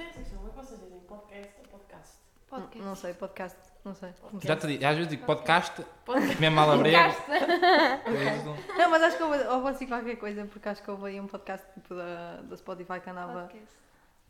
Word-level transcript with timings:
tenho 0.00 0.10
a 0.10 0.12
secção, 0.14 0.38
como 0.38 0.48
é 0.48 0.50
que 0.52 0.56
vocês 0.66 0.80
dizem? 0.80 1.00
Podcast 1.00 1.52
ou 1.60 1.68
podcast? 1.78 2.12
Podcast. 2.48 2.84
Não 2.86 2.94
sei, 2.96 3.14
podcast. 3.14 3.58
Não 3.84 3.94
sei. 3.94 4.10
Já 4.42 4.56
te 4.56 4.66
digo, 4.66 4.84
às 4.84 4.94
vezes 4.96 5.08
digo 5.10 5.24
podcast, 5.24 5.82
Podcast. 6.04 6.40
mesmo 6.40 6.56
mal 6.56 6.70
abrego. 6.72 7.14
Podcast. 7.14 8.44
Não, 8.78 8.90
mas 8.90 9.02
acho 9.02 9.16
que 9.16 9.22
houve, 9.22 9.38
ou 9.44 9.60
vou 9.62 9.72
dizer 9.72 9.86
qualquer 9.86 10.16
coisa, 10.16 10.44
porque 10.46 10.68
acho 10.68 10.82
que 10.82 10.90
houve 10.90 11.06
aí 11.06 11.20
um 11.20 11.26
podcast 11.26 11.66
tipo 11.74 11.94
da, 11.94 12.40
da 12.42 12.56
Spotify 12.56 13.00
que 13.00 13.10
andava. 13.10 13.40
Podcast. 13.42 13.74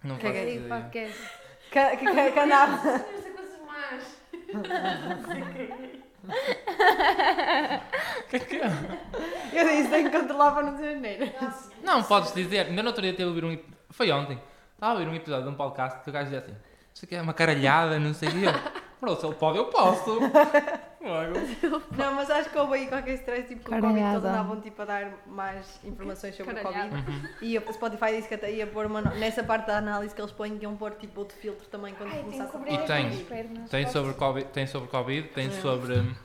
Não 0.05 0.15
faço 0.17 0.27
Caguei. 0.27 0.57
ideia. 0.57 0.69
Podcast. 0.83 1.31
Que, 1.71 1.97
que, 1.97 2.07
que, 2.15 2.33
que 2.33 2.39
andava. 2.41 2.99
Coisas 3.01 3.61
más. 3.67 4.21
Eu 9.53 9.65
disse, 9.69 9.89
tenho 9.91 10.11
que 10.11 10.19
controlar 10.19 10.53
para 10.53 10.63
não 10.65 10.75
dizer 10.75 10.97
neira. 10.97 11.33
Não, 11.83 12.03
podes 12.03 12.33
dizer. 12.35 12.67
Ainda 12.67 12.83
no 12.83 12.89
outro 12.89 13.03
dia 13.03 13.13
teve 13.13 13.25
a 13.25 13.29
ouvir 13.29 13.45
um. 13.45 13.53
ep- 13.53 13.67
Foi 13.91 14.11
ontem. 14.11 14.41
Estava 14.81 14.93
a 14.95 14.99
ouvir 14.99 15.11
um 15.11 15.15
episódio 15.15 15.45
de 15.45 15.51
um 15.51 15.55
podcast 15.55 16.01
que 16.03 16.09
o 16.09 16.13
gajo 16.13 16.25
dizia 16.31 16.39
assim: 16.39 16.57
Isso 16.95 17.05
aqui 17.05 17.15
é 17.15 17.21
uma 17.21 17.35
caralhada, 17.35 17.99
não 17.99 18.15
sei 18.15 18.31
o 18.31 18.33
quê. 18.33 18.39
Bro, 18.99 19.15
se 19.17 19.27
ele 19.27 19.35
pode, 19.35 19.59
eu 19.59 19.67
posso. 19.67 20.19
Não, 21.97 22.15
mas 22.15 22.31
acho 22.31 22.51
que 22.51 22.59
houve 22.59 22.75
aí 22.75 22.87
qualquer 22.87 23.15
stress, 23.15 23.49
tipo, 23.49 23.65
com 23.71 23.75
o 23.75 23.81
Covid, 23.81 23.99
Caralhada. 23.99 24.29
andavam 24.29 24.61
tipo, 24.61 24.83
a 24.83 24.85
dar 24.85 25.13
mais 25.27 25.81
informações 25.83 26.35
sobre 26.37 26.55
Caralhada. 26.55 26.89
o 26.95 27.03
Covid. 27.05 27.29
E 27.41 27.59
o 27.59 27.73
Spotify 27.73 28.17
disse 28.17 28.29
que 28.29 28.35
até 28.35 28.51
ia 28.53 28.67
pôr 28.67 28.85
uma. 28.87 29.01
no- 29.01 29.15
Nessa 29.17 29.43
parte 29.43 29.67
da 29.67 29.79
análise 29.79 30.15
que 30.15 30.21
eles 30.21 30.31
põem, 30.33 30.59
que 30.59 30.65
iam 30.65 30.77
pôr 30.77 30.93
tipo 30.93 31.21
outro 31.21 31.37
filtro 31.39 31.67
também 31.69 31.95
quando 31.95 32.11
Ai, 32.11 32.17
tenho 32.19 32.31
que 32.31 32.37
começasse 32.37 32.57
a 32.57 32.59
cobrir 32.59 32.75
E 32.75 32.87
tem. 32.87 33.09
as 33.09 33.23
pernas. 33.23 33.71
Tem 33.71 33.87
sobre 33.89 34.13
Covid, 34.13 34.47
tem 34.51 34.67
sobre, 34.67 34.89
COVID, 34.91 35.29
tem 35.29 35.47
É. 35.47 35.51
sobre. 35.51 36.17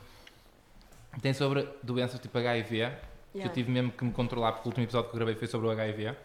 Tem 1.21 1.33
sobre 1.33 1.69
doenças 1.81 2.19
tipo 2.19 2.37
HIV. 2.37 2.91
Que 3.31 3.41
eu 3.41 3.49
tive 3.49 3.71
mesmo 3.71 3.91
que 3.91 4.03
me 4.03 4.11
controlar, 4.11 4.51
porque 4.53 4.67
o 4.67 4.71
último 4.71 4.85
episódio 4.85 5.09
que 5.09 5.15
eu 5.15 5.19
gravei 5.19 5.35
foi 5.35 5.47
sobre 5.47 5.67
o 5.67 5.71
HIV. 5.71 6.15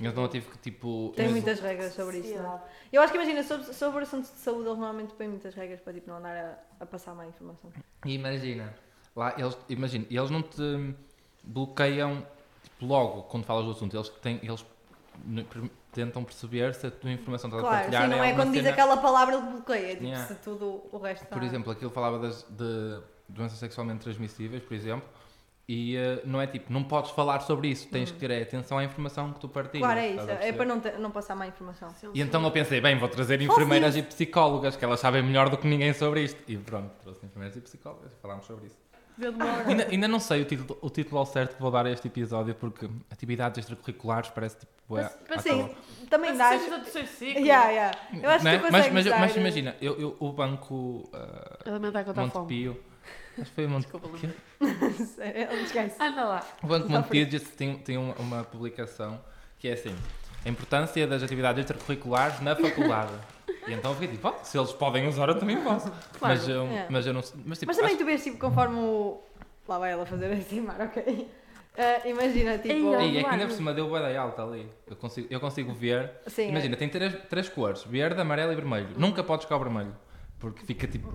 Então 0.00 0.22
eu 0.24 0.28
tive 0.28 0.50
que 0.50 0.58
tipo. 0.58 1.12
Tem 1.14 1.28
muitas 1.28 1.60
regras 1.60 1.92
sobre 1.94 2.18
isso, 2.18 2.34
não 2.36 2.54
é? 2.56 2.60
Eu 2.92 3.02
acho 3.02 3.12
que 3.12 3.18
imagina, 3.18 3.42
sobre, 3.42 3.72
sobre 3.72 4.02
assuntos 4.02 4.30
de 4.32 4.38
saúde, 4.38 4.62
eles 4.68 4.78
normalmente 4.78 5.14
põem 5.14 5.28
muitas 5.28 5.54
regras 5.54 5.80
para 5.80 5.92
tipo, 5.92 6.10
não 6.10 6.16
andar 6.18 6.36
a, 6.36 6.82
a 6.82 6.86
passar 6.86 7.14
má 7.14 7.26
informação. 7.26 7.70
E 8.04 8.14
imagina, 8.14 8.74
lá 9.14 9.34
eles, 9.38 9.56
imagina, 9.68 10.06
eles 10.10 10.30
não 10.30 10.42
te 10.42 10.94
bloqueiam 11.44 12.26
tipo, 12.62 12.86
logo 12.86 13.22
quando 13.24 13.44
falas 13.44 13.64
do 13.64 13.70
assunto, 13.72 13.96
eles, 13.96 14.08
têm, 14.08 14.40
eles 14.42 14.64
tentam 15.92 16.24
perceber 16.24 16.74
se 16.74 16.86
a 16.86 16.90
tua 16.90 17.10
informação 17.12 17.48
está 17.50 17.58
a 17.58 17.62
Claro, 17.62 17.76
partilhar 17.76 18.02
sim, 18.04 18.08
não 18.08 18.16
é 18.24 18.28
alguma 18.28 18.44
quando 18.44 18.52
diz 18.54 18.62
cena- 18.62 18.72
aquela 18.72 18.96
palavra 18.96 19.34
ele 19.36 19.46
bloqueia, 19.46 19.88
tipo, 19.90 20.04
Yeah. 20.04 20.26
se 20.26 20.34
tudo 20.36 20.82
o 20.90 20.98
resto 20.98 21.24
está... 21.24 21.36
Por 21.36 21.44
exemplo, 21.44 21.70
aquilo 21.70 21.90
falava 21.90 22.18
das, 22.18 22.42
de 22.48 23.00
doenças 23.28 23.58
sexualmente 23.58 24.00
transmissíveis, 24.00 24.62
por 24.62 24.74
exemplo, 24.74 25.06
e 25.68 25.96
eh, 25.96 26.20
não 26.24 26.40
é 26.40 26.46
tipo, 26.46 26.72
não 26.72 26.82
podes 26.82 27.10
falar 27.12 27.40
sobre 27.40 27.68
isso, 27.68 27.88
tens 27.88 28.10
que 28.10 28.18
ter 28.18 28.42
atenção 28.42 28.78
à 28.78 28.84
informação 28.84 29.32
que 29.32 29.40
tu 29.40 29.48
partilhas. 29.48 29.84
Claro, 29.86 30.00
é 30.00 30.10
isso, 30.10 30.30
a 30.30 30.32
é 30.44 30.52
para 30.52 30.64
não, 30.66 30.80
ter- 30.80 30.98
não 30.98 31.10
passar 31.10 31.34
má 31.36 31.46
informação. 31.46 31.88
E 32.12 32.20
então 32.20 32.42
eu 32.42 32.50
pensei, 32.50 32.80
bem, 32.80 32.98
vou 32.98 33.08
trazer 33.08 33.40
enfermeiras 33.40 33.96
e 33.96 34.02
psicólogas, 34.02 34.76
que 34.76 34.84
elas 34.84 35.00
sabem 35.00 35.22
melhor 35.22 35.48
do 35.48 35.56
que 35.56 35.66
ninguém 35.66 35.92
sobre 35.92 36.22
isto. 36.24 36.42
E 36.48 36.56
pronto, 36.56 36.90
trouxe 37.02 37.24
enfermeiras 37.24 37.56
e 37.56 37.60
psicólogas, 37.60 38.10
falámos 38.20 38.44
sobre 38.46 38.66
isso. 38.66 38.76
Ainda, 39.66 39.86
ainda 39.88 40.08
não 40.08 40.18
sei 40.18 40.40
o 40.42 40.44
título, 40.44 40.78
o 40.80 40.88
título 40.90 41.18
ao 41.18 41.26
certo 41.26 41.54
que 41.54 41.60
vou 41.62 41.70
dar 41.70 41.86
a 41.86 41.90
este 41.90 42.08
episódio, 42.08 42.54
porque 42.54 42.88
atividades 43.10 43.58
extracurriculares 43.58 44.30
parece 44.30 44.56
tipo. 44.60 44.72
Mas, 44.88 45.06
à 45.30 45.38
sim, 45.38 45.50
toa. 45.66 45.70
também 46.10 46.36
dá. 46.36 46.50
Mas 46.50 46.62
do 46.64 46.80
terceiro 46.82 47.08
ciclo. 47.08 47.40
Yeah, 47.42 47.70
yeah. 47.70 47.98
Eu 48.22 48.30
acho 48.30 48.44
Não 48.44 48.50
é? 48.50 48.58
que 48.58 48.66
tu 48.66 48.72
mas, 48.72 48.92
mas, 48.92 49.04
dar- 49.04 49.20
mas 49.20 49.36
imagina, 49.36 49.76
eu, 49.80 49.98
eu- 50.00 50.16
o 50.18 50.32
banco 50.32 51.08
uh, 51.14 51.70
Alimentar 51.70 52.04
contra 52.04 52.22
a 52.22 52.24
Monte 52.26 52.32
fome. 52.32 52.76
Acho 53.38 53.50
que 53.50 53.54
foi 53.54 53.66
o 53.66 53.70
Monte 53.70 53.82
Desculpa, 53.82 54.08
Pio. 54.08 55.06
Sério, 55.06 55.52
esquece. 55.62 56.02
Anda 56.02 56.24
lá. 56.24 56.46
O 56.62 56.66
Banco 56.66 56.88
que 57.48 57.56
tem, 57.56 57.78
tem 57.78 57.96
uma, 57.96 58.14
uma 58.14 58.44
publicação 58.44 59.18
que 59.58 59.68
é 59.68 59.72
assim: 59.72 59.94
a 60.44 60.48
importância 60.48 61.06
das 61.06 61.22
atividades 61.22 61.60
extracurriculares 61.60 62.40
na 62.40 62.54
faculdade. 62.56 63.12
E 63.66 63.72
então 63.72 63.92
eu 63.92 63.94
fiquei 63.96 64.16
tipo, 64.16 64.26
"Oh, 64.28 64.44
se 64.44 64.58
eles 64.58 64.72
podem 64.72 65.06
usar, 65.06 65.28
eu 65.28 65.38
também 65.38 65.56
posso. 65.62 65.92
mas, 66.20 66.48
eu, 66.48 66.64
é. 66.64 66.86
mas 66.88 67.06
eu 67.06 67.12
não 67.12 67.22
sei. 67.22 67.40
Mas, 67.46 67.60
tipo, 67.60 67.70
Mas 67.70 67.76
também 67.76 67.92
acho- 67.94 68.02
tu 68.02 68.04
vês, 68.04 68.24
tipo, 68.24 68.36
conforme 68.36 68.76
o... 68.76 69.20
Lá 69.68 69.78
vai 69.78 69.92
ela 69.92 70.04
fazer 70.04 70.32
assim, 70.32 70.60
mar, 70.66 70.80
ok? 70.80 71.28
Eh, 71.76 72.10
imagina, 72.10 72.58
tipo... 72.58 72.74
Ei, 72.74 72.82
Ei, 73.04 73.18
é 73.18 73.22
que 73.22 73.28
ainda 73.30 73.46
por 73.46 73.54
cima 73.54 73.72
deu 73.72 73.88
da 73.88 74.20
alta 74.20 74.42
ali. 74.42 74.68
Eu 74.84 74.96
consigo, 74.96 75.28
eu 75.30 75.38
consigo 75.38 75.72
ver. 75.72 76.10
Sim, 76.26 76.48
Imagina, 76.48 76.76
tem 76.76 76.88
três, 76.88 77.14
três 77.30 77.48
cores: 77.48 77.84
verde, 77.84 78.20
amarelo 78.20 78.50
e 78.50 78.56
vermelho. 78.56 78.88
Nunca 78.96 79.22
podes 79.22 79.44
ficar 79.44 79.56
o 79.56 79.60
vermelho. 79.60 79.94
Porque 80.42 80.66
fica 80.66 80.86
tipo! 80.88 81.08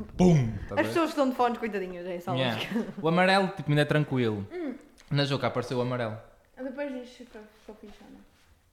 Estás 0.64 0.72
a 0.78 0.82
As 0.82 0.88
pessoas 0.88 1.06
que 1.08 1.10
estão 1.10 1.30
de 1.30 1.36
fones, 1.36 1.58
coitadinhas, 1.60 2.08
é 2.08 2.16
essa 2.16 2.32
a 2.32 2.36
Yeah. 2.36 2.56
lógica. 2.56 2.86
O 3.02 3.08
amarelo, 3.10 3.48
tipo, 3.50 3.70
ainda 3.70 3.82
é 3.82 3.86
tranquilo. 3.86 4.48
Hum. 4.54 4.74
Na 5.12 5.26
Juca 5.26 5.48
apareceu 5.48 5.78
o 5.78 5.82
amarelo. 5.82 6.18
Depois 6.64 6.92
diz 6.94 7.10
fixe 7.10 7.28
ou 7.38 8.08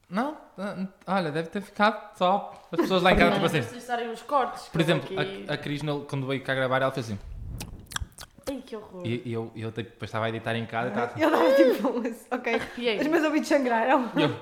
não. 0.09 0.37
Ah, 0.57 0.87
olha, 1.07 1.29
deve 1.31 1.49
ter 1.49 1.61
ficado 1.61 2.15
top. 2.17 2.57
As 2.71 2.79
pessoas 2.79 3.03
lá 3.03 3.11
em 3.11 3.17
casa, 3.17 3.33
tipo 3.33 3.45
assim. 3.45 3.61
Se 3.63 3.77
estarem 3.77 4.09
uns 4.09 4.21
cortes. 4.21 4.63
Por 4.69 4.71
que 4.71 4.77
eu 4.77 4.81
exemplo, 4.81 5.19
aqui- 5.19 5.45
a, 5.49 5.53
a 5.53 5.57
Cris, 5.57 5.81
no- 5.83 6.01
quando 6.05 6.25
veio 6.25 6.41
cá 6.41 6.55
gravar, 6.55 6.81
ela 6.81 6.91
fez 6.91 7.07
assim. 7.07 7.19
Ai, 8.49 8.61
que 8.65 8.75
horror. 8.75 9.01
E, 9.05 9.23
e 9.25 9.33
eu, 9.33 9.51
e 9.55 9.61
eu 9.61 9.71
tipo, 9.71 9.89
depois 9.89 10.07
estava 10.09 10.25
a 10.25 10.29
editar 10.29 10.55
em 10.55 10.65
casa 10.65 10.87
e 10.87 10.89
estava 10.91 11.11
assim. 11.11 11.21
Eu 11.21 11.31
dava 11.31 11.51
tipo, 11.53 12.25
ok. 12.35 12.53
Arrepiei. 12.55 12.99
Os 13.01 13.07
meus 13.07 13.23
ouvidos 13.25 13.47
sangraram. 13.49 14.09
E 14.15 14.21
eu, 14.21 14.35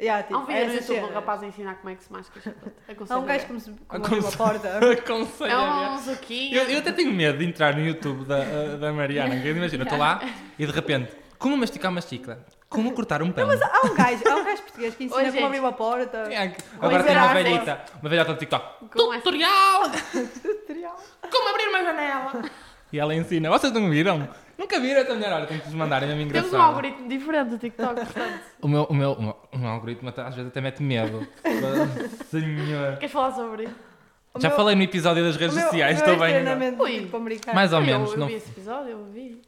Yeah, 0.00 0.20
Há 0.20 0.22
tipo, 0.24 0.38
um 0.38 0.44
vídeo 0.46 0.66
no 0.66 0.72
essas 0.74 0.88
YouTube 0.88 1.10
um 1.10 1.14
rapaz 1.14 1.42
a 1.42 1.46
ensinar 1.46 1.74
como 1.76 1.90
é 1.90 1.94
que 1.94 2.02
se 2.02 2.12
masca 2.12 2.40
chapéu. 2.40 2.72
Há 3.08 3.18
um 3.18 3.24
gajo 3.24 3.46
que 3.46 3.52
me, 3.52 3.60
que 3.60 3.70
me 3.70 3.76
abriu 3.88 4.18
Aconselho. 4.18 4.26
a 4.28 4.36
porta. 4.36 4.92
aconselho 4.92 5.50
É 5.50 5.54
a 5.54 5.90
um 5.92 5.98
zuquinho. 5.98 6.56
Eu, 6.56 6.64
eu 6.70 6.78
até 6.78 6.92
tenho 6.92 7.12
medo 7.12 7.38
de 7.38 7.44
entrar 7.44 7.76
no 7.76 7.86
YouTube 7.86 8.24
da, 8.24 8.38
ah, 8.38 8.76
da 8.78 8.92
Mariana. 8.92 9.34
Imagina, 9.36 9.82
eu 9.82 9.84
estou 9.84 9.98
lá 9.98 10.20
e 10.58 10.66
de 10.66 10.72
repente, 10.72 11.12
como 11.38 11.56
masticar 11.56 11.90
uma 11.90 12.00
chicla? 12.00 12.44
Como 12.68 12.92
cortar 12.92 13.22
um 13.22 13.30
pão? 13.30 13.48
Há 13.50 13.86
um 13.86 13.94
gajo, 13.94 14.22
há 14.28 14.36
um 14.36 14.44
gajo 14.44 14.62
português 14.62 14.94
que 14.94 15.04
ensina 15.04 15.22
Oi, 15.22 15.32
como 15.32 15.46
abrir 15.46 15.60
uma 15.60 15.72
porta. 15.72 16.18
É, 16.32 16.56
Agora 16.80 17.04
tem 17.04 17.16
uma 17.16 17.34
velhita, 17.34 17.84
uma 18.00 18.08
velhota 18.08 18.32
no 18.32 18.38
TikTok. 18.38 18.88
Com 18.88 19.12
essa- 19.12 19.22
Tutorial! 19.22 19.90
Tutorial. 20.42 20.96
Como 21.30 21.48
abrir 21.48 21.68
uma 21.68 21.82
janela? 21.84 22.50
E 22.92 22.98
ela 22.98 23.14
ensina. 23.14 23.50
Vocês 23.50 23.72
não 23.72 23.88
viram? 23.90 24.28
Nunca 24.62 24.78
viram 24.80 25.00
esta 25.00 25.14
mulher? 25.14 25.32
Olha, 25.32 25.46
tenho 25.46 25.60
que 25.60 25.66
vos 25.66 25.74
mandar, 25.74 26.02
é 26.02 26.06
mesmo 26.06 26.18
Temos 26.30 26.36
engraçado. 26.46 26.60
um 26.60 26.62
algoritmo 26.62 27.08
diferente 27.08 27.48
do 27.48 27.58
TikTok, 27.58 27.94
portanto. 27.96 28.40
O 28.60 28.68
meu, 28.68 28.84
o 28.84 28.94
meu, 28.94 29.12
o 29.12 29.22
meu, 29.22 29.36
o 29.52 29.58
meu 29.58 29.68
algoritmo 29.70 30.08
até- 30.08 30.22
às 30.22 30.34
vezes 30.36 30.50
até 30.50 30.60
mete 30.60 30.82
medo. 30.82 31.26
Senhor. 32.30 32.96
Queres 32.96 33.12
falar 33.12 33.32
sobre 33.32 33.64
isso? 33.64 33.74
O 34.34 34.40
Já 34.40 34.48
meu- 34.48 34.56
falei 34.56 34.74
no 34.76 34.82
episódio 34.82 35.22
das 35.24 35.36
o 35.36 35.38
redes 35.38 35.54
meu- 35.56 35.64
sociais, 35.64 36.00
o 36.00 36.04
meu 36.04 36.14
estou 36.14 36.26
bem. 36.26 36.42
não? 36.44 36.80
Ui. 36.84 37.00
tipo, 37.00 37.16
americano. 37.16 37.54
Mais 37.54 37.72
ou 37.72 37.80
Eu- 37.80 37.84
menos. 37.86 38.12
Eu, 38.12 38.18
não, 38.18 38.26
vi 38.28 38.34
esse 38.34 38.50
episódio, 38.50 38.90
eu 38.92 39.04
vi. 39.12 39.42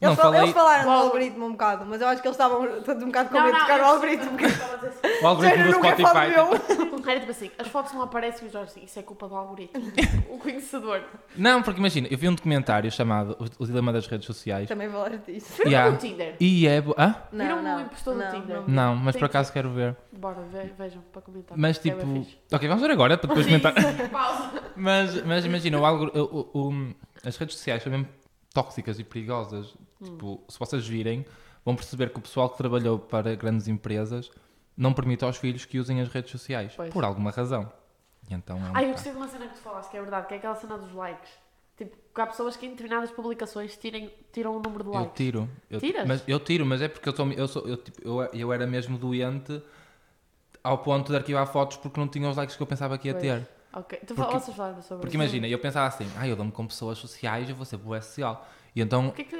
Não 0.00 0.10
Eles, 0.10 0.16
fal- 0.20 0.26
falei. 0.30 0.40
eles 0.42 0.52
falaram 0.54 0.84
do 0.84 0.90
algoritmo 0.90 1.46
um 1.46 1.52
bocado, 1.52 1.86
mas 1.86 2.00
eu 2.00 2.08
acho 2.08 2.20
que 2.22 2.28
eles 2.28 2.34
estavam 2.36 2.66
todos 2.84 3.02
um 3.02 3.06
bocado 3.06 3.28
com 3.30 3.34
Não, 3.36 3.44
medo 3.44 3.54
de 3.54 3.58
não, 3.60 3.66
tocar 3.66 3.80
o 3.80 3.84
algoritmo. 3.86 4.30
Porque 4.30 4.44
o 4.46 5.18
que 5.18 5.24
algoritmo 5.26 5.64
do 5.64 5.72
Spotify. 5.72 7.10
Era 7.10 7.20
tipo 7.20 7.30
assim, 7.30 7.50
as 7.56 7.68
fotos 7.68 7.92
não 7.92 8.02
aparecem 8.02 8.44
e 8.44 8.48
os 8.48 8.54
olhos 8.54 8.70
assim, 8.70 8.82
isso 8.84 8.98
é 8.98 9.02
culpa 9.02 9.28
do 9.28 9.36
algoritmo. 9.36 9.92
o 10.28 10.38
conhecedor. 10.38 11.02
Não, 11.36 11.62
porque 11.62 11.78
imagina, 11.78 12.08
eu 12.10 12.18
vi 12.18 12.28
um 12.28 12.34
documentário 12.34 12.90
chamado 12.90 13.36
O, 13.58 13.64
Dilema 13.64 13.92
das 13.92 14.06
Redes 14.08 14.26
Sociais. 14.26 14.68
Também 14.68 14.90
falaste 14.90 15.18
disso. 15.26 15.52
Viram 15.56 15.70
Yeah. 15.70 15.90
no 15.92 15.96
Tinder? 15.98 16.36
E 16.40 16.66
é. 16.66 16.80
bo- 16.80 16.94
Hã? 16.98 17.14
Viram 17.32 17.76
o 17.76 17.80
impostor 17.80 18.14
do 18.16 18.30
Tinder? 18.30 18.56
não. 18.62 18.68
Não, 18.68 18.96
mas 18.96 19.14
Tem 19.14 19.20
por 19.20 19.28
que- 19.30 19.36
acaso 19.36 19.52
quero 19.52 19.70
ver. 19.70 19.96
Bora, 20.12 20.42
ve- 20.52 20.72
vejam, 20.76 21.00
para 21.12 21.22
comentar. 21.22 21.56
Mas 21.56 21.78
É 21.78 21.80
tipo. 21.80 22.00
fixe. 22.00 22.36
Ok, 22.52 22.68
vamos 22.68 22.82
ver 22.82 22.90
agora 22.90 23.16
para 23.16 23.28
depois 23.28 23.46
comentar. 23.46 23.72
Mas, 24.76 25.22
mas 25.24 25.44
imagina, 25.46 25.78
o- 25.78 26.04
o- 26.04 26.50
o- 26.68 26.94
as 27.24 27.36
redes 27.36 27.56
sociais 27.56 27.82
são 27.82 27.90
mesmo 27.90 28.06
tóxicas 28.52 28.98
e 28.98 29.04
perigosas. 29.04 29.74
Tipo, 30.02 30.42
se 30.48 30.58
vocês 30.58 30.86
virem, 30.86 31.24
vão 31.64 31.74
perceber 31.74 32.10
que 32.10 32.18
o 32.18 32.22
pessoal 32.22 32.50
que 32.50 32.56
trabalhou 32.58 32.98
para 32.98 33.34
grandes 33.34 33.66
empresas 33.68 34.30
não 34.76 34.92
permite 34.92 35.24
aos 35.24 35.36
filhos 35.38 35.64
que 35.64 35.78
usem 35.78 36.00
as 36.00 36.08
redes 36.08 36.30
sociais. 36.30 36.72
Pois. 36.76 36.92
Por 36.92 37.04
alguma 37.04 37.30
razão. 37.30 37.70
E 38.28 38.34
então 38.34 38.58
é 38.58 38.70
um 38.70 38.76
Ah, 38.76 38.82
eu 38.82 38.90
gostei 38.92 39.12
de 39.12 39.18
uma 39.18 39.28
cena 39.28 39.46
que 39.46 39.54
tu 39.54 39.60
falaste, 39.60 39.90
que 39.90 39.96
é 39.96 40.00
verdade, 40.00 40.26
que 40.26 40.34
é 40.34 40.36
aquela 40.36 40.54
cena 40.54 40.76
dos 40.76 40.92
likes. 40.92 41.30
Tipo, 41.76 41.96
que 42.14 42.20
há 42.20 42.26
pessoas 42.26 42.56
que 42.56 42.66
em 42.66 42.70
determinadas 42.70 43.10
publicações 43.10 43.76
tirem, 43.76 44.10
tiram 44.32 44.56
o 44.56 44.60
número 44.60 44.82
de 44.84 44.88
Eu 44.90 44.94
likes. 44.94 45.12
tiro. 45.14 45.48
Eu, 45.70 45.78
Tiras? 45.80 46.06
Mas 46.08 46.22
eu 46.26 46.40
tiro, 46.40 46.64
mas 46.66 46.80
é 46.82 46.88
porque 46.88 47.08
eu, 47.08 47.14
sou, 47.14 47.30
eu, 47.32 47.48
sou, 47.48 47.66
eu, 47.68 47.76
tipo, 47.76 48.00
eu, 48.02 48.22
eu 48.32 48.52
era 48.52 48.66
mesmo 48.66 48.96
doente 48.98 49.62
ao 50.64 50.78
ponto 50.78 51.10
de 51.12 51.16
arquivar 51.18 51.46
fotos 51.46 51.76
porque 51.76 52.00
não 52.00 52.08
tinha 52.08 52.28
os 52.28 52.36
likes 52.36 52.56
que 52.56 52.62
eu 52.62 52.66
pensava 52.66 52.96
que 52.98 53.08
ia 53.08 53.14
Pois. 53.14 53.22
ter. 53.22 53.48
Ok, 53.72 53.98
tu 54.06 54.14
Porque- 54.14 54.32
vocês 54.32 54.56
falaram 54.56 54.80
sobre 54.82 55.02
Porque 55.02 55.16
isso. 55.16 55.22
imagina, 55.22 55.46
eu 55.48 55.58
pensava 55.58 55.86
assim, 55.86 56.10
ah, 56.16 56.26
eu 56.26 56.34
dou-me 56.34 56.50
com 56.50 56.66
pessoas 56.66 56.96
sociais, 56.98 57.48
eu 57.48 57.54
vou 57.54 57.64
ser 57.66 57.76
boa 57.76 58.00
social. 58.00 58.48
E 58.74 58.80
então, 58.80 59.08
O 59.08 59.12
que 59.12 59.22
é 59.22 59.24
que 59.24 59.36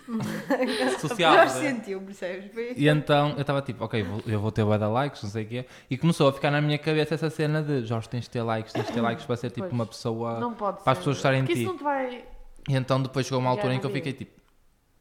fizeste? 0.00 1.00
social. 1.00 1.34
Já 1.34 1.44
né? 1.44 1.48
sentiu, 1.50 2.00
percebes? 2.00 2.50
E 2.76 2.88
então 2.88 3.30
eu 3.32 3.40
estava 3.40 3.62
tipo, 3.62 3.84
ok, 3.84 4.02
vou- 4.02 4.22
eu 4.26 4.40
vou 4.40 4.50
ter 4.52 4.64
bué 4.64 4.78
de 4.78 4.84
likes, 4.86 5.22
não 5.22 5.30
sei 5.30 5.44
o 5.44 5.48
quê. 5.48 5.66
E 5.90 5.96
começou 5.98 6.28
a 6.28 6.32
ficar 6.32 6.50
na 6.50 6.60
minha 6.60 6.78
cabeça 6.78 7.14
essa 7.14 7.30
cena 7.30 7.62
de 7.62 7.84
Jorge, 7.84 8.08
tens 8.08 8.24
de 8.24 8.30
ter 8.30 8.42
likes, 8.42 8.72
tens 8.72 8.86
de 8.86 8.92
ter 8.92 9.00
likes 9.00 9.24
para 9.24 9.36
ser 9.36 9.50
tipo 9.50 9.68
uma 9.68 9.86
pessoa. 9.86 10.38
Não 10.40 10.54
pode 10.54 10.82
para 10.82 10.92
as 10.92 10.98
pessoas 10.98 11.16
de 11.16 11.22
Porque 11.22 11.54
ti. 11.54 11.62
isso 11.62 11.70
não 11.70 11.76
te 11.78 11.84
vai... 11.84 12.24
E 12.68 12.74
então 12.74 13.02
depois 13.02 13.26
chegou 13.26 13.40
uma 13.40 13.50
altura 13.50 13.74
em 13.74 13.80
que 13.80 13.86
eu 13.86 13.90
fiquei 13.90 14.12
tipo, 14.12 14.40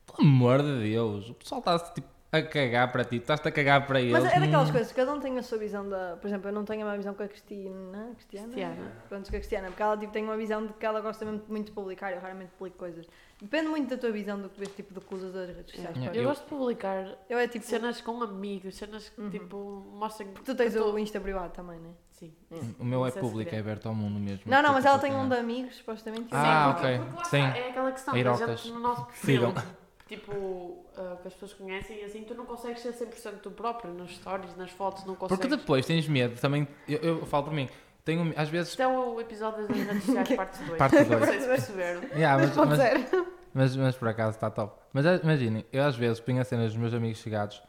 pelo 0.05 0.27
amor 0.27 0.61
de 0.61 0.79
Deus, 0.89 1.29
o 1.29 1.33
pessoal 1.33 1.59
está 1.59 1.79
tipo, 1.79 2.07
a 2.33 2.41
cagar 2.41 2.91
para 2.91 3.03
ti, 3.05 3.17
estás-te 3.17 3.47
a 3.47 3.51
cagar 3.51 3.85
para 3.85 4.01
eles. 4.01 4.11
Mas 4.11 4.25
é 4.25 4.39
daquelas 4.39 4.69
Hum. 4.69 4.71
coisas, 4.71 4.91
cada 4.91 5.13
um 5.13 5.19
tem 5.19 5.37
a 5.37 5.43
sua 5.43 5.57
visão 5.59 5.87
da. 5.87 6.17
Por 6.19 6.27
exemplo, 6.27 6.49
eu 6.49 6.53
não 6.53 6.65
tenho 6.65 6.81
a 6.81 6.85
mesma 6.85 6.97
visão 6.97 7.13
que 7.13 7.21
a 7.23 7.27
Cristina. 7.27 8.09
Cristiana? 8.15 8.47
Cristiana. 8.47 8.91
Pronto, 9.07 9.29
que 9.29 9.35
a 9.35 9.39
Cristiana, 9.39 9.67
porque 9.67 9.83
ela 9.83 9.97
tipo, 9.97 10.11
tem 10.11 10.23
uma 10.23 10.35
visão 10.35 10.65
de 10.65 10.73
que 10.73 10.85
ela 10.85 10.99
gosta 10.99 11.23
mesmo 11.25 11.41
muito 11.47 11.67
de 11.67 11.71
publicar, 11.73 12.11
eu 12.11 12.19
raramente 12.19 12.51
publico 12.57 12.77
coisas. 12.77 13.05
Depende 13.39 13.67
muito 13.67 13.89
da 13.89 13.97
tua 13.97 14.11
visão 14.11 14.39
do 14.41 14.49
que 14.49 14.57
vês 14.57 14.71
tipo 14.75 14.93
de 14.93 14.99
que 15.05 15.13
usas 15.15 15.31
das 15.33 15.47
redes 15.49 15.75
sociais. 15.75 15.95
Yeah. 15.95 16.01
pronto. 16.05 16.15
Eu 16.15 16.21
Eu- 16.23 16.29
gosto 16.29 16.43
de 16.43 16.49
publicar 16.49 17.17
Eu 17.29 17.37
é 17.37 17.47
tipo. 17.47 17.65
cenas 17.65 18.01
com 18.01 18.23
amigos, 18.23 18.75
cenas 18.77 19.09
que 19.09 19.21
Uhum. 19.21 19.29
tipo 19.29 19.85
mostrem 19.93 20.29
que 20.33 20.41
Tu 20.43 20.55
tens 20.55 20.73
tô- 20.73 20.91
o 20.91 20.97
Insta 20.97 21.19
privado 21.19 21.53
também, 21.53 21.77
né? 21.79 21.89
Sim. 22.11 22.33
O 22.79 22.85
meu 22.85 23.05
é 23.05 23.09
é 23.09 23.11
público, 23.11 23.53
é 23.53 23.59
aberto 23.59 23.87
ao 23.87 23.93
mundo 23.93 24.19
mesmo. 24.19 24.43
Não, 24.45 24.61
não, 24.63 24.73
mas 24.73 24.85
ela 24.85 24.97
tem 24.97 25.11
Tipo, 25.11 25.23
um 25.23 25.29
de 25.29 25.35
amigos, 25.35 25.75
supostamente. 25.75 26.29
Ah, 26.31 26.69
um- 26.69 26.73
porque, 26.73 26.87
ok. 26.95 26.99
porque 27.13 27.29
Sim. 27.29 27.41
é 27.43 27.69
aquela 27.69 27.91
questão 27.91 28.15
Eirocas. 28.15 28.61
gente 28.61 28.73
no 28.73 28.79
nosso 28.79 29.05
perfil. 29.05 29.47
Sigam. 29.49 29.82
Tipo, 30.07 30.85
ah, 30.97 31.17
que 31.21 31.27
as 31.27 31.33
pessoas 31.33 31.53
conhecem 31.53 32.01
e 32.01 32.03
assim 32.03 32.23
tu 32.23 32.35
não 32.35 32.45
consegues 32.45 32.81
ser 32.81 32.93
100% 32.93 33.39
tu 33.41 33.51
próprio 33.51 33.93
nas 33.93 34.11
stories, 34.11 34.55
nas 34.57 34.69
fotos, 34.71 35.05
não 35.05 35.15
consegues. 35.15 35.39
Porque 35.41 35.55
depois 35.55 35.85
tens 35.85 36.07
medo 36.07 36.39
também. 36.39 36.67
Eu, 36.87 36.99
eu 36.99 37.25
falo 37.25 37.45
por 37.45 37.53
mim, 37.53 37.69
tenho, 38.03 38.33
às 38.35 38.49
vezes. 38.49 38.71
Isto 38.71 38.81
é 38.81 38.87
o 38.87 39.19
episódio 39.21 39.65
das 39.67 39.77
redes 39.77 40.03
sociais, 40.03 40.29
parte 40.35 40.63
2. 40.63 40.77
Parte 40.77 40.95
Não 40.95 41.05
dois. 41.05 41.25
sei 41.29 41.39
se 41.39 41.47
perceberam. 41.47 42.01
Yeah, 42.15 42.43
mas, 42.43 42.55
Pode 42.55 42.69
mas, 42.69 42.79
ser. 42.79 43.25
mas, 43.53 43.75
mas 43.77 43.95
por 43.95 44.07
acaso 44.09 44.35
está 44.35 44.49
top. 44.49 44.77
Mas 44.91 45.05
ah, 45.05 45.19
imaginem, 45.23 45.65
eu 45.71 45.83
às 45.83 45.95
vezes 45.95 46.19
ponho 46.19 46.41
as 46.41 46.47
cenas 46.47 46.67
dos 46.67 46.77
meus 46.77 46.93
amigos 46.93 47.19
chegados, 47.19 47.63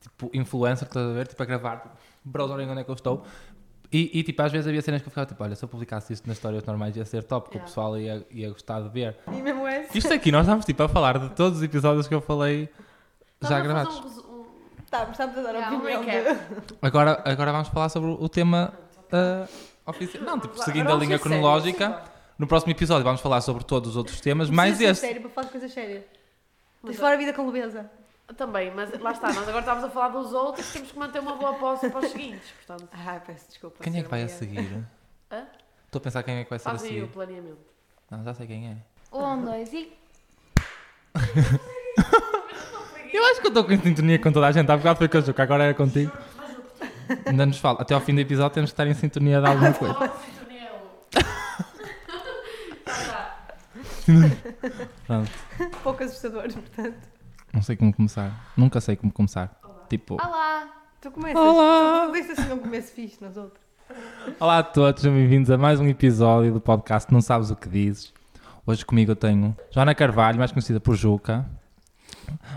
tipo 0.00 0.30
influencer, 0.32 0.88
estás 0.88 1.06
a 1.06 1.12
ver? 1.12 1.26
Tipo 1.28 1.42
a 1.42 1.46
gravar, 1.46 1.76
tipo, 1.80 1.94
browser 2.24 2.66
onde 2.66 2.80
é 2.80 2.84
que 2.84 2.90
eu 2.90 2.94
estou. 2.94 3.24
E, 3.96 4.10
e, 4.12 4.22
tipo, 4.24 4.42
às 4.42 4.50
vezes 4.50 4.66
havia 4.66 4.82
cenas 4.82 5.00
que 5.02 5.06
eu 5.06 5.10
ficava 5.10 5.24
tipo, 5.26 5.44
olha, 5.44 5.54
se 5.54 5.64
eu 5.64 5.68
publicasse 5.68 6.12
isto 6.12 6.26
nas 6.26 6.36
histórias 6.36 6.64
normais 6.64 6.96
ia 6.96 7.04
ser 7.04 7.22
top, 7.22 7.48
que 7.48 7.54
o 7.54 7.58
Yeah. 7.58 7.68
pessoal 7.68 7.96
ia, 7.96 8.26
ia 8.28 8.48
gostar 8.50 8.80
de 8.80 8.88
ver. 8.88 9.16
E 9.28 9.40
mesmo 9.40 9.68
esse. 9.68 9.96
Isto 9.96 10.12
aqui, 10.12 10.32
nós 10.32 10.42
estamos 10.46 10.64
tipo 10.64 10.82
a 10.82 10.88
falar 10.88 11.16
de 11.18 11.28
todos 11.30 11.58
os 11.58 11.64
episódios 11.64 12.08
que 12.08 12.14
eu 12.14 12.20
falei 12.20 12.68
já 13.40 13.60
gravados. 13.60 14.00
um 14.00 14.30
um- 14.40 14.44
Tá, 14.90 15.00
mas 15.00 15.10
estamos 15.10 15.38
a 15.38 15.42
dar 15.42 15.52
Yeah, 15.54 15.76
um 15.76 15.78
opinião. 15.78 16.02
de- 16.02 16.74
Agora, 16.82 17.22
agora 17.24 17.52
vamos 17.52 17.68
falar 17.68 17.88
sobre 17.88 18.10
o 18.10 18.28
tema 18.28 18.72
ah, 19.12 19.46
oficial. 19.86 20.24
Não, 20.24 20.40
tipo, 20.40 20.58
seguindo 20.62 20.90
a 20.90 20.94
linha 20.96 21.18
cronológica. 21.18 22.02
No 22.36 22.48
próximo 22.48 22.72
episódio 22.72 23.04
vamos 23.04 23.20
falar 23.20 23.40
sobre 23.42 23.62
todos 23.62 23.90
os 23.90 23.96
outros 23.96 24.20
temas, 24.20 24.50
mais 24.50 24.70
Precisa 24.76 24.86
ser 24.86 24.90
este. 24.92 25.06
sério 25.06 25.20
para 25.22 25.30
falar 25.30 25.44
de 25.46 25.52
coisas 25.52 25.72
sérias. 25.72 26.02
Mas 26.82 26.92
de 26.92 26.98
falar 26.98 27.12
a 27.12 27.16
vida 27.16 27.32
com 27.32 27.46
leveza. 27.46 27.88
Também, 28.36 28.72
mas 28.74 28.98
lá 29.00 29.12
está, 29.12 29.28
nós 29.32 29.46
agora 29.46 29.60
estamos 29.60 29.84
a 29.84 29.90
falar 29.90 30.08
dos 30.08 30.32
outros, 30.32 30.72
temos 30.72 30.90
que 30.90 30.98
manter 30.98 31.20
uma 31.20 31.36
boa 31.36 31.54
posse 31.54 31.90
para 31.90 32.00
os 32.06 32.10
seguintes, 32.10 32.50
portanto, 32.66 32.88
Ah, 32.92 33.20
peço 33.24 33.48
desculpa. 33.48 33.84
Quem 33.84 33.98
é 33.98 34.02
que 34.02 34.08
vai 34.08 34.22
a 34.22 34.28
seguir? 34.28 34.84
Hã? 35.30 35.46
Estou 35.86 35.98
a 35.98 36.02
pensar 36.02 36.22
quem 36.22 36.38
é 36.38 36.44
que 36.44 36.50
vai 36.50 36.58
ser 36.58 36.68
a 36.68 36.72
faz 36.72 36.82
aí 36.84 36.88
o 36.88 36.92
seguir. 37.02 37.12
planeamento. 37.12 37.58
Não, 38.10 38.24
já 38.24 38.34
sei 38.34 38.46
quem 38.46 38.68
é. 38.70 38.76
Um, 39.16 39.44
dois 39.44 39.72
e. 39.72 39.92
Eu 43.12 43.24
acho 43.26 43.40
que 43.40 43.46
eu 43.46 43.48
estou 43.48 43.64
com 43.64 43.78
sintonia 43.78 44.18
com 44.18 44.32
toda 44.32 44.46
a 44.48 44.52
gente. 44.52 44.70
Há 44.70 44.76
bocado 44.76 44.98
foi 44.98 45.08
com 45.08 45.18
a 45.18 45.20
Juca, 45.20 45.42
agora 45.42 45.64
é 45.64 45.74
contigo. 45.74 46.10
Ainda 47.26 47.46
nos 47.46 47.58
fala. 47.58 47.80
Até 47.82 47.94
ao 47.94 48.00
fim 48.00 48.14
do 48.14 48.20
episódio 48.20 48.54
temos 48.54 48.70
que 48.70 48.74
estar 48.74 48.86
em 48.86 48.94
sintonia 48.94 49.40
de 49.40 49.46
alguma 49.46 49.72
coisa. 49.72 49.94
Pronto. 55.06 55.30
Pouco 55.82 56.02
assustador, 56.02 56.52
portanto. 56.52 57.13
Não 57.54 57.62
sei 57.62 57.76
como 57.76 57.94
começar. 57.94 58.52
Nunca 58.56 58.80
sei 58.80 58.96
como 58.96 59.12
começar. 59.12 59.60
Tipo, 59.88 60.14
Olá! 60.14 60.68
Tu 61.00 61.08
começas. 61.08 61.40
Olá. 61.40 62.06
Tu 62.06 62.12
disse 62.14 62.32
assim 62.32 62.52
um 62.52 62.58
começo 62.58 62.92
fixe 62.92 63.22
nas 63.22 63.36
outras. 63.36 63.62
Olá 64.40 64.58
a 64.58 64.62
todos, 64.64 65.04
bem-vindos 65.04 65.52
a 65.52 65.56
mais 65.56 65.78
um 65.78 65.86
episódio 65.86 66.52
do 66.52 66.60
podcast 66.60 67.12
Não 67.12 67.20
Sabes 67.20 67.52
o 67.52 67.56
que 67.56 67.68
Dizes. 67.68 68.12
Hoje 68.66 68.84
comigo 68.84 69.12
eu 69.12 69.16
tenho 69.16 69.56
Joana 69.70 69.94
Carvalho, 69.94 70.36
mais 70.36 70.50
conhecida 70.50 70.80
por 70.80 70.96
Juca, 70.96 71.46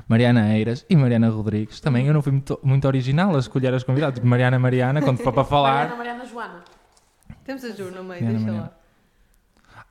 Mariana 0.07 0.51
Eiras 0.57 0.83
e 0.89 0.95
Mariana 0.95 1.29
Rodrigues. 1.29 1.79
Também 1.79 2.07
eu 2.07 2.13
não 2.13 2.23
fui 2.23 2.31
muito, 2.31 2.59
muito 2.63 2.87
original 2.87 3.35
a 3.35 3.39
escolher 3.39 3.71
as 3.75 3.83
convidadas, 3.83 4.15
tipo 4.15 4.25
Mariana 4.25 4.57
Mariana, 4.57 4.99
quando 4.99 5.17
for 5.17 5.31
para 5.31 5.43
Mariana, 5.43 5.89
falar. 5.89 5.95
Mariana, 5.95 6.25
Joana. 6.25 6.63
Temos 7.43 7.63
a 7.63 7.69
Ju 7.69 7.91
no 7.91 8.03
meio, 8.03 8.07
Mariana, 8.07 8.31
deixa 8.31 8.45
Mariana. 8.45 8.71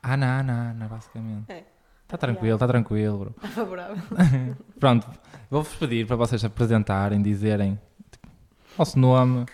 lá. 0.02 0.12
Ana, 0.12 0.40
Ana, 0.40 0.70
Ana, 0.70 0.88
basicamente. 0.88 1.52
É. 1.52 1.62
Está 2.06 2.16
tranquilo, 2.16 2.54
está 2.54 2.68
tranquilo, 2.68 3.18
bro. 3.18 3.34
Está 3.36 3.48
favorável. 3.48 3.96
Pronto, 4.78 5.08
vou-vos 5.50 5.74
pedir 5.74 6.06
para 6.06 6.14
vocês 6.14 6.40
se 6.40 6.46
apresentarem, 6.46 7.20
dizerem 7.20 7.76
tipo, 8.12 8.28
o 8.28 8.78
vosso 8.78 8.96
nome, 8.96 9.44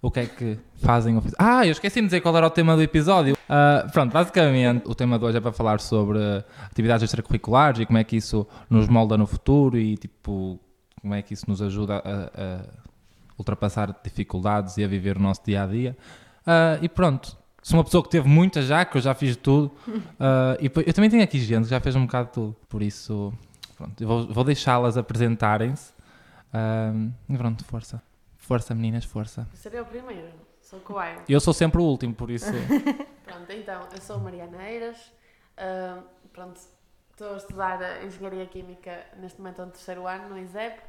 o 0.00 0.08
que 0.08 0.20
é 0.20 0.26
que 0.26 0.56
fazem. 0.76 1.20
Ah, 1.36 1.66
eu 1.66 1.72
esqueci 1.72 2.00
de 2.00 2.06
dizer 2.06 2.20
qual 2.20 2.36
era 2.36 2.46
o 2.46 2.50
tema 2.50 2.76
do 2.76 2.82
episódio. 2.82 3.36
Ah, 3.48 3.88
pronto, 3.92 4.12
basicamente 4.12 4.86
o 4.86 4.94
tema 4.94 5.18
de 5.18 5.24
hoje 5.24 5.38
é 5.38 5.40
para 5.40 5.50
falar 5.50 5.80
sobre 5.80 6.20
atividades 6.70 7.02
extracurriculares 7.02 7.80
e 7.80 7.86
como 7.86 7.98
é 7.98 8.04
que 8.04 8.16
isso 8.16 8.46
nos 8.70 8.86
molda 8.86 9.18
no 9.18 9.26
futuro 9.26 9.76
e 9.76 9.96
tipo 9.96 10.60
como 11.00 11.12
é 11.14 11.22
que 11.22 11.34
isso 11.34 11.46
nos 11.48 11.60
ajuda 11.60 11.96
a, 11.96 12.42
a 12.42 12.60
ultrapassar 13.36 13.98
dificuldades 14.04 14.76
e 14.76 14.84
a 14.84 14.86
viver 14.86 15.16
o 15.16 15.20
nosso 15.20 15.42
dia 15.44 15.64
a 15.64 15.66
dia. 15.66 15.96
Ah, 16.46 16.78
e 16.80 16.88
pronto, 16.88 17.36
sou 17.62 17.78
uma 17.78 17.84
pessoa 17.84 18.02
que 18.02 18.08
teve 18.10 18.28
muitas 18.28 18.66
já, 18.66 18.84
que 18.84 18.96
eu 18.96 19.00
já 19.00 19.14
fiz 19.14 19.30
de 19.30 19.38
tudo. 19.38 19.70
Ah, 20.18 20.56
e 20.60 20.64
depois- 20.64 20.86
eu 20.86 20.92
também 20.92 21.08
tenho 21.10 21.22
aqui 21.22 21.38
gente 21.38 21.64
que 21.64 21.70
já 21.70 21.80
fez 21.80 21.96
um 21.96 22.04
bocado 22.06 22.28
de 22.28 22.32
tudo, 22.34 22.56
por 22.68 22.82
isso 22.82 23.32
pronto, 23.76 24.02
eu 24.02 24.06
vou, 24.08 24.26
vou 24.32 24.44
deixá-las 24.44 24.96
apresentarem-se. 24.98 25.92
E 27.28 27.36
pronto, 27.36 27.64
força. 27.64 28.02
Força, 28.36 28.74
meninas, 28.74 29.04
força. 29.04 29.46
Seria 29.54 29.82
o 29.82 29.86
primeiro, 29.86 30.28
sou 30.60 30.80
cobaia. 30.80 31.18
Eu 31.28 31.40
sou 31.40 31.52
sempre 31.54 31.80
o 31.80 31.84
último, 31.84 32.12
por 32.14 32.30
isso. 32.30 32.46
Pronto, 33.24 33.52
então, 33.52 33.80
eu 33.94 34.00
sou 34.02 34.18
Mariana 34.18 34.68
Eiras, 34.68 34.96
ah, 35.56 36.02
pronto, 36.32 36.58
estou 37.12 37.34
a 37.34 37.36
estudar 37.36 38.04
Engenharia 38.04 38.44
Química 38.46 39.04
neste 39.20 39.38
momento 39.40 39.64
no 39.64 39.70
terceiro 39.70 40.04
ano, 40.08 40.30
no 40.30 40.38
ISEP. 40.38 40.80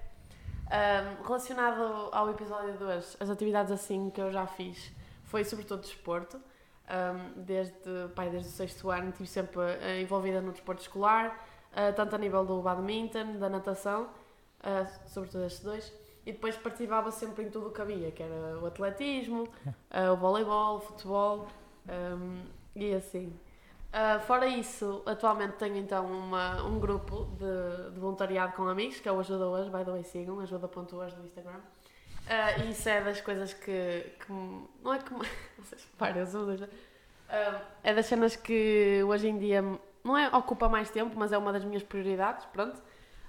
Relacionado 1.25 2.09
ao 2.12 2.29
episódio 2.31 2.73
2, 2.79 3.18
as 3.19 3.29
atividades 3.29 3.71
assim 3.71 4.09
que 4.09 4.19
eu 4.21 4.31
já 4.31 4.47
fiz 4.47 4.91
foi 5.25 5.44
sobretudo 5.44 5.81
desporto. 5.81 6.39
Ah, 6.88 7.13
desde, 7.36 8.10
pai, 8.16 8.30
desde 8.30 8.50
o 8.50 8.51
sexto 8.51 8.89
ano 8.89 9.10
estive 9.10 9.28
sempre 9.28 9.62
ah, 9.62 10.00
envolvida 10.00 10.42
no 10.42 10.51
desporto 10.51 10.81
escolar, 10.81 11.45
ah, 11.74 11.92
tanto 11.94 12.16
a 12.16 12.18
nível 12.18 12.45
do 12.45 12.62
badminton, 12.62 13.38
da 13.39 13.50
natação, 13.50 14.10
ah, 14.62 14.86
sobretudo 15.06 15.45
estes 15.45 15.63
dois. 15.63 15.94
E 16.25 16.33
depois 16.33 16.56
participava 16.57 17.10
sempre 17.10 17.45
em 17.45 17.50
tudo 17.50 17.68
o 17.68 17.72
que 17.72 17.81
havia, 17.81 18.12
que 18.12 18.22
era 18.22 18.60
o 18.60 18.66
atletismo, 18.66 19.48
o 20.13 20.16
voleibol, 20.18 20.78
o 20.78 20.80
futebol 20.80 21.48
um, 21.89 22.44
e 22.75 22.94
assim. 22.94 23.33
Fora 24.28 24.45
isso, 24.45 25.01
atualmente 25.06 25.54
tenho 25.54 25.78
então 25.78 26.06
uma, 26.06 26.63
um 26.63 26.80
grupo 26.80 27.25
de, 27.38 27.92
de 27.92 28.00
voluntariado 28.00 28.54
com 28.54 28.68
amigos, 28.68 29.00
que 29.00 29.10
é 29.10 29.12
o 29.12 29.19
Ajuda 29.19 29.48
Hoje, 29.48 29.69
by 29.72 29.83
the 29.83 29.92
way, 29.92 30.04
sigam, 30.04 30.39
ajuda.hoje 30.39 31.16
no 31.18 31.25
Instagram. 31.25 31.60
Ah, 32.27 32.57
e 32.59 32.71
isso 32.71 32.88
é 32.88 33.01
das 33.01 33.19
coisas 33.21 33.53
que, 33.53 34.13
que 34.25 34.31
não 34.83 34.94
é 34.94 35.00
que 35.00 35.12
não 35.13 35.21
sei 35.65 35.77
se 35.77 35.88
parem, 35.97 36.25
são 36.25 36.45
das- 36.45 36.69
Ah, 37.29 37.62
é 37.83 37.94
das 37.94 38.06
cenas 38.06 38.35
que 38.35 39.03
hoje 39.06 39.27
em 39.27 39.38
dia 39.38 39.62
não 40.03 40.18
é 40.18 40.27
ocupa 40.35 40.68
mais 40.69 40.89
tempo, 40.89 41.13
mas 41.18 41.31
é 41.31 41.38
uma 41.38 41.51
das 41.53 41.63
minhas 41.63 41.83
prioridades, 41.83 42.45
pronto. 42.47 42.81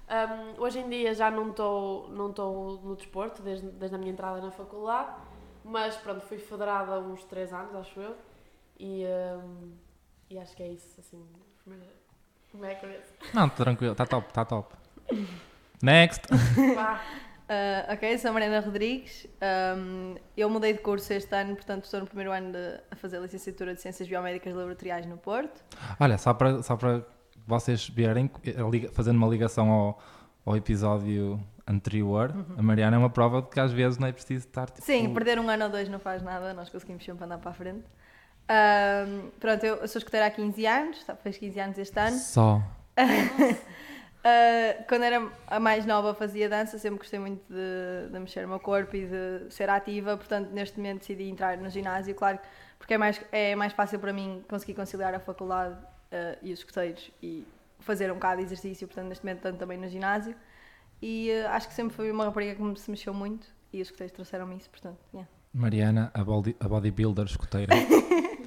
Um, 0.09 0.61
hoje 0.61 0.79
em 0.79 0.89
dia 0.89 1.13
já 1.13 1.31
não 1.31 1.49
estou 1.49 2.09
não 2.09 2.29
estou 2.29 2.79
no 2.81 2.95
desporto 2.95 3.41
desde, 3.41 3.67
desde 3.71 3.95
a 3.95 3.97
minha 3.97 4.11
entrada 4.11 4.41
na 4.41 4.51
faculdade, 4.51 5.11
mas 5.63 5.95
pronto, 5.97 6.21
fui 6.25 6.37
federada 6.37 6.93
há 6.95 6.99
uns 6.99 7.23
3 7.23 7.53
anos, 7.53 7.73
acho 7.75 7.99
eu, 7.99 8.15
e, 8.77 9.05
um, 9.37 9.71
e 10.29 10.37
acho 10.37 10.55
que 10.55 10.61
é 10.63 10.67
isso, 10.67 10.99
assim, 10.99 11.25
primeira, 11.63 11.93
primeira 12.49 12.75
cabeça. 12.79 13.13
Não, 13.33 13.47
tá 13.49 13.55
tranquilo, 13.63 13.93
está 13.93 14.05
top, 14.05 14.27
está 14.27 14.43
top. 14.45 14.75
Next! 15.81 16.27
Ah, 17.49 17.93
ok, 17.93 18.17
sou 18.17 18.29
a 18.29 18.33
Mariana 18.33 18.59
Rodrigues. 18.59 19.27
Ahm, 19.41 20.15
eu 20.35 20.49
mudei 20.49 20.73
de 20.73 20.79
curso 20.79 21.11
este 21.13 21.35
ano, 21.35 21.55
portanto 21.55 21.85
estou 21.85 21.99
no 21.99 22.05
primeiro 22.05 22.31
ano 22.31 22.51
de, 22.51 22.79
a 22.89 22.95
fazer 22.95 23.17
a 23.17 23.19
licenciatura 23.19 23.73
de 23.73 23.81
Ciências 23.81 24.07
Biomédicas 24.07 24.53
Laboratoriais 24.53 25.05
no 25.05 25.17
Porto. 25.17 25.63
Olha, 25.99 26.17
só 26.17 26.33
para, 26.33 26.63
só 26.63 26.75
para 26.75 27.03
vocês 27.45 27.89
verem, 27.89 28.29
fazendo 28.93 29.17
uma 29.17 29.27
ligação 29.27 29.69
ao, 29.69 29.99
ao 30.45 30.55
episódio 30.55 31.39
anterior, 31.67 32.33
a 32.57 32.61
Mariana 32.61 32.95
é 32.95 32.99
uma 32.99 33.09
prova 33.09 33.41
de 33.41 33.49
que 33.49 33.59
às 33.59 33.71
vezes 33.71 33.97
não 33.97 34.07
é 34.07 34.11
preciso 34.11 34.47
estar 34.47 34.69
tipo, 34.69 34.85
Sim, 34.85 35.13
perder 35.13 35.39
um 35.39 35.49
ano 35.49 35.65
ou 35.65 35.69
dois 35.69 35.87
não 35.89 35.99
faz 35.99 36.21
nada, 36.21 36.53
nós 36.53 36.69
conseguimos 36.69 37.03
sempre 37.03 37.25
andar 37.25 37.37
para 37.37 37.51
a 37.51 37.53
frente. 37.53 37.85
Ahm, 38.49 39.29
pronto, 39.39 39.63
eu, 39.65 39.75
eu 39.75 39.87
sou 39.87 39.99
escoteira 39.99 40.27
há 40.27 40.31
15 40.31 40.65
anos, 40.65 41.03
tá, 41.03 41.15
fez 41.15 41.37
15 41.37 41.59
anos 41.59 41.77
este 41.77 41.99
ano. 41.99 42.17
só. 42.17 42.61
Ah, 44.23 44.83
quando 44.87 45.03
era 45.03 45.29
a 45.47 45.59
mais 45.59 45.85
nova 45.85 46.13
fazia 46.13 46.47
dança, 46.47 46.77
sempre 46.77 46.99
gostei 46.99 47.19
muito 47.19 47.43
de, 47.49 48.09
de 48.11 48.19
mexer 48.19 48.45
o 48.45 48.47
meu 48.47 48.59
corpo 48.59 48.95
e 48.95 49.05
de 49.05 49.53
ser 49.53 49.69
ativa, 49.69 50.15
portanto 50.15 50.49
neste 50.51 50.77
momento 50.77 50.99
decidi 50.99 51.29
entrar 51.29 51.57
no 51.57 51.69
ginásio, 51.69 52.15
claro, 52.15 52.39
porque 52.77 52.93
é 52.93 52.97
mais, 52.97 53.21
é 53.31 53.55
mais 53.55 53.73
fácil 53.73 53.99
para 53.99 54.13
mim 54.13 54.43
conseguir 54.47 54.75
conciliar 54.75 55.13
a 55.13 55.19
faculdade 55.19 55.75
ah, 56.11 56.37
e 56.41 56.53
os 56.53 56.59
escoteiros 56.59 57.11
e 57.21 57.45
fazer 57.79 58.09
um 58.11 58.15
bocado 58.15 58.37
de 58.37 58.43
exercício, 58.43 58.87
portanto 58.87 59.09
neste 59.09 59.25
momento 59.25 59.39
estou 59.39 59.53
também 59.53 59.77
no 59.77 59.89
ginásio 59.89 60.35
e 61.01 61.29
ah, 61.31 61.55
acho 61.55 61.67
que 61.67 61.73
sempre 61.73 61.93
foi 61.93 62.09
uma 62.09 62.23
rapariga 62.23 62.55
que 62.55 62.79
se 62.79 62.89
mexeu 62.89 63.13
muito 63.13 63.45
e 63.73 63.81
os 63.81 63.87
escoteiros 63.87 64.13
trouxeram-me 64.13 64.55
isso, 64.55 64.69
portanto, 64.69 64.99
yeah. 65.13 65.29
Mariana, 65.53 66.11
a, 66.13 66.23
body, 66.23 66.55
a 66.59 66.67
bodybuilder 66.67 67.25
escoteira. 67.25 67.75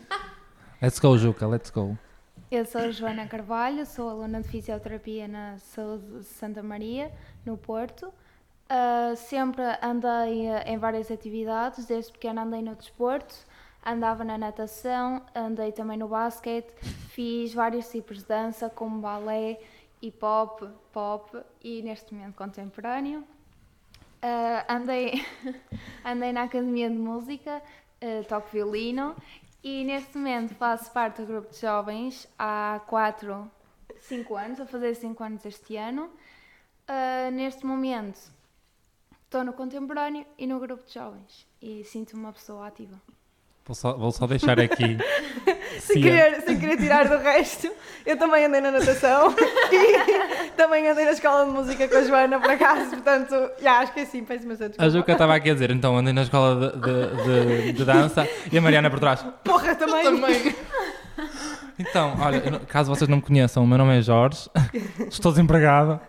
let's 0.80 0.98
go, 0.98 1.18
Juca, 1.18 1.46
let's 1.46 1.68
go. 1.70 1.98
Eu 2.48 2.64
sou 2.64 2.92
Joana 2.92 3.26
Carvalho, 3.26 3.84
sou 3.84 4.08
aluna 4.08 4.40
de 4.40 4.48
fisioterapia 4.48 5.26
na 5.26 5.58
Saúde 5.58 6.20
de 6.20 6.24
Santa 6.24 6.62
Maria, 6.62 7.10
no 7.44 7.56
Porto. 7.56 8.06
Uh, 8.06 9.16
sempre 9.16 9.64
andei 9.82 10.48
uh, 10.48 10.62
em 10.64 10.78
várias 10.78 11.10
atividades, 11.10 11.86
desde 11.86 12.12
pequena 12.12 12.44
andei 12.44 12.62
no 12.62 12.76
desporto, 12.76 13.34
andava 13.84 14.22
na 14.22 14.38
natação, 14.38 15.22
andei 15.34 15.72
também 15.72 15.98
no 15.98 16.06
basquete, 16.06 16.72
fiz 17.08 17.52
vários 17.52 17.90
tipos 17.90 18.18
de 18.18 18.26
dança, 18.26 18.70
como 18.70 19.00
balé, 19.00 19.58
hip 20.00 20.24
hop, 20.24 20.62
pop 20.92 21.36
e 21.60 21.82
neste 21.82 22.14
momento 22.14 22.36
contemporâneo. 22.36 23.24
Uh, 24.22 24.72
andei, 24.72 25.26
andei 26.06 26.32
na 26.32 26.44
academia 26.44 26.88
de 26.88 26.96
música, 26.96 27.60
toco 28.28 28.48
violino 28.52 29.16
e 29.68 29.82
neste 29.82 30.16
momento 30.16 30.54
faço 30.54 30.92
parte 30.92 31.22
do 31.22 31.26
grupo 31.26 31.50
de 31.50 31.58
jovens 31.58 32.28
há 32.38 32.80
4, 32.86 33.50
5 33.98 34.36
anos, 34.36 34.60
a 34.60 34.66
fazer 34.66 34.94
5 34.94 35.24
anos 35.24 35.44
este 35.44 35.76
ano. 35.76 36.08
neste 37.32 37.66
momento 37.66 38.30
estou 39.24 39.42
no 39.42 39.52
contemporâneo 39.52 40.24
e 40.38 40.46
no 40.46 40.60
grupo 40.60 40.86
de 40.86 40.94
jovens 40.94 41.48
e 41.60 41.82
sinto-me 41.82 42.22
uma 42.22 42.32
pessoa 42.32 42.68
ativa. 42.68 43.02
Vou 43.66 43.74
só, 43.74 43.92
vou 43.94 44.12
só 44.12 44.28
deixar 44.28 44.60
aqui. 44.60 44.96
sem, 45.80 46.00
querer, 46.00 46.40
sem 46.42 46.56
querer 46.56 46.76
tirar 46.76 47.08
do 47.08 47.18
resto, 47.18 47.68
eu 48.04 48.16
também 48.16 48.44
andei 48.44 48.60
na 48.60 48.70
natação 48.70 49.34
e 49.72 50.50
também 50.56 50.88
andei 50.88 51.04
na 51.04 51.10
escola 51.10 51.44
de 51.46 51.50
música 51.50 51.88
com 51.88 51.96
a 51.96 52.02
Joana, 52.02 52.38
por 52.38 52.50
acaso, 52.50 52.90
portanto, 52.90 53.34
já 53.60 53.80
acho 53.80 53.92
que 53.92 54.00
é 54.00 54.02
assim, 54.04 54.22
peço 54.24 54.44
imensa 54.44 54.68
desculpa. 54.68 54.84
A 54.84 54.88
Juca 54.88 55.12
estava 55.12 55.34
aqui 55.34 55.50
a 55.50 55.54
dizer, 55.54 55.72
então 55.72 55.98
andei 55.98 56.12
na 56.12 56.22
escola 56.22 56.70
de, 56.70 56.80
de, 56.80 57.62
de, 57.62 57.72
de 57.72 57.84
dança 57.84 58.28
e 58.52 58.56
a 58.56 58.60
Mariana 58.60 58.88
por 58.88 59.00
trás. 59.00 59.24
Porra, 59.42 59.74
também! 59.74 60.04
também. 60.04 60.54
Então, 61.76 62.16
olha, 62.20 62.60
caso 62.68 62.94
vocês 62.94 63.08
não 63.08 63.16
me 63.16 63.22
conheçam, 63.22 63.64
o 63.64 63.66
meu 63.66 63.78
nome 63.78 63.98
é 63.98 64.02
Jorge, 64.02 64.48
estou 65.10 65.32
desempregado 65.32 66.00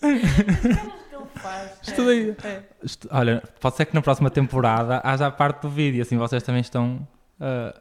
faz. 1.38 1.72
Estudei. 1.82 2.36
É. 2.44 2.62
Estu... 2.82 3.08
Olha, 3.10 3.42
pode 3.60 3.76
ser 3.76 3.86
que 3.86 3.94
na 3.94 4.02
próxima 4.02 4.30
temporada 4.30 5.00
haja 5.04 5.26
a 5.26 5.30
parte 5.30 5.62
do 5.62 5.70
vídeo, 5.70 6.02
assim 6.02 6.16
vocês 6.16 6.42
também 6.42 6.60
estão. 6.60 7.06
Uh, 7.40 7.78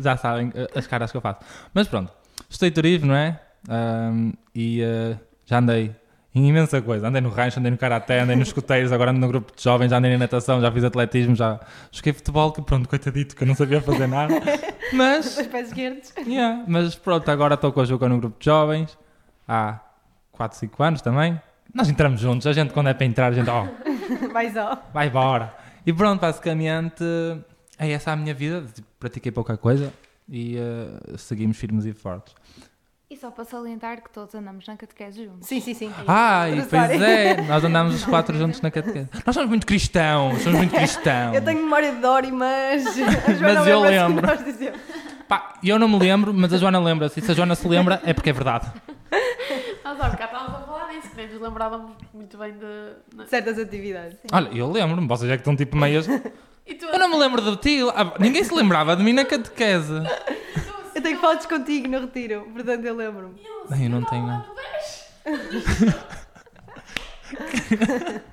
já 0.00 0.16
sabem 0.16 0.48
uh, 0.48 0.78
as 0.78 0.86
caras 0.86 1.10
que 1.10 1.16
eu 1.16 1.20
faço. 1.20 1.40
Mas 1.72 1.88
pronto, 1.88 2.12
estudei 2.48 2.70
turismo, 2.70 3.08
não 3.08 3.14
é? 3.14 3.40
Um, 3.68 4.32
e 4.54 4.82
uh, 4.82 5.18
já 5.46 5.58
andei 5.58 5.94
em 6.34 6.48
imensa 6.48 6.82
coisa. 6.82 7.08
Andei 7.08 7.20
no 7.20 7.28
rancho, 7.28 7.60
andei 7.60 7.70
no 7.70 7.78
karaté, 7.78 8.20
andei 8.20 8.34
nos 8.34 8.48
escuteiros, 8.48 8.90
agora 8.90 9.12
ando 9.12 9.20
no 9.20 9.28
grupo 9.28 9.52
de 9.54 9.62
jovens, 9.62 9.90
já 9.90 9.98
andei 9.98 10.10
na 10.12 10.18
natação, 10.18 10.60
já 10.60 10.70
fiz 10.70 10.82
atletismo, 10.82 11.36
já 11.36 11.60
joguei 11.92 12.12
futebol, 12.12 12.50
que 12.50 12.60
pronto, 12.60 12.88
coitadito, 12.88 13.36
que 13.36 13.44
eu 13.44 13.46
não 13.46 13.54
sabia 13.54 13.80
fazer 13.80 14.08
nada. 14.08 14.34
Mas. 14.92 15.38
Os 15.38 15.46
pés 15.46 15.68
esquerdos. 15.68 16.12
Yeah, 16.26 16.64
mas 16.66 16.94
pronto, 16.94 17.28
agora 17.30 17.54
estou 17.54 17.72
com 17.72 17.80
a 17.80 17.84
Juca 17.84 18.08
no 18.08 18.18
grupo 18.18 18.38
de 18.38 18.44
jovens 18.44 18.96
há 19.48 19.80
4, 20.32 20.58
5 20.58 20.82
anos 20.82 21.02
também. 21.02 21.40
Nós 21.74 21.88
entramos 21.88 22.20
juntos, 22.20 22.46
a 22.46 22.52
gente 22.52 22.72
quando 22.72 22.88
é 22.88 22.94
para 22.94 23.04
entrar, 23.04 23.26
a 23.26 23.32
gente, 23.32 23.50
ó, 23.50 23.66
oh, 23.66 24.28
vai 24.32 24.50
só. 24.52 24.80
Vai 24.92 25.08
embora. 25.08 25.52
E 25.84 25.92
pronto, 25.92 26.20
basicamente 26.20 27.04
é 27.78 27.90
essa 27.90 28.12
a 28.12 28.16
minha 28.16 28.32
vida. 28.32 28.64
Tipo, 28.72 28.86
pratiquei 28.98 29.32
pouca 29.32 29.56
coisa 29.56 29.92
e 30.28 30.56
uh, 30.56 31.18
seguimos 31.18 31.56
firmes 31.56 31.84
e 31.84 31.92
fortes. 31.92 32.34
E 33.10 33.16
só 33.16 33.30
para 33.30 33.44
salientar 33.44 34.02
que 34.02 34.10
todos 34.10 34.34
andamos 34.34 34.66
na 34.66 34.76
catequese 34.76 35.24
juntos. 35.24 35.46
Sim, 35.46 35.60
sim, 35.60 35.74
sim. 35.74 35.92
Ah, 36.06 36.48
e 36.48 36.62
pois 36.62 37.00
é, 37.02 37.42
nós 37.42 37.62
andamos 37.62 37.94
os 37.96 38.04
quatro 38.04 38.36
juntos 38.36 38.60
na 38.60 38.70
catequese. 38.70 39.08
Nós 39.26 39.34
somos 39.34 39.48
muito 39.48 39.66
cristãos, 39.66 40.42
somos 40.42 40.58
muito 40.58 40.74
cristãos. 40.74 41.34
Eu 41.34 41.44
tenho 41.44 41.62
memória 41.62 41.92
de 41.92 42.00
Dori, 42.00 42.32
mas. 42.32 42.84
mas 43.40 43.66
eu 43.66 43.80
lembro. 43.80 44.26
Pá, 45.28 45.54
eu 45.62 45.78
não 45.78 45.88
me 45.88 45.98
lembro, 45.98 46.32
mas 46.32 46.52
a 46.52 46.56
Joana 46.56 46.78
lembra-se. 46.78 47.20
E 47.20 47.22
se 47.22 47.30
a 47.30 47.34
Joana 47.34 47.54
se 47.54 47.68
lembra, 47.68 48.00
é 48.04 48.12
porque 48.12 48.30
é 48.30 48.32
verdade. 48.32 48.72
Nós 49.84 50.00
há 50.00 50.08
bocado 50.08 50.32
estávamos 50.32 50.62
a 50.62 50.66
falar 50.66 50.88
disso, 50.88 51.10
que 51.10 51.16
nem 51.16 51.28
nos 51.28 51.33
lembrávamos 51.44 51.92
muito 52.12 52.36
bem 52.38 52.52
de. 52.52 53.26
Certas 53.28 53.58
atividades. 53.58 54.14
Sim. 54.14 54.28
Olha, 54.32 54.48
eu 54.52 54.70
lembro-me, 54.70 55.06
vocês 55.06 55.30
é 55.30 55.36
que 55.36 55.42
estão 55.42 55.54
tipo 55.54 55.76
meias. 55.76 56.08
eu 56.08 56.98
não 56.98 57.10
me 57.10 57.16
lembro 57.16 57.42
de 57.42 57.56
ti. 57.58 57.80
Ah, 57.94 58.14
ninguém 58.18 58.42
se 58.42 58.54
lembrava 58.54 58.96
de 58.96 59.02
mim 59.02 59.12
na 59.12 59.24
catequese. 59.24 59.94
Eu 60.94 61.02
tenho 61.02 61.18
fotos 61.18 61.46
contigo 61.46 61.88
no 61.88 62.00
retiro, 62.00 62.48
portanto 62.52 62.84
eu 62.84 62.96
lembro-me. 62.96 63.34
Bem, 63.68 63.84
eu 63.84 63.90
não 63.90 64.04
tenho. 64.04 64.44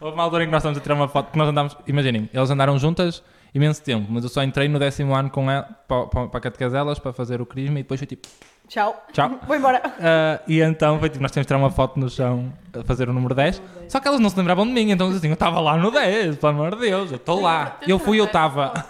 Houve 0.00 0.14
uma 0.14 0.22
altura 0.22 0.44
em 0.44 0.46
que 0.46 0.52
nós 0.52 0.62
estamos 0.62 0.78
a 0.78 0.80
tirar 0.80 0.94
uma 0.94 1.08
foto, 1.08 1.30
que 1.30 1.38
nós 1.38 1.48
andámos, 1.48 1.76
imaginem, 1.86 2.30
eles 2.32 2.50
andaram 2.50 2.78
juntas 2.78 3.22
imenso 3.54 3.82
tempo, 3.82 4.06
mas 4.10 4.24
eu 4.24 4.30
só 4.30 4.42
entrei 4.42 4.66
no 4.68 4.78
décimo 4.78 5.14
ano 5.14 5.28
com 5.28 5.50
ela, 5.50 5.64
para, 5.86 6.06
para, 6.06 6.28
para 6.28 6.38
a 6.38 6.40
catequese 6.40 6.72
delas, 6.72 6.98
para 6.98 7.12
fazer 7.12 7.42
o 7.42 7.46
crisma 7.46 7.80
e 7.80 7.82
depois 7.82 8.00
foi 8.00 8.06
tipo, 8.06 8.26
Tchau. 8.70 9.04
Tchau. 9.12 9.40
Vou 9.48 9.56
embora. 9.56 9.82
Uh, 9.84 10.40
e 10.46 10.60
então 10.60 11.00
foi 11.00 11.08
tipo, 11.08 11.20
nós 11.20 11.32
tínhamos 11.32 11.44
que 11.44 11.48
tirar 11.48 11.58
uma 11.58 11.72
foto 11.72 11.98
no 11.98 12.08
chão 12.08 12.52
a 12.72 12.84
fazer 12.84 13.08
o 13.08 13.12
número 13.12 13.34
10. 13.34 13.60
Só 13.88 13.98
que 13.98 14.06
elas 14.06 14.20
não 14.20 14.30
se 14.30 14.38
lembravam 14.38 14.64
de 14.64 14.72
mim, 14.72 14.92
então 14.92 15.08
assim, 15.08 15.26
eu 15.26 15.34
estava 15.34 15.58
lá 15.58 15.76
no 15.76 15.90
10, 15.90 16.36
pelo 16.36 16.52
amor 16.52 16.76
de 16.76 16.82
Deus, 16.82 17.10
eu 17.10 17.16
estou 17.16 17.40
lá. 17.40 17.78
Eu 17.86 17.98
fui, 17.98 18.20
eu 18.20 18.26
estava. 18.26 18.86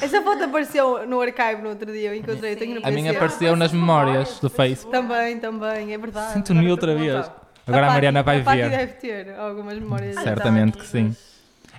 Essa 0.00 0.20
foto 0.22 0.42
apareceu 0.42 1.06
no 1.06 1.20
archive 1.20 1.62
no 1.62 1.68
outro 1.68 1.92
dia, 1.92 2.08
eu 2.08 2.16
encontrei, 2.16 2.56
tenho 2.56 2.74
no 2.74 2.80
PC. 2.80 2.92
A 2.92 2.92
minha 2.92 3.12
apareceu 3.12 3.54
nas 3.54 3.72
memórias 3.72 4.40
do 4.40 4.50
Face. 4.50 4.88
Também, 4.88 5.38
também, 5.38 5.94
é 5.94 5.98
verdade. 5.98 6.32
Sinto-me 6.32 6.68
outra 6.68 6.96
vez. 6.96 7.30
Agora 7.64 7.86
a, 7.86 7.90
a 7.90 7.92
Mariana 7.92 8.22
vai 8.24 8.40
a 8.40 8.42
ver. 8.42 8.70
deve 8.70 8.92
ter 8.94 9.38
algumas 9.38 9.78
memórias. 9.78 10.16
Certamente 10.16 10.78
que 10.78 10.86
sim. 10.86 11.14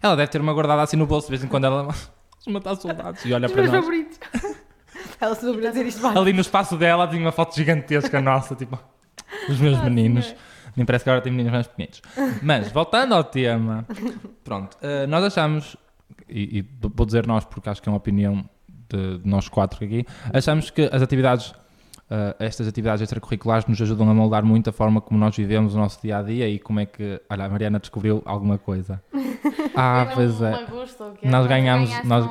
Ela 0.02 0.16
deve 0.16 0.32
ter 0.32 0.40
uma 0.40 0.54
guardada 0.54 0.82
assim 0.82 0.96
no 0.96 1.06
bolso, 1.06 1.28
de 1.28 1.32
vez 1.32 1.44
em 1.44 1.48
quando 1.48 1.66
ela 1.66 1.94
matar 2.48 2.76
soldados 2.76 3.26
e 3.26 3.34
olha 3.34 3.50
para 3.50 3.64
nós. 3.64 3.72
favoritos. 3.72 4.18
Ela 5.24 5.36
soube 5.36 5.62
dizer 5.62 5.86
isto 5.86 6.02
mais. 6.02 6.18
Ali 6.18 6.34
no 6.34 6.42
espaço 6.42 6.76
dela 6.76 7.08
tinha 7.08 7.22
uma 7.22 7.32
foto 7.32 7.56
gigantesca 7.56 8.20
nossa, 8.20 8.56
tipo, 8.56 8.78
os 9.48 9.58
meus 9.58 9.78
ah, 9.78 9.84
meninos. 9.84 10.36
Nem 10.76 10.86
parece 10.86 11.06
que 11.06 11.10
agora 11.10 11.24
tem 11.24 11.32
meninos 11.32 11.54
mais 11.54 11.68
pequenos. 11.68 12.02
Mas, 12.42 12.70
voltando 12.74 13.14
ao 13.14 13.24
tema, 13.24 13.86
pronto, 14.44 14.78
uh, 14.82 15.08
nós 15.08 15.24
achamos, 15.24 15.78
e, 16.28 16.60
e, 16.60 16.66
vou 16.94 17.06
dizer 17.06 17.26
nós 17.26 17.46
porque 17.46 17.70
acho 17.70 17.82
que 17.82 17.88
é 17.88 17.92
uma 17.92 17.98
opinião 17.98 18.44
de, 18.90 19.20
de 19.20 19.30
nós 19.30 19.48
quatro 19.48 19.86
aqui, 19.86 20.06
achamos 20.34 20.70
que 20.70 20.90
as 20.92 21.02
atividades, 21.02 21.52
uh, 21.52 22.36
estas 22.38 22.68
atividades 22.68 23.02
extracurriculares 23.02 23.66
nos 23.66 23.82
ajudam 23.82 24.10
a 24.10 24.14
moldar 24.14 24.44
muito 24.44 24.72
a 24.72 24.74
forma 24.74 25.00
como 25.00 25.18
nós 25.18 25.34
vivemos 25.38 25.74
o 25.74 25.78
nosso 25.78 26.02
dia 26.02 26.18
a 26.18 26.22
dia 26.22 26.50
e 26.50 26.60
como 26.60 26.82
é 26.82 26.86
que. 26.86 27.22
Olha, 27.30 27.46
a 27.46 27.50
Mariana 27.50 27.80
descobriu 27.80 28.22
alguma 28.26 28.58
coisa. 28.58 29.02
Ah, 29.76 30.12
pois 30.14 30.40
é. 30.40 30.68
Nós 31.24 31.48
ganhamos. 31.48 31.90
Nós, 32.04 32.26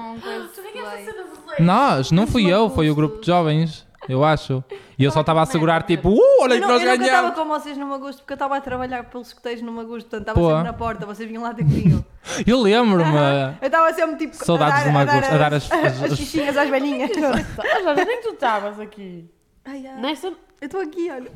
nós, 1.59 2.11
não 2.11 2.27
fui 2.27 2.47
eu, 2.47 2.71
foi 2.71 2.91
o 2.91 2.95
grupo 2.95 3.21
de 3.21 3.27
jovens, 3.27 3.87
eu 4.09 4.25
acho. 4.25 4.63
E 4.99 5.05
eu 5.05 5.11
só 5.11 5.21
estava 5.21 5.43
a 5.43 5.47
segurar 5.47 5.83
tipo, 5.83 6.11
uh, 6.11 6.43
olha 6.43 6.61
que 6.61 6.67
nós 6.67 6.83
ganhamos. 6.83 7.01
Eu 7.01 7.07
estava 7.07 7.33
com 7.33 7.45
vocês 7.47 7.77
no 7.77 7.87
Magusto 7.87 8.23
porque 8.23 8.33
eu 8.33 8.37
estava 8.37 8.57
a 8.57 8.61
trabalhar 8.61 9.05
pelos 9.05 9.29
escuteiros 9.29 9.63
no 9.63 9.73
Magusto, 9.73 10.11
portanto 10.11 10.29
estava 10.29 10.49
sempre 10.49 10.63
na 10.65 10.73
porta, 10.73 11.07
vocês 11.07 11.29
vinham 11.29 11.43
lá 11.43 11.55
ter 11.55 11.65
comigo. 11.65 12.05
Eu 12.47 12.61
lembro-me. 12.61 13.19
eu 13.61 13.67
estava 13.67 13.93
sempre 13.93 14.17
tipo 14.17 14.37
Saudades 14.37 14.85
do 14.85 14.93
Magusto, 14.93 15.35
a 15.35 15.39
dar 15.39 15.55
as, 15.55 15.71
as, 15.73 16.03
as, 16.05 16.17
xixinhas 16.17 16.57
às 16.57 16.71
velhinhas. 16.71 17.11
Mas 17.85 18.07
nem 18.07 18.23
tu 18.23 18.29
estavas 18.29 18.79
aqui. 18.79 19.29
Ai, 19.65 19.85
ai. 19.89 20.01
Nesta... 20.01 20.29
Eu 20.29 20.67
estou 20.67 20.81
aqui, 20.81 21.11
olha. 21.11 21.29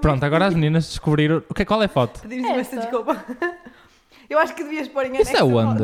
Pronto, 0.00 0.22
agora 0.24 0.46
as 0.46 0.54
meninas 0.54 0.86
descobriram. 0.86 1.42
O 1.48 1.54
que, 1.54 1.64
qual 1.64 1.82
é 1.82 1.86
a 1.86 1.88
foto? 1.88 2.20
Pedimos 2.20 2.48
imensa 2.48 2.76
desculpa. 2.76 3.24
Eu 4.30 4.38
acho 4.38 4.54
que 4.54 4.62
devias 4.62 4.86
pôr 4.86 5.06
em 5.06 5.20
Isso 5.20 5.36
é 5.36 5.42
onde? 5.42 5.82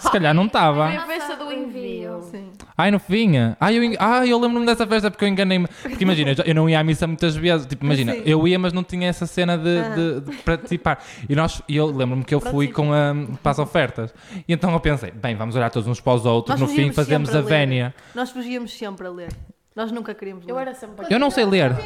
Se 0.00 0.10
calhar 0.10 0.34
não 0.34 0.46
estava. 0.46 0.88
Foi 0.88 0.96
a 0.96 1.06
festa 1.06 1.36
do 1.36 1.52
envio. 1.52 2.22
Sim. 2.30 2.50
Ai, 2.76 2.90
não 2.90 3.00
vinha. 3.08 3.56
Ai, 3.60 3.78
eu, 3.78 3.96
ai, 3.98 4.32
eu 4.32 4.38
lembro-me 4.38 4.66
dessa 4.66 4.86
festa 4.86 5.10
porque 5.10 5.24
eu 5.24 5.28
enganei-me. 5.28 5.66
Porque 5.66 6.04
imagina, 6.04 6.34
eu 6.44 6.54
não 6.54 6.68
ia 6.68 6.78
à 6.78 6.84
missa 6.84 7.06
muitas 7.06 7.34
vezes. 7.34 7.66
Tipo, 7.66 7.84
imagina, 7.84 8.12
Sim. 8.12 8.22
eu 8.26 8.46
ia, 8.46 8.58
mas 8.58 8.72
não 8.72 8.84
tinha 8.84 9.08
essa 9.08 9.26
cena 9.26 9.56
de, 9.56 9.78
ah. 9.78 9.88
de, 9.88 10.20
de 10.20 10.36
participar. 10.42 11.02
E 11.28 11.34
nós, 11.34 11.62
eu 11.68 11.86
lembro-me 11.86 12.24
que 12.24 12.34
eu 12.34 12.40
fui 12.40 12.68
com 12.68 12.92
a, 12.92 13.14
para 13.42 13.52
as 13.52 13.58
ofertas. 13.58 14.14
E 14.46 14.52
então 14.52 14.72
eu 14.72 14.80
pensei, 14.80 15.10
bem, 15.10 15.34
vamos 15.34 15.56
olhar 15.56 15.70
todos 15.70 15.88
uns 15.88 16.00
para 16.00 16.14
os 16.14 16.26
outros. 16.26 16.60
Nós 16.60 16.68
no 16.68 16.74
fim 16.74 16.92
fazemos 16.92 17.34
a 17.34 17.40
vénia. 17.40 17.94
Nós 18.14 18.30
fugíamos 18.30 18.76
sempre 18.76 19.06
a 19.06 19.10
ler. 19.10 19.28
Nós 19.76 19.92
nunca 19.92 20.14
queríamos 20.14 20.46
ler. 20.46 20.52
Eu 20.52 20.58
era 20.58 20.72
sempre 20.72 21.04
Eu 21.10 21.18
não 21.18 21.30
sei 21.30 21.44
ler. 21.44 21.76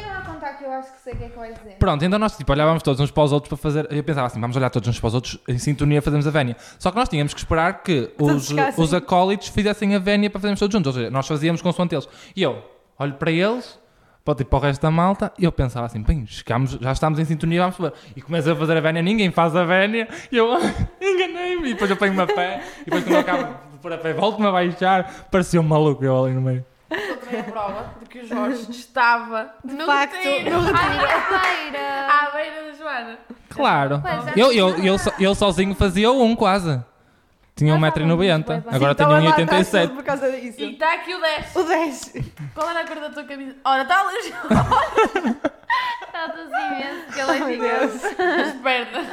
que 0.57 0.63
eu 0.63 0.71
acho 0.71 0.93
que 0.93 1.01
sei 1.01 1.13
o 1.13 1.17
que 1.17 1.23
é 1.25 1.29
que 1.29 1.37
vai 1.37 1.53
dizer. 1.53 1.75
Pronto, 1.77 2.05
então 2.05 2.17
nós 2.17 2.37
tipo, 2.37 2.49
olhávamos 2.49 2.81
todos 2.81 3.01
uns 3.01 3.11
para 3.11 3.23
os 3.23 3.33
outros 3.33 3.49
para 3.49 3.57
fazer. 3.57 3.85
Eu 3.91 4.01
pensava 4.01 4.27
assim, 4.27 4.39
vamos 4.39 4.55
olhar 4.55 4.69
todos 4.69 4.87
uns 4.87 4.97
para 4.97 5.07
os 5.07 5.13
outros 5.13 5.37
em 5.45 5.57
sintonia 5.57 6.01
fazemos 6.01 6.25
a 6.25 6.31
vénia. 6.31 6.55
Só 6.79 6.89
que 6.89 6.95
nós 6.95 7.09
tínhamos 7.09 7.33
que 7.33 7.41
esperar 7.41 7.83
que 7.83 8.09
os, 8.17 8.49
os 8.77 8.93
acólitos 8.93 9.49
fizessem 9.49 9.93
a 9.93 9.99
vénia 9.99 10.29
para 10.29 10.39
fazermos 10.39 10.59
todos 10.61 10.73
juntos. 10.73 10.87
Ou 10.87 10.93
seja, 10.93 11.11
nós 11.11 11.27
fazíamos 11.27 11.61
consoante 11.61 11.93
eles. 11.93 12.07
E 12.33 12.41
eu 12.41 12.63
olho 12.97 13.15
para 13.15 13.29
eles, 13.29 13.77
para, 14.23 14.35
tipo, 14.35 14.51
para 14.51 14.59
o 14.59 14.61
resto 14.61 14.81
da 14.81 14.89
malta, 14.89 15.33
e 15.37 15.43
eu 15.43 15.51
pensava 15.51 15.85
assim, 15.85 16.01
bem, 16.01 16.25
chegamos, 16.25 16.71
já 16.71 16.93
estamos 16.93 17.19
em 17.19 17.25
sintonia, 17.25 17.59
vamos 17.59 17.75
fazer. 17.75 17.91
E 18.15 18.21
começo 18.21 18.49
a 18.49 18.55
fazer 18.55 18.77
a 18.77 18.81
vénia, 18.81 19.01
ninguém 19.01 19.31
faz 19.31 19.53
a 19.53 19.65
vénia, 19.65 20.07
e 20.31 20.37
eu 20.37 20.47
enganei-me, 21.01 21.71
e 21.71 21.73
depois 21.73 21.91
eu 21.91 21.97
ponho-me 21.97 22.21
a 22.21 22.27
pé, 22.27 22.63
e 22.81 22.85
depois 22.85 23.03
quando 23.03 23.15
eu 23.15 23.19
acabo 23.19 23.71
de 23.71 23.77
pôr 23.79 23.91
a 23.91 23.97
pé, 23.97 24.13
volto-me 24.13 24.47
a 24.47 24.51
baixar, 24.51 25.27
parecia 25.29 25.59
um 25.59 25.63
maluco 25.63 26.05
eu 26.05 26.23
ali 26.23 26.33
no 26.33 26.41
meio 26.41 26.70
encontrei 26.95 27.39
a 27.39 27.43
prova 27.43 27.93
de 28.01 28.05
que 28.09 28.19
o 28.19 28.27
Jorge 28.27 28.67
estava 28.71 29.53
de 29.63 29.73
no 29.73 29.85
facto 29.85 30.13
retiro. 30.15 30.51
no 30.51 30.61
retiro. 30.61 31.05
À 31.05 31.39
beira. 31.39 32.07
À 32.07 32.31
beira 32.31 32.63
da 32.71 32.73
Joana. 32.77 33.19
Claro. 33.49 34.03
É. 34.05 34.39
Eu, 34.39 34.51
eu, 34.51 34.69
eu, 34.83 34.95
eu 35.19 35.35
sozinho 35.35 35.73
fazia 35.75 36.11
um 36.11 36.35
quase. 36.35 36.81
Tinha 37.55 37.75
1,90m. 37.75 38.63
Agora 38.71 38.95
tenho 38.95 39.09
1,87m. 39.09 39.89
Por 39.89 40.03
causa 40.03 40.31
disso. 40.31 40.59
E 40.61 40.71
está 40.73 40.93
aqui 40.93 41.13
o 41.13 41.21
10. 41.21 41.55
O 41.55 41.63
10. 41.63 42.13
Qual 42.55 42.69
era 42.69 42.79
a 42.79 42.87
cor 42.87 42.95
da 42.99 43.09
tua 43.09 43.23
camisa? 43.23 43.55
Ora, 43.63 43.81
está 43.83 43.99
ali. 43.99 44.33
Nota-se 46.13 46.55
imenso 46.67 47.13
que 47.13 47.19
ela 47.19 47.35
é 47.35 47.51
gigante. 47.51 48.05
As 48.41 48.53
pernas. 48.61 49.07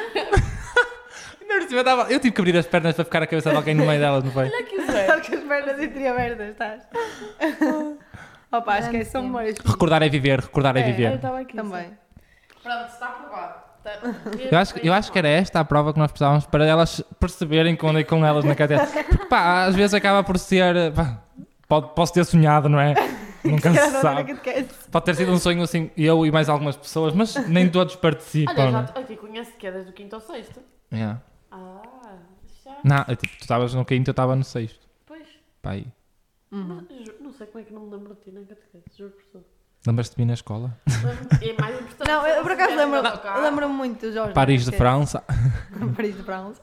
Eu, 1.71 1.85
tava, 1.85 2.03
eu 2.13 2.21
tive 2.21 2.33
que 2.35 2.41
abrir 2.41 2.57
as 2.57 2.67
pernas 2.67 2.95
para 2.95 3.05
ficar 3.05 3.23
a 3.23 3.27
cabeça 3.27 3.51
de 3.51 3.57
alguém 3.57 3.75
no 3.75 3.85
meio 3.87 3.99
delas, 4.01 4.23
não 4.25 4.31
foi? 4.31 4.45
Olha 4.45 4.63
que. 4.65 4.77
Só 5.07 5.21
que 5.21 5.35
as 5.35 5.43
pernas 5.45 5.81
entreabertas, 5.83 6.49
estás? 6.51 6.83
Opa, 8.53 8.75
acho 8.75 8.91
que 8.91 8.97
é 8.99 9.05
são 9.05 9.23
memórias. 9.23 9.57
Recordar 9.59 10.03
é 10.03 10.09
viver, 10.09 10.41
recordar 10.41 10.77
é 10.77 10.81
É, 10.81 10.83
Eu 10.83 10.87
viver. 10.87 11.15
estava 11.15 11.41
aqui. 11.41 11.55
Também. 11.57 11.91
Pronto, 12.63 12.87
está 12.93 13.07
aprovado. 13.07 13.55
Tá- 13.85 13.99
Eu 14.51 14.59
acho, 14.59 14.79
eu 14.79 14.93
acho 14.93 15.13
que 15.13 15.19
era 15.19 15.29
esta 15.29 15.61
a 15.61 15.65
prova 15.65 15.93
que 15.93 15.99
nós 15.99 16.11
precisávamos 16.11 16.47
para 16.47 16.65
elas 16.65 17.03
perceberem 17.21 17.77
quando 17.77 17.99
é 17.99 18.05
com 18.05 18.25
elas 18.25 18.45
na 18.45 18.55
cadeira. 18.55 18.87
Porque 18.87 19.27
pá, 19.27 19.65
às 19.65 19.75
vezes 19.75 19.95
acaba 19.95 20.23
por 20.25 20.39
ser. 20.39 20.93
pá, 20.93 21.23
pode, 21.69 21.95
posso 21.95 22.13
ter 22.15 22.25
sonhado, 22.25 22.69
não 22.69 22.81
é? 22.81 22.95
Nunca 23.45 23.73
se 23.73 24.01
sabe. 24.01 24.35
Pode 24.91 25.05
ter 25.05 25.15
sido 25.15 25.31
um 25.33 25.39
sonho 25.39 25.63
assim, 25.63 25.91
eu 25.97 26.27
e 26.27 26.31
mais 26.31 26.49
algumas 26.49 26.77
pessoas, 26.77 27.15
mas 27.15 27.35
nem 27.49 27.69
todos 27.69 27.95
participam. 27.97 28.53
Olha, 28.53 28.71
não 28.71 28.81
é? 28.81 28.87
já 28.87 29.01
aqui 29.01 29.17
conheço 29.17 29.53
que 29.59 29.67
é 29.67 29.73
desde 29.73 29.91
o 29.91 29.93
quinto 29.93 30.15
ao 30.17 30.21
sexto. 30.21 30.61
Yeah. 30.93 31.21
Ah, 31.51 32.19
já. 32.65 32.77
Não, 32.85 33.05
eu, 33.09 33.17
tipo, 33.17 33.37
tu 33.37 33.41
estavas 33.43 33.75
no 33.75 33.85
quinto, 33.85 34.09
eu 34.11 34.13
estava 34.13 34.37
no 34.37 34.45
sexto. 34.45 34.87
Pois. 35.07 35.27
Pá, 35.63 35.73
aí. 35.73 35.87
Uhum. 36.51 36.85
Mas 36.89 37.07
ju- 37.07 37.15
não 37.21 37.33
sei 37.33 37.47
como 37.47 37.61
é 37.61 37.67
que 37.67 37.73
não 37.73 37.83
me 37.83 37.91
lembro 37.97 38.15
de 38.15 38.21
ti 38.23 38.31
na 38.31 38.41
catequese, 38.41 38.85
juro 38.97 39.11
por 39.13 39.25
tudo. 39.33 39.45
Lembras-te 39.87 40.17
de 40.17 40.21
mim 40.23 40.27
na 40.27 40.35
escola? 40.35 40.77
É 41.41 41.61
mais 41.61 41.81
importante. 41.81 42.09
Não, 42.09 42.27
eu 42.27 42.43
por 42.43 42.51
acaso 42.53 42.75
lembro- 42.77 42.99
eu 42.99 43.43
lembro-me 43.43 43.75
muito 43.75 44.01
dos 44.01 44.15
Jorge. 44.15 44.33
Paris 44.35 44.65
de. 44.65 44.73
França. 44.73 45.23
Paris 45.97 46.17
de 46.17 46.23
França. 46.23 46.61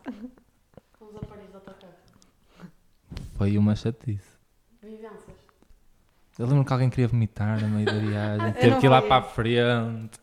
Fomos 1.00 1.16
a 1.16 1.20
Paris 1.26 1.48
de 1.50 1.56
autocarro. 1.56 1.94
Foi 3.38 3.58
uma 3.58 3.76
chatice. 3.76 4.36
Vivências. 4.82 5.36
Eu 6.38 6.46
lembro 6.48 6.66
que 6.66 6.74
alguém 6.74 6.90
queria 6.90 7.08
vomitar 7.08 7.62
no 7.62 7.70
meio 7.70 7.86
da 7.86 7.94
viagem, 7.94 8.54
teve 8.60 8.70
não 8.72 8.80
que 8.82 8.86
ir 8.86 8.90
lá 8.90 9.02
para 9.02 9.16
a 9.18 9.22
frente. 9.22 10.20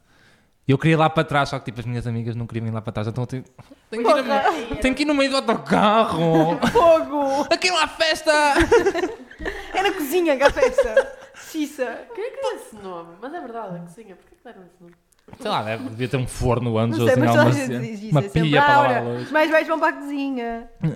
Eu 0.69 0.77
queria 0.79 0.93
ir 0.95 0.97
lá 0.97 1.09
para 1.09 1.25
trás, 1.25 1.49
só 1.49 1.59
que 1.59 1.65
tipo 1.67 1.81
as 1.81 1.87
minhas 1.87 2.07
amigas 2.07 2.37
não 2.37 2.47
queriam 2.47 2.67
ir 2.67 2.71
lá 2.71 2.83
para 2.83 2.93
trás, 2.93 3.09
então 3.09 3.23
eu 3.23 3.27
tenho, 3.27 3.45
tenho, 3.97 4.05
que, 4.05 4.11
ir 4.21 4.23
no- 4.71 4.77
tenho 4.77 4.95
que 4.95 5.03
ir 5.03 5.07
no 5.07 5.15
meio 5.15 5.31
do 5.31 5.37
autocarro. 5.37 6.59
Fogo! 6.73 7.47
Aquilo 7.53 7.77
à 7.79 7.87
festa! 7.89 8.33
É 9.75 9.83
na 9.83 9.93
cozinha 9.93 10.37
que 10.37 10.43
a 10.43 10.51
festa. 10.51 11.13
Xissa. 11.35 11.99
Quem 12.15 12.25
é 12.25 12.31
que 12.31 12.41
deu 12.41 12.53
esse 12.57 12.77
nome? 12.77 13.15
Mas 13.21 13.35
é 13.35 13.41
verdade, 13.41 13.77
a 13.77 13.79
cozinha. 13.81 14.17
Porquê 14.17 14.37
que 14.37 14.45
deram 14.45 14.63
esse 14.67 14.83
nome? 14.83 14.95
Sei 15.41 15.51
lá, 15.51 15.63
deve, 15.63 15.85
devia 15.91 16.09
ter 16.09 16.17
um 16.17 16.27
forno 16.27 16.77
antes 16.77 16.99
ou 16.99 17.07
sei, 17.07 17.13
assim, 17.15 17.21
mas 17.21 17.31
toda 17.31 17.43
a 17.43 17.45
alguma 17.47 17.61
gente 17.61 17.73
cena. 17.73 17.87
diz 17.87 18.01
isso. 18.03 18.11
Uma 18.11 18.21
é 18.21 18.29
sempre, 18.29 18.51
pia 18.51 18.63
para 18.63 18.77
"Laura, 18.77 18.89
lavar 18.93 19.03
a 19.07 19.13
luz. 19.15 19.23
Os 19.23 19.31
mais 19.31 19.51
velhos 19.51 19.69
vão 19.69 19.79
para 19.79 19.89
a 19.89 19.93
cozinha. 19.93 20.69
Ai, 20.83 20.91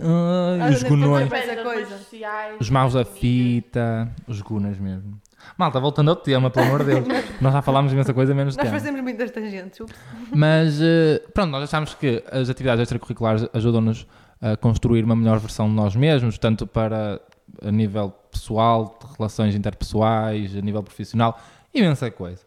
Ah, 0.60 0.70
os 0.70 0.82
gunões. 0.82 1.28
mais 1.28 1.62
coisa. 1.62 1.98
sociais, 1.98 2.56
Os 2.60 2.70
maus 2.70 2.92
da 2.94 3.04
família. 3.04 3.20
fita, 3.20 4.10
os 4.26 4.40
gunas 4.42 4.78
mesmo. 4.78 5.18
Malta, 5.58 5.80
voltando 5.80 6.10
ao 6.10 6.16
tema, 6.16 6.50
pelo 6.50 6.66
amor 6.66 6.84
de 6.84 6.94
Deus. 6.94 7.06
Nós 7.40 7.52
já 7.52 7.62
falámos 7.62 7.92
imensa 7.92 8.12
coisa, 8.12 8.34
menos 8.34 8.56
Nós 8.56 8.66
tema. 8.66 8.78
fazemos 8.78 9.00
muitas 9.00 9.30
tangentes. 9.30 9.80
ups. 9.80 9.94
Mas 10.34 10.80
eh, 10.82 11.22
pronto, 11.32 11.50
nós 11.50 11.62
achamos 11.64 11.94
que 11.94 12.22
as 12.30 12.50
atividades 12.50 12.82
extracurriculares 12.82 13.48
ajudam-nos 13.54 14.06
a 14.40 14.56
construir 14.56 15.02
uma 15.04 15.16
melhor 15.16 15.38
versão 15.38 15.68
de 15.68 15.74
nós 15.74 15.96
mesmos, 15.96 16.36
tanto 16.38 16.66
para 16.66 17.20
a 17.62 17.70
nível 17.70 18.10
pessoal, 18.30 18.98
de 19.00 19.16
relações 19.16 19.54
interpessoais, 19.54 20.54
a 20.54 20.60
nível 20.60 20.82
profissional, 20.82 21.40
imensa 21.72 22.10
coisa. 22.10 22.44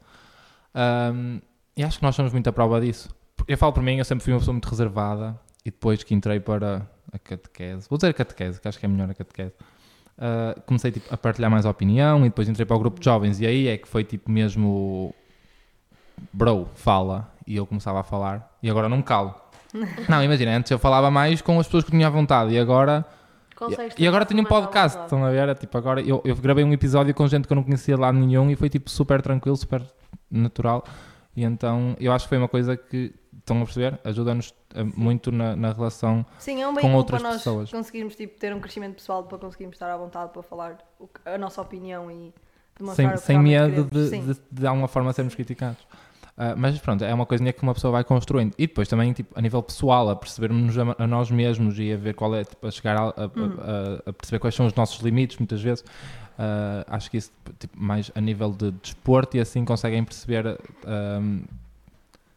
Ahm, 0.75 1.39
e 1.75 1.83
acho 1.83 1.97
que 1.97 2.03
nós 2.03 2.15
somos 2.15 2.31
muito 2.31 2.47
a 2.47 2.53
prova 2.53 2.79
disso. 2.79 3.09
Eu 3.47 3.57
falo 3.57 3.73
por 3.73 3.81
mim, 3.81 3.97
eu 3.97 4.05
sempre 4.05 4.23
fui 4.23 4.33
uma 4.33 4.39
pessoa 4.39 4.53
muito 4.53 4.69
reservada 4.69 5.39
e 5.65 5.71
depois 5.71 6.03
que 6.03 6.13
entrei 6.13 6.39
para 6.39 6.87
a 7.11 7.17
catequese, 7.17 7.87
vou 7.89 7.97
dizer 7.97 8.13
catequese, 8.13 8.61
que 8.61 8.67
acho 8.67 8.77
que 8.77 8.85
é 8.85 8.89
melhor 8.89 9.09
a 9.09 9.13
catequese, 9.15 9.53
ah, 10.19 10.55
comecei 10.65 10.91
tipo, 10.91 11.13
a 11.13 11.17
partilhar 11.17 11.49
mais 11.49 11.65
opinião 11.65 12.19
e 12.19 12.23
depois 12.23 12.49
entrei 12.49 12.65
para 12.65 12.75
o 12.75 12.79
grupo 12.79 12.99
de 12.99 13.05
jovens 13.05 13.39
e 13.39 13.47
aí 13.47 13.67
é 13.67 13.77
que 13.77 13.88
foi 13.88 14.03
tipo 14.03 14.29
mesmo 14.29 15.15
bro, 16.33 16.67
fala 16.75 17.31
e 17.47 17.55
eu 17.55 17.65
começava 17.65 18.01
a 18.01 18.03
falar 18.03 18.57
e 18.61 18.69
agora 18.69 18.89
não 18.89 18.97
me 18.97 19.03
calo. 19.03 19.33
não, 20.09 20.23
imagina, 20.23 20.57
antes 20.57 20.69
eu 20.71 20.79
falava 20.79 21.09
mais 21.09 21.41
com 21.41 21.57
as 21.59 21.67
pessoas 21.67 21.85
que 21.85 21.91
tinha 21.91 22.07
à 22.07 22.09
vontade 22.09 22.53
e 22.53 22.59
agora 22.59 23.05
Consegues 23.55 23.95
e 23.97 24.07
agora 24.07 24.25
tenho 24.25 24.41
um 24.41 24.45
podcast, 24.45 24.99
estão 25.01 25.23
a 25.23 25.31
ver? 25.31 25.47
É, 25.47 25.55
Tipo, 25.55 25.77
agora 25.77 26.01
eu, 26.01 26.21
eu 26.25 26.35
gravei 26.35 26.63
um 26.63 26.73
episódio 26.73 27.13
com 27.13 27.27
gente 27.27 27.47
que 27.47 27.53
eu 27.53 27.55
não 27.55 27.63
conhecia 27.63 27.97
lado 27.97 28.17
nenhum 28.17 28.49
e 28.49 28.55
foi 28.55 28.69
tipo 28.69 28.89
super 28.89 29.21
tranquilo, 29.21 29.55
super 29.55 29.81
natural. 30.29 30.83
E 31.35 31.43
então 31.43 31.95
eu 31.99 32.11
acho 32.11 32.25
que 32.25 32.29
foi 32.29 32.38
uma 32.38 32.47
coisa 32.47 32.75
que 32.75 33.13
estão 33.38 33.61
a 33.61 33.65
perceber, 33.65 33.99
ajuda-nos 34.03 34.53
muito 34.95 35.31
na, 35.31 35.55
na 35.55 35.71
relação. 35.73 36.25
Sim, 36.38 36.61
é 36.61 36.67
um 36.67 36.69
Com 36.71 36.75
veículo 36.75 36.97
outras 36.97 37.21
para 37.21 37.31
nós 37.31 37.38
pessoas. 37.41 37.71
conseguirmos 37.71 38.15
tipo, 38.15 38.39
ter 38.39 38.53
um 38.53 38.59
crescimento 38.59 38.95
pessoal, 38.95 39.23
para 39.23 39.38
conseguirmos 39.38 39.75
estar 39.75 39.91
à 39.91 39.97
vontade 39.97 40.31
para 40.31 40.43
falar 40.43 40.77
a 41.25 41.38
nossa 41.38 41.61
opinião 41.61 42.09
e 42.11 42.33
demonstrar 42.77 42.95
sem, 42.95 43.08
o 43.08 43.19
que 43.19 43.25
sem 43.25 43.39
medo 43.39 43.84
de, 43.91 44.08
Sim. 44.10 44.25
de, 44.25 44.39
de 44.51 44.67
alguma 44.67 44.88
forma 44.88 45.12
sermos 45.13 45.36
criticados. 45.36 45.86
Ah, 46.41 46.55
mas 46.55 46.79
pronto, 46.79 47.03
é 47.03 47.13
uma 47.13 47.25
coisinha 47.25 47.51
que 47.51 47.62
uma 47.62 47.73
pessoa 47.73 47.91
vai 47.91 48.03
construindo. 48.05 48.53
E 48.58 48.65
depois 48.65 48.88
também, 48.88 49.12
tipo, 49.12 49.38
a 49.38 49.41
nível 49.41 49.62
pessoal, 49.62 50.10
a 50.10 50.15
percebermos 50.15 50.77
a, 50.77 50.95
a 50.97 51.05
nós 51.05 51.29
mesmos 51.29 51.77
e 51.77 51.91
a 51.91 51.97
ver 51.97 52.13
qual 52.13 52.34
é, 52.34 52.45
tipo, 52.45 52.65
a 52.65 52.71
chegar 52.71 52.95
a, 52.95 53.01
a- 53.10 53.32
Uhum. 53.36 53.58
a- 54.08 54.13
perceber 54.13 54.39
quais 54.39 54.55
são 54.55 54.65
os 54.65 54.73
nossos 54.73 55.01
limites, 55.01 55.38
muitas 55.38 55.62
vezes. 55.62 55.84
Ah, 56.38 56.86
acho 56.88 57.12
que 57.12 57.17
isso, 57.17 57.29
tipo, 57.60 57.77
mais 57.77 58.10
a 58.15 58.21
nível 58.21 58.51
de 58.53 58.71
desporto 58.71 59.36
e 59.36 59.41
assim 59.41 59.65
conseguem 59.65 60.01
perceber. 60.05 60.58
ahm, 60.86 61.41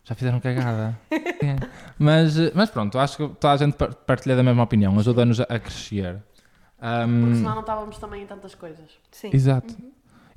já 0.05 0.15
fizeram 0.15 0.41
cagada. 0.41 0.99
É. 1.43 1.57
mas, 1.99 2.37
mas 2.55 2.71
pronto, 2.71 2.97
acho 3.01 3.17
que 3.17 3.29
toda 3.35 3.53
a 3.53 3.57
gente 3.57 3.73
par- 3.75 3.93
partilha 3.93 4.37
da 4.37 4.45
mesma 4.45 4.63
opinião, 4.63 4.97
ajuda-nos 4.97 5.41
a, 5.41 5.59
crescer. 5.59 6.23
Ahm, 6.81 7.21
Porque 7.23 7.37
senão 7.39 7.55
não 7.55 7.61
estávamos 7.63 7.99
também 7.99 8.23
em 8.23 8.27
tantas 8.27 8.55
coisas. 8.55 8.89
Sim. 9.11 9.31
Exato. 9.33 9.75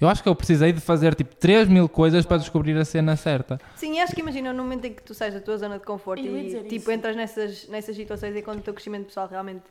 Eu 0.01 0.09
acho 0.09 0.23
que 0.23 0.27
eu 0.27 0.35
precisei 0.35 0.73
de 0.73 0.81
fazer 0.81 1.13
tipo 1.13 1.35
3 1.35 1.67
mil 1.69 1.87
coisas 1.87 2.25
para 2.25 2.37
descobrir 2.37 2.75
a 2.75 2.83
cena 2.83 3.15
certa. 3.15 3.59
Sim, 3.75 3.97
e 3.97 4.01
acho 4.01 4.15
que 4.15 4.21
imagina 4.21 4.51
no 4.51 4.63
momento 4.63 4.85
em 4.85 4.93
que 4.93 5.03
tu 5.03 5.13
sais 5.13 5.31
da 5.31 5.39
tua 5.39 5.57
zona 5.59 5.77
de 5.77 5.85
conforto 5.85 6.25
Eu 6.25 6.35
e 6.37 6.63
tipo 6.63 6.73
isso. 6.75 6.91
entras 6.91 7.15
nessas, 7.15 7.67
nessas 7.69 7.95
situações 7.95 8.35
e 8.35 8.41
quando 8.41 8.59
o 8.59 8.61
teu 8.63 8.73
crescimento 8.73 9.05
pessoal 9.05 9.27
realmente 9.27 9.63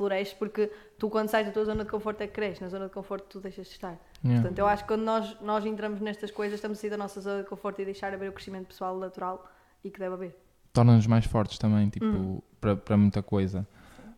floresce, 0.00 0.34
porque 0.34 0.70
tu 0.98 1.10
quando 1.10 1.28
sais 1.28 1.46
da 1.46 1.52
tua 1.52 1.66
zona 1.66 1.84
de 1.84 1.90
conforto 1.90 2.22
é 2.22 2.26
que 2.26 2.32
cresces, 2.32 2.60
na 2.60 2.68
zona 2.70 2.86
de 2.86 2.92
conforto 2.92 3.26
tu 3.28 3.38
deixas 3.40 3.66
de 3.66 3.74
estar. 3.74 3.98
Yeah. 4.24 4.40
Portanto, 4.40 4.58
eu 4.58 4.66
acho 4.66 4.84
que 4.84 4.88
quando 4.88 5.02
nós, 5.02 5.36
nós 5.42 5.66
entramos 5.66 6.00
nestas 6.00 6.30
coisas, 6.30 6.54
estamos 6.54 6.78
a 6.78 6.80
sair 6.80 6.88
da 6.88 6.96
nossa 6.96 7.20
zona 7.20 7.42
de 7.42 7.48
conforto 7.48 7.82
e 7.82 7.84
deixar 7.84 8.14
haver 8.14 8.30
o 8.30 8.32
crescimento 8.32 8.68
pessoal 8.68 8.98
natural 8.98 9.46
e 9.84 9.90
que 9.90 9.98
deve 9.98 10.14
haver. 10.14 10.36
Torna-nos 10.72 11.06
mais 11.06 11.26
fortes 11.26 11.58
também, 11.58 11.90
tipo, 11.90 12.06
Hum. 12.06 12.40
para, 12.60 12.96
muita 12.96 13.22
coisa. 13.22 13.66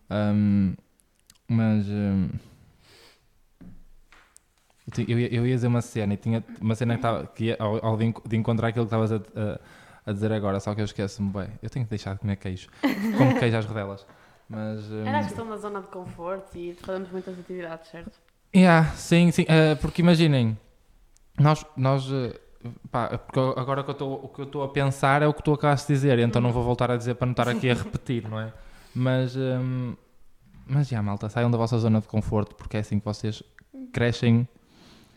Ahm, 0.09 0.75
mas 1.49 1.85
ahm, 1.89 2.29
eu 5.05 5.19
ia, 5.19 5.35
eu 5.35 5.45
ia 5.45 5.55
dizer 5.55 5.67
uma 5.67 5.81
cena 5.81 6.13
e 6.13 6.17
tinha 6.17 6.41
uma 6.61 6.75
cena 6.75 6.95
que, 6.95 7.01
tava, 7.01 7.27
que 7.27 7.43
ia 7.45 7.57
ao, 7.59 7.85
ao 7.85 7.97
de, 7.97 8.13
de 8.25 8.37
encontrar 8.37 8.69
aquilo 8.69 8.85
que 8.85 8.95
estavas 8.95 9.11
a, 9.11 9.17
a, 9.17 9.59
a 10.05 10.13
dizer 10.13 10.31
agora, 10.31 10.61
só 10.61 10.73
que 10.73 10.79
eu 10.79 10.85
esqueço-me 10.85 11.29
bem. 11.29 11.49
Eu 11.61 11.69
tenho 11.69 11.85
que 11.85 11.89
deixar 11.89 12.13
de 12.13 12.19
comer 12.21 12.37
queijo. 12.37 12.69
Como 13.17 13.37
queijo 13.37 13.57
às 13.57 13.65
rodelas. 13.65 14.05
Mas, 14.53 14.91
ahm, 14.91 15.07
Era 15.07 15.19
a 15.19 15.23
questão 15.23 15.49
da 15.49 15.57
zona 15.57 15.81
de 15.81 15.87
conforto 15.87 16.55
e 16.57 16.73
de 16.73 16.79
fazermos 16.81 17.09
muitas 17.11 17.37
atividades, 17.39 17.89
certo? 17.89 18.11
Yeah, 18.55 18.91
sim, 18.91 19.31
sim, 19.31 19.45
eh, 19.47 19.75
porque 19.75 20.01
imaginem, 20.01 20.55
nós, 21.39 21.65
nós 21.75 22.07
eh, 22.11 22.39
pá, 22.91 23.17
porque 23.17 23.39
eu- 23.39 23.55
agora 23.57 23.81
o 23.81 23.83
que 23.83 23.89
eu 23.89 23.93
estou- 23.93 24.13
o 24.23 24.27
que 24.27 24.39
eu 24.41 24.45
estou 24.45 24.63
a 24.63 24.67
pensar 24.69 25.21
é 25.23 25.27
o 25.27 25.33
que 25.33 25.41
tu 25.41 25.53
acabaste 25.53 25.87
de 25.87 25.93
dizer, 25.93 26.19
então 26.19 26.39
não 26.41 26.51
vou 26.51 26.63
voltar 26.63 26.91
a 26.91 26.97
dizer 26.97 27.15
para 27.15 27.25
não 27.25 27.31
estar 27.31 27.47
aqui 27.49 27.69
a 27.69 27.73
repetir, 27.73 28.29
não 28.29 28.39
é? 28.39 28.53
Mas, 28.93 29.35
hum, 29.35 29.95
mas 30.67 30.87
já, 30.87 31.01
malta, 31.01 31.27
saiam 31.29 31.49
da 31.49 31.57
vossa 31.57 31.77
zona 31.79 31.99
de 31.99 32.07
conforto, 32.07 32.53
porque 32.55 32.77
é 32.77 32.81
assim 32.81 32.99
que 32.99 33.05
vocês 33.05 33.41
crescem. 33.91 34.47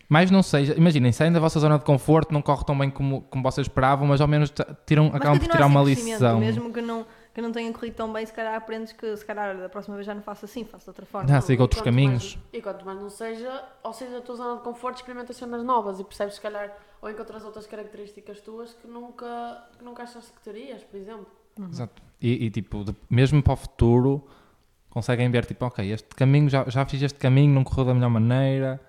Mais 0.09 0.31
não 0.31 0.43
seja, 0.43 0.73
imaginem, 0.77 1.11
saem 1.13 1.33
da 1.33 1.41
vossa 1.41 1.59
zona 1.61 1.79
de 1.79 1.85
conforto, 1.85 2.33
não 2.33 2.41
corre 2.41 2.65
tão 2.65 2.79
bem 2.79 2.89
como, 2.89 3.23
como 3.23 3.43
vocês 3.43 3.67
esperavam, 3.67 4.07
mas 4.07 4.21
ao 4.21 4.29
menos 4.29 4.51
tiram, 4.87 5.07
Mas 5.07 5.17
acabam 5.17 5.39
por 5.39 5.45
tirar 5.51 5.65
a 5.65 5.69
ser 5.69 5.75
uma 5.75 5.83
lição. 5.83 6.41
Mesmo 6.41 6.73
que 6.73 6.81
não, 6.81 7.05
que 7.37 7.43
não 7.43 7.53
tenha 7.53 7.71
corrido 7.71 7.95
tão 7.95 8.11
bem, 8.11 8.25
se 8.25 8.33
calhar 8.33 8.55
aprendes 8.55 8.95
que 8.95 9.15
se 9.15 9.23
calhar 9.23 9.55
da 9.59 9.69
próxima 9.69 9.95
vez 9.95 10.07
já 10.07 10.15
não 10.15 10.23
faço 10.23 10.47
assim, 10.47 10.65
faço 10.65 10.85
de 10.85 10.91
outra 10.91 11.05
forma. 11.05 11.29
Já 11.29 11.39
siga 11.43 11.61
e 11.61 11.63
outros 11.63 11.83
quanto 11.83 11.85
caminhos. 11.85 12.37
mais- 12.37 12.47
e 12.51 12.63
quanto 12.63 12.87
mais 12.87 12.99
não 12.99 13.11
seja, 13.11 13.63
ou 13.83 13.93
seja, 13.93 14.17
a 14.17 14.21
tua 14.23 14.37
zona 14.37 14.57
de 14.57 14.63
conforto, 14.63 14.97
experimenta 14.97 15.35
cenas 15.35 15.63
novas 15.63 16.01
e 16.01 16.05
percebes, 16.05 16.37
se 16.37 16.41
calhar, 16.41 16.75
ou 17.03 17.11
encontras 17.11 17.45
outras 17.45 17.67
características 17.67 18.41
tuas 18.41 18.73
que 18.73 18.87
nunca, 18.89 19.69
que 19.79 19.85
nunca 19.85 20.05
achaste 20.05 20.33
que 20.33 20.41
terias, 20.41 20.83
por 20.83 20.97
exemplo. 20.97 21.27
Exato. 21.71 22.03
E, 22.23 22.47
e, 22.47 22.51
tipo, 22.51 22.83
de- 22.85 22.97
mesmo 23.11 23.43
para 23.43 23.53
o 23.53 23.57
futuro, 23.57 24.27
conseguem 24.89 25.31
ver, 25.31 25.45
tipo, 25.45 25.67
ok, 25.67 25.93
este 25.93 26.09
caminho, 26.15 26.49
já, 26.49 26.65
já 26.71 26.87
fiz 26.87 27.03
este 27.03 27.19
caminho, 27.19 27.53
não 27.53 27.65
correu 27.65 27.85
da 27.85 27.93
melhor 27.93 28.09
maneira, 28.09 28.81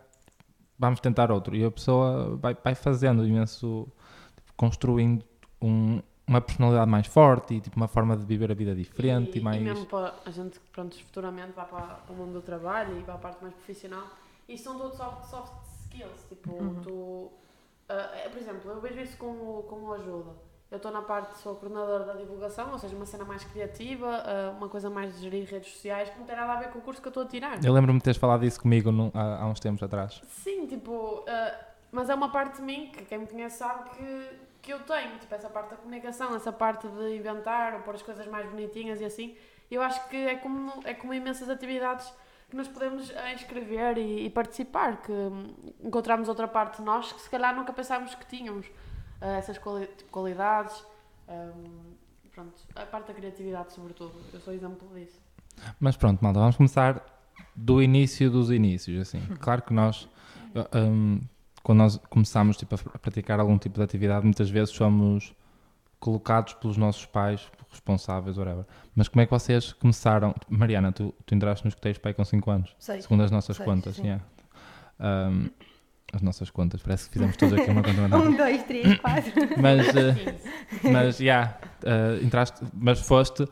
vamos 0.80 1.02
tentar 1.02 1.32
outro. 1.34 1.54
E 1.54 1.66
a 1.66 1.70
pessoa 1.72 2.38
vai, 2.38 2.56
vai 2.64 2.76
fazendo 2.76 3.28
imenso, 3.28 3.88
tipo, 4.38 4.54
construindo 4.56 5.26
um- 5.62 6.02
uma 6.28 6.42
personalidade 6.42 6.90
mais 6.92 7.08
forte 7.08 7.54
e 7.56 7.62
tipo, 7.62 7.78
uma 7.78 7.88
forma 7.88 8.18
de 8.18 8.26
viver 8.26 8.52
a 8.52 8.54
vida 8.54 8.76
diferente 8.76 9.38
e, 9.38 9.42
mais. 9.42 9.62
mesmo 9.62 9.86
para 9.86 10.13
a 10.26 10.30
gente 10.32 10.60
que 10.60 10.68
pronto, 10.72 10.96
futuramente 11.06 11.54
vai 11.54 11.66
para, 11.66 12.00
o 12.10 12.13
mundo 12.13 12.34
do 12.34 12.42
trabalho 12.42 13.00
e 13.00 13.04
para 13.04 13.13
a 13.13 13.18
parte 13.18 13.42
mais 13.42 13.54
profissional, 13.54 14.04
isso 14.48 14.63
são 14.66 14.78
todos 14.78 14.98
soft, 14.98 15.24
soft 15.30 15.54
skills. 15.84 16.26
Tipo, 16.28 16.52
Uhum. 16.52 16.82
tu. 16.84 17.32
é, 17.90 18.28
por 18.30 18.38
exemplo, 18.38 18.70
eu 18.72 18.82
vejo 18.82 19.00
isso 19.00 19.18
como, 19.18 19.63
como 19.63 19.94
ajuda. 19.94 20.32
Eu 20.70 20.76
estou 20.76 20.92
na 20.92 21.02
parte, 21.02 21.38
sou 21.38 21.56
coordenadora 21.56 22.04
da 22.04 22.13
divulgação, 22.16 22.74
ou 22.74 22.78
seja, 22.78 22.94
uma 22.94 23.06
cena 23.06 23.24
mais 23.24 23.42
criativa, 23.46 24.06
ah, 24.26 24.54
uma 24.58 24.68
coisa 24.68 24.90
mais 24.90 25.16
de 25.16 25.22
gerir 25.22 25.48
redes 25.50 25.72
sociais, 25.72 26.10
que 26.10 26.20
não 26.20 26.26
tem 26.26 26.36
nada 26.36 26.52
a 26.52 26.58
ver 26.58 26.72
com 26.72 26.80
o 26.80 26.82
curso 26.82 27.02
que 27.02 27.08
eu 27.08 27.10
estou 27.12 27.24
a 27.24 27.26
tirar. 27.26 27.63
Eu 27.63 27.72
lembro-me 27.72 28.00
de 28.00 28.04
teres 28.04 28.18
falado 28.18 28.44
isso 28.46 28.60
comigo 28.62 28.92
num- 28.92 29.10
há, 29.13 29.44
há 29.44 29.48
uns 29.48 29.62
tempos 29.62 29.82
atrás. 29.82 30.22
Sim, 30.28 30.68
tipo, 30.68 31.24
ah, 31.26 31.58
mas 31.90 32.10
é 32.10 32.16
uma 32.16 32.30
parte 32.30 32.58
de 32.58 32.63
mim 32.63 32.92
que 32.92 33.06
quem 33.06 33.18
me 33.20 33.28
conhece 33.28 33.60
sabe 33.60 33.92
que, 33.92 34.30
que 34.67 34.73
eu 34.73 34.80
tenho, 34.80 35.17
tipo 35.17 35.34
essa 35.34 35.49
parte 35.49 35.69
da 35.69 35.77
comunicação, 35.77 36.36
essa 36.36 36.51
parte 36.51 36.86
de 36.89 37.15
inventar 37.15 37.73
ou 37.75 37.80
pôr 37.84 37.95
as 37.95 38.01
coisas 38.01 38.27
mais 38.27 38.49
bonitinhas 38.49 38.99
e 38.99 39.06
assim. 39.06 39.34
Eu 39.71 39.82
acho 39.82 40.10
que 40.10 40.17
é 40.17 40.36
como, 40.36 40.73
é 40.84 40.93
como 40.93 41.13
imensas 41.13 41.49
atividades 41.49 42.13
que 42.49 42.56
nos 42.58 42.67
podemos 42.67 43.10
eh, 43.10 43.34
inscrever 43.34 43.97
e, 43.97 44.25
e 44.25 44.30
participar, 44.30 45.01
que 45.01 45.12
hum, 45.13 45.56
encontramos 45.82 46.27
outra 46.27 46.49
parte 46.49 46.80
de 46.80 46.84
nós 46.84 47.13
que 47.13 47.21
se 47.21 47.30
calhar 47.30 47.56
nunca 47.56 47.71
pensávamos 47.71 48.13
que 48.13 48.25
tínhamos 48.25 48.67
uh, 48.67 49.38
essas 49.38 49.58
quali 49.58 49.88
qualidades. 50.12 50.84
Um, 51.30 51.93
pronto, 52.34 52.62
a 52.75 52.86
parte 52.86 53.08
da 53.08 53.13
criatividade, 53.13 53.71
sobretudo. 53.71 54.15
Eu 54.34 54.41
sou 54.41 54.53
exemplo 54.53 54.86
disso. 54.93 55.17
Mas 55.80 55.95
pronto, 55.95 56.21
malta, 56.21 56.39
vamos 56.39 56.58
começar 56.58 57.01
do 57.56 57.82
início 57.82 58.30
dos 58.30 58.51
inícios, 58.51 58.99
assim. 58.99 59.21
Claro 59.39 59.62
que 59.62 59.73
nós, 59.73 60.10
um, 60.75 61.21
quando 61.67 61.80
nós 61.80 61.97
começamos 62.10 62.56
tipo, 62.56 62.75
a 62.75 62.97
praticar 62.97 63.41
algum 63.41 63.58
tipo 63.58 63.75
de 63.75 63.84
atividade, 63.84 64.23
muitas 64.23 64.49
vezes 64.49 64.73
somos 64.73 65.36
colocados 65.99 66.53
pelos 66.53 66.77
nossos 66.77 67.06
pais, 67.06 67.45
responsáveis, 67.69 68.38
whatever. 68.38 68.63
Mas 68.95 69.10
como 69.10 69.21
é 69.21 69.25
que 69.25 69.32
vocês 69.32 69.73
começaram? 69.73 70.34
Mariana, 70.47 70.93
tu, 70.93 71.13
tu 71.25 71.36
entraste 71.36 71.65
nos 71.65 71.73
escuteiros 71.73 71.99
pai 71.99 72.13
com 72.13 72.23
5 72.23 72.51
anos, 72.51 72.73
Sei. 72.80 73.01
segundo 73.01 73.21
as 73.21 73.32
nossas 73.32 73.58
Sei, 73.58 73.65
contas. 73.65 73.97
sim. 73.97 74.03
Yeah. 74.03 74.23
Um, 74.97 75.49
as 76.13 76.21
nossas 76.21 76.49
contas, 76.49 76.82
parece 76.82 77.08
que 77.08 77.13
fizemos 77.15 77.36
todos 77.36 77.60
aqui 77.60 77.69
uma 77.69 77.84
conta 77.84 77.99
mental. 77.99 78.21
Um, 78.21 78.38
dois, 78.38 78.63
três, 78.63 78.97
quatro. 78.99 79.34
Mas, 79.62 79.88
uh, 79.89 80.88
mas, 80.89 81.19
yeah, 81.19 81.60
uh, 81.84 82.23
entraste, 82.23 82.65
mas 82.73 83.01
foste 83.01 83.45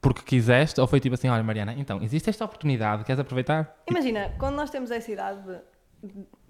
porque 0.00 0.22
quiseste 0.22 0.80
ou 0.80 0.86
foi 0.86 1.00
tipo 1.00 1.14
assim, 1.14 1.26
olha 1.26 1.42
Mariana, 1.42 1.74
então, 1.76 2.00
existe 2.00 2.30
esta 2.30 2.44
oportunidade, 2.44 3.02
queres 3.02 3.18
aproveitar? 3.18 3.82
Imagina, 3.90 4.32
quando 4.38 4.54
nós 4.54 4.70
temos 4.70 4.92
essa 4.92 5.10
idade, 5.10 5.40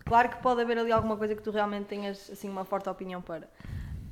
claro 0.05 0.29
que 0.29 0.37
pode 0.39 0.61
haver 0.61 0.79
ali 0.79 0.93
alguma 0.93 1.17
coisa 1.17 1.35
que 1.35 1.43
tu 1.43 1.51
realmente 1.51 1.87
tenhas 1.87 2.31
assim 2.31 2.49
uma 2.49 2.65
forte 2.65 2.89
opinião 2.89 3.21
para. 3.23 3.49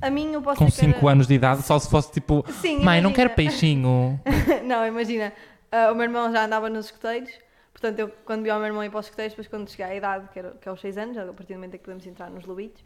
A 0.01 0.09
mim 0.09 0.33
eu 0.33 0.41
posso 0.41 0.57
Com 0.59 0.65
dizer 0.65 0.81
que 0.81 0.87
5 0.93 0.97
era- 0.99 1.11
anos 1.11 1.27
de 1.27 1.33
idade, 1.33 1.61
só 1.61 1.79
se 1.79 1.89
fosse 1.89 2.11
tipo, 2.11 2.43
Sim, 2.61 2.77
mãe, 2.83 3.01
não 3.01 3.11
imagina. 3.11 3.13
quero 3.13 3.29
peixinho. 3.31 4.19
não, 4.65 4.85
imagina, 4.85 5.31
ah, 5.71 5.91
o 5.91 5.95
meu 5.95 6.03
irmão 6.03 6.31
já 6.31 6.43
andava 6.45 6.69
nos 6.69 6.87
escuteiros, 6.87 7.31
portanto 7.71 7.99
eu 7.99 8.09
quando 8.25 8.43
vi 8.43 8.51
o 8.51 8.55
meu 8.55 8.65
irmão 8.65 8.83
ir 8.83 8.89
para 8.89 8.99
os 8.99 9.05
escuteiros, 9.05 9.31
depois 9.33 9.47
quando 9.47 9.69
cheguei 9.69 9.85
à 9.85 9.95
idade, 9.95 10.27
que, 10.33 10.39
era, 10.39 10.51
que 10.59 10.67
é 10.67 10.69
aos 10.69 10.81
6 10.81 10.97
anos, 10.97 11.17
a 11.17 11.25
partir 11.27 11.53
do 11.53 11.55
momento 11.55 11.75
em 11.75 11.77
que 11.77 11.83
podemos 11.85 12.05
entrar 12.05 12.29
nos 12.29 12.43
lobitos, 12.45 12.83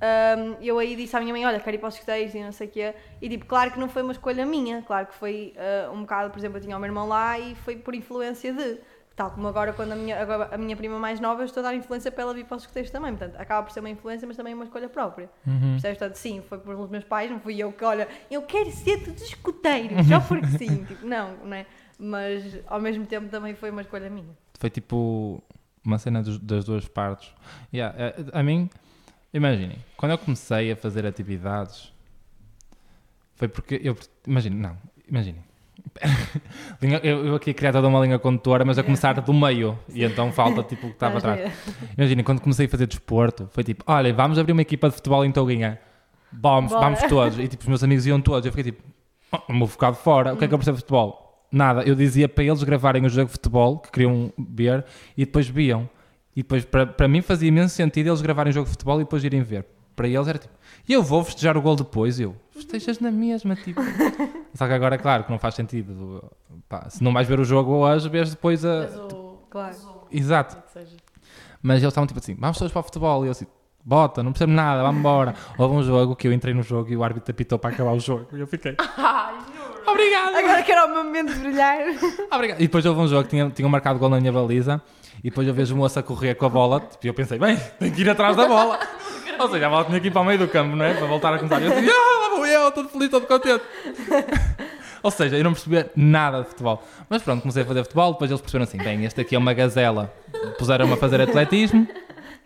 ahm, 0.00 0.54
eu 0.62 0.78
aí 0.78 0.94
disse 0.94 1.16
à 1.16 1.20
minha 1.20 1.32
mãe, 1.32 1.44
olha, 1.44 1.58
quero 1.58 1.74
ir 1.76 1.80
para 1.80 1.88
os 1.88 1.94
escuteiros 1.94 2.34
e 2.34 2.40
não 2.40 2.52
sei 2.52 2.68
o 2.68 2.70
quê, 2.70 2.94
e 3.20 3.28
tipo, 3.28 3.46
claro 3.46 3.72
que 3.72 3.78
não 3.80 3.88
foi 3.88 4.02
uma 4.02 4.12
escolha 4.12 4.46
minha, 4.46 4.80
claro 4.82 5.06
que 5.08 5.14
foi 5.14 5.54
ah, 5.58 5.90
um 5.90 6.02
bocado, 6.02 6.30
por 6.30 6.38
exemplo, 6.38 6.58
eu 6.58 6.62
tinha 6.62 6.76
o 6.76 6.80
meu 6.80 6.86
irmão 6.88 7.08
lá 7.08 7.36
e 7.38 7.54
foi 7.56 7.74
por 7.76 7.94
influência 7.96 8.52
de... 8.52 8.78
Tal 9.20 9.30
como 9.32 9.48
agora, 9.48 9.74
quando 9.74 9.92
a 9.92 9.96
minha, 9.96 10.18
agora 10.18 10.48
a 10.50 10.56
minha 10.56 10.74
prima 10.74 10.98
mais 10.98 11.20
nova, 11.20 11.42
eu 11.42 11.44
estou 11.44 11.60
a 11.60 11.64
dar 11.64 11.74
influência 11.74 12.10
para 12.10 12.22
ela 12.22 12.32
vir 12.32 12.46
para 12.46 12.56
os 12.56 12.62
escuteiros 12.62 12.90
também. 12.90 13.14
Portanto, 13.14 13.38
acaba 13.38 13.66
por 13.66 13.70
ser 13.70 13.80
uma 13.80 13.90
influência, 13.90 14.26
mas 14.26 14.34
também 14.34 14.54
uma 14.54 14.64
escolha 14.64 14.88
própria. 14.88 15.28
Uhum. 15.46 15.72
Percebes? 15.72 15.98
Portanto, 15.98 16.16
sim, 16.16 16.40
foi 16.48 16.56
pelos 16.58 16.88
meus 16.88 17.04
pais, 17.04 17.30
não 17.30 17.38
fui 17.38 17.58
eu 17.58 17.70
que, 17.70 17.84
olha, 17.84 18.08
eu 18.30 18.40
quero 18.40 18.70
ser 18.70 18.96
dos 18.96 19.20
escuteiros, 19.20 20.06
só 20.06 20.20
porque 20.20 20.46
sim. 20.56 20.84
Tipo, 20.88 21.04
não, 21.06 21.36
não 21.44 21.52
é? 21.54 21.66
Mas 21.98 22.60
ao 22.66 22.80
mesmo 22.80 23.04
tempo 23.04 23.28
também 23.28 23.54
foi 23.54 23.68
uma 23.70 23.82
escolha 23.82 24.08
minha. 24.08 24.34
Foi 24.58 24.70
tipo 24.70 25.42
uma 25.84 25.98
cena 25.98 26.22
dos- 26.22 26.38
das 26.38 26.64
duas 26.64 26.88
partes. 26.88 27.30
Yeah, 27.74 27.94
eh, 27.98 28.14
a 28.32 28.42
mim, 28.42 28.70
imaginem, 29.34 29.84
quando 29.98 30.12
eu 30.12 30.18
comecei 30.18 30.72
a 30.72 30.76
fazer 30.76 31.04
atividades, 31.04 31.92
foi 33.34 33.48
porque 33.48 33.78
eu. 33.84 33.94
Imaginem, 34.26 34.58
não, 34.58 34.78
imaginem. 35.06 35.44
Eu, 37.02 37.26
eu 37.26 37.34
aqui 37.34 37.52
queria 37.52 37.72
toda 37.72 37.86
uma 37.88 38.00
linha 38.00 38.18
condutora, 38.18 38.64
mas 38.64 38.78
a 38.78 38.82
começar 38.82 39.12
do 39.20 39.34
meio, 39.34 39.78
e 39.92 40.02
então 40.02 40.32
falta 40.32 40.62
tipo 40.62 40.86
o 40.86 40.90
que 40.90 40.96
estava 40.96 41.18
atrás. 41.18 41.40
ver? 41.40 41.52
Imaginem, 41.96 42.24
quando 42.24 42.40
comecei 42.40 42.66
a 42.66 42.68
fazer 42.68 42.86
desporto, 42.86 43.48
foi 43.52 43.62
tipo: 43.62 43.84
olha, 43.86 44.12
vamos 44.14 44.38
abrir 44.38 44.52
uma 44.52 44.62
equipa 44.62 44.88
de 44.88 44.94
futebol 44.94 45.24
em 45.24 45.30
Touguinha. 45.30 45.78
Vamos, 46.32 46.72
Bora. 46.72 46.84
vamos 46.84 47.02
todos. 47.02 47.38
E 47.38 47.48
tipo, 47.48 47.62
os 47.62 47.68
meus 47.68 47.84
amigos 47.84 48.06
iam 48.06 48.20
todos. 48.20 48.46
Eu 48.46 48.52
fiquei 48.52 48.72
tipo: 48.72 48.82
oh, 49.32 49.52
o 49.52 49.54
meu 49.54 49.66
focado 49.66 49.96
fora, 49.96 50.32
o 50.32 50.36
que 50.36 50.44
é 50.44 50.48
que 50.48 50.54
eu 50.54 50.58
percebo 50.58 50.76
de 50.76 50.82
futebol? 50.82 51.46
Nada. 51.52 51.82
Eu 51.82 51.94
dizia 51.94 52.28
para 52.28 52.44
eles 52.44 52.62
gravarem 52.62 53.04
o 53.04 53.08
jogo 53.08 53.26
de 53.26 53.32
futebol, 53.32 53.78
que 53.78 53.90
queriam 53.90 54.32
ver, 54.38 54.84
e 55.16 55.24
depois 55.24 55.48
viam. 55.48 55.88
E 56.34 56.42
depois, 56.42 56.64
para, 56.64 56.86
para 56.86 57.08
mim, 57.08 57.20
fazia 57.20 57.48
imenso 57.48 57.74
sentido 57.74 58.08
eles 58.08 58.22
gravarem 58.22 58.50
o 58.50 58.54
jogo 58.54 58.66
de 58.66 58.70
futebol 58.70 59.00
e 59.00 59.04
depois 59.04 59.22
irem 59.24 59.42
ver. 59.42 59.66
Para 60.00 60.08
eles 60.08 60.26
era 60.28 60.38
tipo: 60.38 60.54
e 60.88 60.94
eu 60.94 61.02
vou 61.02 61.22
festejar 61.22 61.58
o 61.58 61.60
gol 61.60 61.76
depois. 61.76 62.18
E 62.18 62.22
eu, 62.22 62.34
festejas 62.52 62.98
na 63.00 63.10
mesma, 63.10 63.54
tipo. 63.54 63.82
Só 64.54 64.66
que 64.66 64.72
agora, 64.72 64.96
claro, 64.96 65.24
que 65.24 65.30
não 65.30 65.38
faz 65.38 65.54
sentido. 65.54 66.24
Pá, 66.70 66.88
se 66.88 67.04
não 67.04 67.12
vais 67.12 67.28
ver 67.28 67.38
o 67.38 67.44
jogo 67.44 67.72
hoje, 67.74 68.08
vês 68.08 68.30
depois 68.30 68.64
a. 68.64 68.88
Mas 68.88 68.96
o. 68.96 69.38
Claro. 69.50 69.74
mas 69.76 69.84
o- 69.84 70.06
Exato. 70.10 70.56
Mas 71.62 71.76
eles 71.82 71.88
estavam 71.88 72.06
tipo 72.06 72.18
assim, 72.18 72.34
vamos 72.34 72.56
todos 72.56 72.72
para 72.72 72.80
o 72.80 72.82
futebol. 72.82 73.24
E 73.24 73.28
eu 73.28 73.32
assim, 73.32 73.46
bota, 73.84 74.22
não 74.22 74.32
percebo 74.32 74.52
nada, 74.52 74.82
vamos 74.82 75.00
embora. 75.00 75.34
Houve 75.58 75.74
um 75.76 75.82
jogo 75.82 76.16
que 76.16 76.26
eu 76.26 76.32
entrei 76.32 76.54
no 76.54 76.62
jogo 76.62 76.88
e 76.90 76.96
o 76.96 77.04
árbitro 77.04 77.30
apitou 77.30 77.58
para 77.58 77.74
acabar 77.74 77.92
o 77.92 78.00
jogo. 78.00 78.26
E 78.32 78.40
eu 78.40 78.46
fiquei, 78.46 78.74
Ai, 78.96 79.34
juro. 79.34 79.82
obrigado, 79.90 80.34
Agora 80.34 80.62
que 80.62 80.72
era 80.72 80.86
o 80.86 80.88
meu 80.88 81.04
momento 81.04 81.34
de 81.34 81.40
brilhar. 81.40 81.76
obrigado. 82.32 82.58
E 82.58 82.62
depois 82.62 82.86
houve 82.86 83.00
um 83.02 83.06
jogo 83.06 83.24
que 83.24 83.28
tinha, 83.30 83.50
tinham 83.50 83.68
marcado 83.68 83.98
gol 83.98 84.08
na 84.08 84.18
minha 84.18 84.32
baliza. 84.32 84.80
E 85.22 85.28
depois 85.28 85.46
eu 85.46 85.52
vejo 85.52 85.74
o 85.74 85.76
moço 85.76 85.98
a 85.98 86.02
correr 86.02 86.34
com 86.34 86.46
a 86.46 86.48
bola. 86.48 86.80
Tipo, 86.80 87.04
e 87.06 87.08
eu 87.08 87.12
pensei, 87.14 87.38
bem, 87.38 87.54
tenho 87.78 87.94
que 87.94 88.00
ir 88.00 88.08
atrás 88.08 88.34
da 88.38 88.48
bola. 88.48 88.78
Ou 89.40 89.50
seja, 89.50 89.66
a 89.66 89.70
bola 89.70 89.84
tinha 89.84 90.00
que 90.00 90.08
ir 90.08 90.10
para 90.10 90.20
o 90.20 90.24
meio 90.24 90.38
do 90.38 90.48
campo, 90.48 90.76
não 90.76 90.84
é? 90.84 90.94
Para 90.94 91.06
voltar 91.06 91.34
a 91.34 91.38
começar. 91.38 91.60
E 91.60 91.64
eu 91.64 91.72
assim, 91.72 91.88
ah, 91.88 92.20
lá 92.28 92.36
vou 92.36 92.46
eu, 92.46 92.70
todo 92.72 92.88
feliz, 92.88 93.08
todo 93.08 93.26
contente. 93.26 93.64
Ou 95.02 95.10
seja, 95.10 95.36
eu 95.36 95.44
não 95.44 95.52
percebia 95.52 95.90
nada 95.96 96.42
de 96.42 96.48
futebol. 96.48 96.82
Mas 97.08 97.22
pronto, 97.22 97.40
comecei 97.40 97.62
a 97.62 97.66
fazer 97.66 97.82
futebol. 97.84 98.12
Depois 98.12 98.30
eles 98.30 98.40
perceberam 98.40 98.64
assim, 98.64 98.76
bem, 98.76 99.04
este 99.06 99.20
aqui 99.20 99.34
é 99.34 99.38
uma 99.38 99.54
gazela. 99.54 100.12
Puseram-me 100.58 100.92
a 100.92 100.96
fazer 100.96 101.20
atletismo. 101.22 101.88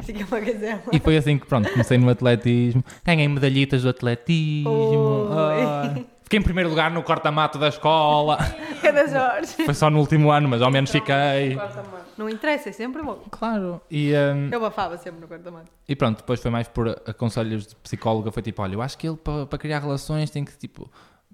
Fica 0.00 0.24
uma 0.24 0.40
gazela. 0.40 0.82
E 0.92 1.00
foi 1.00 1.16
assim 1.16 1.38
que, 1.38 1.46
pronto, 1.46 1.68
comecei 1.70 1.98
no 1.98 2.08
atletismo, 2.08 2.84
ganhei 3.04 3.26
medalhitas 3.26 3.82
do 3.82 3.88
atletismo, 3.88 4.70
Oi. 4.70 5.62
ai. 5.64 6.06
fiquei 6.22 6.38
em 6.38 6.42
primeiro 6.42 6.68
lugar 6.68 6.90
no 6.90 7.02
corta-mato 7.02 7.58
da 7.58 7.68
escola. 7.68 8.38
Cada 8.82 9.06
Jorge. 9.06 9.64
Foi 9.64 9.74
só 9.74 9.90
no 9.90 9.98
último 9.98 10.30
ano, 10.30 10.48
mas 10.48 10.62
ao 10.62 10.70
menos 10.70 10.90
fiquei. 10.90 11.56
Quarta-mano. 11.56 12.03
Não 12.16 12.28
interessa, 12.28 12.68
é 12.68 12.72
sempre 12.72 13.02
bom. 13.02 13.22
Claro. 13.30 13.80
E, 13.90 14.12
hum, 14.14 14.48
Eu 14.52 14.60
bafava 14.60 14.96
sempre 14.96 15.20
no 15.20 15.28
quarto-mano. 15.28 15.64
e 15.88 15.96
pronto, 15.96 16.18
depois 16.18 16.40
foi 16.40 16.50
mais 16.50 16.68
por 16.68 16.88
aconselhos 17.06 17.66
de 17.66 17.76
psicóloga, 17.76 18.30
foi 18.30 18.42
tipo, 18.42 18.62
olha, 18.62 18.74
eu 18.74 18.82
acho 18.82 18.96
que 18.96 19.06
ele 19.08 19.16
para, 19.16 19.46
para 19.46 19.58
criar 19.58 19.80
relações 19.80 20.30
tem 20.30 20.44
que, 20.44 20.56
tipo, 20.56 20.90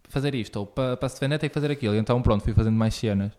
fazer 0.09 0.35
isto, 0.35 0.57
ou 0.57 0.67
para, 0.67 0.97
para 0.97 1.09
se 1.09 1.17
defender 1.17 1.39
tem 1.39 1.49
que 1.51 1.55
fazer 1.55 1.71
aquilo. 1.71 1.95
E 1.95 1.99
então 1.99 2.21
pronto, 2.23 2.43
fui 2.43 2.53
fazendo 2.55 2.77
mais 2.77 2.95
cenas. 2.95 3.33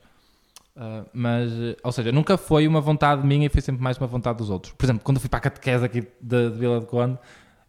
Ah, 0.75 1.03
mas, 1.13 1.51
ou 1.83 1.91
seja, 1.91 2.11
nunca 2.11 2.37
foi 2.37 2.67
uma 2.67 2.79
vontade 2.79 3.25
minha 3.25 3.45
e 3.47 3.49
foi 3.49 3.61
sempre 3.61 3.81
mais 3.83 3.97
uma 3.97 4.07
vontade 4.07 4.37
dos 4.37 4.49
outros. 4.49 4.73
Por 4.73 4.85
exemplo, 4.85 5.03
quando 5.03 5.19
fui 5.19 5.29
para 5.29 5.39
a 5.39 5.41
catequese 5.41 5.83
aqui 5.85 6.01
de, 6.21 6.49
de 6.49 6.57
Vila 6.57 6.79
de 6.79 6.85
Conde, 6.85 7.17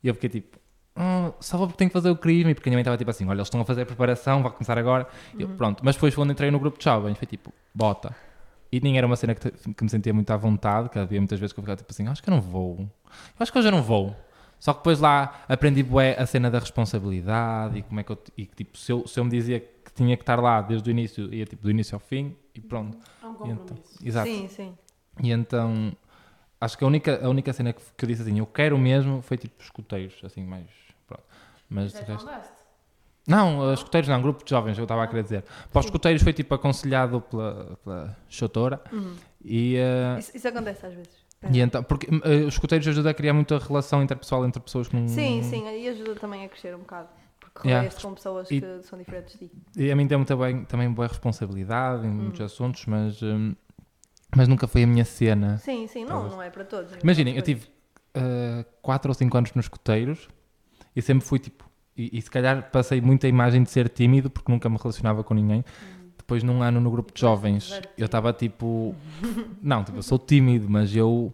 eu 0.04 0.14
fiquei 0.14 0.30
tipo, 0.30 0.58
"Ah, 0.94 1.32
só 1.40 1.56
vou 1.56 1.66
porque 1.66 1.78
tenho 1.78 1.90
que 1.90 1.94
fazer 1.94 2.10
o 2.10 2.16
crime, 2.16 2.54
porque 2.54 2.68
a 2.68 2.70
minha 2.70 2.76
mãe 2.76 2.82
estava 2.82 2.96
tipo 2.96 3.10
assim, 3.10 3.24
olha, 3.26 3.38
eles 3.38 3.46
estão 3.48 3.60
a 3.60 3.64
fazer 3.64 3.82
a 3.82 3.86
preparação, 3.86 4.42
vai 4.42 4.52
começar 4.52 4.78
agora. 4.78 5.06
E 5.36 5.42
eu, 5.42 5.48
pronto, 5.48 5.82
mas 5.84 5.96
depois 5.96 6.14
quando 6.14 6.30
entrei 6.30 6.50
no 6.50 6.60
grupo 6.60 6.78
de 6.78 6.84
jovens, 6.84 7.16
foi 7.18 7.26
tipo, 7.26 7.52
bota. 7.74 8.14
E 8.72 8.80
nem 8.80 8.96
era 8.96 9.06
uma 9.06 9.16
cena 9.16 9.34
que, 9.34 9.50
te- 9.50 9.74
que 9.74 9.84
me 9.84 9.90
sentia 9.90 10.14
muito 10.14 10.30
à 10.32 10.36
vontade, 10.36 10.88
que 10.88 10.98
havia 10.98 11.20
muitas 11.20 11.38
vezes 11.38 11.52
que 11.52 11.60
eu 11.60 11.62
ficava 11.62 11.76
tipo 11.76 11.92
assim, 11.92 12.08
acho 12.08 12.22
que 12.22 12.28
eu 12.30 12.34
não 12.34 12.40
vou. 12.40 12.78
Eu 12.80 12.88
acho 13.38 13.52
que 13.52 13.58
hoje 13.58 13.68
eu 13.68 13.72
não 13.72 13.82
vou. 13.82 14.16
Só 14.58 14.72
que 14.72 14.78
depois 14.78 14.98
lá 15.00 15.42
aprendi 15.48 15.82
bué 15.82 16.16
a 16.18 16.24
cena 16.24 16.50
da 16.50 16.58
responsabilidade 16.58 17.78
e 17.78 17.82
como 17.82 18.00
é 18.00 18.04
que 18.04 18.12
eu, 18.12 18.18
e 18.38 18.46
tipo, 18.46 18.78
se 18.78 18.90
eu, 18.92 19.06
se 19.06 19.18
eu 19.20 19.24
me 19.24 19.30
dizia 19.30 19.60
que 19.60 19.92
tinha 19.94 20.16
que 20.16 20.22
estar 20.22 20.40
lá 20.40 20.62
desde 20.62 20.88
o 20.88 20.90
início, 20.90 21.32
ia 21.34 21.44
tipo 21.44 21.62
do 21.62 21.70
início 21.70 21.94
ao 21.96 22.00
fim 22.00 22.34
e 22.54 22.60
pronto. 22.60 22.96
É 23.22 23.26
um 23.26 23.32
então, 23.32 23.56
compromisso. 23.66 23.98
exato. 24.02 24.30
Sim, 24.32 24.48
sim. 24.48 24.74
E 25.22 25.30
então, 25.32 25.92
acho 26.60 26.78
que 26.78 26.84
a 26.84 26.86
única, 26.86 27.24
a 27.24 27.28
única 27.28 27.52
cena 27.52 27.72
que, 27.72 27.82
que 27.96 28.04
eu 28.04 28.08
disse 28.08 28.22
assim, 28.22 28.38
eu 28.38 28.46
quero 28.46 28.78
mesmo, 28.78 29.20
foi 29.20 29.36
tipo 29.36 29.60
escuteiros, 29.62 30.18
assim, 30.24 30.44
mais. 30.44 30.66
Pronto. 31.06 31.24
Mas 31.68 31.92
de 31.92 31.98
Já 31.98 32.04
te 32.04 32.08
resto. 32.12 32.26
mandaste? 32.26 32.61
Não, 33.26 33.70
eh, 33.70 33.74
escuteiros 33.74 34.08
não, 34.08 34.20
grupo 34.20 34.44
de 34.44 34.50
jovens, 34.50 34.76
eu 34.78 34.84
estava 34.84 35.04
a 35.04 35.06
querer 35.06 35.22
dizer. 35.22 35.44
Para 35.72 35.80
os 35.80 35.86
escuteiros 35.86 36.22
foi 36.22 36.32
tipo 36.32 36.54
aconselhado 36.54 37.20
pela, 37.20 37.78
pela 37.84 38.16
chotora 38.28 38.80
Uhum. 38.92 39.14
e. 39.44 39.76
eh, 39.76 40.18
Isso, 40.18 40.36
isso 40.36 40.48
acontece 40.48 40.84
às 40.86 40.92
vezes. 40.94 41.12
e 41.50 41.60
então, 41.60 41.82
porque 41.84 42.08
eh, 42.24 42.36
os 42.46 42.54
escuteiros 42.54 42.86
ajudam 42.88 43.10
a 43.10 43.14
criar 43.14 43.32
muita 43.32 43.58
relação 43.58 44.02
interpessoal 44.02 44.44
entre 44.44 44.60
pessoas 44.60 44.88
que 44.88 44.96
não. 44.96 45.06
Sim, 45.06 45.42
sim, 45.44 45.64
e 45.68 45.88
ajuda 45.88 46.16
também 46.16 46.44
a 46.44 46.48
crescer 46.48 46.74
um 46.74 46.80
bocado. 46.80 47.08
Porque 47.38 47.68
Yeah. 47.68 47.88
com 48.00 48.14
pessoas 48.14 48.50
E- 48.50 48.60
que 48.60 48.82
são 48.82 48.98
diferentes 48.98 49.38
de 49.38 49.46
ti. 49.48 49.52
E 49.76 49.90
a 49.92 49.94
mim 49.94 50.06
tem 50.08 50.18
bem, 50.38 50.64
também 50.64 50.90
boa 50.90 51.06
responsabilidade 51.06 52.06
em 52.06 52.10
muitos 52.10 52.40
assuntos, 52.40 52.86
mas, 52.86 53.22
hum, 53.22 53.54
mas 54.34 54.48
nunca 54.48 54.66
foi 54.66 54.84
a 54.84 54.86
minha 54.86 55.04
cena. 55.04 55.58
Sim, 55.58 55.86
sim, 55.86 56.00
não, 56.00 56.08
Talvez. 56.08 56.32
não 56.32 56.42
é 56.42 56.48
para 56.50 56.64
todos. 56.64 56.92
Imaginem, 57.02 57.36
eu 57.36 57.42
tive 57.42 57.68
4 58.80 59.10
ou 59.10 59.14
5 59.14 59.36
anos 59.36 59.52
nos 59.54 59.66
escuteiros 59.66 60.28
e 60.96 61.00
sempre 61.02 61.24
fui 61.26 61.38
tipo. 61.38 61.70
E, 61.96 62.18
e 62.18 62.22
se 62.22 62.30
calhar 62.30 62.70
passei 62.70 63.00
muita 63.00 63.28
imagem 63.28 63.62
de 63.62 63.70
ser 63.70 63.88
tímido 63.88 64.30
porque 64.30 64.50
nunca 64.50 64.68
me 64.68 64.76
relacionava 64.76 65.22
com 65.22 65.34
ninguém. 65.34 65.64
Depois, 66.16 66.42
num 66.42 66.62
ano 66.62 66.80
no 66.80 66.90
grupo 66.90 67.12
de 67.12 67.20
jovens, 67.20 67.78
eu 67.98 68.06
estava 68.06 68.32
tipo. 68.32 68.94
Não, 69.60 69.84
tipo, 69.84 69.98
eu 69.98 70.02
sou 70.02 70.18
tímido, 70.18 70.68
mas 70.70 70.94
eu. 70.96 71.32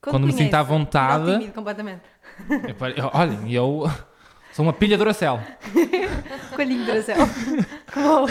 quando 0.00 0.26
me 0.26 0.32
conhece, 0.32 0.44
sinto 0.44 0.54
à 0.54 0.62
vontade- 0.62 1.24
Não 1.24 1.32
tímido 1.38 1.52
completamente. 1.54 2.02
eu 2.48 2.74
eu- 2.96 3.10
Olhem, 3.14 3.52
eu 3.52 3.90
sou 4.52 4.64
uma 4.64 4.72
pilha 4.72 4.96
Duracell. 4.98 5.40
Coelhinho 6.54 6.84
céu. 7.02 7.16
Como 7.92 8.26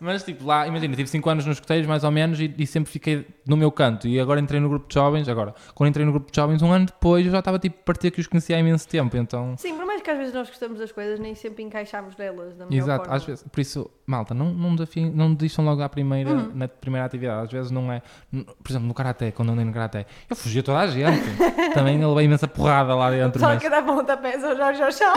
Mas 0.00 0.22
tipo, 0.22 0.44
lá, 0.44 0.66
imagina, 0.66 0.94
tive 0.94 1.08
5 1.08 1.30
anos 1.30 1.46
nos 1.46 1.56
escuteiros 1.56 1.86
mais 1.86 2.04
ou 2.04 2.10
menos 2.10 2.38
e, 2.38 2.54
e, 2.58 2.66
sempre 2.66 2.92
fiquei 2.92 3.26
no 3.46 3.56
meu 3.56 3.72
canto. 3.72 4.06
E 4.06 4.20
agora 4.20 4.38
entrei 4.38 4.60
no 4.60 4.68
grupo 4.68 4.86
de 4.86 4.94
jovens. 4.94 5.28
Agora, 5.28 5.54
quando 5.74 5.88
entrei 5.88 6.04
no 6.04 6.12
grupo 6.12 6.30
de 6.30 6.36
jovens, 6.36 6.60
um 6.62 6.70
ano 6.70 6.86
depois 6.86 7.24
eu 7.24 7.32
já 7.32 7.38
estava 7.38 7.58
tipo, 7.58 7.82
partir 7.84 8.10
que 8.10 8.20
os 8.20 8.26
conhecia 8.26 8.56
há 8.56 8.60
imenso 8.60 8.86
tempo. 8.86 9.16
Então... 9.16 9.54
Sim, 9.56 9.74
por 9.76 9.86
mais 9.86 10.02
que 10.02 10.10
às 10.10 10.18
vezes 10.18 10.34
nós 10.34 10.48
gostamos 10.48 10.78
das 10.78 10.92
coisas, 10.92 11.18
nem 11.18 11.34
sempre 11.34 11.62
encaixamos 11.62 12.14
delas 12.14 12.54
da 12.54 12.66
melhor 12.66 12.84
Exato, 12.84 13.04
forma. 13.04 13.16
às 13.16 13.24
vezes. 13.24 13.44
Por 13.50 13.60
isso, 13.60 13.90
malta, 14.06 14.34
não, 14.34 14.52
não, 14.52 14.74
desafiem, 14.74 15.10
não 15.10 15.32
desistam 15.32 15.64
logo 15.64 15.80
à 15.80 15.88
primeira, 15.88 16.30
uhum. 16.30 16.50
na 16.54 16.68
primeira 16.68 17.06
atividade. 17.06 17.46
Às 17.46 17.52
vezes 17.52 17.70
não 17.70 17.90
é. 17.90 18.02
Por 18.30 18.70
exemplo, 18.70 18.86
no 18.86 18.94
karaté, 18.94 19.30
quando 19.30 19.52
andei 19.52 19.64
no 19.64 19.72
karaté, 19.72 20.04
eu 20.28 20.36
fugia 20.36 20.62
toda 20.62 20.80
a 20.80 20.86
gente. 20.86 21.24
Também 21.72 21.94
ele 21.94 22.14
veio 22.14 22.26
imensa 22.26 22.46
porrada 22.46 22.94
lá 22.94 23.10
dentro. 23.10 23.40
Só 23.40 23.46
mas... 23.46 23.62
que 23.62 23.70
dá 23.70 23.82
pontapés 23.82 24.44
ao 24.44 24.54
Jorge 24.54 24.82
ao 24.82 24.92
chão. 24.92 25.14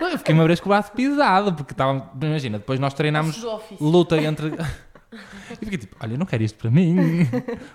eu 0.00 0.18
fiquei 0.18 0.34
uma 0.34 0.46
vez 0.46 0.60
com 0.60 0.68
o 0.68 0.72
braço 0.72 0.92
pisado, 0.92 1.52
porque 1.54 1.72
estava. 1.72 1.83
Imagina, 2.20 2.58
depois 2.58 2.80
nós 2.80 2.94
treinámos 2.94 3.42
luta 3.80 4.16
entre. 4.16 4.48
e 5.52 5.56
fiquei 5.56 5.78
tipo, 5.78 5.96
olha, 6.00 6.14
eu 6.14 6.18
não 6.18 6.26
quero 6.26 6.42
isto 6.42 6.58
para 6.58 6.70
mim, 6.70 6.96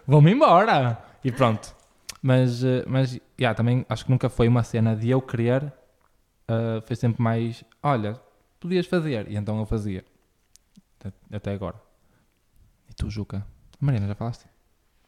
vou-me 0.07 0.31
embora. 0.31 0.97
E 1.23 1.31
pronto. 1.31 1.75
Mas, 2.21 2.63
eh, 2.63 2.83
mas 2.87 3.19
yeah, 3.39 3.55
também 3.55 3.85
acho 3.87 4.05
que 4.05 4.11
nunca 4.11 4.29
foi 4.29 4.47
uma 4.47 4.63
cena 4.63 4.95
de 4.95 5.09
eu 5.09 5.21
querer, 5.21 5.63
uh, 5.63 6.81
foi 6.85 6.95
sempre 6.95 7.21
mais, 7.21 7.63
olha, 7.81 8.19
podias 8.59 8.85
fazer. 8.85 9.29
E 9.29 9.37
então 9.37 9.57
eu 9.59 9.65
fazia. 9.65 10.03
Até 11.31 11.53
agora. 11.53 11.81
E 12.89 12.93
tu, 12.93 13.09
Juca? 13.09 13.45
Marina, 13.79 14.07
já 14.07 14.15
falaste? 14.15 14.45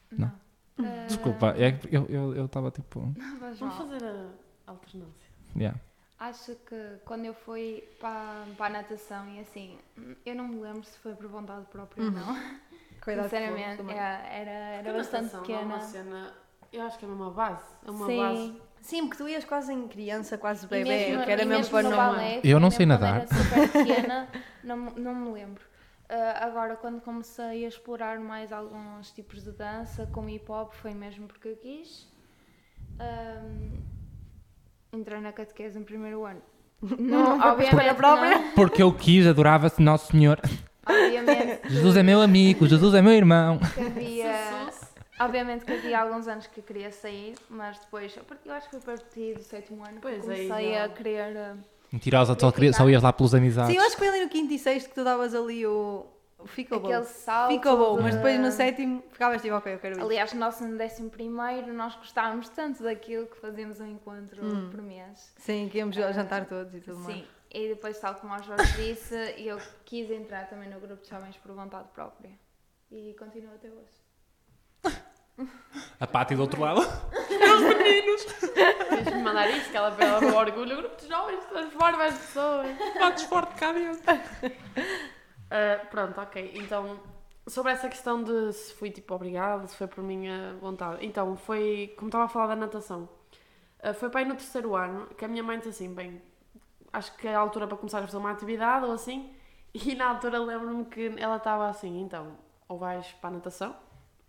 Não. 0.09 0.31
não? 0.77 1.05
Desculpa, 1.07 1.53
é 1.57 1.73
que 1.73 1.93
eu 1.93 2.45
estava 2.45 2.67
eu, 2.67 2.71
tipo. 2.71 3.13
Vamos 3.59 3.75
fazer 3.75 4.03
a 4.05 4.71
alternância. 4.71 5.31
Yeah. 5.55 5.77
Acho 6.21 6.53
que 6.67 6.99
quando 7.03 7.25
eu 7.25 7.33
fui 7.33 7.83
para, 7.99 8.45
para 8.55 8.67
a 8.67 8.69
natação 8.69 9.27
e 9.29 9.39
assim, 9.39 9.79
eu 10.23 10.35
não 10.35 10.47
me 10.47 10.61
lembro 10.61 10.83
se 10.83 10.95
foi 10.99 11.15
por 11.15 11.27
vontade 11.27 11.65
própria 11.65 12.03
ou 12.03 12.11
uhum. 12.11 12.15
não. 12.15 12.35
Cuidado 13.03 13.23
Sinceramente, 13.23 13.81
é, 13.89 14.41
era, 14.41 14.51
era 14.51 14.93
bastante 14.93 15.35
pequena. 15.35 15.59
É 15.59 15.63
uma 15.63 15.79
cena, 15.79 16.33
eu 16.71 16.83
acho 16.83 16.99
que 16.99 17.05
é 17.05 17.07
uma 17.07 17.31
base. 17.31 17.65
É 17.83 17.89
uma 17.89 18.05
Sim. 18.05 18.17
base. 18.17 18.61
Sim, 18.81 19.07
porque 19.07 19.23
tu 19.23 19.27
ias 19.27 19.43
quase 19.45 19.73
em 19.73 19.87
criança, 19.87 20.37
quase 20.37 20.67
bebê, 20.67 21.07
mesmo, 21.07 21.23
que 21.23 21.31
era 21.31 21.43
mesmo, 21.43 21.57
mesmo 21.57 21.71
para 21.71 21.89
não. 21.89 21.97
Balé, 21.97 22.39
eu 22.43 22.59
não 22.59 22.69
sei 22.69 22.85
nadar. 22.85 23.21
Era 23.21 23.27
super 23.27 23.71
pequena, 23.71 24.29
não, 24.63 24.77
não 24.77 25.15
me 25.15 25.31
lembro. 25.31 25.63
Uh, 26.03 26.37
agora, 26.39 26.75
quando 26.75 27.01
comecei 27.01 27.65
a 27.65 27.67
explorar 27.67 28.19
mais 28.19 28.53
alguns 28.53 29.09
tipos 29.09 29.43
de 29.43 29.51
dança, 29.53 30.07
como 30.13 30.29
hip 30.29 30.51
hop, 30.51 30.71
foi 30.73 30.93
mesmo 30.93 31.27
porque 31.27 31.47
eu 31.47 31.55
quis. 31.55 32.07
Um, 32.99 33.90
entrei 34.93 35.19
na 35.19 35.31
catequese 35.31 35.77
em 35.77 35.83
primeiro 35.83 36.25
ano. 36.25 36.41
Não, 36.81 37.37
não 37.37 37.51
obviamente 37.51 37.93
própria. 37.93 38.39
Não. 38.39 38.51
Porque 38.53 38.81
eu 38.81 38.91
quis, 38.91 39.27
adorava-se 39.27 39.79
Nosso 39.79 40.11
Senhor. 40.11 40.39
Obviamente. 40.83 41.61
Jesus 41.69 41.95
é 41.95 42.01
meu 42.01 42.21
amigo, 42.21 42.67
Jesus 42.67 42.95
é 42.95 43.03
meu 43.03 43.13
irmão. 43.13 43.59
havia, 43.77 44.67
obviamente 45.19 45.63
que 45.63 45.71
havia 45.71 45.99
alguns 45.99 46.27
anos 46.27 46.47
que 46.47 46.59
eu 46.59 46.63
queria 46.63 46.91
sair, 46.91 47.35
mas 47.47 47.77
depois, 47.77 48.17
eu 48.43 48.53
acho 48.53 48.67
que 48.67 48.79
foi 48.79 48.95
a 48.95 48.97
partir 48.97 49.35
do 49.35 49.43
sétimo 49.43 49.83
ano 49.83 49.95
que 49.95 50.01
pois 50.01 50.17
é, 50.17 50.21
comecei 50.21 50.71
é, 50.71 50.83
a 50.83 50.89
querer. 50.89 51.35
Uh, 51.35 51.57
Mentirosa, 51.91 52.35
só, 52.39 52.51
só 52.73 52.89
ias 52.89 53.03
lá 53.03 53.13
pelos 53.13 53.35
amizades. 53.35 53.71
Sim, 53.71 53.77
eu 53.77 53.83
acho 53.85 53.91
que 53.91 53.99
foi 53.99 54.07
ali 54.07 54.23
no 54.23 54.29
quinto 54.29 54.51
e 54.51 54.57
sexto 54.57 54.89
que 54.89 54.95
tu 54.95 55.03
davas 55.03 55.35
ali 55.35 55.63
o, 55.67 56.07
Ficou 56.45 56.79
Aquele 56.79 56.99
bom. 56.99 57.03
salto. 57.03 57.51
Ficou 57.51 57.77
bom, 57.77 58.01
mas 58.01 58.15
depois 58.15 58.39
no 58.39 58.51
sétimo 58.51 59.03
ficavas 59.11 59.41
tipo, 59.41 59.55
ok, 59.55 59.73
eu 59.73 59.79
quero 59.79 59.99
ir. 59.99 60.01
Aliás, 60.01 60.33
nós 60.33 60.59
no 60.61 60.77
décimo 60.77 61.09
primeiro 61.09 61.73
nós 61.73 61.95
gostávamos 61.95 62.49
tanto 62.49 62.83
daquilo 62.83 63.27
que 63.27 63.37
fazíamos 63.37 63.79
um 63.79 63.87
encontro 63.87 64.45
hum. 64.45 64.69
por 64.69 64.81
mês. 64.81 65.33
Sim, 65.37 65.69
que 65.69 65.77
íamos 65.77 65.95
uh, 65.97 66.13
jantar 66.13 66.45
todos 66.45 66.73
e 66.73 66.79
tudo 66.79 66.97
sim. 66.97 67.03
mais. 67.03 67.17
Sim, 67.17 67.27
e 67.53 67.67
depois, 67.67 67.99
tal 67.99 68.15
como 68.15 68.33
o 68.33 68.41
Jorge 68.41 68.73
disse, 68.77 69.15
eu 69.37 69.59
quis 69.83 70.09
entrar 70.09 70.47
também 70.47 70.69
no 70.69 70.79
grupo 70.79 71.03
de 71.03 71.09
jovens 71.09 71.35
por 71.37 71.51
vontade 71.53 71.89
própria. 71.93 72.31
E 72.89 73.13
continuo 73.17 73.53
até 73.53 73.69
hoje. 73.69 74.01
A 75.99 76.07
Pati 76.07 76.35
do 76.35 76.41
outro 76.41 76.61
lado. 76.61 76.81
Os 76.81 77.61
meninos. 77.61 78.25
Tens-me 78.89 79.23
mandar 79.23 79.49
isso, 79.49 79.69
que 79.69 79.77
ela 79.77 79.91
pela 79.91 80.17
orgulho. 80.35 80.75
O 80.75 80.81
grupo 80.81 81.01
de 81.01 81.07
jovens 81.07 81.43
transforma 81.45 82.05
as 82.05 82.17
pessoas. 82.17 82.77
Bates 82.99 83.23
forte 83.23 83.55
cá 83.55 83.71
dentro. 83.71 84.01
Uh, 85.51 85.85
pronto, 85.87 86.19
ok. 86.19 86.53
Então, 86.55 86.97
sobre 87.45 87.73
essa 87.73 87.89
questão 87.89 88.23
de 88.23 88.53
se 88.53 88.73
fui 88.73 88.89
tipo 88.89 89.13
obrigado, 89.13 89.67
se 89.67 89.75
foi 89.75 89.87
por 89.87 90.01
minha 90.01 90.55
vontade. 90.61 91.05
Então, 91.05 91.35
foi, 91.35 91.93
como 91.97 92.07
estava 92.07 92.23
a 92.23 92.27
falar 92.29 92.47
da 92.47 92.55
natação, 92.55 93.09
uh, 93.83 93.93
foi 93.93 94.09
para 94.09 94.21
aí 94.21 94.25
no 94.25 94.35
terceiro 94.35 94.75
ano 94.75 95.07
que 95.07 95.25
a 95.25 95.27
minha 95.27 95.43
mãe 95.43 95.57
disse 95.57 95.69
assim: 95.69 95.93
bem, 95.93 96.21
acho 96.93 97.15
que 97.17 97.27
é 97.27 97.35
a 97.35 97.39
altura 97.39 97.67
para 97.67 97.77
começar 97.77 97.99
a 97.99 98.05
fazer 98.07 98.17
uma 98.17 98.31
atividade 98.31 98.85
ou 98.85 98.93
assim. 98.93 99.33
E 99.73 99.95
na 99.95 100.09
altura 100.09 100.37
lembro-me 100.37 100.83
que 100.83 101.13
ela 101.17 101.37
estava 101.37 101.69
assim: 101.69 102.01
então, 102.01 102.37
ou 102.67 102.77
vais 102.77 103.07
para 103.13 103.29
a 103.29 103.33
natação 103.33 103.73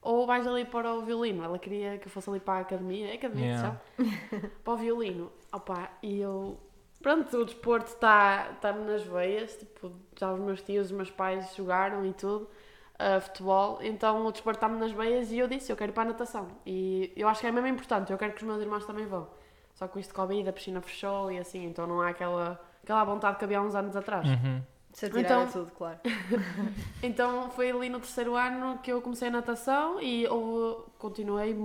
ou 0.02 0.26
vais 0.26 0.46
ali 0.46 0.64
para 0.64 0.92
o 0.92 1.02
violino. 1.02 1.44
Ela 1.44 1.58
queria 1.58 1.96
que 1.96 2.08
eu 2.08 2.10
fosse 2.10 2.28
ali 2.28 2.40
para 2.40 2.54
a 2.54 2.60
academia, 2.60 3.12
é 3.12 3.14
academia 3.14 3.46
yeah. 3.46 3.80
para 4.62 4.72
o 4.72 4.76
violino. 4.76 5.32
Opa, 5.52 5.90
e 6.02 6.20
eu 6.20 6.58
Pronto, 7.02 7.36
o 7.36 7.44
desporto 7.44 7.88
está-me 7.88 8.54
tá 8.60 8.72
nas 8.72 9.02
veias, 9.02 9.56
tipo, 9.56 9.92
já 10.16 10.32
os 10.32 10.38
meus 10.38 10.62
tios, 10.62 10.86
os 10.86 10.92
meus 10.92 11.10
pais 11.10 11.52
jogaram 11.56 12.06
e 12.06 12.12
tudo, 12.12 12.48
uh, 12.94 13.20
futebol, 13.20 13.78
então 13.82 14.24
o 14.24 14.30
desporto 14.30 14.58
está-me 14.58 14.78
nas 14.78 14.92
veias 14.92 15.32
e 15.32 15.38
eu 15.38 15.48
disse, 15.48 15.72
eu 15.72 15.76
quero 15.76 15.90
ir 15.90 15.94
para 15.94 16.04
a 16.04 16.12
natação. 16.12 16.46
E 16.64 17.12
eu 17.16 17.28
acho 17.28 17.40
que 17.40 17.46
é 17.48 17.50
mesmo 17.50 17.66
importante, 17.66 18.12
eu 18.12 18.18
quero 18.18 18.32
que 18.32 18.42
os 18.42 18.46
meus 18.46 18.62
irmãos 18.62 18.86
também 18.86 19.04
vão. 19.04 19.28
Só 19.74 19.88
que 19.88 19.94
com 19.94 19.98
isto 19.98 20.10
de 20.10 20.14
Covid, 20.14 20.48
a 20.48 20.52
piscina 20.52 20.80
fechou 20.80 21.32
e 21.32 21.38
assim, 21.38 21.64
então 21.66 21.88
não 21.88 22.00
há 22.00 22.10
aquela, 22.10 22.60
aquela 22.84 23.02
vontade 23.02 23.36
que 23.36 23.44
havia 23.44 23.58
há 23.58 23.62
uns 23.62 23.74
anos 23.74 23.96
atrás. 23.96 24.28
Uhum. 24.28 24.62
Se 24.92 25.06
então, 25.06 25.48
tudo, 25.48 25.72
claro. 25.72 25.98
então 27.02 27.50
foi 27.50 27.70
ali 27.70 27.88
no 27.88 27.98
terceiro 27.98 28.36
ano 28.36 28.78
que 28.78 28.92
eu 28.92 29.00
comecei 29.00 29.28
a 29.28 29.30
natação 29.30 30.00
e 30.00 30.24
eu 30.24 30.86
continuei 30.98 31.56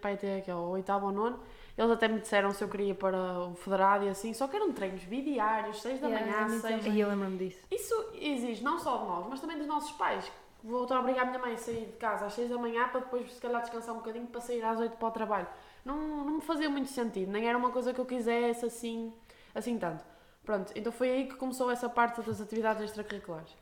para 0.00 0.12
até 0.12 0.38
aqui 0.38 0.50
ao 0.50 0.68
oitavo 0.68 1.06
ou 1.06 1.12
nono 1.12 1.40
eles 1.78 1.92
até 1.92 2.08
me 2.08 2.18
disseram 2.18 2.50
se 2.50 2.62
eu 2.62 2.68
queria 2.68 2.90
ir 2.90 2.94
para 2.94 3.16
o 3.38 3.54
federado 3.54 4.04
e 4.04 4.08
assim, 4.08 4.34
só 4.34 4.48
que 4.48 4.56
eram 4.56 4.72
treinos 4.72 5.04
bidiários, 5.04 5.80
6 5.80 6.00
da 6.00 6.08
yeah, 6.08 6.48
manhã, 6.48 6.60
6 6.60 6.86
E 6.86 7.00
eu 7.00 7.08
lembro-me 7.08 7.38
disso. 7.38 7.60
Isso 7.70 8.10
exige 8.14 8.64
não 8.64 8.80
só 8.80 8.96
de 8.96 9.04
nós, 9.04 9.26
mas 9.30 9.40
também 9.40 9.56
dos 9.56 9.66
nossos 9.68 9.92
pais. 9.92 10.28
Vou 10.64 10.82
estar 10.82 10.96
a 10.96 11.00
obrigar 11.00 11.22
a 11.22 11.26
minha 11.26 11.38
mãe 11.38 11.54
a 11.54 11.56
sair 11.56 11.86
de 11.86 11.92
casa 11.92 12.26
às 12.26 12.32
6 12.32 12.50
da 12.50 12.58
manhã 12.58 12.88
para 12.88 12.98
depois, 12.98 13.32
se 13.32 13.40
calhar, 13.40 13.62
descansar 13.62 13.94
um 13.94 13.98
bocadinho 13.98 14.26
para 14.26 14.40
sair 14.40 14.64
às 14.64 14.80
8 14.80 14.96
para 14.96 15.08
o 15.08 15.10
trabalho. 15.12 15.46
Não, 15.84 15.96
não 15.96 16.34
me 16.34 16.40
fazia 16.40 16.68
muito 16.68 16.90
sentido, 16.90 17.30
nem 17.30 17.48
era 17.48 17.56
uma 17.56 17.70
coisa 17.70 17.94
que 17.94 18.00
eu 18.00 18.06
quisesse 18.06 18.66
assim, 18.66 19.14
assim 19.54 19.78
tanto. 19.78 20.04
Pronto, 20.44 20.72
então 20.74 20.90
foi 20.90 21.10
aí 21.10 21.28
que 21.28 21.36
começou 21.36 21.70
essa 21.70 21.88
parte 21.88 22.20
das 22.22 22.40
atividades 22.40 22.82
extracurriculares. 22.82 23.54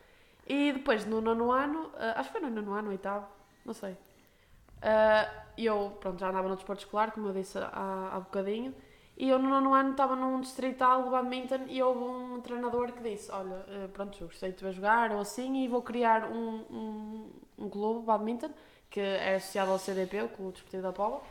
E 0.47 0.73
depois, 0.73 1.05
no 1.05 1.21
nono 1.21 1.53
ano, 1.53 1.89
uh, 1.89 2.15
acho 2.15 2.33
que 2.33 2.39
foi 2.39 2.49
no 2.49 2.63
nono 2.63 2.73
ano, 2.73 2.89
oitavo, 2.89 3.27
não 3.63 3.75
sei. 3.75 3.93
Uh, 3.93 5.46
eu, 5.65 5.97
pronto, 6.01 6.19
já 6.21 6.29
andava 6.29 6.49
no 6.49 6.57
desporto 6.57 6.83
escolar, 6.83 7.13
como 7.13 7.29
eu 7.29 7.33
disse 7.33 7.57
há, 7.59 8.11
há 8.13 8.21
bocadinho, 8.21 8.75
e 9.17 9.31
eu 9.31 9.39
no 9.39 9.49
nono 9.49 9.73
ano 9.73 9.93
estava 9.93 10.15
num 10.15 10.41
distrital 10.41 11.05
de 11.05 11.11
badminton 11.11 11.65
e 11.69 11.83
houve 11.83 12.01
um 12.01 12.41
treinador 12.43 12.93
que 12.93 13.03
disse, 13.03 13.31
olha, 13.33 13.65
eh, 13.69 13.89
pronto, 13.91 14.19
gostei 14.25 14.51
de 14.51 14.59
te 14.59 14.65
ver 14.65 14.73
jogar 14.73 15.11
ou 15.11 15.21
assim, 15.21 15.65
e 15.65 15.69
vou 15.69 15.81
criar 15.81 16.31
um, 16.31 16.65
um, 16.71 17.31
um 17.59 17.71
clube 17.71 18.05
badminton, 18.05 18.51
que 18.91 19.01
é 19.01 19.37
associado 19.37 19.71
ao 19.71 19.79
CDP, 19.79 20.23
o 20.23 20.29
Clube 20.29 20.53
Desportivo 20.53 20.83
da 20.83 20.93
Póvoa, 20.93 21.23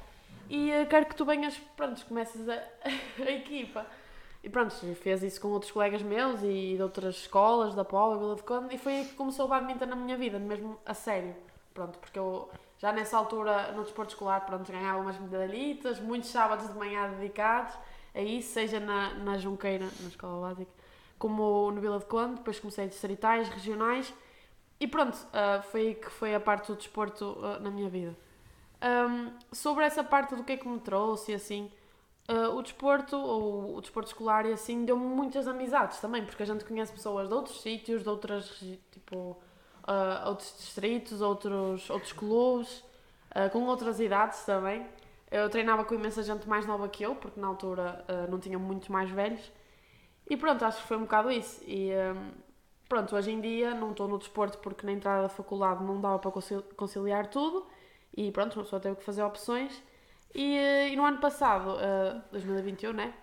e 0.50 0.72
uh, 0.72 0.86
quero 0.88 1.06
que 1.06 1.16
tu 1.16 1.26
venhas, 1.26 1.58
pronto, 1.76 2.04
comeces 2.06 2.48
a, 2.50 2.54
a 3.24 3.32
equipa. 3.32 3.86
E 4.44 4.50
pronto, 4.50 4.76
fez 4.96 5.24
isso 5.24 5.42
com 5.42 5.48
outros 5.50 5.72
colegas 5.72 6.04
meus 6.04 6.44
e 6.44 6.76
de 6.76 6.82
outras 6.82 7.16
escolas 7.16 7.74
da 7.74 7.84
Póvoa, 7.84 8.18
Vila 8.18 8.36
de 8.36 8.44
Conde, 8.44 8.76
e 8.76 8.78
foi 8.78 8.98
aí 8.98 9.06
que 9.06 9.14
começou 9.14 9.46
o 9.46 9.48
badminton 9.48 9.86
na 9.86 9.96
minha 9.96 10.18
vida, 10.18 10.38
mesmo 10.38 10.80
a 10.86 10.94
sério. 10.94 11.36
Pronto, 11.74 11.98
porque 12.00 12.18
eu 12.18 12.50
já 12.78 12.92
nessa 12.92 13.18
altura, 13.18 13.72
no 13.72 13.84
desporto 13.84 14.14
escolar, 14.14 14.42
pronto, 14.42 14.72
ganhava 14.72 15.00
umas 15.00 15.20
medalhitas, 15.20 16.00
muitos 16.00 16.30
sábados 16.30 16.68
de 16.68 16.74
manhã 16.78 17.10
dedicados 17.10 17.74
a 18.14 18.22
isso, 18.22 18.54
seja 18.54 18.80
na, 18.80 19.14
na 19.16 19.38
Junqueira, 19.38 19.86
na 20.02 20.08
escola 20.08 20.48
básica, 20.48 20.72
como 21.18 21.72
no 21.72 21.82
Vila 21.82 22.00
de 22.00 22.06
Conde, 22.06 22.36
depois 22.36 22.60
comecei 22.60 22.88
distritais, 22.88 23.50
regionais, 23.50 24.14
e 24.80 24.88
pronto, 24.88 25.16
uh, 25.16 25.62
foi 25.72 25.82
aí 25.82 25.96
que 25.96 26.10
foi 26.10 26.36
a 26.36 26.40
parte 26.40 26.68
do 26.68 26.76
desporto 26.76 27.38
uh, 27.40 27.60
na 27.62 27.70
minha 27.70 27.90
vida. 27.90 28.16
Um, 28.82 29.32
sobre 29.52 29.86
essa 29.86 30.04
parte 30.04 30.36
do 30.36 30.44
que 30.44 30.54
é 30.54 30.58
que 30.58 30.68
me 30.68 30.80
trouxe 30.80 31.34
assim, 31.34 31.72
uh, 32.30 32.56
o 32.56 32.62
desporto, 32.62 33.16
ou 33.18 33.78
o 33.78 33.82
desporto 33.82 34.10
escolar 34.10 34.46
e 34.46 34.52
assim, 34.52 34.86
deu-me 34.86 35.06
muitas 35.06 35.48
amizades 35.48 36.00
também, 36.00 36.26
porque 36.26 36.44
a 36.44 36.46
gente 36.46 36.66
conhece 36.66 36.92
pessoas 36.92 37.28
de 37.28 37.34
outros 37.34 37.62
sítios, 37.62 38.04
de 38.04 38.10
outras, 38.10 38.48
tipo, 38.92 39.38
uh, 39.88 40.28
outros 40.28 40.54
distritos, 40.58 41.22
outros, 41.22 41.90
outros 41.90 42.14
clubes, 42.14 42.84
uh, 43.32 43.50
com 43.52 43.64
outras 43.66 44.00
idades 44.00 44.44
também. 44.44 44.86
Eu 45.32 45.50
treinava 45.50 45.84
com 45.84 45.96
imensa 45.96 46.24
gente 46.24 46.48
mais 46.48 46.66
nova 46.66 46.88
que 46.88 47.04
eu, 47.04 47.16
porque 47.16 47.40
na 47.40 47.48
altura 47.48 48.06
uh, 48.08 48.32
não 48.32 48.40
tinha 48.40 48.58
muitos 48.58 48.90
mais 48.90 49.10
velhos. 49.10 49.52
E 50.30 50.36
pronto, 50.36 50.64
acho 50.66 50.82
que 50.82 50.88
foi 50.88 50.98
um 50.98 51.02
bocado 51.02 51.32
isso. 51.32 51.64
E 51.68 51.92
um, 51.92 52.32
pronto, 52.90 53.16
hoje 53.16 53.32
em 53.32 53.40
dia 53.40 53.74
não 53.76 53.92
estou 53.92 54.08
no 54.08 54.18
desporto 54.18 54.58
porque 54.60 54.86
na 54.86 54.92
entrada 54.92 55.24
da 55.24 55.30
faculdade 55.30 55.84
não 55.84 56.02
dava 56.02 56.20
para 56.20 56.32
conciliar 56.76 57.28
tudo. 57.28 57.66
E 58.16 58.32
pronto, 58.32 58.60
pessoa 58.60 58.80
teve 58.80 58.96
que 58.96 59.04
fazer 59.04 59.24
opções. 59.24 59.84
E, 60.34 60.58
e 60.92 60.96
no 60.96 61.06
ano 61.06 61.20
passado, 61.20 61.78
2021, 62.32 62.94
né? 62.94 63.14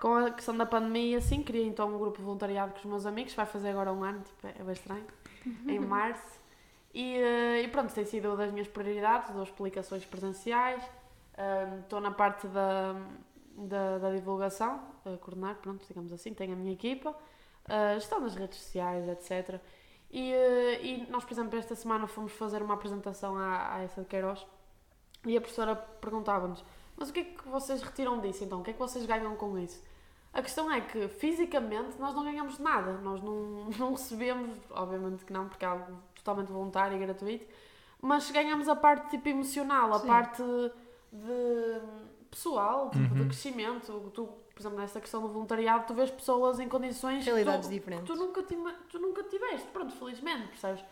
Com 0.00 0.14
a 0.14 0.30
questão 0.30 0.56
da 0.56 0.66
pandemia, 0.66 1.18
assim, 1.18 1.42
criei 1.42 1.66
então 1.66 1.88
um 1.94 1.98
grupo 1.98 2.18
de 2.18 2.24
voluntariado 2.24 2.72
com 2.72 2.78
os 2.78 2.84
meus 2.84 3.06
amigos. 3.06 3.34
Vai 3.34 3.46
fazer 3.46 3.70
agora 3.70 3.92
um 3.92 4.04
ano, 4.04 4.20
tipo, 4.20 4.46
é 4.46 4.62
bem 4.62 4.72
estranho. 4.72 5.06
Uhum. 5.46 5.70
em 5.70 5.78
março. 5.78 6.40
E, 6.92 7.18
uh, 7.18 7.64
e, 7.64 7.68
pronto, 7.68 7.92
tem 7.94 8.04
sido 8.04 8.28
uma 8.28 8.36
das 8.36 8.50
minhas 8.50 8.68
prioridades, 8.68 9.30
dou 9.30 9.42
explicações 9.42 10.04
presenciais, 10.04 10.82
estou 11.82 11.98
uh, 11.98 12.02
na 12.02 12.10
parte 12.10 12.46
da, 12.48 12.94
da, 13.56 13.98
da 13.98 14.10
divulgação, 14.12 14.80
a 15.04 15.16
coordenar, 15.18 15.56
pronto, 15.56 15.86
digamos 15.86 16.12
assim, 16.12 16.32
tenho 16.32 16.54
a 16.54 16.56
minha 16.56 16.72
equipa, 16.72 17.10
uh, 17.10 17.96
estou 17.96 18.20
nas 18.20 18.34
redes 18.34 18.58
sociais, 18.58 19.06
etc. 19.08 19.60
E, 20.10 20.32
e 20.82 21.06
nós, 21.10 21.24
por 21.24 21.32
exemplo, 21.32 21.58
esta 21.58 21.74
semana 21.74 22.06
fomos 22.06 22.32
fazer 22.32 22.62
uma 22.62 22.74
apresentação 22.74 23.36
à, 23.36 23.74
à 23.74 23.82
essa 23.82 24.00
de 24.00 24.06
Queiroz 24.06 24.46
e 25.26 25.36
a 25.36 25.40
professora 25.40 25.74
perguntava-nos 25.74 26.64
mas 26.96 27.10
o 27.10 27.12
que 27.12 27.20
é 27.20 27.24
que 27.24 27.48
vocês 27.48 27.82
retiram 27.82 28.20
disso 28.20 28.42
então? 28.42 28.60
O 28.60 28.64
que 28.64 28.70
é 28.70 28.72
que 28.72 28.78
vocês 28.78 29.04
ganham 29.04 29.36
com 29.36 29.58
isso? 29.58 29.82
A 30.36 30.42
questão 30.42 30.70
é 30.70 30.82
que 30.82 31.08
fisicamente 31.08 31.98
nós 31.98 32.14
não 32.14 32.22
ganhamos 32.22 32.58
nada, 32.58 32.92
nós 32.98 33.22
não, 33.22 33.70
não 33.78 33.92
recebemos, 33.92 34.54
obviamente 34.68 35.24
que 35.24 35.32
não, 35.32 35.48
porque 35.48 35.64
é 35.64 35.68
algo 35.68 35.98
totalmente 36.14 36.52
voluntário 36.52 36.94
e 36.94 37.00
gratuito, 37.00 37.46
mas 38.02 38.30
ganhamos 38.30 38.68
a 38.68 38.76
parte 38.76 39.12
tipo 39.12 39.30
emocional, 39.30 39.94
a 39.94 39.98
Sim. 39.98 40.06
parte 40.06 40.42
de 41.10 41.80
pessoal, 42.30 42.90
tipo, 42.90 43.14
uhum. 43.14 43.22
de 43.22 43.24
crescimento. 43.28 44.10
Tu, 44.12 44.26
por 44.26 44.60
exemplo, 44.60 44.78
nessa 44.78 45.00
questão 45.00 45.22
do 45.22 45.28
voluntariado, 45.28 45.86
tu 45.86 45.94
vês 45.94 46.10
pessoas 46.10 46.60
em 46.60 46.68
condições 46.68 47.24
realidades 47.24 47.66
tu, 47.66 47.72
diferentes. 47.72 48.06
Que 48.06 48.12
tu 48.12 48.22
nunca, 48.22 48.42
tu 48.42 48.98
nunca 48.98 49.22
tiveste, 49.22 49.66
pronto, 49.68 49.94
felizmente, 49.96 50.48
percebes? 50.48 50.84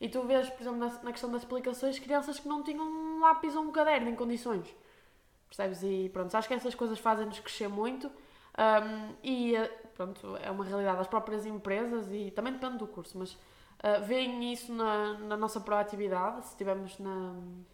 E 0.00 0.08
tu 0.08 0.22
vês, 0.22 0.48
por 0.48 0.62
exemplo, 0.62 0.78
na, 0.78 0.88
na 1.02 1.12
questão 1.12 1.30
das 1.30 1.42
explicações, 1.42 1.98
crianças 1.98 2.40
que 2.40 2.48
não 2.48 2.62
tinham 2.62 2.82
um 2.82 3.20
lápis 3.20 3.54
ou 3.54 3.62
um 3.62 3.70
caderno 3.70 4.08
em 4.08 4.14
condições. 4.14 4.74
Percebes? 5.48 5.82
E 5.82 6.08
pronto, 6.14 6.34
acho 6.34 6.48
que 6.48 6.54
essas 6.54 6.74
coisas 6.74 6.98
fazem-nos 6.98 7.38
crescer 7.40 7.68
muito. 7.68 8.10
Um, 8.58 9.14
e 9.22 9.54
pronto, 9.94 10.36
é 10.36 10.50
uma 10.50 10.64
realidade 10.64 10.98
das 10.98 11.06
próprias 11.06 11.44
empresas 11.44 12.08
e 12.10 12.30
também 12.30 12.52
depende 12.52 12.78
do 12.78 12.86
curso, 12.86 13.18
mas 13.18 13.32
uh, 13.32 14.02
veem 14.04 14.52
isso 14.52 14.72
na, 14.72 15.14
na 15.14 15.36
nossa 15.36 15.60
proatividade, 15.60 16.44
se 16.44 16.52
estivermos 16.52 16.96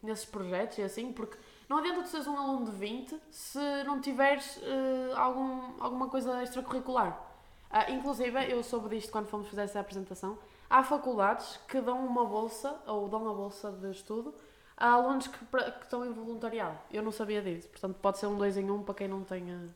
nesses 0.02 0.24
projetos 0.24 0.78
e 0.78 0.82
assim, 0.82 1.12
porque 1.12 1.36
não 1.68 1.78
adianta 1.78 2.02
tu 2.02 2.08
seres 2.08 2.26
um 2.26 2.36
aluno 2.36 2.66
de 2.66 2.72
20 2.72 3.16
se 3.30 3.84
não 3.84 4.00
tiveres 4.00 4.56
uh, 4.56 5.16
algum, 5.16 5.82
alguma 5.82 6.08
coisa 6.08 6.42
extracurricular. 6.42 7.28
Uh, 7.70 7.92
inclusive, 7.92 8.50
eu 8.50 8.62
soube 8.62 8.88
disto 8.96 9.10
quando 9.10 9.26
fomos 9.28 9.48
fazer 9.48 9.62
essa 9.62 9.80
apresentação. 9.80 10.38
Há 10.68 10.82
faculdades 10.82 11.58
que 11.68 11.80
dão 11.80 12.04
uma 12.04 12.24
bolsa, 12.24 12.80
ou 12.86 13.08
dão 13.08 13.22
uma 13.22 13.34
bolsa 13.34 13.70
de 13.70 13.90
estudo, 13.90 14.34
há 14.76 14.90
alunos 14.92 15.26
que, 15.26 15.38
que 15.38 15.84
estão 15.84 16.04
em 16.04 16.12
voluntariado. 16.12 16.78
Eu 16.90 17.02
não 17.02 17.12
sabia 17.12 17.40
disso. 17.40 17.68
Portanto, 17.68 17.96
pode 18.00 18.18
ser 18.18 18.26
um 18.26 18.36
dois 18.36 18.56
em 18.56 18.70
um 18.70 18.82
para 18.82 18.94
quem 18.94 19.08
não 19.08 19.22
tenha 19.22 19.74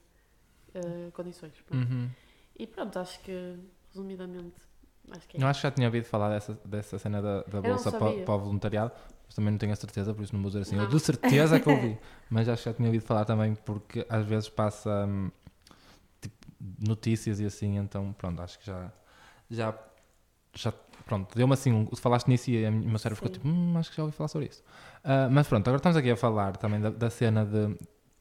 uh, 0.76 1.10
condições. 1.12 1.52
Uhum. 1.72 2.08
E 2.58 2.66
pronto, 2.66 2.98
acho 2.98 3.20
que, 3.20 3.56
resumidamente, 3.88 4.56
acho 5.10 5.28
que 5.28 5.36
é 5.36 5.40
Não 5.40 5.48
acho 5.48 5.60
que 5.60 5.66
já 5.66 5.70
tinha 5.70 5.88
ouvido 5.88 6.04
falar 6.04 6.30
dessa, 6.30 6.58
dessa 6.64 6.98
cena 6.98 7.20
da, 7.20 7.42
da 7.42 7.60
bolsa 7.60 7.90
para, 7.90 8.24
para, 8.24 8.34
o 8.34 8.38
voluntariado, 8.38 8.92
mas 9.26 9.34
também 9.34 9.50
não 9.50 9.58
tenho 9.58 9.72
a 9.72 9.76
certeza, 9.76 10.14
por 10.14 10.22
isso 10.22 10.34
não 10.34 10.42
vou 10.42 10.50
dizer 10.50 10.62
assim. 10.62 10.76
Não. 10.76 10.84
Eu 10.84 10.90
de 10.90 11.00
certeza 11.00 11.60
que 11.60 11.68
ouvi, 11.68 11.98
mas 12.30 12.48
acho 12.48 12.62
que 12.62 12.70
já 12.70 12.74
tinha 12.74 12.88
ouvido 12.88 13.04
falar 13.04 13.24
também, 13.24 13.54
porque 13.54 14.06
às 14.08 14.24
vezes 14.24 14.48
passa 14.48 15.06
hum, 15.06 15.30
tipo, 16.20 16.36
notícias 16.80 17.40
e 17.40 17.44
assim, 17.44 17.76
então 17.76 18.12
pronto, 18.12 18.40
acho 18.42 18.58
que 18.58 18.66
já. 18.66 18.92
já 19.50 19.78
já, 20.58 20.72
pronto, 21.04 21.36
deu-me 21.36 21.52
assim, 21.52 21.70
um, 21.70 21.86
falaste 21.96 22.28
nisso 22.28 22.50
e 22.50 22.66
o 22.66 22.72
meu 22.72 22.98
cérebro 22.98 23.16
ficou 23.16 23.30
tipo, 23.30 23.46
hum, 23.46 23.76
acho 23.76 23.90
que 23.90 23.96
já 23.98 24.02
ouvi 24.02 24.16
falar 24.16 24.28
sobre 24.28 24.48
isso. 24.48 24.62
Uh, 25.04 25.30
mas 25.30 25.46
pronto, 25.46 25.68
agora 25.68 25.76
estamos 25.76 25.98
aqui 25.98 26.10
a 26.10 26.16
falar 26.16 26.56
também 26.56 26.80
da, 26.80 26.88
da 26.88 27.10
cena 27.10 27.44
de, 27.44 27.76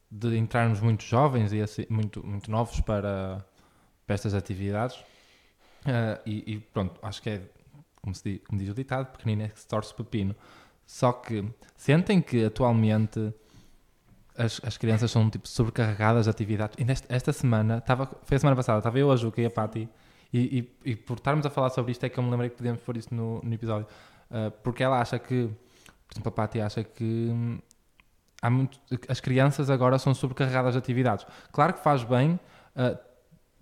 de 0.10 0.38
entrarmos 0.38 0.80
muito 0.80 1.04
jovens 1.04 1.52
e 1.54 1.62
assim, 1.62 1.86
muito, 1.90 2.26
muito 2.26 2.50
novos 2.50 2.80
para, 2.82 3.46
para 4.06 4.14
estas 4.14 4.34
atividades. 4.34 4.98
Uh, 5.86 6.20
e, 6.26 6.54
e, 6.54 6.60
pronto, 6.60 7.00
acho 7.04 7.22
que 7.22 7.30
é, 7.30 7.42
como, 8.02 8.14
diz, 8.14 8.42
como 8.48 8.60
diz 8.60 8.70
o 8.70 8.74
ditado, 8.74 9.12
pequenino 9.12 9.44
é 9.44 9.50
que 9.50 9.60
se 9.60 9.68
torce 9.68 9.94
pepino. 9.94 10.36
Só 10.86 11.12
que 11.12 11.44
sentem 11.76 12.22
que 12.22 12.46
atualmente 12.46 13.34
as, 14.38 14.62
as 14.64 14.78
crianças 14.78 15.12
são 15.12 15.30
tipo 15.30 15.48
sobrecarregadas 15.48 16.26
de 16.26 16.30
atividades. 16.30 16.76
E 16.80 16.86
nesta, 16.86 17.14
esta 17.14 17.34
semana, 17.34 17.82
tava, 17.82 18.06
foi 18.24 18.38
a 18.38 18.40
semana 18.40 18.56
passada, 18.56 18.80
estava 18.80 19.00
eu, 19.00 19.12
a 19.12 19.16
Juca 19.16 19.42
e 19.42 19.46
a 19.46 19.50
Patti, 19.50 19.90
e, 20.34 20.70
e, 20.84 20.92
e, 20.92 20.96
por 20.96 21.18
estarmos 21.18 21.46
a 21.46 21.50
falar 21.50 21.70
sobre 21.70 21.92
isto 21.92 22.04
é 22.04 22.10
que 22.10 22.20
eu 22.20 22.24
me 22.24 22.30
lembrei 22.30 22.50
que 22.50 22.58
podíamos 22.58 22.82
pôr 22.82 22.98
isso 22.98 23.14
no, 23.14 23.42
no 23.42 23.54
episódio. 23.54 23.88
Uh, 24.30 24.52
porque 24.64 24.84
ela 24.84 25.00
acha 25.00 25.18
que 25.18 25.50
por 26.08 26.14
exemplo, 26.14 26.30
a 26.30 26.32
Patti 26.32 26.62
acha 26.62 26.84
que 26.84 27.04
hum, 27.04 27.60
muito, 28.50 28.80
as 29.08 29.20
crianças 29.20 29.70
agora 29.70 29.98
são 29.98 30.14
sobrecarregadas 30.14 30.74
de 30.74 30.80
atividades. 30.80 31.26
Claro 31.52 31.74
que 31.74 31.80
faz 31.80 32.04
bem 32.04 32.40
uh, 32.76 32.98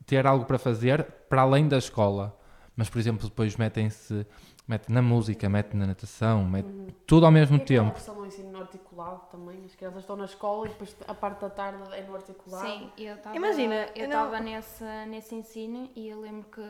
ter 0.06 0.26
algo 0.26 0.46
para 0.46 0.58
fazer 0.58 1.04
para 1.30 1.42
além 1.42 1.68
da 1.68 1.78
escola, 1.78 2.38
mas, 2.76 2.90
por 2.90 3.00
exemplo, 3.00 3.28
depois 3.28 3.56
metem-se 3.56 4.26
mete 4.68 4.90
na 4.92 5.02
música, 5.02 5.50
mete 5.50 5.76
na 5.76 5.86
natação, 5.86 6.44
mete 6.46 6.68
uhum. 6.68 6.88
tudo 7.06 7.26
ao 7.26 7.32
mesmo 7.32 7.58
e 7.58 7.60
tempo. 7.60 8.00
É 8.00 8.12
no 8.14 8.26
ensino 8.26 8.58
articulado 8.58 9.22
também, 9.30 9.64
as 9.66 9.76
crianças 9.76 10.00
estão 10.02 10.16
na 10.16 10.26
escola 10.26 10.66
e 10.66 10.70
depois 10.70 10.96
a 11.08 11.14
parte 11.14 11.42
da 11.42 11.50
tarde 11.50 11.84
é 11.94 12.04
no 12.04 12.16
articulado. 12.16 12.66
Sim, 12.66 12.92
eu 12.98 13.16
estava 13.16 13.36
Imagina, 13.36 13.90
eu 13.96 14.06
estava 14.06 14.38
não... 14.40 14.46
nesse, 14.46 14.84
nesse 15.08 15.36
ensino 15.36 15.90
e 15.96 16.08
eu 16.08 16.22
lembro 16.22 16.50
que 16.50 16.66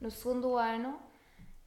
no 0.00 0.10
segundo 0.10 0.56
ano 0.56 0.98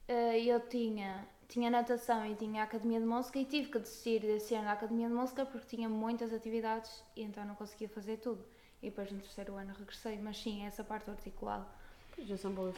uh, 0.08 0.12
eu 0.36 0.60
tinha 0.68 1.26
tinha 1.48 1.70
natação 1.70 2.24
e 2.26 2.34
tinha 2.34 2.62
academia 2.62 3.00
de 3.00 3.06
música 3.06 3.38
e 3.38 3.44
tive 3.44 3.70
que 3.70 3.78
desistir 3.78 4.20
desse 4.20 4.54
ano 4.54 4.64
da 4.64 4.72
academia 4.72 5.08
de 5.08 5.14
música 5.14 5.44
porque 5.44 5.76
tinha 5.76 5.88
muitas 5.88 6.32
atividades 6.32 7.02
e 7.16 7.22
então 7.22 7.44
não 7.44 7.54
conseguia 7.54 7.88
fazer 7.88 8.18
tudo. 8.18 8.44
E 8.82 8.90
depois 8.90 9.10
no 9.10 9.18
terceiro 9.18 9.56
ano 9.56 9.72
regressei, 9.78 10.18
mas 10.18 10.36
sim, 10.38 10.66
essa 10.66 10.84
parte 10.84 11.10
articulada. 11.10 11.66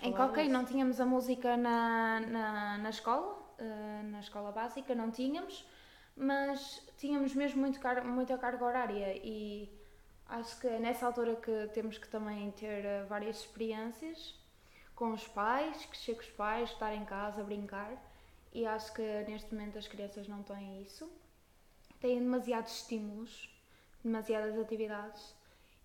Em 0.02 0.12
qualquer 0.12 0.48
não 0.48 0.64
tínhamos 0.64 1.00
a 1.00 1.06
música 1.06 1.56
na, 1.56 2.20
na, 2.20 2.78
na 2.78 2.90
escola, 2.90 3.34
uh, 3.58 4.10
na 4.10 4.20
escola 4.20 4.50
básica, 4.52 4.94
não 4.94 5.10
tínhamos, 5.10 5.66
mas 6.16 6.82
tínhamos 6.96 7.34
mesmo 7.34 7.60
muito 7.60 7.78
car 7.80 8.04
muita 8.06 8.38
carga 8.38 8.64
horária 8.64 9.16
e 9.22 9.70
acho 10.28 10.58
que 10.60 10.66
é 10.66 10.78
nessa 10.78 11.06
altura 11.06 11.36
que 11.36 11.68
temos 11.74 11.98
que 11.98 12.08
também 12.08 12.50
ter 12.52 12.84
uh, 12.84 13.06
várias 13.06 13.40
experiências 13.40 14.34
com 14.94 15.12
os 15.12 15.26
pais, 15.28 15.84
crescer 15.84 16.14
com 16.14 16.22
os 16.22 16.30
pais, 16.30 16.70
estar 16.70 16.94
em 16.94 17.04
casa, 17.04 17.44
brincar 17.44 17.92
e 18.56 18.64
acho 18.64 18.90
que 18.94 19.02
neste 19.28 19.54
momento 19.54 19.76
as 19.76 19.86
crianças 19.86 20.26
não 20.26 20.42
têm 20.42 20.80
isso. 20.80 21.06
Têm 22.00 22.18
demasiados 22.18 22.72
estímulos, 22.72 23.50
demasiadas 24.02 24.58
atividades 24.58 25.34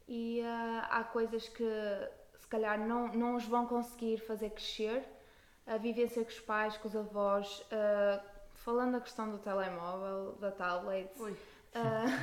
e 0.08 0.40
uh, 0.40 0.86
há 0.90 1.04
coisas 1.04 1.50
que 1.50 1.66
se 2.40 2.48
calhar 2.48 2.80
não, 2.80 3.10
não 3.10 3.36
os 3.36 3.44
vão 3.44 3.68
conseguir 3.68 4.20
fazer 4.20 4.52
crescer. 4.52 5.04
A 5.68 5.76
vivência 5.76 6.24
com 6.24 6.30
os 6.30 6.40
pais, 6.40 6.78
com 6.78 6.88
os 6.88 6.96
avós, 6.96 7.60
uh, 7.60 8.24
falando 8.54 8.94
da 8.94 9.02
questão 9.02 9.30
do 9.30 9.38
telemóvel, 9.38 10.38
da 10.40 10.52
tablet. 10.52 11.10
Ui. 11.20 11.32
Uh, 11.32 11.38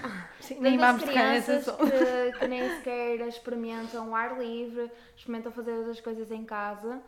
Sim, 0.40 0.60
nem 0.60 0.78
vamos 0.78 1.04
crianças 1.04 1.66
que, 1.66 2.38
que 2.38 2.48
nem 2.48 2.76
sequer 2.76 3.20
experimentam 3.28 4.10
o 4.10 4.14
ar 4.14 4.38
livre, 4.38 4.90
experimentam 5.14 5.52
fazer 5.52 5.72
outras 5.72 6.00
coisas 6.00 6.30
em 6.30 6.44
casa 6.44 7.02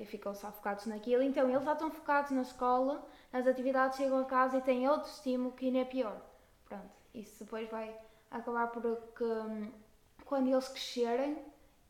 e 0.00 0.06
ficam 0.06 0.34
só 0.34 0.50
focados 0.50 0.86
naquilo. 0.86 1.22
Então 1.22 1.48
eles 1.48 1.64
já 1.64 1.72
estão 1.72 1.90
focados 1.90 2.30
na 2.30 2.42
escola, 2.42 3.04
nas 3.32 3.46
atividades, 3.46 3.98
chegam 3.98 4.18
a 4.18 4.24
casa 4.24 4.58
e 4.58 4.60
têm 4.60 4.88
outro 4.88 5.10
estímulo 5.10 5.52
que 5.52 5.66
ainda 5.66 5.78
é 5.78 5.84
pior. 5.84 6.20
Pronto, 6.66 6.90
isso 7.14 7.44
depois 7.44 7.68
vai 7.70 7.94
acabar 8.30 8.68
por 8.68 8.82
que 9.16 9.24
um, 9.24 9.72
quando 10.24 10.48
eles 10.48 10.68
crescerem, 10.68 11.38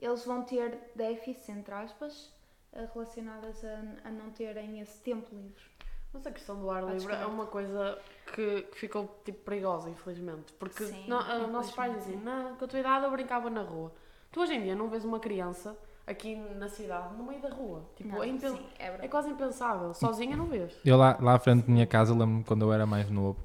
eles 0.00 0.24
vão 0.24 0.42
ter 0.42 0.78
déficits, 0.94 1.48
entre 1.48 1.74
aspas, 1.74 2.32
uh, 2.72 2.88
relacionadas 2.94 3.64
a, 3.64 4.08
a, 4.08 4.10
não 4.10 4.30
terem 4.30 4.80
esse 4.80 4.98
tempo 5.00 5.34
livre. 5.34 5.64
Mas 6.12 6.26
a 6.26 6.30
questão 6.30 6.58
do 6.58 6.70
ar 6.70 6.84
livre 6.84 7.12
é 7.12 7.26
uma 7.26 7.46
coisa 7.46 7.98
que, 8.34 8.62
que, 8.62 8.78
ficou 8.78 9.20
tipo 9.24 9.44
perigosa, 9.44 9.90
infelizmente. 9.90 10.52
Porque 10.54 10.84
Sim, 10.84 11.06
não, 11.06 11.18
uh, 11.18 11.46
nossos 11.48 11.74
pais 11.74 11.94
diziam, 11.96 12.20
na, 12.20 12.54
tua 12.54 12.78
idade 12.78 13.04
eu 13.04 13.10
brincava 13.10 13.50
na 13.50 13.62
rua. 13.62 13.92
Tu 14.30 14.40
hoje 14.40 14.54
em 14.54 14.62
dia 14.62 14.74
não 14.74 14.88
vês 14.88 15.04
uma 15.04 15.20
criança 15.20 15.76
aqui 16.08 16.36
na 16.36 16.68
cidade, 16.68 17.14
no 17.16 17.24
meio 17.24 17.40
da 17.40 17.50
rua. 17.50 17.84
Tipo, 17.94 18.08
não, 18.10 18.22
é, 18.22 18.28
impens... 18.28 18.52
sim, 18.52 18.66
é, 18.78 19.04
é, 19.04 19.08
quase 19.08 19.30
impensável. 19.30 19.92
Sozinha 19.94 20.36
não 20.36 20.46
vês. 20.46 20.72
Eu 20.84 20.96
lá, 20.96 21.18
lá 21.20 21.34
à 21.34 21.38
frente 21.38 21.66
da 21.66 21.72
minha 21.72 21.86
casa, 21.86 22.12
lembro-me 22.12 22.44
quando 22.44 22.62
eu 22.62 22.72
era 22.72 22.86
mais 22.86 23.10
novo, 23.10 23.38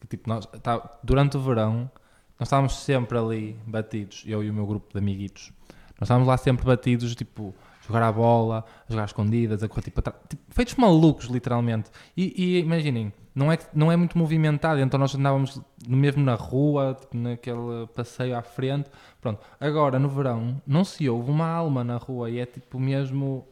que 0.00 0.06
tipo, 0.06 0.28
nós, 0.28 0.46
tá, 0.62 0.98
durante 1.02 1.36
o 1.36 1.40
verão, 1.40 1.90
nós 2.38 2.46
estávamos 2.46 2.76
sempre 2.78 3.18
ali 3.18 3.60
batidos, 3.66 4.22
eu 4.26 4.42
e 4.44 4.50
o 4.50 4.54
meu 4.54 4.66
grupo 4.66 4.92
de 4.92 4.98
amiguitos. 4.98 5.52
Nós 5.98 6.02
estávamos 6.02 6.28
lá 6.28 6.36
sempre 6.36 6.64
batidos, 6.64 7.14
tipo, 7.16 7.54
jogar 7.88 8.02
a 8.02 8.12
bola, 8.12 8.64
a 8.88 8.92
jogar 8.92 9.06
escondidas, 9.06 9.62
a 9.62 9.68
correr 9.68 9.82
tipo, 9.82 10.02
tipo 10.28 10.42
feitos 10.50 10.74
malucos, 10.74 11.26
literalmente. 11.26 11.90
E, 12.16 12.34
e 12.36 12.58
imaginem, 12.60 13.12
não 13.34 13.50
é, 13.50 13.58
não 13.72 13.90
é 13.90 13.96
muito 13.96 14.18
movimentado, 14.18 14.80
então 14.80 15.00
nós 15.00 15.14
andávamos 15.14 15.60
mesmo 15.86 16.22
na 16.22 16.34
rua, 16.34 16.96
tipo, 17.00 17.16
naquele 17.16 17.86
passeio 17.94 18.36
à 18.36 18.42
frente. 18.42 18.90
Pronto, 19.20 19.40
agora 19.58 19.98
no 19.98 20.08
verão 20.08 20.60
não 20.66 20.84
se 20.84 21.08
ouve 21.08 21.30
uma 21.30 21.48
alma 21.48 21.82
na 21.82 21.96
rua 21.96 22.28
e 22.30 22.38
é 22.38 22.46
tipo 22.46 22.78
mesmo. 22.78 23.48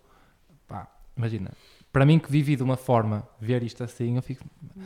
Pá, 0.69 0.87
imagina, 1.17 1.53
para 1.93 2.05
mim 2.05 2.19
que 2.19 2.31
vivi 2.31 2.57
de 2.57 2.63
uma 2.63 2.77
forma 2.77 3.27
ver 3.41 3.63
isto 3.63 3.83
assim, 3.83 4.17
eu 4.17 4.23
fico. 4.23 4.45
Uhum. 4.75 4.83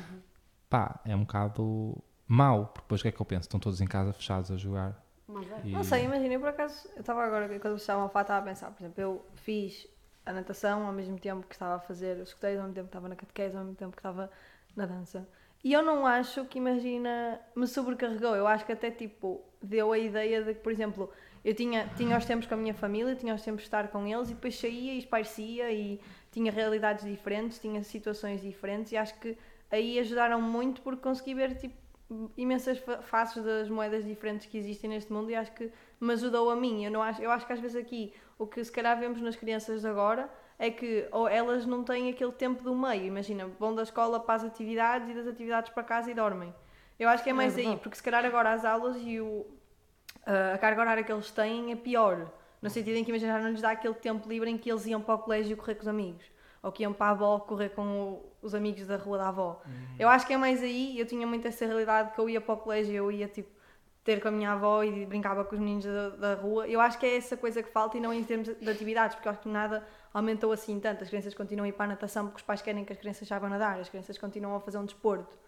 pá, 0.69 1.01
é 1.05 1.17
um 1.17 1.21
bocado 1.21 1.97
mau, 2.29 2.67
porque 2.67 2.83
depois 2.83 3.01
o 3.01 3.03
que 3.03 3.09
é 3.09 3.13
que 3.13 3.21
eu 3.21 3.27
penso? 3.27 3.43
Estão 3.43 3.59
todos 3.59 3.81
em 3.81 3.87
casa 3.87 4.13
fechados 4.13 4.51
a 4.53 4.57
jogar. 4.57 5.10
É. 5.39 5.69
E... 5.69 5.73
Não 5.73 5.85
sei, 5.85 6.05
imagina, 6.05 6.39
por 6.39 6.49
acaso, 6.49 6.89
eu 6.95 7.01
estava 7.01 7.25
agora, 7.25 7.47
quando 7.59 7.77
estava 7.77 8.05
a 8.05 8.09
falar, 8.09 8.23
estava 8.23 8.41
a 8.41 8.49
pensar, 8.49 8.71
por 8.71 8.83
exemplo, 8.83 9.01
eu 9.01 9.25
fiz 9.35 9.87
a 10.27 10.33
natação, 10.33 10.87
ao 10.87 10.93
mesmo 10.93 11.19
tempo 11.19 11.47
que 11.47 11.55
estava 11.55 11.77
a 11.77 11.81
fazer 11.81 12.17
os 12.19 12.29
escuteiros, 12.29 12.61
ao 12.61 12.65
mesmo 12.65 12.75
tempo 12.75 12.87
que 12.87 12.91
estava 12.91 13.09
na 13.09 13.17
catequese, 13.17 13.57
ao 13.57 13.65
mesmo 13.65 13.77
tempo 13.77 13.93
que 13.93 13.99
estava 13.99 14.31
na 14.77 14.87
dança. 14.87 15.29
E 15.63 15.73
eu 15.73 15.83
não 15.83 16.07
acho 16.07 16.45
que, 16.47 16.59
imagina, 16.59 17.41
me 17.55 17.67
sobrecarregou. 17.67 18.35
Eu 18.35 18.47
acho 18.47 18.65
que 18.65 18.73
até, 18.73 18.91
tipo, 18.91 19.43
deu 19.63 19.93
a 19.93 19.99
ideia 19.99 20.43
de 20.43 20.55
que, 20.55 20.61
por 20.61 20.73
exemplo, 20.73 21.11
eu 21.45 21.55
tinha, 21.55 21.87
tinha 21.97 22.17
os 22.17 22.25
tempos 22.25 22.47
com 22.47 22.55
a 22.55 22.57
minha 22.57 22.75
família, 22.75 23.15
tinha 23.15 23.35
os 23.35 23.43
tempos 23.43 23.63
de 23.63 23.67
estar 23.67 23.89
com 23.89 24.07
eles 24.07 24.31
e 24.31 24.35
depois 24.35 24.59
saía 24.59 24.95
e 24.95 24.99
esparecia 24.99 25.71
e 25.71 26.01
tinha 26.31 26.51
realidades 26.51 27.05
diferentes, 27.05 27.59
tinha 27.59 27.83
situações 27.83 28.41
diferentes 28.41 28.93
e 28.93 28.97
acho 28.97 29.19
que 29.21 29.37
aí 29.71 29.99
ajudaram 29.99 30.41
muito 30.41 30.81
porque 30.81 31.03
consegui 31.03 31.35
ver, 31.35 31.57
tipo, 31.57 31.75
imensas 32.37 32.83
faces 33.03 33.43
das 33.45 33.69
moedas 33.69 34.05
diferentes 34.05 34.47
que 34.47 34.59
existem 34.59 34.91
neste 34.91 35.13
mundo 35.13 35.31
e 35.31 35.35
acho 35.35 35.53
que 35.53 35.71
me 36.01 36.13
ajudou 36.13 36.51
a 36.51 36.57
mim. 36.57 36.85
Eu, 36.85 36.91
não 36.91 37.03
acho, 37.03 37.23
eu 37.23 37.31
acho 37.31 37.47
que 37.47 37.53
às 37.53 37.61
vezes 37.61 37.77
aqui 37.77 38.13
o 38.39 38.47
que 38.47 38.63
se 38.65 38.73
calhar 38.73 38.99
vemos 38.99 39.21
nas 39.21 39.37
crianças 39.37 39.85
agora 39.85 40.31
é 40.59 40.71
que 40.71 41.09
ou 41.13 41.29
elas 41.29 41.65
não 41.65 41.83
têm 41.85 42.11
aquele 42.11 42.33
tempo 42.33 42.63
do 42.63 42.75
meio. 42.75 43.05
Imagina, 43.05 43.47
vão 43.59 43.75
da 43.75 43.83
escola 43.83 44.21
para 44.21 44.35
as 44.35 44.45
atividades 44.45 45.09
e 45.09 45.15
das 45.15 45.27
atividades 45.27 45.71
para 45.71 45.83
casa 45.83 46.11
e 46.11 46.15
dormem. 46.15 46.55
Eu 46.99 47.09
acho 47.09 47.23
que 47.23 47.31
é, 47.31 47.33
é 47.33 47.35
mais 47.35 47.57
é 47.57 47.63
aí, 47.63 47.77
porque 47.79 47.97
se 47.97 48.03
calhar 48.03 48.25
agora 48.25 48.53
as 48.53 48.65
aulas 48.65 48.97
e 49.01 49.21
o, 49.21 49.47
a 50.55 50.59
carga 50.59 50.83
horária 50.83 51.03
que 51.03 51.11
eles 51.11 51.31
têm 51.31 51.73
é 51.73 51.77
pior. 51.77 52.31
No 52.61 52.69
sentido 52.69 52.97
em 52.97 53.05
que, 53.05 53.11
imagina, 53.11 53.39
não 53.39 53.51
lhes 53.51 53.63
dá 53.63 53.71
aquele 53.71 53.95
tempo 53.95 54.29
livre 54.29 54.51
em 54.51 54.59
que 54.59 54.71
eles 54.71 54.85
iam 54.85 55.01
para 55.01 55.15
o 55.15 55.19
colégio 55.19 55.57
correr 55.57 55.77
com 55.77 55.83
os 55.83 55.89
amigos. 55.89 56.31
Ou 56.63 56.71
que 56.71 56.83
iam 56.83 56.93
para 56.93 57.07
a 57.07 57.11
avó 57.11 57.39
correr 57.41 57.71
com 57.71 58.23
os 58.43 58.55
amigos 58.55 58.87
da 58.87 58.97
rua 58.97 59.19
da 59.19 59.29
avó. 59.29 59.63
Uhum. 59.65 59.97
Eu 59.99 60.09
acho 60.09 60.27
que 60.27 60.33
é 60.33 60.37
mais 60.37 60.63
aí. 60.63 60.99
Eu 60.99 61.07
tinha 61.07 61.27
muito 61.27 61.49
essa 61.49 61.65
realidade 61.65 62.13
que 62.13 62.19
eu 62.19 62.29
ia 62.29 62.41
para 62.41 62.55
o 62.55 62.57
colégio, 62.59 62.95
eu 62.95 63.11
ia 63.11 63.29
tipo 63.29 63.51
ter 64.05 64.21
com 64.21 64.29
a 64.29 64.31
minha 64.31 64.53
avó 64.53 64.83
e 64.83 65.05
brincava 65.05 65.45
com 65.45 65.55
os 65.55 65.61
meninos 65.61 65.85
da, 65.85 66.09
da, 66.11 66.35
rua. 66.35 66.67
Eu 66.67 66.81
acho 66.81 66.99
que 66.99 67.07
é 67.07 67.17
essa 67.17 67.37
coisa 67.37 67.63
que 67.63 67.71
falta 67.71 67.97
e 67.97 68.01
não 68.01 68.13
em 68.13 68.25
termos 68.25 68.49
de 68.49 68.71
atividades, 68.71 69.15
porque 69.15 69.29
eu 69.29 69.33
acho 69.33 69.41
que 69.41 69.49
nada 69.49 69.87
aumentou 70.13 70.53
assim 70.53 70.79
tanto. 70.81 71.05
As 71.05 71.09
crianças 71.09 71.35
continuam 71.35 71.67
a 71.67 71.69
ir 71.69 71.73
para 71.73 71.85
a 71.85 71.89
natação 71.89 72.27
porque 72.27 72.39
os 72.39 72.43
pais 72.43 72.63
querem 72.63 72.85
que 72.85 72.93
as 72.93 72.99
crianças 72.99 73.29
saibam 73.29 73.51
nadar, 73.51 73.79
as 73.79 73.89
crianças 73.89 74.17
continuam 74.17 74.57
a 74.57 74.61
fazer 74.61 74.79
um 74.79 74.85
desporto. 74.85 75.39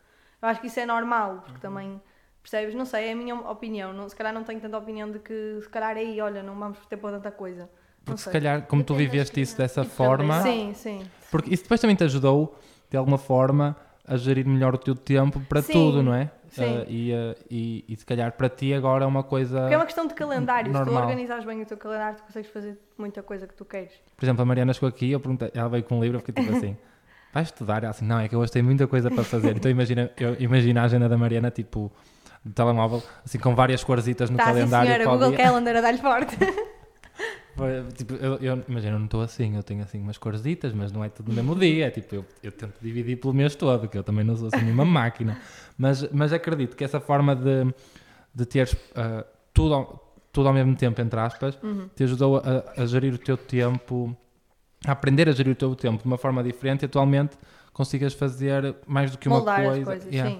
Eu 0.40 0.48
acho 0.48 0.60
que 0.60 0.66
isso 0.66 0.80
é 0.80 0.86
normal, 0.86 1.36
porque 1.36 1.54
uhum. 1.54 1.60
também, 1.60 2.02
percebes? 2.42 2.74
Não 2.74 2.84
sei, 2.84 3.08
é 3.08 3.12
a 3.12 3.16
minha 3.16 3.34
opinião. 3.34 3.92
Não, 3.92 4.08
se 4.08 4.14
calhar 4.14 4.34
não 4.34 4.44
tenho 4.44 4.60
tanta 4.60 4.76
opinião 4.76 5.10
de 5.10 5.18
que, 5.18 5.60
se 5.62 5.68
calhar 5.68 5.96
aí, 5.96 6.20
olha, 6.20 6.42
não 6.42 6.58
vamos 6.58 6.84
ter 6.86 6.96
por 6.96 7.10
tanta 7.10 7.30
coisa. 7.30 7.70
Porque 8.04 8.20
se 8.20 8.30
calhar, 8.30 8.62
como 8.62 8.82
tu 8.82 8.94
viveste 8.94 9.40
isso 9.40 9.56
dessa 9.56 9.84
forma. 9.84 10.42
Sim, 10.42 10.72
sim. 10.74 11.02
Porque 11.30 11.54
isso 11.54 11.62
depois 11.62 11.80
também 11.80 11.96
te 11.96 12.04
ajudou, 12.04 12.58
de 12.90 12.96
alguma 12.96 13.18
forma, 13.18 13.76
a 14.06 14.16
gerir 14.16 14.46
melhor 14.46 14.74
o 14.74 14.78
teu 14.78 14.94
tempo 14.94 15.40
para 15.48 15.62
sim. 15.62 15.72
tudo, 15.72 16.02
não 16.02 16.14
é? 16.14 16.30
Uh, 16.58 16.84
e, 16.86 17.12
uh, 17.12 17.36
e, 17.50 17.84
e, 17.88 17.96
se 17.96 18.04
calhar 18.04 18.30
para 18.32 18.46
ti 18.46 18.74
agora 18.74 19.04
é 19.04 19.06
uma 19.06 19.22
coisa. 19.22 19.60
Porque 19.60 19.74
é 19.74 19.78
uma 19.78 19.86
questão 19.86 20.06
de 20.06 20.12
calendário. 20.12 20.70
Normal. 20.70 20.94
Se 20.94 21.00
tu 21.00 21.02
organizares 21.02 21.44
bem 21.46 21.62
o 21.62 21.64
teu 21.64 21.78
calendário, 21.78 22.18
tu 22.18 22.24
consegues 22.24 22.50
fazer 22.50 22.78
muita 22.98 23.22
coisa 23.22 23.46
que 23.46 23.54
tu 23.54 23.64
queres. 23.64 23.92
Por 24.14 24.24
exemplo, 24.24 24.42
a 24.42 24.44
Mariana 24.44 24.74
chegou 24.74 24.88
aqui, 24.88 25.10
eu 25.10 25.18
perguntei, 25.18 25.50
ela 25.54 25.70
veio 25.70 25.82
com 25.84 25.96
um 25.96 26.02
livro, 26.02 26.18
eu 26.18 26.20
fiquei 26.20 26.44
tipo 26.44 26.54
assim: 26.54 26.76
vais 27.32 27.48
estudar? 27.48 27.82
Ela 27.82 27.90
assim, 27.90 28.04
não, 28.04 28.20
é 28.20 28.28
que 28.28 28.34
eu 28.34 28.40
hoje 28.40 28.52
tenho 28.52 28.66
muita 28.66 28.86
coisa 28.86 29.10
para 29.10 29.24
fazer. 29.24 29.56
então 29.56 29.70
imagina, 29.70 30.10
eu 30.18 30.36
imagino 30.38 30.78
a 30.78 30.82
agenda 30.82 31.08
da 31.08 31.16
Mariana 31.16 31.50
tipo 31.50 31.90
de 32.44 32.52
telemóvel, 32.52 33.02
assim 33.24 33.38
com 33.38 33.54
várias 33.54 33.82
corzitas 33.82 34.28
no 34.28 34.36
tá, 34.36 34.44
calendário. 34.44 34.90
Sim, 34.90 34.98
senhora, 34.98 35.18
Google 35.18 35.36
Calendar 35.38 35.76
a 35.76 35.80
dar-lhe 35.80 35.98
forte. 35.98 36.36
Tipo, 37.94 38.14
eu, 38.14 38.36
eu 38.36 38.64
imagino, 38.66 38.94
eu 38.94 38.98
não 38.98 39.04
estou 39.04 39.20
assim, 39.20 39.56
eu 39.56 39.62
tenho 39.62 39.82
assim 39.82 40.00
umas 40.00 40.16
corzitas, 40.16 40.72
mas 40.72 40.90
não 40.90 41.04
é 41.04 41.08
tudo 41.08 41.28
no 41.28 41.34
mesmo 41.34 41.54
dia. 41.54 41.86
É 41.86 41.90
tipo, 41.90 42.14
eu, 42.14 42.24
eu 42.42 42.50
tento 42.50 42.74
dividir 42.80 43.16
pelo 43.16 43.34
mês 43.34 43.54
todo, 43.54 43.88
que 43.88 43.96
eu 43.96 44.02
também 44.02 44.24
não 44.24 44.36
sou 44.36 44.48
assim 44.52 44.70
uma 44.70 44.84
máquina. 44.86 45.38
Mas, 45.76 46.08
mas 46.10 46.32
acredito 46.32 46.76
que 46.76 46.84
essa 46.84 46.98
forma 46.98 47.36
de, 47.36 47.72
de 48.34 48.46
teres 48.46 48.72
uh, 48.72 49.24
tudo, 49.52 49.74
ao, 49.74 50.14
tudo 50.32 50.48
ao 50.48 50.54
mesmo 50.54 50.74
tempo, 50.74 51.00
entre 51.00 51.20
aspas, 51.20 51.58
uhum. 51.62 51.88
te 51.94 52.04
ajudou 52.04 52.38
a, 52.38 52.80
a, 52.82 52.86
gerir 52.86 53.12
o 53.14 53.18
teu 53.18 53.36
tempo, 53.36 54.16
a 54.86 54.92
aprender 54.92 55.28
a 55.28 55.32
gerir 55.32 55.52
o 55.52 55.56
teu 55.56 55.74
tempo 55.76 56.02
de 56.02 56.06
uma 56.06 56.18
forma 56.18 56.42
diferente 56.42 56.82
e 56.82 56.86
atualmente 56.86 57.36
consigas 57.72 58.14
fazer 58.14 58.74
mais 58.86 59.10
do 59.10 59.18
que 59.18 59.28
uma 59.28 59.36
Moldar 59.36 59.62
coisa. 59.62 59.78
As 59.78 59.84
coisas, 59.84 60.12
yeah, 60.12 60.30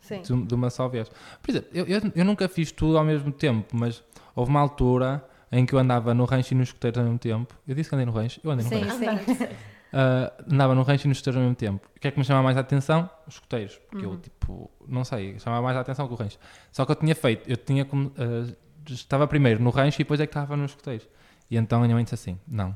sim. 0.00 0.22
sim. 0.22 0.22
De, 0.22 0.46
de, 0.46 0.54
uma 0.54 0.70
só 0.70 0.88
vez. 0.88 1.10
Por 1.42 1.50
exemplo, 1.50 1.68
eu, 1.74 1.86
eu, 1.86 2.00
eu 2.14 2.24
nunca 2.24 2.48
fiz 2.48 2.72
tudo 2.72 2.96
ao 2.96 3.04
mesmo 3.04 3.30
tempo, 3.30 3.76
mas 3.76 4.02
houve 4.34 4.50
uma 4.50 4.60
altura 4.60 5.22
em 5.52 5.66
que 5.66 5.74
eu 5.74 5.78
andava 5.78 6.14
no 6.14 6.24
rancho 6.24 6.54
e 6.54 6.56
nos 6.56 6.68
escuteiros 6.68 6.98
ao 6.98 7.04
mesmo 7.04 7.18
tempo. 7.18 7.54
Eu 7.68 7.74
disse 7.74 7.90
que 7.90 7.94
andei 7.94 8.06
no 8.06 8.12
rancho, 8.12 8.40
eu 8.42 8.50
andei 8.50 8.64
no 8.64 8.70
sim, 8.70 9.04
rancho. 9.04 9.24
Sim. 9.26 9.44
Uh, 9.44 10.42
andava 10.50 10.74
no 10.74 10.82
rancho 10.82 11.06
e 11.06 11.08
nos 11.08 11.18
escuteiros 11.18 11.36
ao 11.36 11.42
mesmo 11.42 11.56
tempo. 11.56 11.86
O 11.94 12.00
que 12.00 12.08
é 12.08 12.10
que 12.10 12.18
me 12.18 12.24
chamava 12.24 12.42
mais 12.42 12.56
a 12.56 12.60
atenção? 12.60 13.08
Os 13.26 13.34
escuteiros. 13.34 13.78
Porque 13.90 14.06
uhum. 14.06 14.14
eu, 14.14 14.18
tipo, 14.18 14.70
não 14.88 15.04
sei, 15.04 15.38
chamava 15.38 15.62
mais 15.62 15.76
a 15.76 15.80
atenção 15.80 16.08
que 16.08 16.14
o 16.14 16.16
rancho. 16.16 16.38
Só 16.72 16.86
que 16.86 16.92
eu 16.92 16.96
tinha 16.96 17.14
feito, 17.14 17.48
eu 17.48 17.56
tinha 17.56 17.84
como. 17.84 18.08
Uh, 18.08 18.56
estava 18.88 19.28
primeiro 19.28 19.62
no 19.62 19.70
rancho 19.70 20.00
e 20.00 20.04
depois 20.04 20.18
é 20.20 20.26
que 20.26 20.30
estava 20.30 20.56
nos 20.56 20.70
escuteiros. 20.70 21.06
E 21.50 21.56
então 21.56 21.80
a 21.80 21.82
minha 21.82 21.94
mãe 21.94 22.02
disse 22.02 22.14
assim: 22.14 22.40
não, 22.48 22.74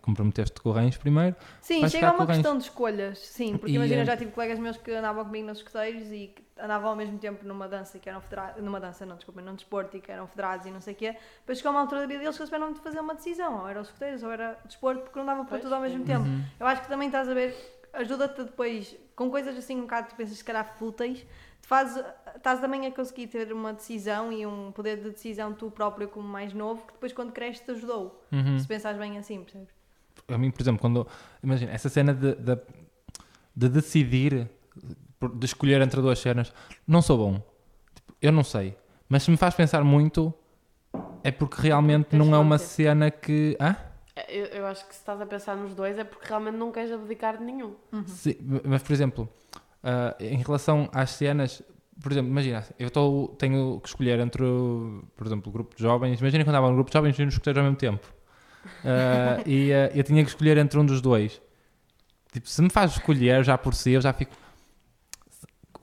comprometeste 0.00 0.60
com 0.60 0.70
o 0.70 0.72
Reins 0.72 0.96
primeiro. 0.96 1.36
Sim, 1.60 1.88
chega 1.88 2.08
a 2.08 2.12
uma 2.12 2.26
questão 2.26 2.56
de 2.56 2.64
escolhas, 2.64 3.18
sim, 3.18 3.56
porque 3.56 3.72
e, 3.72 3.76
imagina, 3.76 4.02
eh, 4.02 4.04
já 4.04 4.16
tive 4.16 4.30
colegas 4.30 4.58
meus 4.58 4.76
que 4.76 4.90
andavam 4.92 5.24
comigo 5.24 5.46
nos 5.46 5.58
escuteiros 5.58 6.10
e 6.10 6.34
andavam 6.58 6.90
ao 6.90 6.96
mesmo 6.96 7.18
tempo 7.18 7.46
numa 7.46 7.68
dança 7.68 7.98
que 7.98 8.08
eram 8.08 8.20
federados, 8.20 8.62
numa 8.62 8.78
dança, 8.78 9.06
não, 9.06 9.16
desculpa, 9.16 9.40
num 9.40 9.54
desporto 9.54 9.96
e 9.96 10.00
que 10.00 10.10
eram 10.12 10.26
federados 10.26 10.66
e 10.66 10.70
não 10.70 10.80
sei 10.80 10.94
o 10.94 10.96
quê. 10.96 11.16
Depois 11.40 11.58
chegou 11.58 11.72
uma 11.72 11.80
altura 11.80 12.02
da 12.02 12.06
vida 12.06 12.20
deles 12.20 12.36
que 12.36 12.42
eles 12.42 12.50
tiveram 12.50 12.72
de 12.72 12.80
fazer 12.80 13.00
uma 13.00 13.14
decisão, 13.14 13.60
ou 13.60 13.68
era 13.68 13.80
os 13.80 13.88
escuteiros 13.88 14.22
ou 14.22 14.30
era 14.30 14.58
desporto, 14.64 15.02
porque 15.02 15.18
não 15.18 15.26
dava 15.26 15.44
para 15.44 15.58
tudo 15.58 15.74
ao 15.74 15.80
mesmo 15.80 16.04
tempo. 16.04 16.26
Uhum. 16.26 16.44
Eu 16.58 16.66
acho 16.66 16.82
que 16.82 16.88
também 16.88 17.08
estás 17.08 17.28
a 17.28 17.34
ver, 17.34 17.54
ajuda-te 17.92 18.44
depois, 18.44 18.96
com 19.16 19.30
coisas 19.30 19.56
assim 19.56 19.76
um 19.76 19.82
bocado, 19.82 20.08
tu 20.08 20.14
pensas 20.14 20.36
se 20.36 20.44
calhar 20.44 20.76
fúteis, 20.78 21.24
faz, 21.62 22.02
estás 22.36 22.60
também 22.60 22.86
a 22.86 22.90
conseguir 22.90 23.26
ter 23.26 23.52
uma 23.52 23.72
decisão 23.72 24.32
e 24.32 24.46
um 24.46 24.72
poder 24.72 24.96
de 24.96 25.10
decisão 25.10 25.52
tu 25.52 25.70
próprio 25.70 26.08
como 26.08 26.26
mais 26.26 26.52
novo, 26.52 26.86
que 26.86 26.92
depois 26.92 27.12
quando 27.12 27.32
cresces 27.32 27.64
te 27.64 27.70
ajudou. 27.72 28.24
Uhum. 28.32 28.58
Se 28.58 28.66
pensares 28.66 28.98
bem 28.98 29.18
assim, 29.18 29.42
percebes? 29.42 29.68
A 30.28 30.38
mim, 30.38 30.50
por 30.50 30.62
exemplo, 30.62 30.80
quando. 30.80 31.06
Imagina, 31.42 31.72
essa 31.72 31.88
cena 31.88 32.14
de, 32.14 32.34
de, 32.34 32.58
de 33.56 33.68
decidir, 33.68 34.48
de 35.34 35.44
escolher 35.44 35.80
entre 35.80 36.00
duas 36.00 36.18
cenas, 36.18 36.52
não 36.86 37.02
sou 37.02 37.18
bom. 37.18 37.34
Tipo, 37.94 38.14
eu 38.20 38.32
não 38.32 38.44
sei. 38.44 38.76
Mas 39.08 39.24
se 39.24 39.30
me 39.30 39.36
faz 39.36 39.54
pensar 39.54 39.82
muito, 39.82 40.32
é 41.22 41.30
porque 41.30 41.60
realmente 41.60 42.14
não 42.16 42.34
é 42.34 42.38
uma 42.38 42.58
cena 42.58 43.10
que. 43.10 43.56
Hã? 43.60 43.76
Eu, 44.28 44.46
eu, 44.46 44.66
acho 44.66 44.86
que 44.86 44.94
se 44.94 45.00
estás 45.00 45.20
a 45.20 45.26
pensar 45.26 45.56
nos 45.56 45.74
dois 45.74 45.98
é 45.98 46.04
porque 46.04 46.26
realmente 46.28 46.56
não 46.56 46.70
queres 46.70 46.92
abdicar 46.92 47.38
de 47.38 47.44
nenhum. 47.44 47.74
Uhum. 47.92 48.06
Sim, 48.06 48.36
mas, 48.64 48.82
por 48.82 48.92
exemplo, 48.92 49.28
uh, 49.82 50.22
em 50.22 50.42
relação 50.42 50.88
às 50.92 51.10
cenas, 51.10 51.62
por 52.02 52.12
exemplo, 52.12 52.30
imagina, 52.30 52.64
eu 52.78 52.90
tô, 52.90 53.34
tenho 53.38 53.80
que 53.80 53.88
escolher 53.88 54.18
entre, 54.20 54.42
por 55.16 55.26
exemplo, 55.26 55.50
o 55.50 55.52
grupo 55.52 55.76
de 55.76 55.82
jovens. 55.82 56.20
Imagina 56.20 56.44
quando 56.44 56.56
andava 56.56 56.68
no 56.68 56.74
grupo 56.74 56.90
de 56.90 56.94
jovens 56.94 57.18
e 57.18 57.24
nos 57.24 57.34
escuteiros 57.34 57.58
ao 57.58 57.64
mesmo 57.64 57.76
tempo. 57.76 58.06
Uh, 58.84 59.48
e 59.48 59.70
uh, 59.70 59.90
eu 59.94 60.02
tinha 60.02 60.22
que 60.22 60.30
escolher 60.30 60.56
entre 60.58 60.78
um 60.78 60.86
dos 60.86 61.00
dois. 61.00 61.40
Tipo, 62.32 62.48
se 62.48 62.62
me 62.62 62.70
faz 62.70 62.92
escolher 62.92 63.44
já 63.44 63.58
por 63.58 63.74
si, 63.74 63.92
eu 63.92 64.00
já 64.00 64.12
fico. 64.12 64.32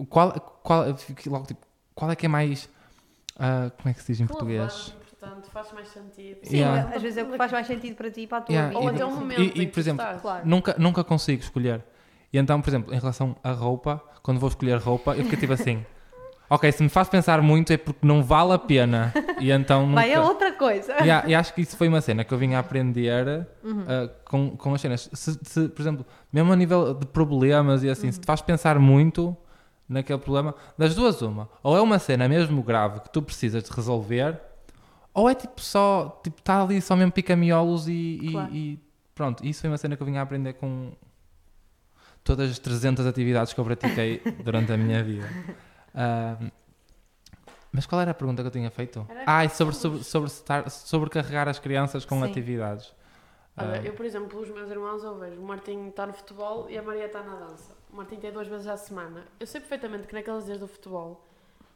Qual, 0.10 0.32
qual, 0.64 0.96
fico 0.96 1.30
logo, 1.30 1.46
tipo, 1.46 1.66
qual 1.94 2.10
é 2.10 2.16
que 2.16 2.26
é 2.26 2.30
mais. 2.30 2.66
Uh, 3.36 3.70
como 3.78 3.90
é 3.90 3.94
que 3.94 4.02
se 4.02 4.12
diz 4.12 4.22
em 4.22 4.28
português? 4.28 4.96
Portanto, 5.20 5.50
faz 5.52 5.72
mais 5.74 5.88
sentido. 5.90 6.40
Sim, 6.44 6.58
yeah. 6.58 6.96
às 6.96 7.02
vezes 7.02 7.18
é 7.18 7.24
o 7.24 7.32
que 7.32 7.38
faz 7.38 7.52
mais 7.52 7.68
sentido 7.68 7.96
para 7.96 8.10
ti 8.10 8.22
e 8.22 8.28
para 8.28 8.38
a 8.38 8.42
tua 8.42 8.54
yeah. 8.54 8.70
vida. 8.70 8.82
Ou 8.82 8.90
até 8.90 9.06
o 9.06 9.12
momento. 9.12 9.42
E, 9.42 9.62
e 9.62 9.68
por 9.68 9.80
exemplo, 9.80 10.06
claro. 10.22 10.48
nunca, 10.48 10.76
nunca 10.78 11.04
consigo 11.04 11.42
escolher. 11.42 11.84
E 12.32 12.38
então, 12.38 12.62
por 12.62 12.70
exemplo, 12.70 12.94
em 12.94 13.00
relação 13.00 13.36
à 13.44 13.52
roupa, 13.52 14.04
quando 14.22 14.40
vou 14.40 14.50
escolher 14.50 14.78
roupa, 14.78 15.16
eu 15.16 15.24
fico 15.26 15.38
tipo 15.38 15.54
assim. 15.54 15.86
Ok, 16.50 16.72
se 16.72 16.82
me 16.82 16.90
faz 16.90 17.10
pensar 17.10 17.42
muito 17.42 17.74
é 17.74 17.78
porque 17.78 18.06
não 18.06 18.24
vale 18.24 18.54
a 18.54 18.60
pena. 18.60 19.14
E 19.40 19.52
então 19.52 19.86
nunca... 19.86 20.02
Vai 20.02 20.14
a 20.14 20.24
outra 20.24 20.52
coisa. 20.54 20.94
Yeah, 20.94 21.30
e 21.30 21.36
acho 21.36 21.54
que 21.54 21.62
isso 21.62 21.78
foi 21.78 21.88
uma 21.88 22.02
cena 22.02 22.24
que 22.24 22.34
eu 22.34 22.40
vim 22.40 22.56
a 22.56 22.60
aprender 22.60 23.48
uhum. 23.64 23.82
uh, 23.82 24.10
com, 24.26 24.58
com 24.58 24.74
as 24.74 24.82
cenas. 24.82 25.08
Se, 25.14 25.38
se, 25.44 25.70
por 25.70 25.82
exemplo, 25.82 26.06
mesmo 26.34 26.52
a 26.52 26.56
nível 26.56 26.96
de 26.96 27.06
problemas 27.06 27.84
e 27.84 27.90
assim, 27.90 28.08
uhum. 28.08 28.14
se 28.14 28.20
te 28.20 28.26
faz 28.26 28.42
pensar 28.42 28.80
muito 28.80 29.38
naquele 29.88 30.18
problema, 30.18 30.56
das 30.76 30.96
duas 30.96 31.22
uma. 31.22 31.48
Ou 31.62 31.78
é 31.78 31.82
uma 31.82 32.00
cena 32.00 32.28
mesmo 32.28 32.64
grave 32.64 33.02
que 33.02 33.12
tu 33.12 33.22
precisas 33.22 33.64
de 33.64 33.72
resolver, 33.72 34.40
ou 35.14 35.30
é 35.30 35.34
tipo 35.34 35.62
só, 35.62 36.20
tipo, 36.24 36.40
está 36.40 36.62
ali 36.62 36.82
só 36.82 36.96
mesmo 36.96 37.12
pica-miolos 37.12 37.88
e, 37.88 38.30
claro. 38.32 38.54
e, 38.54 38.74
e, 38.74 38.80
pronto. 39.16 39.46
Isso 39.46 39.62
foi 39.62 39.70
uma 39.70 39.78
cena 39.78 39.96
que 39.96 40.04
eu 40.04 40.08
vim 40.08 40.18
a 40.18 40.22
aprender 40.22 40.54
com 40.54 40.92
todas 42.24 42.52
as 42.52 42.60
300 42.60 43.06
atividades 43.06 43.54
que 43.54 43.60
eu 43.60 43.66
pratiquei 43.66 44.22
durante 44.44 44.72
a 44.72 44.78
minha 44.78 45.04
vida. 45.04 45.28
Uh, 45.98 46.52
mas 47.72 47.86
qual 47.86 48.00
era 48.00 48.12
a 48.12 48.14
pergunta 48.14 48.42
que 48.44 48.48
eu 48.48 48.52
tinha 48.52 48.70
feito? 48.70 49.06
Ah, 49.26 49.44
e 49.44 49.50
sobre, 49.50 49.76
sobre, 49.76 50.04
sobre 50.04 50.30
estar, 50.30 50.70
sobrecarregar 50.70 51.48
as 51.48 51.60
crianças 51.60 52.06
com 52.06 52.22
Sim. 52.22 52.30
atividades. 52.30 52.94
Olha, 53.58 53.82
uh, 53.82 53.86
eu, 53.86 53.94
por 53.94 54.06
exemplo, 54.06 54.40
os 54.40 54.50
meus 54.50 54.70
irmãos, 54.70 55.04
eu 55.04 55.18
vejo, 55.18 55.42
o 55.42 55.44
Martim 55.44 55.88
está 55.88 56.06
no 56.06 56.14
futebol 56.14 56.70
e 56.70 56.78
a 56.78 56.84
Maria 56.84 57.08
está 57.08 57.24
na 57.24 57.36
dança. 57.36 57.76
O 57.92 57.96
Martim 57.96 58.18
tem 58.18 58.32
duas 58.32 58.48
vezes 58.48 58.68
à 58.68 58.78
semana. 58.78 59.26
Eu 59.40 59.48
sei 59.48 59.60
perfeitamente 59.60 60.08
que 60.08 60.14
naqueles 60.14 60.46
dias 60.46 60.60
do 60.60 60.68
futebol, 60.68 61.26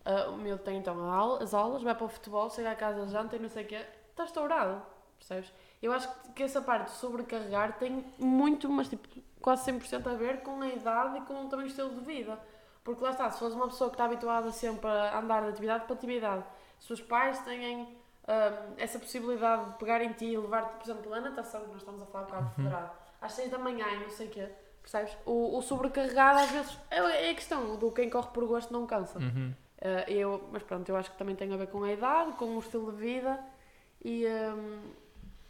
uh, 0.05 0.32
o 0.32 0.38
meu 0.38 0.57
tem 0.57 0.78
então 0.78 0.99
aula, 1.09 1.43
as 1.43 1.53
aulas, 1.53 1.82
vai 1.82 1.95
para 1.95 2.05
o 2.05 2.09
futebol, 2.09 2.49
chega 2.51 2.72
a 2.72 2.76
casa, 2.76 3.07
janta 3.07 3.36
e 3.36 3.39
não 3.39 3.49
sei 3.49 3.63
o 3.63 3.67
quê, 3.67 3.84
está 4.11 4.26
estourado, 4.26 4.82
percebes? 5.17 5.51
Eu 5.82 5.91
acho 5.91 6.07
que 6.36 6.43
essa 6.43 6.61
parte 6.61 6.91
de 6.91 6.97
sobrecarregar 6.97 7.78
tem 7.80 8.05
muito, 8.19 8.69
mas 8.69 8.88
tipo, 8.88 9.07
quase 9.41 9.72
100% 9.72 10.07
a 10.07 10.13
ver 10.13 10.41
com 10.41 10.61
a 10.61 10.67
idade 10.67 11.17
e 11.17 11.22
com 11.22 11.49
também 11.49 11.65
o 11.65 11.67
estilo 11.67 11.89
de 11.89 12.01
vida. 12.05 12.39
Porque 12.84 13.03
lá 13.03 13.11
está, 13.11 13.29
se 13.29 13.39
fores 13.39 13.53
uma 13.55 13.67
pessoa 13.67 13.89
que 13.89 13.95
está 13.95 14.05
habituada 14.05 14.51
sempre 14.51 14.89
a 14.89 15.19
andar 15.19 15.43
de 15.43 15.49
atividade 15.49 15.86
para 15.86 15.93
atividade, 15.93 16.43
se 16.79 16.91
os 16.91 17.01
pais 17.01 17.39
têm 17.41 17.84
uh, 17.84 17.88
um, 17.88 18.73
essa 18.77 18.97
possibilidade 18.97 19.65
de 19.71 19.77
pegar 19.77 20.01
em 20.01 20.11
ti 20.13 20.25
e 20.25 20.38
levar-te, 20.38 20.77
por 20.77 20.84
exemplo, 20.84 21.13
a 21.13 21.21
natação, 21.21 21.61
que 21.61 21.67
nós 21.67 21.77
estamos 21.77 22.01
a 22.01 22.05
falar 22.07 22.25
com 22.25 22.36
a 22.36 22.39
Uhum. 22.39 22.49
federado, 22.49 22.91
às 23.21 23.34
6 23.34 23.51
da 23.51 23.59
manhã 23.59 23.86
e 23.88 23.99
não 23.99 24.09
sei 24.09 24.27
o 24.27 24.29
quê, 24.32 24.49
percebes? 24.82 25.15
O, 25.25 25.57
o 25.57 25.61
sobrecarregado 25.61 26.39
às 26.39 26.49
vezes 26.49 26.79
é, 26.89 27.27
é 27.27 27.29
a 27.29 27.36
questão 27.36 27.75
do 27.75 27.91
quem 27.91 28.09
corre 28.09 28.29
por 28.34 28.45
gosto 28.47 28.73
não 28.73 28.88
cansa. 28.88 29.19
Uhum. 29.19 29.53
Uh, 29.77 30.09
eu, 30.11 30.49
mas 30.51 30.63
pronto, 30.63 30.88
eu 30.89 30.95
acho 30.95 31.11
que 31.11 31.17
também 31.17 31.36
tem 31.36 31.53
a 31.53 31.57
ver 31.57 31.67
com 31.67 31.84
a 31.84 31.91
idade, 31.91 32.32
com 32.34 32.45
o 32.55 32.59
estilo 32.59 32.91
de 32.91 32.97
vida 32.97 33.39
e, 34.03 34.25
um, 34.27 34.82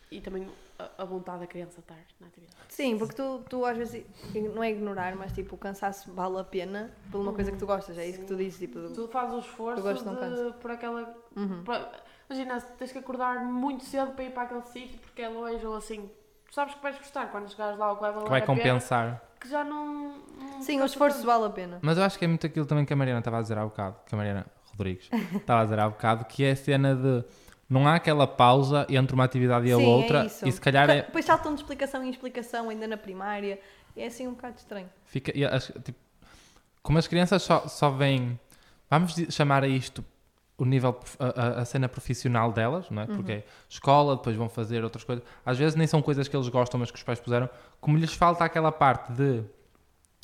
e 0.09 0.19
também 0.21 0.49
a, 0.97 1.05
vontade 1.05 1.39
da 1.41 1.47
criança 1.47 1.79
estar 1.79 1.97
na 2.19 2.27
atividade. 2.27 2.55
Sim, 2.69 2.97
porque 2.97 3.13
tu, 3.15 3.43
tu 3.49 3.65
às 3.65 3.77
vezes, 3.77 4.05
não 4.53 4.63
é 4.63 4.71
ignorar, 4.71 5.15
mas 5.15 5.32
tipo, 5.34 5.55
o 5.55 5.57
cansaço 5.57 6.11
vale 6.13 6.39
a 6.39 6.43
pena 6.43 6.91
por 7.11 7.19
uma 7.21 7.34
coisa 7.34 7.51
que 7.51 7.57
tu 7.57 7.65
gostas, 7.65 7.97
é 7.97 8.07
isso 8.07 8.19
que 8.19 8.25
tu 8.25 8.36
dizes, 8.36 8.59
tipo, 8.59 8.79
Tu 8.93 9.07
fazes 9.07 9.34
o 9.36 9.39
esforço 9.39 9.82
gosto, 9.82 10.09
de, 10.09 10.53
por 10.59 10.71
aquela. 10.71 11.15
Uhum. 11.36 11.63
por- 11.63 11.79
imagina, 12.29 12.59
tens 12.61 12.91
que 12.91 12.97
acordar 12.99 13.43
muito 13.43 13.84
cedo 13.84 14.11
para 14.13 14.23
ir 14.23 14.32
para 14.32 14.43
aquele 14.43 14.61
sítio 14.63 14.99
porque 14.99 15.21
é 15.21 15.29
longe 15.29 15.65
ou 15.65 15.75
assim. 15.75 16.09
Tu 16.47 16.55
sabes 16.55 16.73
que 16.75 16.82
vais 16.82 16.97
gostar 16.97 17.27
quando 17.32 17.49
chegares 17.49 17.77
lá 17.77 17.91
o 17.91 17.95
que 17.95 18.01
vai 18.01 18.11
valer 18.11 18.23
Que 18.25 18.29
vai 18.29 18.41
a 18.41 18.45
pena, 18.45 18.57
compensar. 18.57 19.21
que 19.39 19.49
já 19.49 19.63
não. 19.63 20.17
não 20.39 20.61
sim, 20.61 20.82
o 20.82 20.86
esforço 20.86 21.17
tanto. 21.17 21.27
vale 21.27 21.45
a 21.45 21.49
pena. 21.49 21.79
Mas 21.82 21.97
eu 21.97 22.03
acho 22.03 22.19
que 22.19 22.25
é 22.25 22.27
muito 22.27 22.45
aquilo 22.45 22.65
também 22.65 22.86
que 22.86 22.91
a 22.91 22.95
Mariana 22.95 23.19
estava 23.19 23.38
a 23.39 23.41
dizer 23.41 23.57
há 23.57 23.63
bocado, 23.63 23.95
que 24.05 24.13
a 24.13 24.17
Mariana 24.17 24.45
Rodrigues 24.71 25.09
estava 25.36 25.61
a 25.61 25.63
dizer 25.63 25.79
há 25.79 25.89
bocado, 25.89 26.25
que 26.25 26.43
é 26.43 26.51
a 26.51 26.55
cena 26.55 26.95
de 26.95 27.23
não 27.72 27.88
há 27.88 27.95
aquela 27.95 28.28
pausa 28.28 28.86
entre 28.89 29.15
uma 29.15 29.24
atividade 29.24 29.65
e 29.67 29.72
a 29.72 29.78
Sim, 29.78 29.86
outra 29.86 30.24
é 30.24 30.26
isso. 30.26 30.47
e 30.47 30.51
se 30.51 30.59
calhar 30.59 30.89
é, 30.89 31.03
Depois 31.03 31.24
saltam 31.26 31.53
de 31.55 31.61
explicação 31.61 32.03
em 32.03 32.09
explicação 32.09 32.69
ainda 32.69 32.86
na 32.88 32.97
primária, 32.97 33.59
é 33.95 34.05
assim 34.07 34.28
um 34.28 34.32
bocado 34.34 34.57
estranho. 34.57 34.89
fica, 35.05 35.32
as- 35.55 35.72
tipo, 35.84 35.97
como 36.84 36.97
as 36.97 37.07
crianças 37.07 37.41
só, 37.43 37.67
só 37.67 37.89
veem, 37.89 38.38
vamos 38.89 39.13
chamar 39.30 39.63
a 39.63 39.67
isto 39.67 40.03
o 40.57 40.65
nível, 40.65 40.99
a, 41.17 41.61
a- 41.61 41.65
cena 41.65 41.88
profissional 41.89 42.51
delas, 42.51 42.89
não 42.91 43.01
é? 43.01 43.07
Porque 43.07 43.32
é 43.32 43.43
escola, 43.69 44.15
depois 44.15 44.36
vão 44.36 44.47
fazer 44.49 44.84
outras 44.84 45.03
coisas. 45.03 45.24
Às 45.45 45.57
vezes 45.57 45.76
nem 45.76 45.88
são 45.88 46.01
coisas 46.03 46.28
que 46.28 46.36
eles 46.36 46.49
gostam, 46.49 46.80
mas 46.80 46.91
que 46.91 46.97
os 46.97 47.03
pais 47.03 47.19
puseram. 47.19 47.49
Como 47.80 47.97
lhes 47.97 48.13
falta 48.13 48.43
aquela 48.43 48.72
parte 48.72 49.11
de 49.13 49.43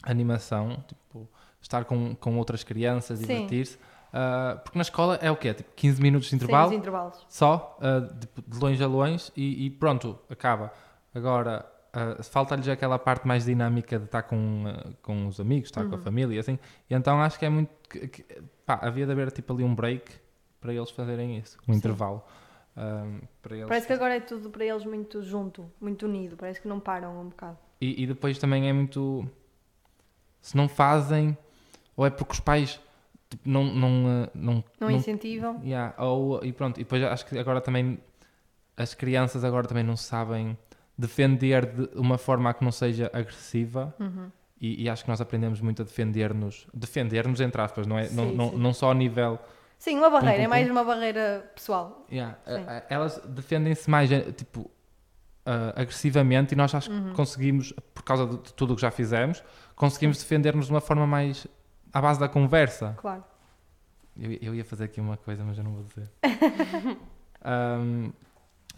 animação, 0.03 0.83
tipo, 0.87 1.27
estar 1.61 1.85
com, 1.85 2.15
com 2.15 2.37
outras 2.37 2.63
crianças, 2.63 3.19
divertir-se. 3.19 3.77
Ah, 4.13 4.59
porque 4.63 4.77
na 4.77 4.81
escola 4.83 5.15
é 5.21 5.29
o 5.31 5.35
quê? 5.35 5.53
Tipo, 5.53 5.69
15 5.75 6.01
minutos 6.01 6.25
de 6.27 6.31
Sim, 6.31 6.35
intervalo? 6.37 6.67
os 6.69 6.73
intervalos. 6.75 7.25
só, 7.29 7.77
ah, 7.81 7.99
de, 7.99 8.27
de 8.47 8.59
longe 8.59 8.83
a 8.83 8.87
longe, 8.87 9.31
e, 9.35 9.65
e 9.65 9.69
pronto, 9.69 10.17
acaba. 10.29 10.71
Agora, 11.13 11.65
ah, 11.93 12.21
falta-lhes 12.23 12.67
aquela 12.67 12.99
parte 12.99 13.27
mais 13.27 13.45
dinâmica 13.45 13.97
de 13.97 14.05
estar 14.05 14.23
com, 14.23 14.63
com 15.01 15.27
os 15.27 15.39
amigos, 15.39 15.69
estar 15.69 15.83
com 15.85 15.95
Uhum. 15.95 16.01
a 16.01 16.03
família, 16.03 16.35
e 16.35 16.39
assim. 16.39 16.59
E 16.89 16.93
então 16.93 17.21
acho 17.21 17.37
que 17.39 17.45
é 17.45 17.49
muito. 17.49 17.69
que- 17.89 18.07
que- 18.07 18.25
pá, 18.65 18.79
havia 18.81 19.05
de 19.05 19.11
haver 19.11 19.31
tipo 19.31 19.53
ali 19.53 19.63
um 19.63 19.73
break 19.73 20.11
para 20.59 20.73
eles 20.73 20.89
fazerem 20.91 21.37
isso, 21.37 21.57
um 21.67 21.71
Sim. 21.73 21.77
intervalo. 21.79 22.23
eles 23.49 23.65
Parece 23.67 23.87
que 23.87 23.93
agora 23.93 24.15
é 24.15 24.19
tudo 24.19 24.49
para 24.49 24.65
eles 24.65 24.83
muito 24.85 25.21
junto, 25.23 25.71
muito 25.79 26.05
unido, 26.05 26.35
parece 26.37 26.61
que 26.61 26.67
não 26.67 26.79
param 26.79 27.19
um 27.21 27.29
bocado. 27.29 27.57
E, 27.81 28.03
e 28.03 28.07
depois 28.07 28.37
também 28.37 28.67
é 28.69 28.73
muito. 28.73 29.27
Se 30.41 30.55
não 30.55 30.67
fazem, 30.67 31.37
ou 31.95 32.05
é 32.05 32.09
porque 32.09 32.33
os 32.33 32.39
pais 32.39 32.79
tipo, 33.29 33.47
não. 33.49 33.63
Não, 33.65 34.05
ah, 34.07 34.29
não, 34.33 34.63
Não, 34.79 34.91
incentivam. 34.91 35.59
Yeah, 35.63 35.93
ou, 36.03 36.43
e 36.43 36.51
pronto, 36.51 36.79
e 36.79 36.83
depois 36.83 37.03
acho 37.03 37.25
que 37.25 37.37
agora 37.37 37.59
também 37.61 37.99
as 38.75 38.93
crianças 38.93 39.43
agora 39.43 39.67
também 39.67 39.83
não 39.83 39.95
sabem 39.97 40.57
defender 40.97 41.65
de 41.65 41.89
uma 41.97 42.17
forma 42.17 42.53
que 42.53 42.63
não 42.63 42.71
seja 42.71 43.09
agressiva 43.13 43.93
Uhum. 43.99 44.31
e, 44.59 44.83
e 44.83 44.89
acho 44.89 45.03
que 45.03 45.09
nós 45.09 45.21
aprendemos 45.21 45.61
muito 45.61 45.81
a 45.81 45.85
defender-nos, 45.85 46.67
defender-nos 46.73 47.39
entre 47.41 47.61
aspas, 47.61 47.85
não, 47.87 47.97
é? 47.99 48.09
não, 48.09 48.29
Sim, 48.29 48.35
não, 48.35 48.49
sim. 48.51 48.57
não 48.57 48.73
só 48.73 48.91
a 48.91 48.93
nível. 48.93 49.37
Sim, 49.77 49.97
uma 49.97 50.09
barreira, 50.09 50.43
é 50.43 50.47
mais 50.47 50.69
uma 50.69 50.83
barreira 50.83 51.51
pessoal. 51.53 52.05
Yeah, 52.11 52.37
elas 52.89 53.19
defendem-se 53.27 53.87
mais 53.89 54.11
eh, 54.11 54.31
tipo 54.31 54.71
ah, 55.45 55.73
agressivamente 55.75 56.53
e 56.53 56.57
nós 56.57 56.73
acho 56.73 56.91
Uhum. 56.91 57.09
que 57.09 57.13
conseguimos, 57.15 57.73
por 57.93 58.03
causa 58.03 58.25
de, 58.25 58.37
de 58.37 58.53
tudo 58.53 58.73
o 58.73 58.75
que 58.75 58.81
já 58.81 58.89
fizemos, 58.89 59.43
conseguimos 59.75 60.17
defender-nos 60.17 60.65
de 60.65 60.71
uma 60.71 60.81
forma 60.81 61.05
mais 61.05 61.45
à 61.97 62.01
base 62.01 62.19
da 62.19 62.29
conversa. 62.29 62.93
Claro. 62.97 63.23
Eu, 64.19 64.31
eu 64.41 64.55
ia 64.55 64.63
fazer 64.65 64.85
aqui 64.85 64.99
uma 65.01 65.17
coisa, 65.17 65.43
mas 65.43 65.57
eu 65.57 65.63
não 65.63 65.73
vou 65.73 65.83
dizer. 65.83 66.09
Ahm, 67.43 68.11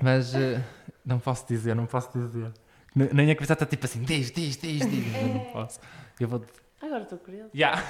mas 0.01 0.33
eh, 0.35 0.61
não 1.05 1.19
posso 1.19 1.47
dizer, 1.47 1.75
não 1.75 1.85
posso 1.85 2.17
dizer. 2.17 2.51
N- 2.95 3.09
Nem 3.13 3.31
a 3.31 3.35
cabeça 3.35 3.53
está 3.53 3.65
tipo 3.65 3.85
assim, 3.85 4.03
diz, 4.03 4.31
diz, 4.31 4.57
diz, 4.57 4.85
diz. 4.89 5.15
É. 5.15 5.23
Não 5.23 5.39
posso. 5.51 5.79
Eu 6.19 6.27
vou. 6.27 6.43
Agora 6.81 7.03
estou 7.03 7.17
curioso. 7.19 7.49
Yeah. 7.55 7.81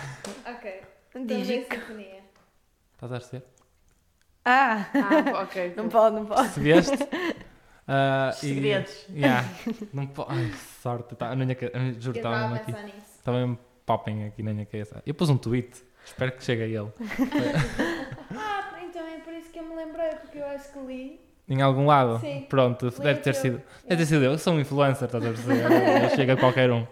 Ok. 0.47 0.81
Digi. 1.25 1.65
sintonia. 1.71 2.19
Estás 2.93 3.11
a 3.11 3.17
perceber? 3.19 3.45
Ah, 4.45 4.85
Ah, 4.93 5.41
ok. 5.43 5.73
não 5.77 5.89
pode, 5.89 6.15
não 6.15 6.25
pode. 6.25 6.49
Percebeste? 6.49 6.97
E- 7.89 8.33
Segredos. 8.35 9.07
Yeah. 9.09 9.47
Não 9.91 10.05
po- 10.05 10.27
Ai, 10.29 10.51
sorte. 10.83 11.15
Tá, 11.15 11.35
na 11.35 11.43
minha 11.43 11.57
eu 11.59 11.99
juro, 11.99 12.17
Eu 12.17 12.21
estava 12.21 12.37
mesmo 12.49 12.53
a 12.53 12.57
aqui. 12.57 12.71
Estava 13.17 13.37
mesmo 13.39 13.57
popping 13.89 14.25
aqui 14.27 14.43
na 14.43 14.53
minha 14.53 14.65
cabeça. 14.67 15.01
Eu 15.03 15.15
pus 15.15 15.29
um 15.31 15.37
tweet. 15.37 15.71
Espero 16.05 16.31
que 16.33 16.43
chegue 16.43 16.61
a 16.63 16.65
ele. 16.67 16.91
Ah, 18.31 18.79
então 18.87 19.01
é 19.07 19.17
por 19.19 19.33
isso 19.33 19.49
que 19.51 19.57
eu 19.59 19.63
me 19.63 19.75
lembrei, 19.75 20.09
porque 20.21 20.37
eu 20.37 20.45
acho 20.45 20.71
que 20.71 20.79
li. 20.79 21.19
Em 21.47 21.61
algum 21.63 21.85
lado? 21.87 22.19
Sim. 22.19 22.45
Pronto, 22.47 22.91
deve 22.91 23.21
ter 23.21 23.31
aquele. 23.31 23.33
sido. 23.35 23.61
Deve 23.87 24.01
ter 24.01 24.05
sido 24.05 24.23
eu. 24.23 24.31
Eu 24.33 24.37
sou 24.37 24.53
um 24.53 24.59
influencer, 24.59 25.05
estás 25.05 25.25
a 25.25 25.27
perceber? 25.29 26.03
Eu 26.03 26.09
chego 26.15 26.31
a 26.33 26.37
qualquer 26.37 26.71
um. 26.71 26.85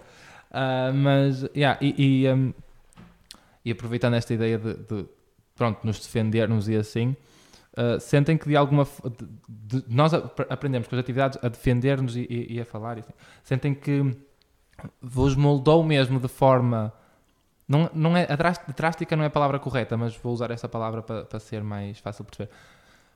Ah, 0.51 0.91
mas, 0.93 1.43
yeah, 1.55 1.77
e, 1.81 2.23
e, 2.23 2.33
um, 2.33 2.53
e 3.63 3.71
aproveitando 3.71 4.15
esta 4.15 4.33
ideia 4.33 4.57
de, 4.57 4.73
de, 4.73 5.05
pronto, 5.55 5.85
nos 5.85 5.99
defendermos 5.99 6.67
e 6.67 6.75
assim, 6.75 7.15
ah, 7.75 7.99
sentem 7.99 8.35
que 8.37 8.47
de 8.49 8.55
alguma 8.55 8.87
de- 9.05 9.79
de- 9.81 9.85
nós 9.95 10.13
ap- 10.13 10.47
aprendemos 10.51 10.87
com 10.87 10.95
as 10.95 10.99
atividades 11.01 11.37
a 11.43 11.49
defender-nos 11.49 12.15
e, 12.17 12.21
e- 12.29 12.53
e 12.55 12.61
a 12.61 12.65
falar, 12.65 12.97
e 12.97 13.01
assim. 13.01 13.13
sentem 13.43 13.75
que 13.75 14.15
vos 15.01 15.36
moldou 15.36 15.84
mesmo 15.84 16.19
de 16.19 16.28
forma. 16.28 16.93
Não, 17.67 17.89
não 17.93 18.15
é, 18.15 18.25
a 18.32 18.36
drás- 18.36 18.61
drástica 18.75 19.15
não 19.15 19.23
é 19.23 19.28
a 19.28 19.30
palavra 19.32 19.59
correta, 19.59 19.97
mas 19.97 20.15
vou 20.15 20.34
usar 20.34 20.51
essa 20.51 20.69
palavra 20.69 21.01
para, 21.01 21.25
para 21.25 21.39
ser 21.39 21.63
mais 21.63 21.99
fácil 21.99 22.23
de 22.23 22.30
perceber. 22.32 22.51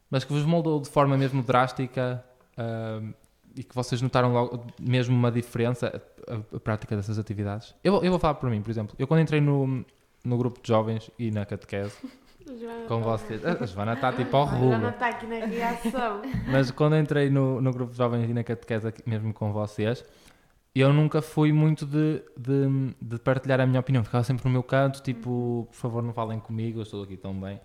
Mas 0.10 0.24
que 0.26 0.34
vos 0.34 0.44
moldou 0.44 0.82
de 0.82 0.90
forma 0.90 1.18
mesmo 1.18 1.42
drástica 1.42 2.24
ahm, 2.58 3.12
e 3.56 3.64
que 3.64 3.74
vocês 3.74 4.02
notaram 4.02 4.34
logo 4.34 4.66
mesmo 4.80 5.16
uma 5.16 5.32
diferença 5.32 6.02
a, 6.28 6.56
a 6.56 6.60
prática 6.60 6.96
dessas 6.98 7.18
atividades. 7.18 7.74
Eu, 7.84 7.94
vou- 7.94 8.04
eu 8.04 8.10
vou 8.12 8.20
falar 8.20 8.34
por 8.36 8.50
mim, 8.50 8.62
por 8.62 8.70
exemplo. 8.72 8.94
Eu 9.00 9.08
quando 9.08 9.22
entrei 9.22 9.40
no, 9.40 9.86
no 10.26 10.38
grupo 10.38 10.60
de 10.62 10.68
jovens 10.68 11.10
e 11.18 11.32
na 11.32 11.46
catequese 11.46 11.96
com 12.90 13.00
tá- 13.02 13.08
vocês, 13.08 13.46
a 13.46 13.66
Joana 13.66 13.94
está 13.94 14.12
tipo 14.12 14.36
ao 14.36 14.44
A 14.44 14.48
Joana 14.48 14.76
rumo. 14.78 14.88
está 14.90 15.08
aqui 15.08 15.26
na 15.28 15.46
reação. 15.46 16.22
Mas 16.52 16.72
quando 16.72 16.98
entrei 16.98 17.30
no, 17.30 17.62
no 17.62 17.72
grupo 17.72 17.94
de 17.94 17.98
jovens 17.98 18.30
e 18.30 18.34
na 18.34 18.44
catequese 18.44 18.94
mesmo 19.06 19.34
com 19.34 19.54
vocês, 19.54 20.04
eu 20.74 20.94
nunca 20.94 21.22
fui 21.22 21.52
muito 21.52 21.86
de, 21.86 22.22
de, 22.38 22.96
de 23.02 23.20
partilhar 23.20 23.60
a 23.60 23.66
minha 23.66 23.80
opinião. 23.80 24.04
Ficava 24.04 24.24
sempre 24.24 24.46
no 24.46 24.52
meu 24.52 24.64
canto, 24.64 25.02
tipo, 25.02 25.68
por 25.70 25.76
favor 25.76 26.02
não 26.02 26.14
falem 26.14 26.40
comigo, 26.40 26.80
eu 26.80 26.84
estou 26.84 27.04
aqui 27.04 27.18
tão 27.18 27.34
bem. 27.34 27.60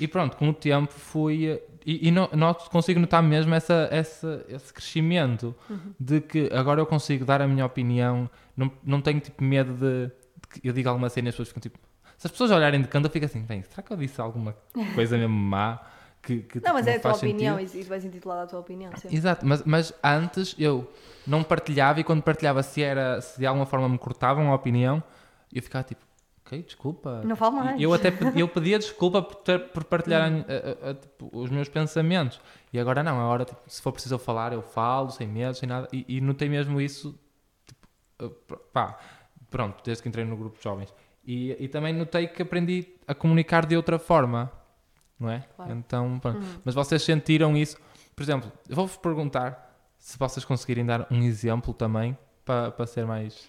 E 0.00 0.06
pronto, 0.06 0.36
com 0.36 0.48
o 0.50 0.54
tempo 0.54 0.92
fui... 0.92 1.60
E, 1.86 2.08
e 2.08 2.10
no, 2.10 2.28
noto- 2.32 2.70
consigo 2.70 3.00
notar 3.00 3.22
mesmo 3.22 3.54
essa, 3.54 3.88
essa, 3.90 4.44
esse 4.48 4.72
crescimento 4.72 5.54
de 5.98 6.20
que 6.20 6.50
agora 6.52 6.80
eu 6.80 6.86
consigo 6.86 7.24
dar 7.24 7.40
a 7.40 7.48
minha 7.48 7.64
opinião, 7.64 8.28
não, 8.56 8.70
não 8.84 9.00
tenho 9.00 9.20
tipo 9.20 9.42
medo 9.42 9.72
de, 9.72 10.06
de 10.06 10.60
que 10.60 10.68
eu 10.68 10.72
diga 10.72 10.90
alguma 10.90 11.08
cena 11.08 11.28
e 11.28 11.30
as 11.30 11.34
pessoas 11.34 11.48
ficam 11.48 11.60
tipo... 11.60 11.78
Se 12.16 12.26
as 12.26 12.30
pessoas 12.32 12.50
olharem 12.50 12.82
de 12.82 12.88
canto, 12.88 13.06
eu 13.06 13.10
fico 13.10 13.24
assim, 13.24 13.42
bem, 13.42 13.62
será 13.62 13.82
que 13.82 13.92
eu 13.92 13.96
disse 13.96 14.20
alguma 14.20 14.54
coisa 14.94 15.16
mesmo 15.16 15.34
má? 15.34 15.80
Que, 16.22 16.42
que, 16.42 16.60
Não, 16.60 16.74
mas 16.74 16.86
é 16.86 16.96
a 16.96 17.00
tua 17.00 17.14
sentido? 17.14 17.30
opinião 17.30 17.60
e 17.60 17.64
e 17.64 17.84
tu 17.84 17.88
vais 17.88 18.04
intitulada 18.04 18.42
a 18.42 18.46
tua 18.46 18.58
opinião. 18.60 18.90
sempre. 18.96 19.16
Exato, 19.16 19.46
mas, 19.46 19.62
mas 19.64 19.92
antes 20.04 20.54
eu 20.58 20.90
não 21.26 21.42
partilhava 21.42 22.00
e 22.00 22.04
quando 22.04 22.22
partilhava 22.22 22.62
se 22.62 22.82
era 22.82 23.20
se 23.20 23.38
de 23.38 23.46
alguma 23.46 23.64
forma 23.66 23.88
me 23.88 23.96
cortavam 23.98 24.50
a 24.50 24.54
opinião, 24.54 25.02
eu 25.52 25.62
ficava 25.62 25.84
tipo, 25.84 26.04
ok, 26.44 26.62
desculpa. 26.62 27.22
Não 27.24 27.36
falo 27.36 27.56
mais. 27.56 27.80
Eu 27.80 27.94
até 27.94 28.10
pedi- 28.10 28.40
eu 28.40 28.48
pedia 28.48 28.78
desculpa 28.78 29.22
por, 29.22 29.36
ter, 29.36 29.58
por 29.70 29.84
partilhar 29.84 30.22
a- 30.22 30.86
a- 30.88 30.90
a- 30.90 30.94
tipo, 30.94 31.30
os 31.32 31.48
meus 31.50 31.68
pensamentos. 31.68 32.40
E 32.72 32.78
agora 32.80 33.02
não, 33.02 33.18
agora 33.20 33.44
tipo, 33.44 33.60
se 33.66 33.80
for 33.80 33.92
preciso 33.92 34.16
eu 34.16 34.18
falar, 34.18 34.52
eu 34.52 34.60
falo, 34.60 35.10
sem 35.10 35.26
medo, 35.26 35.54
sem 35.54 35.68
nada. 35.68 35.88
E, 35.92 36.04
e 36.08 36.20
notei 36.20 36.48
mesmo 36.48 36.80
isso, 36.80 37.18
tipo, 37.66 38.56
pá, 38.72 38.98
pronto, 39.50 39.82
desde 39.84 40.02
que 40.02 40.08
entrei 40.08 40.24
no 40.24 40.36
grupo 40.36 40.58
de 40.58 40.64
jovens. 40.64 40.92
E, 41.24 41.56
e 41.62 41.68
também 41.68 41.92
notei 41.94 42.26
que 42.26 42.42
aprendi 42.42 42.88
a 43.06 43.14
comunicar 43.14 43.64
de 43.66 43.76
outra 43.76 43.98
forma, 43.98 44.50
não 45.18 45.30
é? 45.30 45.44
Claro. 45.56 45.72
Então, 45.72 46.18
pronto. 46.18 46.38
Uhum. 46.38 46.60
Mas 46.64 46.74
vocês 46.74 47.02
sentiram 47.02 47.56
isso? 47.56 47.76
Por 48.14 48.22
exemplo, 48.22 48.50
eu 48.68 48.76
vou-vos 48.76 48.96
perguntar 48.96 49.68
se 49.98 50.18
vocês 50.18 50.44
conseguirem 50.44 50.84
dar 50.84 51.06
um 51.10 51.22
exemplo 51.22 51.74
também 51.74 52.16
para, 52.44 52.70
para 52.70 52.86
ser 52.86 53.04
mais. 53.04 53.48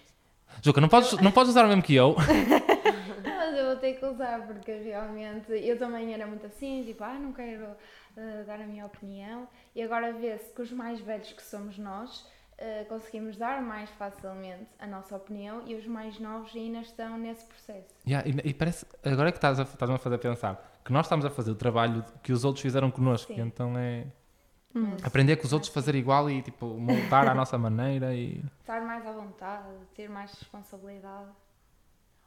Juca, 0.62 0.80
não 0.80 0.88
podes, 0.88 1.12
não 1.20 1.32
podes 1.32 1.50
usar 1.50 1.64
o 1.64 1.68
mesmo 1.68 1.82
que 1.82 1.94
eu. 1.94 2.16
Mas 3.24 3.56
eu 3.56 3.66
vou 3.66 3.76
ter 3.76 3.94
que 3.94 4.04
usar 4.04 4.46
porque 4.46 4.72
realmente 4.72 5.52
eu 5.52 5.78
também 5.78 6.12
era 6.12 6.26
muito 6.26 6.46
assim, 6.46 6.84
tipo, 6.84 7.02
ah, 7.04 7.14
não 7.14 7.32
quero 7.32 7.66
eh, 8.16 8.44
dar 8.46 8.60
a 8.60 8.66
minha 8.66 8.84
opinião. 8.86 9.48
E 9.74 9.82
agora 9.82 10.12
vê-se 10.12 10.52
que 10.52 10.62
os 10.62 10.72
mais 10.72 11.00
velhos 11.00 11.32
que 11.32 11.42
somos 11.42 11.78
nós 11.78 12.26
uh, 12.60 12.84
conseguimos 12.86 13.36
dar 13.36 13.62
mais 13.62 13.90
facilmente 13.90 14.66
a 14.78 14.86
nossa 14.86 15.16
opinião 15.16 15.62
e 15.66 15.74
os 15.74 15.86
mais 15.86 16.18
novos 16.18 16.54
ainda 16.54 16.80
estão 16.80 17.16
nesse 17.18 17.44
processo. 17.46 17.88
Yeah, 18.06 18.28
e, 18.28 18.50
e, 18.50 18.54
parece, 18.54 18.86
agora 19.04 19.28
é 19.28 19.32
que 19.32 19.38
estás 19.38 19.58
a, 19.58 19.62
estás 19.62 19.90
a 19.90 19.98
fazer 19.98 20.18
pensar, 20.18 20.79
que 20.90 20.94
nós 20.94 21.06
estamos 21.06 21.24
a 21.24 21.30
fazer 21.30 21.52
o 21.52 21.54
trabalho 21.54 22.04
que 22.20 22.32
os 22.32 22.44
outros 22.44 22.62
fizeram 22.62 22.90
connosco, 22.90 23.32
Sim. 23.32 23.42
então 23.42 23.78
é... 23.78 24.06
Hum. 24.74 24.96
Aprender 25.02 25.36
com 25.36 25.46
os 25.46 25.52
outros, 25.52 25.72
fazer 25.72 25.94
igual 25.94 26.28
e 26.28 26.42
tipo, 26.42 26.66
montar 26.66 27.28
à 27.28 27.34
nossa 27.34 27.58
maneira 27.58 28.14
e. 28.14 28.44
Estar 28.60 28.80
mais 28.82 29.04
à 29.04 29.10
vontade, 29.10 29.66
ter 29.96 30.08
mais 30.08 30.32
responsabilidade. 30.32 31.26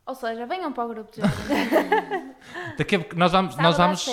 Ou 0.05 0.13
seja, 0.13 0.45
venham 0.45 0.73
para 0.73 0.83
o 0.83 0.89
grupo 0.89 1.09
de 1.09 1.21
jovens. 1.21 2.35
Daqui 2.77 2.97
a, 2.97 3.05
nós 3.15 3.31
vamos, 3.31 3.55
nós 3.55 3.77
vamos, 3.77 4.05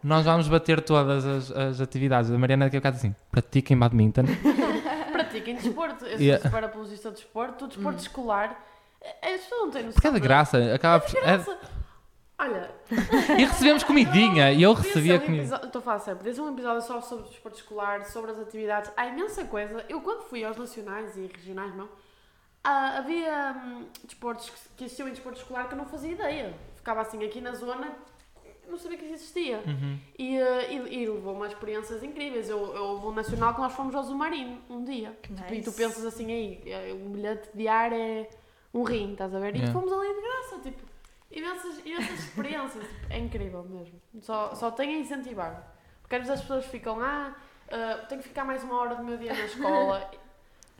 nós 0.00 0.24
vamos 0.24 0.46
bater 0.46 0.80
todas 0.80 1.24
as, 1.24 1.50
as 1.50 1.80
atividades. 1.80 2.30
A 2.30 2.38
Mariana 2.38 2.66
daqui 2.66 2.76
a 2.76 2.80
bocado 2.80 2.98
assim, 2.98 3.14
pratiquem 3.32 3.76
badminton. 3.76 4.22
pratiquem 5.10 5.56
desporto. 5.56 6.04
Eu 6.06 6.20
yeah. 6.20 6.40
sou 6.40 6.52
parapologista 6.52 7.10
de 7.10 7.16
desporto, 7.16 7.64
o 7.64 7.68
desporto 7.68 7.98
hum. 7.98 8.02
escolar. 8.02 8.64
As 9.20 9.40
pessoas 9.40 9.60
não 9.60 9.70
têm 9.72 9.82
noção. 9.82 9.94
Porque 9.94 10.06
é 10.06 10.12
de 10.12 10.20
graça. 10.20 10.74
Acaba 10.74 11.04
é 11.04 11.08
de 11.08 11.14
graça. 11.14 11.50
É... 11.50 11.81
Olha. 12.42 12.74
e 13.38 13.44
recebemos 13.44 13.84
comidinha 13.84 14.50
e 14.50 14.62
eu 14.62 14.72
recebia 14.72 15.20
comida. 15.20 15.60
Estou 15.62 15.78
a 15.78 15.82
falar 15.82 15.98
sério, 16.00 16.18
podia 16.18 16.34
ser 16.34 16.40
um 16.40 16.52
episódio 16.52 16.82
só 16.82 17.00
sobre 17.00 17.26
o 17.26 17.28
desporto 17.28 17.58
escolar, 17.58 18.04
sobre 18.06 18.32
as 18.32 18.38
atividades. 18.40 18.90
Há 18.96 19.06
imensa 19.06 19.44
coisa. 19.44 19.84
Eu, 19.88 20.00
quando 20.00 20.22
fui 20.24 20.42
aos 20.42 20.56
nacionais 20.56 21.16
e 21.16 21.20
regionais, 21.20 21.72
não, 21.76 21.88
ah, 22.64 22.98
havia 22.98 23.56
hum, 23.64 23.86
desportos 24.02 24.50
que, 24.50 24.56
que 24.76 24.84
existiam 24.84 25.06
em 25.06 25.12
desporto 25.12 25.38
escolar 25.38 25.68
que 25.68 25.74
eu 25.74 25.78
não 25.78 25.86
fazia 25.86 26.10
ideia. 26.10 26.52
Ficava 26.74 27.02
assim 27.02 27.24
aqui 27.24 27.40
na 27.40 27.52
zona, 27.54 27.92
não 28.68 28.76
sabia 28.76 28.98
que 28.98 29.04
isso 29.04 29.14
existia. 29.14 29.62
Uhum. 29.64 29.98
E, 30.18 30.36
uh, 30.38 30.88
e, 30.88 31.02
e 31.02 31.06
levou-me 31.08 31.44
a 31.44 31.46
experiências 31.46 32.02
incríveis. 32.02 32.48
Eu, 32.48 32.74
eu 32.74 32.82
houve 32.82 33.06
um 33.06 33.12
nacional 33.12 33.54
que 33.54 33.60
nós 33.60 33.72
fomos 33.72 33.94
ao 33.94 34.02
Zumarino 34.02 34.58
um 34.68 34.82
dia. 34.82 35.16
Nice. 35.30 35.54
e 35.54 35.62
tu 35.62 35.70
pensas 35.70 36.04
assim 36.04 36.32
aí, 36.32 36.60
é, 36.66 36.92
um 36.92 37.10
bilhete 37.10 37.50
de 37.54 37.68
ar 37.68 37.92
é 37.92 38.28
um 38.74 38.82
rim, 38.82 39.12
estás 39.12 39.32
a 39.32 39.38
ver? 39.38 39.54
E 39.54 39.58
yeah. 39.58 39.72
fomos 39.72 39.92
ali 39.92 40.12
de 40.12 40.20
graça, 40.20 40.58
tipo 40.60 40.91
imensas, 41.32 41.78
imensas 41.84 42.18
experiências. 42.20 42.84
É 43.10 43.18
incrível 43.18 43.64
mesmo. 43.64 44.00
Só, 44.20 44.54
só 44.54 44.70
tenho 44.70 44.96
a 44.96 45.00
incentivar. 45.00 45.74
Porque 46.02 46.16
às 46.16 46.22
vezes 46.22 46.34
as 46.34 46.40
pessoas 46.42 46.66
ficam, 46.66 47.00
ah, 47.00 47.34
uh, 47.68 48.06
tenho 48.06 48.20
que 48.20 48.28
ficar 48.28 48.44
mais 48.44 48.62
uma 48.62 48.78
hora 48.78 48.94
do 48.94 49.02
meu 49.02 49.16
dia 49.16 49.32
na 49.32 49.44
escola. 49.44 50.10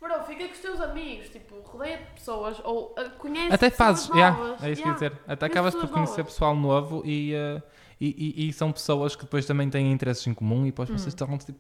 Bro, 0.01 0.25
fica 0.25 0.45
com 0.49 0.53
os 0.53 0.59
teus 0.59 0.81
amigos, 0.81 1.29
tipo, 1.29 1.61
rodeia 1.61 1.99
de 1.99 2.07
pessoas, 2.15 2.61
ou 2.65 2.93
uh, 2.99 3.11
conhece 3.19 3.55
Até 3.55 3.71
fazes, 3.71 4.09
yeah, 4.09 4.37
é 4.61 4.73
isso 4.73 4.81
yeah. 4.81 4.83
que 4.83 4.89
eu 4.89 4.95
dizer. 5.11 5.13
Até 5.29 5.47
acabas 5.47 5.77
por 5.77 5.89
conhecer 5.89 6.19
novas. 6.19 6.33
pessoal 6.33 6.57
novo 6.57 7.03
e, 7.05 7.33
uh, 7.35 7.63
e, 8.01 8.35
e, 8.37 8.49
e, 8.49 8.53
são 8.53 8.73
pessoas 8.73 9.15
que 9.15 9.23
depois 9.23 9.47
também 9.47 9.71
têm 9.71 9.93
interesses 9.93 10.27
em 10.27 10.35
comum 10.35 10.63
e 10.63 10.67
depois 10.67 10.91
hum. 10.91 10.99
vocês 10.99 11.07
estão 11.15 11.39
tipo, 11.39 11.57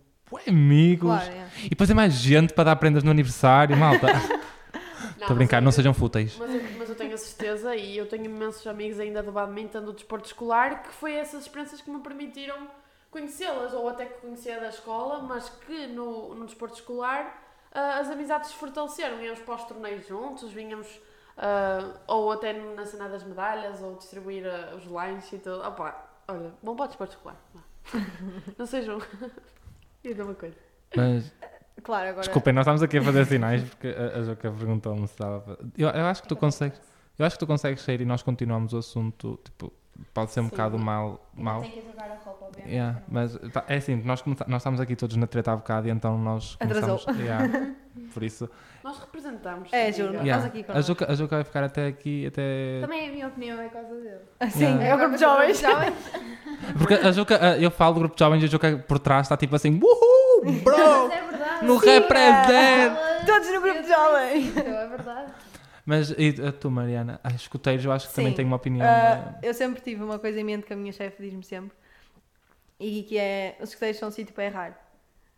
amigos. 0.49 1.09
Claro, 1.09 1.31
yeah. 1.31 1.51
E 1.65 1.69
depois 1.69 1.89
é 1.89 1.95
mais 1.95 2.15
gente 2.15 2.53
para 2.53 2.65
dar 2.65 2.77
prendas 2.77 3.05
no 3.05 3.13
aniversário, 3.13 3.77
malta. 3.77 4.09
Estou 5.23 5.35
a 5.35 5.37
brincar, 5.37 5.63
não 5.63 5.71
sejam 5.71 5.95
fúteis. 5.95 6.37
Mas 6.37 6.51
a 6.51 6.59
certeza 7.23 7.75
e 7.75 7.97
eu 7.97 8.09
tenho 8.09 8.25
imensos 8.25 8.67
amigos 8.67 9.01
ainda 9.01 9.23
do 9.23 9.33
badminton, 9.33 9.83
do 9.83 9.93
desporto 9.93 10.27
escolar, 10.27 10.83
que 10.83 10.91
foi 10.91 11.15
essas 11.15 11.43
experiências 11.43 11.81
que 11.81 11.91
me 11.91 12.01
permitiram 12.01 12.69
conhecê-las, 13.11 13.73
ou 13.75 13.89
até 13.89 14.07
que 14.07 14.21
conhecia 14.21 14.59
da 14.61 14.69
escola, 14.69 15.21
mas 15.21 15.49
que 15.49 15.87
no, 15.87 16.35
no 16.35 16.47
desporto 16.47 16.75
escolar 16.75 17.43
uh, 17.75 18.01
as 18.01 18.11
amizades 18.11 18.51
se 18.51 18.57
fortaleceram. 18.57 19.23
Íamos 19.23 19.41
para 19.41 19.55
os 19.55 19.65
torneios 19.65 20.07
juntos, 20.07 20.51
vinhamos, 20.53 20.89
uh, 21.37 21.99
ou 22.07 22.33
até 22.33 22.53
na 22.53 22.87
cena 22.87 23.09
das 23.09 23.23
medalhas, 23.23 23.83
ou 23.83 23.97
distribuir 23.97 24.45
uh, 24.47 24.77
os 24.77 24.87
lanches 24.87 25.33
e 25.33 25.39
tudo. 25.39 25.61
Opa, 25.61 26.11
olha, 26.29 26.53
bom 26.63 26.75
para 26.75 26.85
o 26.85 26.89
desporto 26.89 27.15
escolar. 27.15 27.37
Não 28.59 28.65
sejam. 28.67 28.99
e 30.03 30.13
uma 30.13 30.35
coisa. 30.35 30.57
Mas 30.97 31.33
Claro, 31.83 32.09
agora... 32.11 32.21
Desculpem, 32.23 32.53
nós 32.53 32.63
estamos 32.63 32.83
aqui 32.83 32.99
a 32.99 33.03
fazer 33.03 33.25
sinais 33.27 33.63
porque 33.63 33.89
a, 33.89 34.19
a 34.19 34.23
Joca 34.23 34.51
perguntou-me 34.51 35.07
se 35.07 35.15
estava. 35.15 35.59
Eu, 35.77 35.89
eu 35.89 36.07
acho 36.07 36.23
que 36.23 36.29
tu 36.29 36.37
consegues. 36.37 36.81
Eu 37.19 37.27
acho 37.27 37.37
que 37.37 37.41
tu 37.41 37.47
consegues 37.47 37.83
sair 37.83 38.01
e 38.01 38.05
nós 38.05 38.23
continuamos 38.23 38.73
o 38.73 38.79
assunto, 38.79 39.39
tipo, 39.45 39.73
pode 40.15 40.31
ser 40.31 40.41
um 40.41 40.45
Sim. 40.45 40.51
bocado 40.51 40.79
mal. 40.79 41.31
mal. 41.35 41.61
Tem 41.61 41.71
que 41.71 41.83
jogar 41.83 42.11
a 42.11 42.15
roupa, 42.25 42.47
obviamente. 42.47 42.73
Yeah, 42.73 43.03
mas 43.09 43.39
tá, 43.53 43.65
é 43.69 43.77
assim, 43.77 43.97
nós, 43.97 44.23
nós 44.25 44.61
estamos 44.63 44.81
aqui 44.81 44.97
todos 44.97 45.17
na 45.17 45.27
treta 45.27 45.53
há 45.53 45.57
bocado 45.57 45.89
e 45.89 45.91
então 45.91 46.19
nós 46.19 46.57
começamos. 46.57 47.07
Yeah, 47.19 47.75
por 48.13 48.23
isso. 48.23 48.49
Nós 48.83 48.99
representamos. 48.99 49.73
É, 49.73 49.93
juro, 49.93 50.15
yeah. 50.15 50.37
nós 50.37 50.47
aqui 50.47 50.65
a 50.69 50.81
Juca, 50.81 51.13
a 51.13 51.15
Juca 51.15 51.37
vai 51.37 51.45
ficar 51.45 51.65
até 51.65 51.87
aqui. 51.87 52.27
Até... 52.27 52.81
Também 52.81 53.09
a 53.09 53.13
minha 53.13 53.29
opinião 53.29 53.61
é 53.61 53.69
causa 53.69 53.95
dele. 53.95 54.51
Sim, 54.51 54.65
yeah. 54.65 54.85
é 54.87 54.95
o 54.95 54.99
grupo 54.99 55.15
de 55.15 55.21
jovens. 55.21 55.63
Porque 56.79 56.95
a 56.95 57.13
Juca, 57.13 57.35
eu 57.59 57.71
falo 57.71 57.95
do 57.95 58.01
grupo 58.01 58.17
de 58.17 58.21
jovens 58.21 58.43
e 58.43 58.47
a 58.47 58.49
Juca 58.49 58.85
por 58.89 58.99
trás 58.99 59.27
está 59.27 59.37
tipo 59.37 59.55
assim, 59.55 59.79
uhul, 59.81 60.53
bro! 60.63 61.13
é 61.13 61.21
verdade. 61.31 61.67
No 61.67 61.77
represent! 61.77 62.97
Todos 63.27 63.53
no 63.53 63.61
grupo 63.61 63.83
de 63.83 63.89
jovens. 63.89 64.57
É 64.57 64.87
verdade. 64.89 65.33
Mas 65.85 66.11
e 66.11 66.35
a 66.47 66.53
tu, 66.53 66.71
Mariana? 66.71 67.21
Ai, 67.25 67.35
escuteiros, 67.35 67.85
eu 67.85 67.93
acho 67.93 68.09
que 68.09 68.15
Sim. 68.15 68.23
também 68.23 68.35
tenho 68.35 68.49
uma 68.49 68.57
opinião. 68.57 68.87
Uh, 68.87 69.39
eu 69.43 69.53
sempre 69.53 69.81
tive 69.81 70.03
uma 70.03 70.19
coisa 70.19 70.41
em 70.41 70.45
mente 70.45 70.65
que 70.65 70.73
a 70.73 70.77
minha 70.77 70.93
chefe 70.93 71.23
diz-me 71.23 71.43
sempre. 71.43 71.77
E 72.79 73.03
que 73.03 73.19
é, 73.19 73.57
os 73.61 73.71
escuteiros 73.71 73.99
são 73.99 74.09
um 74.09 74.13
sítio 74.13 74.35
para 74.35 74.45
errar. 74.45 74.89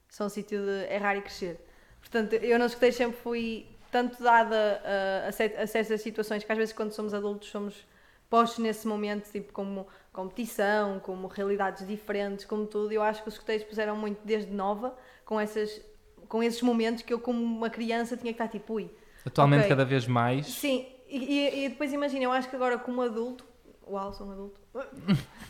São 0.08 0.26
um 0.26 0.30
sítio 0.30 0.60
de 0.64 0.92
errar 0.92 1.16
e 1.16 1.22
crescer. 1.22 1.60
Portanto, 2.00 2.34
eu 2.34 2.58
nos 2.58 2.72
escuteiros 2.72 2.96
sempre 2.96 3.16
fui 3.16 3.66
tanto 3.90 4.22
dada 4.22 4.82
uh, 4.82 5.28
a, 5.28 5.66
certas 5.66 6.00
situações 6.00 6.42
que 6.42 6.50
às 6.50 6.58
vezes 6.58 6.74
quando 6.74 6.92
somos 6.92 7.14
adultos 7.14 7.48
somos 7.48 7.86
postos 8.28 8.58
nesse 8.58 8.86
momento, 8.88 9.30
tipo 9.30 9.52
como 9.52 9.86
competição, 10.12 10.98
como 10.98 11.28
realidades 11.28 11.86
diferentes, 11.86 12.44
como 12.44 12.66
tudo. 12.66 12.92
Eu 12.92 13.02
acho 13.02 13.22
que 13.22 13.28
os 13.28 13.34
escuteiros 13.34 13.64
puseram 13.64 13.96
muito 13.96 14.18
desde 14.24 14.52
nova 14.52 14.96
com, 15.24 15.40
essas, 15.40 15.80
com 16.28 16.42
esses 16.42 16.60
momentos 16.60 17.02
que 17.02 17.12
eu 17.12 17.20
como 17.20 17.42
uma 17.42 17.70
criança 17.70 18.16
tinha 18.16 18.32
que 18.32 18.42
estar 18.42 18.48
tipo, 18.48 18.74
ui, 18.74 18.90
Atualmente 19.26 19.60
okay. 19.60 19.70
cada 19.70 19.84
vez 19.84 20.06
mais. 20.06 20.46
Sim, 20.46 20.86
e, 21.08 21.64
e 21.64 21.68
depois 21.68 21.92
imagina, 21.92 22.24
eu 22.24 22.32
acho 22.32 22.48
que 22.48 22.56
agora 22.56 22.78
como 22.78 23.00
adulto, 23.00 23.44
uau, 23.86 24.12
sou 24.12 24.26
um 24.26 24.32
adulto. 24.32 24.60
Uh, 24.74 24.84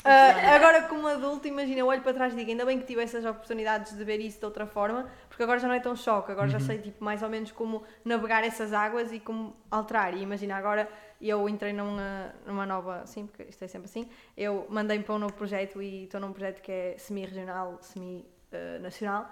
agora 0.54 0.82
como 0.82 1.06
adulto, 1.06 1.48
imagina, 1.48 1.80
eu 1.80 1.86
olho 1.86 2.02
para 2.02 2.12
trás 2.12 2.32
e 2.32 2.36
digo, 2.36 2.50
ainda 2.50 2.64
bem 2.64 2.78
que 2.78 2.86
tive 2.86 3.02
essas 3.02 3.24
oportunidades 3.24 3.96
de 3.96 4.04
ver 4.04 4.20
isso 4.20 4.38
de 4.38 4.44
outra 4.44 4.66
forma, 4.66 5.08
porque 5.28 5.42
agora 5.42 5.58
já 5.58 5.68
não 5.68 5.74
é 5.74 5.80
tão 5.80 5.96
choque, 5.96 6.32
agora 6.32 6.46
uhum. 6.46 6.52
já 6.52 6.60
sei 6.60 6.78
tipo, 6.78 7.02
mais 7.02 7.22
ou 7.22 7.28
menos 7.28 7.50
como 7.52 7.82
navegar 8.04 8.44
essas 8.44 8.72
águas 8.72 9.12
e 9.12 9.20
como 9.20 9.56
alterar. 9.70 10.14
E 10.14 10.22
imagina, 10.22 10.56
agora 10.56 10.88
eu 11.20 11.48
entrei 11.48 11.72
numa, 11.72 12.34
numa 12.46 12.66
nova, 12.66 13.06
sim, 13.06 13.26
porque 13.26 13.44
isto 13.44 13.64
é 13.64 13.68
sempre 13.68 13.86
assim, 13.86 14.08
eu 14.36 14.66
mandei-me 14.68 15.04
para 15.04 15.14
um 15.14 15.18
novo 15.18 15.34
projeto 15.34 15.80
e 15.80 16.04
estou 16.04 16.20
num 16.20 16.32
projeto 16.32 16.60
que 16.60 16.70
é 16.70 16.94
semi-regional, 16.98 17.78
semi-nacional. 17.80 19.30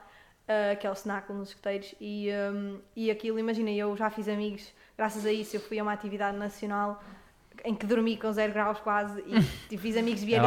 Uh, 0.53 0.76
que 0.78 0.86
é 0.86 0.90
o 0.90 0.94
Cenáculo 0.94 1.38
nos 1.38 1.48
escuteiros, 1.48 1.94
e, 2.00 2.28
um, 2.53 2.80
e 2.96 3.11
aquilo, 3.11 3.38
imagina, 3.38 3.70
eu 3.70 3.96
já 3.96 4.11
fiz 4.11 4.28
amigos, 4.28 4.72
graças 4.98 5.24
a 5.24 5.32
isso 5.32 5.57
eu 5.57 5.61
fui 5.61 5.78
a 5.78 5.82
uma 5.82 5.92
atividade 5.92 6.36
nacional 6.36 7.03
em 7.64 7.74
que 7.74 7.86
dormi 7.86 8.16
com 8.16 8.32
zero 8.32 8.53
graus 8.53 8.80
quase 8.80 9.22
e, 9.26 9.74
e 9.74 9.78
fiz 9.78 9.96
amigos 9.96 10.20
de 10.20 10.26
Vieira 10.26 10.42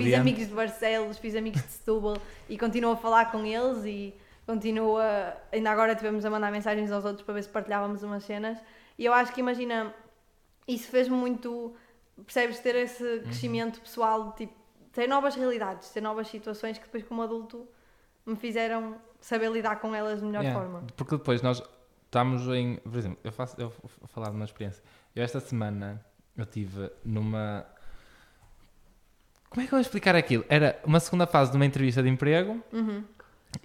fiz 0.00 0.20
amigos 0.20 0.48
de 0.48 0.54
Barcelos, 0.54 1.18
fiz 1.18 1.34
amigos 1.34 1.60
de 1.60 1.68
Setúbal 1.68 2.16
e 2.48 2.56
continuo 2.56 2.92
a 2.92 2.96
falar 2.96 3.32
com 3.32 3.44
eles 3.44 3.84
e 3.84 4.14
continuo 4.46 4.98
a, 4.98 5.36
ainda 5.50 5.70
agora 5.70 5.94
tivemos 5.94 6.24
a 6.24 6.30
mandar 6.30 6.52
mensagens 6.52 6.92
aos 6.92 7.04
outros 7.04 7.24
para 7.24 7.34
ver 7.34 7.42
se 7.42 7.48
partilhávamos 7.48 8.02
umas 8.02 8.22
cenas 8.24 8.58
e 8.98 9.04
eu 9.04 9.12
acho 9.12 9.32
que 9.32 9.40
imagina 9.40 9.92
isso 10.68 10.88
fez-me 10.88 11.16
muito 11.16 11.74
percebes 12.24 12.60
ter 12.60 12.76
esse 12.76 13.02
uhum. 13.02 13.22
crescimento 13.22 13.80
pessoal 13.80 14.32
tipo 14.32 14.62
ter 14.92 15.08
novas 15.08 15.34
realidades, 15.34 15.88
ter 15.90 16.02
novas 16.02 16.28
situações 16.28 16.78
que 16.78 16.84
depois 16.84 17.02
como 17.04 17.22
adulto 17.22 17.66
me 18.26 18.36
fizeram 18.36 18.96
saber 19.22 19.50
lidar 19.50 19.76
com 19.76 19.94
elas 19.94 20.20
de 20.20 20.26
melhor 20.26 20.42
yeah. 20.42 20.60
forma. 20.60 20.84
Porque 20.96 21.16
depois 21.16 21.40
nós 21.40 21.62
estamos 22.04 22.46
em. 22.48 22.76
Por 22.76 22.98
exemplo, 22.98 23.18
eu, 23.24 23.32
faço, 23.32 23.58
eu 23.58 23.70
vou 23.70 24.08
falar 24.08 24.28
de 24.28 24.36
uma 24.36 24.44
experiência. 24.44 24.82
Eu 25.16 25.22
esta 25.22 25.40
semana 25.40 26.04
eu 26.36 26.44
tive 26.44 26.90
numa. 27.04 27.64
Como 29.48 29.62
é 29.62 29.66
que 29.66 29.72
eu 29.72 29.76
vou 29.76 29.80
explicar 29.80 30.14
aquilo? 30.16 30.44
Era 30.48 30.78
uma 30.84 30.98
segunda 31.00 31.26
fase 31.26 31.50
de 31.50 31.56
uma 31.56 31.64
entrevista 31.64 32.02
de 32.02 32.08
emprego 32.08 32.62
uhum. 32.72 33.04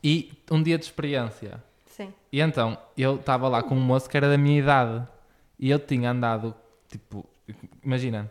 e 0.03 0.31
um 0.51 0.61
dia 0.61 0.77
de 0.77 0.85
experiência. 0.85 1.63
Sim. 1.85 2.13
E 2.31 2.39
então 2.39 2.77
eu 2.97 3.15
estava 3.15 3.47
lá 3.47 3.63
com 3.63 3.75
um 3.75 3.81
moço 3.81 4.09
que 4.09 4.15
era 4.15 4.29
da 4.29 4.37
minha 4.37 4.59
idade 4.59 5.07
e 5.57 5.69
eu 5.69 5.79
tinha 5.79 6.11
andado, 6.11 6.53
tipo, 6.89 7.25
imagina, 7.81 8.29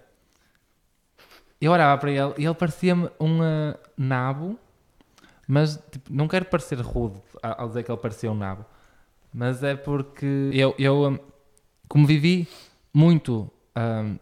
eu 1.61 1.72
olhava 1.72 1.99
para 1.99 2.11
ele 2.11 2.35
e 2.37 2.45
ele 2.45 2.55
parecia-me 2.55 3.11
um 3.18 3.41
uh, 3.41 3.79
nabo 3.97 4.59
mas 5.47 5.83
tipo, 5.91 6.13
não 6.13 6.27
quero 6.27 6.47
parecer 6.47 6.81
rude 6.81 7.21
ao 7.43 7.69
dizer 7.69 7.83
que 7.83 7.91
ele 7.91 8.01
parecia 8.01 8.31
um 8.31 8.35
nabo, 8.35 8.65
mas 9.33 9.63
é 9.63 9.77
porque 9.77 10.51
eu, 10.53 10.75
eu 10.79 11.09
hum, 11.09 11.19
como 11.89 12.07
vivi 12.07 12.49
muito 12.93 13.51
um, 13.77 14.19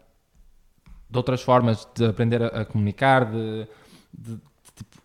de 1.09 1.17
outras 1.17 1.41
formas 1.41 1.87
de 1.95 2.05
aprender 2.05 2.43
a, 2.43 2.47
a 2.47 2.65
comunicar, 2.65 3.25
de, 3.25 3.67
de, 4.13 4.35
de 4.35 4.41
tipo, 4.75 5.01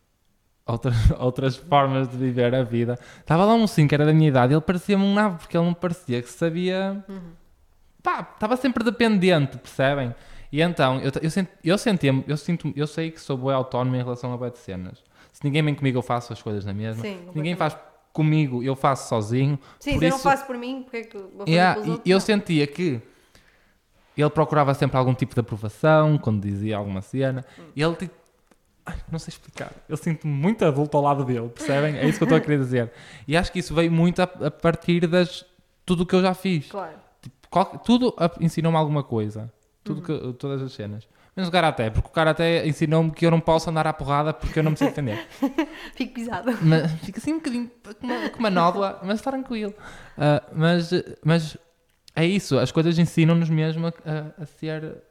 outras, 0.66 0.96
outras 1.18 1.56
formas 1.56 2.08
de 2.08 2.16
viver 2.16 2.54
a 2.54 2.62
vida. 2.62 2.98
Estava 3.18 3.44
lá 3.44 3.54
um 3.54 3.66
sim 3.66 3.86
que 3.86 3.94
era 3.94 4.04
da 4.04 4.12
minha 4.12 4.28
idade, 4.28 4.52
ele 4.52 4.60
parecia-me 4.60 5.04
um 5.04 5.14
nabo 5.14 5.38
porque 5.38 5.56
ele 5.56 5.64
não 5.64 5.74
parecia 5.74 6.20
que 6.20 6.28
sabia. 6.28 7.04
Uhum. 7.08 7.32
Pá, 8.02 8.28
estava 8.34 8.56
sempre 8.56 8.82
dependente, 8.82 9.58
percebem? 9.58 10.14
E 10.52 10.60
então, 10.60 10.98
eu, 11.00 11.12
eu, 11.22 11.30
senti, 11.30 11.50
eu 11.62 11.78
sentia 11.78 12.24
eu 12.26 12.36
sinto 12.36 12.72
eu 12.74 12.86
sei 12.86 13.10
que 13.10 13.20
sou 13.20 13.36
boa 13.36 13.54
autónomo 13.54 13.94
em 13.94 14.02
relação 14.02 14.32
a 14.32 14.36
boa 14.36 14.50
de 14.50 14.58
cenas. 14.58 15.02
Se 15.32 15.44
ninguém 15.44 15.62
vem 15.62 15.74
comigo, 15.74 15.98
eu 15.98 16.02
faço 16.02 16.32
as 16.32 16.42
coisas 16.42 16.64
na 16.64 16.72
mesma. 16.72 17.02
Sim, 17.02 17.18
ninguém 17.34 17.56
faz 17.56 17.76
comigo, 18.12 18.62
eu 18.62 18.74
faço 18.76 19.08
sozinho. 19.08 19.58
Sim, 19.78 19.92
por 19.92 19.98
se 20.00 20.04
eu 20.04 20.08
isso, 20.08 20.16
não 20.18 20.18
faço 20.32 20.46
por 20.46 20.56
mim, 20.58 20.82
porque 20.82 20.96
é 20.98 21.02
que 21.04 21.16
vou 21.18 21.30
fazer 21.40 21.50
Yeah, 21.50 21.74
pelos 21.74 21.88
outros? 21.90 22.10
eu 22.10 22.14
Não. 22.16 22.20
sentia 22.20 22.66
que 22.66 23.00
ele 24.16 24.30
procurava 24.30 24.74
sempre 24.74 24.96
algum 24.98 25.14
tipo 25.14 25.32
de 25.34 25.40
aprovação 25.40 26.18
quando 26.18 26.42
dizia 26.42 26.76
alguma 26.76 27.00
cena. 27.00 27.44
Hum. 27.58 27.62
E 27.74 27.82
ele 27.82 27.94
tipo, 27.94 28.14
ai, 28.84 28.96
não 29.10 29.18
sei 29.18 29.30
explicar. 29.32 29.72
Eu 29.88 29.96
sinto-me 29.96 30.32
muito 30.32 30.64
adulto 30.64 30.96
ao 30.96 31.02
lado 31.02 31.24
dele, 31.24 31.48
percebem? 31.48 31.96
É 31.96 32.06
isso 32.06 32.18
que 32.18 32.24
eu 32.24 32.26
estou 32.26 32.36
a 32.36 32.40
querer 32.40 32.58
dizer. 32.58 32.92
E 33.26 33.36
acho 33.36 33.50
que 33.52 33.60
isso 33.60 33.74
veio 33.74 33.90
muito 33.90 34.20
a, 34.20 34.24
a 34.24 34.50
partir 34.50 35.06
das 35.06 35.46
tudo 35.86 36.02
o 36.02 36.06
que 36.06 36.14
eu 36.14 36.20
já 36.22 36.34
fiz. 36.34 36.66
Claro. 36.70 36.96
Tipo, 37.22 37.36
qual- 37.48 37.78
tudo 37.78 38.14
a- 38.18 38.30
ensinou-me 38.40 38.76
alguma 38.76 39.02
coisa. 39.02 39.50
Tudo 39.82 39.98
Uhum. 40.00 40.32
que, 40.32 40.38
todas 40.38 40.60
as 40.62 40.72
cenas. 40.72 41.08
Menos 41.36 41.48
o 41.48 41.52
Karaté, 41.52 41.90
porque 41.90 42.08
o 42.08 42.12
Karaté 42.12 42.66
ensinou-me 42.66 43.10
que 43.12 43.24
eu 43.24 43.30
não 43.30 43.40
posso 43.40 43.70
andar 43.70 43.86
à 43.86 43.92
porrada 43.92 44.32
porque 44.34 44.58
eu 44.58 44.62
não 44.62 44.72
me 44.72 44.76
sei 44.76 44.88
defender. 44.88 45.26
Fico 45.94 46.14
pisado. 46.14 46.50
Mas 46.60 46.90
fica 47.02 47.18
assim 47.20 47.32
um 47.34 47.36
bocadinho 47.36 47.70
com 48.00 48.06
uma, 48.06 48.28
com 48.30 48.38
uma 48.40 48.50
nódoa, 48.50 48.98
mas 49.04 49.20
tranquilo. 49.22 49.72
Ah, 50.18 50.42
mas, 50.52 50.90
mas 51.24 51.56
é 52.16 52.26
isso, 52.26 52.58
as 52.58 52.72
coisas 52.72 52.98
ensinam-nos 52.98 53.48
mesmo 53.48 53.86
a, 53.86 53.90
a- 53.90 54.42
a 54.42 54.46
ser 54.46 55.02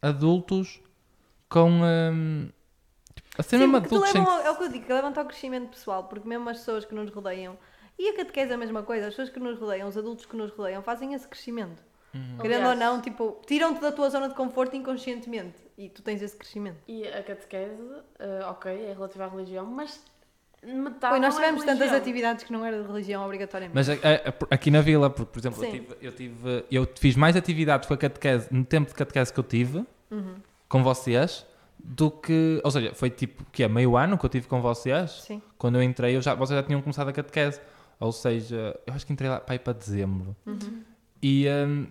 adultos 0.00 0.80
com. 1.48 1.68
hum, 1.82 2.48
a 3.38 3.42
ser 3.42 3.50
Sim, 3.58 3.66
mesmo 3.66 3.76
adultos. 3.76 4.10
sem- 4.10 4.20
levam, 4.22 4.34
ao- 4.38 4.40
é 4.42 4.50
o 4.50 4.56
que 4.56 4.64
eu 4.64 4.68
digo, 4.70 4.86
que 4.86 4.92
levam 4.92 5.12
ao 5.14 5.24
crescimento 5.26 5.68
pessoal, 5.70 6.04
porque 6.04 6.26
mesmo 6.28 6.48
as 6.48 6.58
pessoas 6.58 6.84
que 6.84 6.94
nos 6.94 7.10
rodeiam, 7.10 7.56
e 7.98 8.08
a 8.08 8.16
catequese 8.16 8.50
é 8.50 8.54
a 8.54 8.58
mesma 8.58 8.82
coisa, 8.82 9.06
as 9.06 9.12
pessoas 9.12 9.28
que 9.28 9.38
nos 9.38 9.58
rodeiam, 9.58 9.88
os 9.88 9.96
adultos 9.96 10.24
que 10.26 10.36
nos 10.36 10.50
rodeiam, 10.52 10.82
fazem 10.82 11.12
esse 11.14 11.28
crescimento. 11.28 11.82
Uhum. 12.14 12.38
Querendo 12.40 12.64
ou 12.64 12.70
Aliás, 12.72 12.78
não, 12.94 13.00
tipo, 13.00 13.40
tiram-te 13.46 13.80
da 13.80 13.92
tua 13.92 14.10
zona 14.10 14.28
de 14.28 14.34
conforto 14.34 14.74
inconscientemente 14.76 15.54
e 15.78 15.88
tu 15.88 16.02
tens 16.02 16.20
esse 16.22 16.36
crescimento. 16.36 16.78
E 16.88 17.06
a 17.06 17.22
catequese, 17.22 17.80
eh, 18.18 18.40
ok, 18.46 18.72
é 18.86 18.92
relativa 18.92 19.24
à 19.26 19.28
religião, 19.28 19.64
mas 19.66 20.02
metade 20.62 21.10
Pois 21.12 21.20
nós 21.22 21.34
é 21.34 21.38
tivemos 21.38 21.60
tantas 21.60 21.78
religião. 21.78 21.98
atividades 22.00 22.44
que 22.44 22.52
não 22.52 22.64
era 22.66 22.82
de 22.82 22.86
religião 22.88 23.24
obrigatoriamente. 23.24 23.74
Mas 23.74 23.88
a- 23.88 23.94
a- 23.94 24.54
aqui 24.54 24.70
na 24.70 24.80
vila, 24.80 25.08
porque, 25.08 25.32
por 25.32 25.38
exemplo, 25.38 25.64
eu 25.64 25.70
tive, 25.70 25.96
eu 26.02 26.12
tive- 26.12 26.64
eu 26.70 26.88
fiz 26.98 27.16
mais 27.16 27.36
atividades 27.36 27.86
com 27.86 27.94
a 27.94 27.96
catequese 27.96 28.48
no 28.52 28.64
tempo 28.64 28.88
de 28.88 28.94
catequese 28.94 29.32
que 29.32 29.38
eu 29.40 29.44
tive 29.44 29.84
Uhum. 30.10 30.34
com 30.68 30.82
vocês 30.82 31.46
do 31.78 32.10
que. 32.10 32.60
Ou 32.64 32.70
seja, 32.70 32.92
foi 32.94 33.08
tipo 33.08 33.44
que 33.52 33.62
é 33.62 33.68
meio 33.68 33.96
ano 33.96 34.18
que 34.18 34.26
eu 34.26 34.30
tive 34.30 34.46
com 34.48 34.60
vocês. 34.60 35.12
Sim. 35.26 35.40
Quando 35.56 35.76
eu 35.76 35.82
entrei, 35.82 36.16
eu 36.16 36.20
já, 36.20 36.34
vocês 36.34 36.58
já 36.58 36.62
tinham 36.66 36.82
começado 36.82 37.08
a 37.08 37.12
catequese. 37.12 37.60
Ou 37.98 38.12
seja, 38.12 38.78
eu 38.86 38.92
acho 38.94 39.06
que 39.06 39.12
entrei 39.12 39.30
lá 39.30 39.38
para 39.40 39.54
ir 39.54 39.60
para 39.60 39.72
dezembro. 39.74 40.34
Uhum. 40.44 40.82
E, 41.22 41.46
hum, 41.48 41.86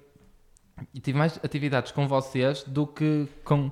e 0.93 0.99
tive 0.99 1.17
mais 1.17 1.39
atividades 1.43 1.91
com 1.91 2.07
vocês 2.07 2.63
do 2.63 2.87
que 2.87 3.27
com. 3.43 3.71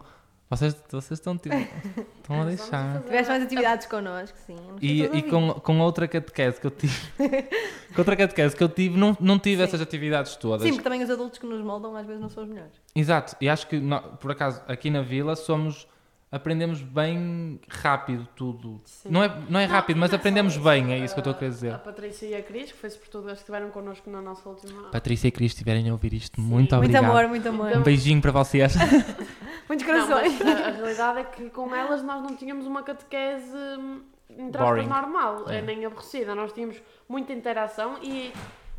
Vocês, 0.49 0.81
vocês 0.89 1.19
estão, 1.19 1.37
tipo, 1.37 1.55
estão 2.17 2.41
a 2.41 2.45
deixar. 2.45 3.03
Tiveste 3.03 3.29
mais 3.29 3.43
atividades 3.43 3.85
connosco, 3.85 4.37
sim. 4.45 4.55
E, 4.81 5.03
e 5.03 5.23
com, 5.23 5.53
com 5.55 5.79
outra 5.81 6.07
catequese 6.07 6.61
que 6.61 6.67
eu 6.67 6.71
tive, 6.71 6.95
com 7.93 7.99
outra 7.99 8.15
catequese 8.15 8.55
que 8.55 8.63
eu 8.63 8.69
tive, 8.69 8.97
não, 8.97 9.15
não 9.19 9.37
tive 9.37 9.57
Sim. 9.57 9.63
essas 9.63 9.81
atividades 9.81 10.37
todas. 10.37 10.61
Sim, 10.61 10.69
porque 10.69 10.83
também 10.83 11.03
os 11.03 11.09
adultos 11.09 11.37
que 11.37 11.45
nos 11.45 11.61
moldam 11.61 11.95
às 11.97 12.05
vezes 12.05 12.21
não 12.21 12.29
são 12.29 12.43
os 12.43 12.49
melhores. 12.49 12.71
Exato, 12.95 13.35
e 13.41 13.49
acho 13.49 13.67
que 13.67 13.81
por 14.21 14.31
acaso 14.31 14.61
aqui 14.69 14.89
na 14.89 15.01
vila 15.01 15.35
somos 15.35 15.85
aprendemos 16.31 16.81
bem 16.81 17.59
rápido 17.69 18.27
tudo. 18.35 18.81
Sim. 18.85 19.09
Não 19.09 19.23
é, 19.23 19.31
não 19.49 19.59
é 19.59 19.65
rápido, 19.65 19.97
mas 19.97 20.09
não 20.11 20.15
é 20.15 20.17
só 20.17 20.21
aprendemos 20.21 20.53
isso. 20.53 20.63
bem, 20.63 20.91
é 20.93 20.97
isso 20.99 21.13
que 21.13 21.19
eu 21.19 21.21
estou 21.21 21.31
a 21.31 21.35
querer 21.35 21.47
A 21.47 21.53
dizer. 21.53 21.77
Patrícia 21.79 22.25
e 22.27 22.35
a 22.35 22.43
Cris, 22.43 22.71
que 22.71 22.77
foi 22.77 22.89
sobretudo 22.89 23.27
as 23.27 23.33
que 23.33 23.39
estiveram 23.39 23.69
connosco 23.69 24.09
na 24.09 24.21
nossa 24.21 24.47
última. 24.49 24.89
Patrícia 24.89 25.27
e 25.27 25.31
Cris, 25.31 25.51
se 25.51 25.55
estiverem 25.57 25.87
a 25.89 25.91
ouvir 25.93 26.13
isto, 26.13 26.35
Sim. 26.35 26.41
muito 26.41 26.53
Muito 26.53 26.75
obrigado. 26.75 27.05
amor, 27.05 27.27
muito 27.27 27.47
amor. 27.47 27.77
Um 27.77 27.81
beijinho 27.83 28.21
para 28.21 28.31
vocês. 28.31 28.73
Muitos 29.67 29.85
corações. 29.85 30.37
mas 30.43 30.61
a, 30.61 30.67
a 30.67 30.71
realidade 30.71 31.19
é 31.19 31.23
que 31.23 31.49
com 31.49 31.75
elas 31.75 32.01
nós 32.03 32.21
não 32.21 32.35
tínhamos 32.35 32.65
uma 32.65 32.83
catequese 32.83 33.55
hum, 33.79 34.01
entre 34.29 34.61
aspas, 34.61 34.87
normal, 34.87 35.45
É. 35.49 35.57
eh, 35.57 35.61
nem 35.61 35.85
aborrecida. 35.85 36.35
Nós 36.35 36.51
tínhamos 36.53 36.81
muita 37.07 37.31
interação 37.33 37.97
e, 38.01 38.31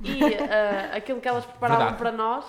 e 0.03 0.23
eh, 0.23 0.91
aquilo 0.95 1.21
que 1.21 1.29
elas 1.29 1.45
preparavam 1.47 1.87
Verdade. 1.89 1.99
para 2.03 2.13
nós 2.13 2.45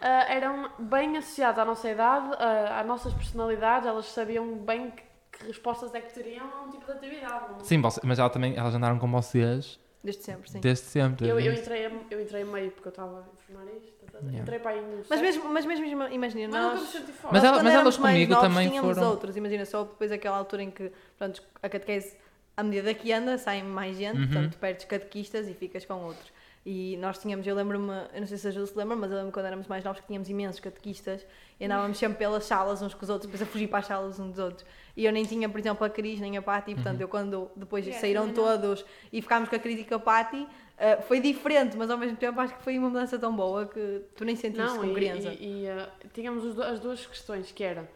eram 0.00 0.70
bem 0.78 1.16
associados 1.16 1.58
à 1.60 1.64
nossa 1.64 1.88
idade, 1.90 2.30
eh, 2.38 2.72
às 2.80 2.86
nossas 2.86 3.12
personalidades. 3.12 3.86
Elas 3.88 4.06
sabiam 4.06 4.56
bem 4.58 4.90
que, 4.90 5.02
que 5.38 5.46
respostas 5.46 5.94
é 5.94 6.00
que 6.00 6.12
teriam 6.14 6.46
a 6.50 6.62
um 6.62 6.70
tipo 6.70 6.84
de 6.86 6.92
atividade. 6.92 7.44
não 7.50 7.60
é? 7.60 7.64
Sim, 7.64 7.80
você- 7.80 8.00
mas 8.04 8.18
ela 8.18 8.30
também, 8.30 8.56
elas 8.56 8.74
andaram 8.74 8.98
com 8.98 9.10
vocês 9.10 9.78
Desde 10.02 10.22
sempre, 10.22 10.50
sim. 10.50 10.60
desde 10.60 10.84
sempre. 10.84 11.26
Eu, 11.26 11.38
eu, 11.38 11.42
desde- 11.52 11.60
entrei, 11.60 11.86
eu 12.10 12.20
entrei 12.20 12.44
meio 12.44 12.70
porque 12.70 12.88
eu 12.88 12.90
estava 12.90 13.18
a 13.18 13.24
informar 13.52 13.70
isto. 13.76 13.92
tá, 14.06 14.12
tá, 14.12 14.18
Yeah. 14.26 14.38
Entrei 14.40 14.58
para 14.60 14.70
aí 14.70 14.80
no 14.80 15.02
Mas 15.10 15.20
mesmo, 15.20 15.48
mas 15.50 15.66
mesmo 15.66 15.84
imagina, 15.84 16.08
mas 16.18 16.34
nunca 16.34 16.46
me 16.46 16.46
nós, 16.80 16.88
fora. 17.20 17.32
Mas 17.34 17.44
ela- 17.44 17.62
mas 17.62 17.74
elas 17.74 17.96
comigo 17.98 18.32
novos, 18.32 18.48
também 18.48 18.68
tínhamos 18.70 18.96
foram- 18.96 19.10
outros, 19.10 19.36
imagina, 19.36 19.64
só 19.66 19.82
depois 19.84 20.10
aquela 20.10 20.38
altura 20.38 20.62
em 20.62 20.70
que 20.70 20.90
pronto, 21.18 21.42
a 21.62 21.68
catequese, 21.68 22.16
à 22.56 22.62
medida 22.62 22.94
que 22.94 23.12
anda, 23.12 23.36
saem 23.36 23.62
mais 23.64 23.96
gente, 23.98 24.16
Uhum. 24.18 24.26
portanto, 24.26 24.56
perdes 24.58 24.84
catequistas 24.86 25.48
e 25.48 25.52
ficas 25.54 25.84
com 25.84 25.94
outros. 26.04 26.32
E 26.68 26.96
nós 26.96 27.16
tínhamos, 27.18 27.46
eu 27.46 27.54
lembro-me, 27.54 27.92
eu 28.12 28.18
não 28.20 28.26
sei 28.26 28.36
se 28.36 28.48
a 28.48 28.50
Ju 28.50 28.66
se 28.66 28.76
lembra, 28.76 28.96
mas 28.96 29.08
eu 29.12 29.16
lembro 29.18 29.30
quando 29.30 29.46
éramos 29.46 29.68
mais 29.68 29.84
novos 29.84 30.00
que 30.00 30.06
tínhamos 30.08 30.28
imensos 30.28 30.58
catequistas 30.58 31.24
e 31.60 31.64
andávamos 31.64 31.96
sempre 31.96 32.18
pelas 32.18 32.42
salas 32.44 32.82
uns 32.82 32.92
com 32.92 33.04
os 33.04 33.08
outros, 33.08 33.30
depois 33.30 33.40
a 33.48 33.52
fugir 33.52 33.68
para 33.68 33.78
as 33.78 33.86
salas 33.86 34.18
uns 34.18 34.30
dos 34.30 34.38
outros. 34.40 34.66
E 34.96 35.04
eu 35.04 35.12
nem 35.12 35.24
tinha, 35.24 35.48
por 35.48 35.60
exemplo, 35.60 35.86
a 35.86 35.88
Cris 35.88 36.18
nem 36.18 36.36
a 36.36 36.42
Pati, 36.42 36.70
Uhum. 36.70 36.74
portanto, 36.74 37.00
eu 37.00 37.06
quando 37.06 37.48
depois 37.54 37.84
Yeah, 37.86 38.00
saíram 38.00 38.22
também 38.26 38.34
não. 38.44 38.58
todos 38.58 38.84
e 39.12 39.22
ficámos 39.22 39.48
com 39.48 39.54
a 39.54 39.58
Cris 39.60 39.78
e 39.78 39.84
com 39.84 39.94
a 39.94 39.98
Pati, 40.00 40.44
eh, 40.76 40.96
foi 41.02 41.20
diferente, 41.20 41.76
mas 41.76 41.88
ao 41.88 41.96
mesmo 41.96 42.16
tempo 42.16 42.40
acho 42.40 42.56
que 42.56 42.62
foi 42.64 42.76
uma 42.80 42.88
mudança 42.88 43.16
tão 43.16 43.36
boa 43.36 43.66
que 43.66 44.02
tu 44.16 44.24
nem 44.24 44.34
sentiste 44.34 44.66
Não, 44.66 44.78
como 44.78 44.90
e, 44.90 44.94
criança. 44.94 45.28
e, 45.38 45.66
e, 45.66 45.68
uh, 45.70 45.86
tínhamos 46.12 46.58
as 46.58 46.80
duas 46.80 47.06
questões, 47.06 47.52
que 47.52 47.62
era 47.62 47.88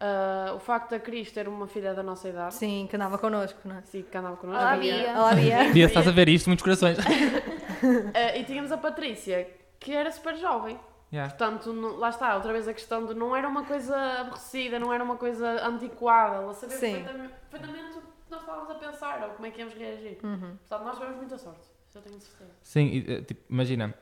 uh, 0.00 0.54
o 0.54 0.58
facto 0.58 0.90
da 0.90 1.00
Cris 1.00 1.30
ter 1.30 1.48
uma 1.48 1.66
filha 1.66 1.94
da 1.94 2.02
nossa 2.02 2.28
idade, 2.28 2.54
Sim, 2.54 2.86
que 2.88 2.96
andava 2.96 3.18
connosco, 3.18 3.58
não 3.64 3.76
é? 3.76 3.82
sim, 3.82 4.02
que 4.02 4.16
andava 4.16 4.36
connosco, 4.36 4.62
Olá, 4.62 4.76
Bia. 4.76 5.12
Olá, 5.16 5.34
Bia. 5.34 5.64
Bia, 5.72 5.86
se 5.86 5.92
estás 5.92 6.08
a 6.08 6.10
ver 6.10 6.28
isto, 6.28 6.48
muitos 6.48 6.62
corações. 6.62 6.98
Uh, 6.98 7.02
e 8.36 8.44
tínhamos 8.44 8.72
a 8.72 8.76
Patrícia, 8.76 9.48
que 9.78 9.92
era 9.92 10.10
super 10.10 10.36
jovem. 10.36 10.78
Yeah. 11.12 11.32
Portanto, 11.34 11.72
não- 11.72 11.96
lá 11.96 12.08
está, 12.08 12.34
outra 12.34 12.52
vez 12.52 12.66
a 12.66 12.74
questão 12.74 13.06
de 13.06 13.14
não 13.14 13.34
era 13.34 13.48
uma 13.48 13.64
coisa 13.64 13.96
aborrecida, 14.20 14.78
não 14.78 14.92
era 14.92 15.04
uma 15.04 15.16
coisa 15.16 15.64
antiquada, 15.66 16.36
ela 16.36 16.52
sabia 16.52 16.78
perfeitamente, 16.78 17.34
perfeitamente 17.50 17.98
o 17.98 18.00
que 18.00 18.06
nós 18.30 18.40
estávamos 18.40 18.70
a 18.70 18.74
pensar 18.74 19.22
ou 19.22 19.30
como 19.30 19.46
é 19.46 19.50
que 19.50 19.60
íamos 19.60 19.74
reagir. 19.74 20.18
Uhum. 20.24 20.56
Portanto, 20.68 20.84
nós 20.84 20.94
tivemos 20.96 21.16
muita 21.16 21.38
sorte, 21.38 21.60
isso 21.88 21.98
eu 21.98 22.02
tenho 22.02 22.20
certeza. 22.20 22.50
Sim, 22.62 22.86
e, 22.86 23.12
eh, 23.12 23.20
tipo, 23.22 23.40
imagina, 23.48 23.94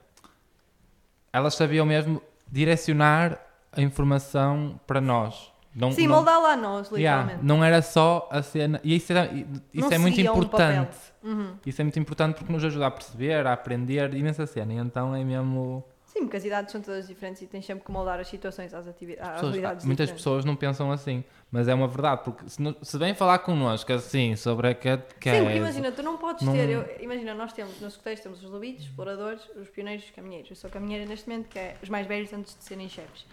elas 1.31 1.55
sabiam 1.55 1.85
mesmo 1.85 2.23
direcionar 2.51 3.39
a 3.71 3.83
informação 3.83 4.81
para 4.87 5.01
nós. 5.01 5.53
Não, 5.75 5.91
Sim, 5.91 6.07
não, 6.07 6.17
moldá-la 6.17 6.53
a 6.53 6.57
nós, 6.57 6.89
Yeah, 6.93 7.23
literalmente. 7.23 7.45
não 7.45 7.65
era 7.65 7.83
só 7.83 8.29
a 8.31 8.43
cena. 8.43 8.81
E 8.85 8.95
isso, 8.95 9.11
era- 9.13 9.29
isso 9.73 9.93
é 9.93 9.99
muito 9.99 10.21
importante. 10.21 10.97
Uhum. 11.23 11.57
Isso 11.67 11.81
é 11.81 11.85
muito 11.85 11.99
importante 11.99 12.37
porque 12.37 12.53
nos 12.53 12.65
ajuda 12.65 12.87
a 12.87 12.91
perceber, 12.91 13.45
a 13.47 13.53
aprender 13.53 14.15
imensa 14.15 14.47
cena. 14.47 14.73
E 14.73 14.77
então 14.77 15.15
é 15.17 15.25
mesmo. 15.25 15.85
Sim, 16.07 16.21
porque 16.21 16.37
as 16.37 16.45
idades 16.45 16.71
são 16.71 16.81
todas 16.81 17.09
diferentes 17.09 17.43
e 17.43 17.47
tens 17.49 17.67
sempre 17.67 17.85
que 17.85 17.91
moldar 17.91 18.21
as 18.21 18.29
situações 18.29 18.73
às, 18.73 18.87
ativi- 18.87 19.15
às 19.19 19.31
pessoas- 19.31 19.41
realidades 19.51 19.85
muitas 19.85 20.05
diferentes. 20.07 20.23
pessoas 20.25 20.45
não 20.45 20.55
pensam 20.55 20.93
assim, 20.93 21.25
mas 21.51 21.67
é 21.67 21.75
uma 21.75 21.89
verdade. 21.89 22.21
Porque 22.23 22.49
se, 22.49 22.63
se 22.83 22.97
vem 22.99 23.13
falar 23.15 23.41
connosco 23.41 23.93
assim 23.93 24.37
sobre 24.37 24.69
a 24.69 24.75
catequese. 24.77 25.39
Sim, 25.39 25.43
porque 25.43 25.59
imagina, 25.59 25.91
tu 25.91 26.05
não 26.05 26.17
podes 26.17 26.47
Não- 26.47 26.53
ter. 26.53 26.69
eu- 26.69 26.87
imagina, 27.01 27.35
nós 27.35 27.53
temos 27.53 27.81
nos 27.81 27.95
escuteiros 27.95 28.23
temos 28.23 28.45
os 28.45 28.49
lobitos, 28.49 28.85
os 28.85 28.91
exploradores, 28.91 29.43
os 29.57 29.69
pioneiros 29.71 30.05
os 30.05 30.11
caminheiros. 30.13 30.51
Eu 30.51 30.55
sou 30.57 30.71
caminheira 30.71 31.05
neste 31.05 31.29
momento, 31.29 31.49
que 31.49 31.59
é 31.59 31.75
os 31.83 31.89
mais 31.89 32.07
velhos 32.07 32.33
antes 32.33 32.57
de 32.57 32.63
serem 32.63 32.89
chefes. 32.89 33.27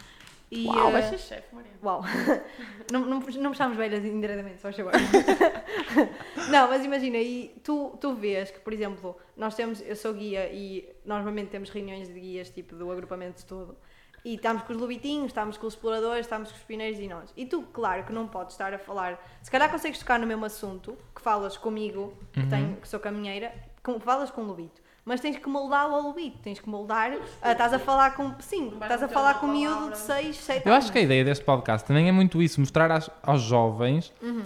E, 0.52 0.68
Uau, 0.68 0.92
vais 0.92 1.06
ser 1.06 1.18
chefe, 1.18 1.56
Maria. 1.56 1.72
Uau! 1.82 2.02
não, 2.92 3.00
não, 3.06 3.20
não 3.22 3.52
puxámos 3.52 3.78
velhas 3.78 4.04
indiretamente, 4.04 4.60
só 4.62 4.70
favor. 4.72 4.92
não, 6.52 6.68
mas 6.68 6.84
imagina, 6.84 7.18
e 7.18 7.56
tu, 7.64 7.98
tu 8.02 8.14
vês 8.16 8.52
que, 8.52 8.60
por 8.60 8.74
exemplo, 8.74 9.18
nós 9.38 9.56
temos, 9.56 9.82
eu 9.82 9.96
sou 9.96 10.14
guia 10.14 10.50
e 10.52 10.88
normalmente 11.06 11.50
temos 11.50 11.70
reuniões 11.70 12.08
de 12.08 12.20
guias, 12.20 12.50
tipo, 12.50 12.76
do 12.76 12.92
agrupamento 12.92 13.46
todo. 13.46 13.78
E 14.24 14.36
estamos 14.36 14.62
com 14.64 14.74
os 14.74 14.80
lobitinhos, 14.80 15.28
estamos 15.28 15.58
com 15.58 15.66
os 15.66 15.74
exploradores, 15.74 16.26
estamos 16.26 16.52
com 16.52 16.58
os 16.58 16.64
pioneiros 16.64 17.00
e 17.00 17.08
nós. 17.08 17.34
E 17.36 17.46
tu, 17.46 17.64
claro, 17.74 18.04
que 18.04 18.12
não 18.12 18.28
podes 18.28 18.54
estar 18.54 18.72
a 18.74 18.78
falar. 18.78 19.20
Se 19.42 19.50
calhar 19.50 19.72
consegues 19.72 19.98
tocar 20.00 20.20
no 20.20 20.28
mesmo 20.28 20.46
assunto, 20.46 20.96
que 21.16 21.22
falas 21.22 21.58
comigo, 21.58 22.14
que, 22.32 22.42
Uhum. 22.42 22.50
tenho, 22.50 22.76
que 22.76 22.88
sou 22.88 23.00
caminheira, 23.00 23.52
com, 23.82 24.00
falas 24.00 24.30
com 24.30 24.42
o 24.42 24.46
lobito. 24.46 24.80
Mas 25.04 25.20
tens 25.20 25.38
que 25.38 25.50
moldá-lo 25.50 25.96
ao 25.96 26.02
lobito, 26.04 26.38
tens 26.44 26.60
que 26.60 26.70
moldar. 26.70 27.12
ah, 27.42 27.52
estás 27.54 27.74
a 27.74 27.80
falar 27.80 28.16
com. 28.16 28.34
Sim, 28.40 28.72
estás 28.82 29.02
a 29.02 29.08
falar 29.08 29.40
com 29.40 29.48
um 29.48 29.52
miúdo 29.52 29.92
de 29.92 29.98
6, 29.98 30.36
7 30.38 30.68
Eu 30.68 30.74
acho 30.74 30.92
que 30.92 31.00
a 31.00 31.02
ideia 31.02 31.26
deste 31.26 31.44
podcast 31.44 31.88
também 31.88 32.08
é 32.08 32.12
muito 32.12 32.42
isso, 32.42 32.60
mostrar 32.60 32.92
às- 32.92 33.10
aos 33.24 33.42
jovens 33.42 34.14
Uhum. 34.22 34.46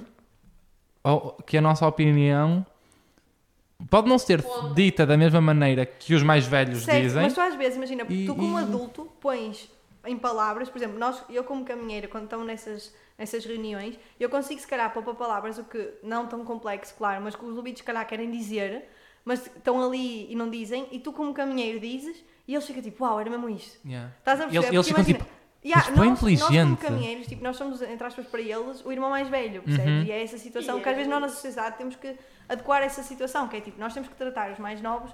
ao- 1.03 1.33
que 1.45 1.57
a 1.57 1.61
nossa 1.61 1.85
opinião 1.85 2.65
pode 3.89 4.07
não 4.07 4.17
ser 4.17 4.41
Ponto. 4.41 4.73
dita 4.73 5.05
da 5.05 5.17
mesma 5.17 5.41
maneira 5.41 5.85
que 5.85 6.13
os 6.15 6.23
mais 6.23 6.45
velhos 6.47 6.83
Certo, 6.83 7.01
dizem. 7.03 7.23
mas 7.23 7.33
tu 7.33 7.41
às 7.41 7.55
vezes, 7.55 7.75
imagina, 7.75 8.05
E- 8.09 8.25
tu 8.25 8.33
como 8.33 8.57
e- 8.57 8.63
adulto 8.63 9.11
pões 9.19 9.69
em 10.05 10.17
palavras, 10.17 10.69
por 10.69 10.77
exemplo, 10.77 10.97
nós, 10.97 11.21
eu 11.29 11.43
como 11.43 11.65
caminheira, 11.65 12.07
quando 12.07 12.25
estamos 12.25 12.45
nessas, 12.47 12.93
nessas 13.17 13.43
reuniões, 13.43 13.99
eu 14.19 14.29
consigo 14.29 14.61
se 14.61 14.67
calhar 14.67 14.91
pôr 14.93 15.03
para 15.03 15.15
palavras 15.15 15.57
o 15.57 15.63
que 15.65 15.95
não 16.01 16.27
tão 16.27 16.45
complexo, 16.45 16.93
claro, 16.97 17.21
mas 17.23 17.35
que 17.35 17.43
os 17.43 17.53
lobitos 17.55 17.79
se 17.81 17.83
calhar 17.85 18.07
querem 18.07 18.31
dizer, 18.31 18.87
mas 19.25 19.47
estão 19.47 19.83
ali 19.83 20.31
e 20.31 20.35
não 20.35 20.49
dizem, 20.49 20.87
e 20.91 20.99
tu 20.99 21.11
como 21.11 21.33
caminheiro 21.33 21.79
dizes, 21.79 22.23
e 22.47 22.53
eles 22.53 22.65
ficam 22.65 22.81
tipo, 22.81 23.03
uau, 23.03 23.19
era 23.19 23.29
mesmo 23.29 23.49
isto. 23.49 23.79
Yeah. 23.85 24.11
Estás 24.19 24.39
a 24.39 24.43
perceber? 24.47 24.73
Eles, 24.75 24.87
ficam 24.87 25.03
tipo. 25.03 25.25
Yeah, 25.65 25.89
nós, 25.89 25.97
Nós 25.97 26.21
inteligente. 26.21 26.63
como 26.63 26.77
caminheiros, 26.77 27.25
tipo, 27.25 27.43
nós 27.43 27.57
somos, 27.57 27.81
entre 27.81 28.05
aspas, 28.05 28.27
para 28.27 28.39
eles, 28.39 28.85
o 28.85 28.91
irmão 28.91 29.09
mais 29.09 29.27
velho, 29.27 29.63
percebes? 29.63 29.91
Uhum. 29.91 30.03
E 30.03 30.11
é 30.11 30.23
essa 30.23 30.37
situação 30.37 30.77
E 30.77 30.81
que 30.83 30.87
às 30.87 30.93
é- 30.93 30.95
vezes 30.95 31.09
nós 31.11 31.21
na 31.21 31.27
sociedade 31.27 31.75
temos 31.75 31.95
que 31.95 32.15
adequar 32.47 32.83
essa 32.83 33.01
situação, 33.01 33.47
que 33.47 33.57
é 33.57 33.61
tipo, 33.61 33.79
nós 33.79 33.91
temos 33.91 34.07
que 34.07 34.15
tratar 34.15 34.51
os 34.51 34.59
mais 34.59 34.79
novos 34.79 35.11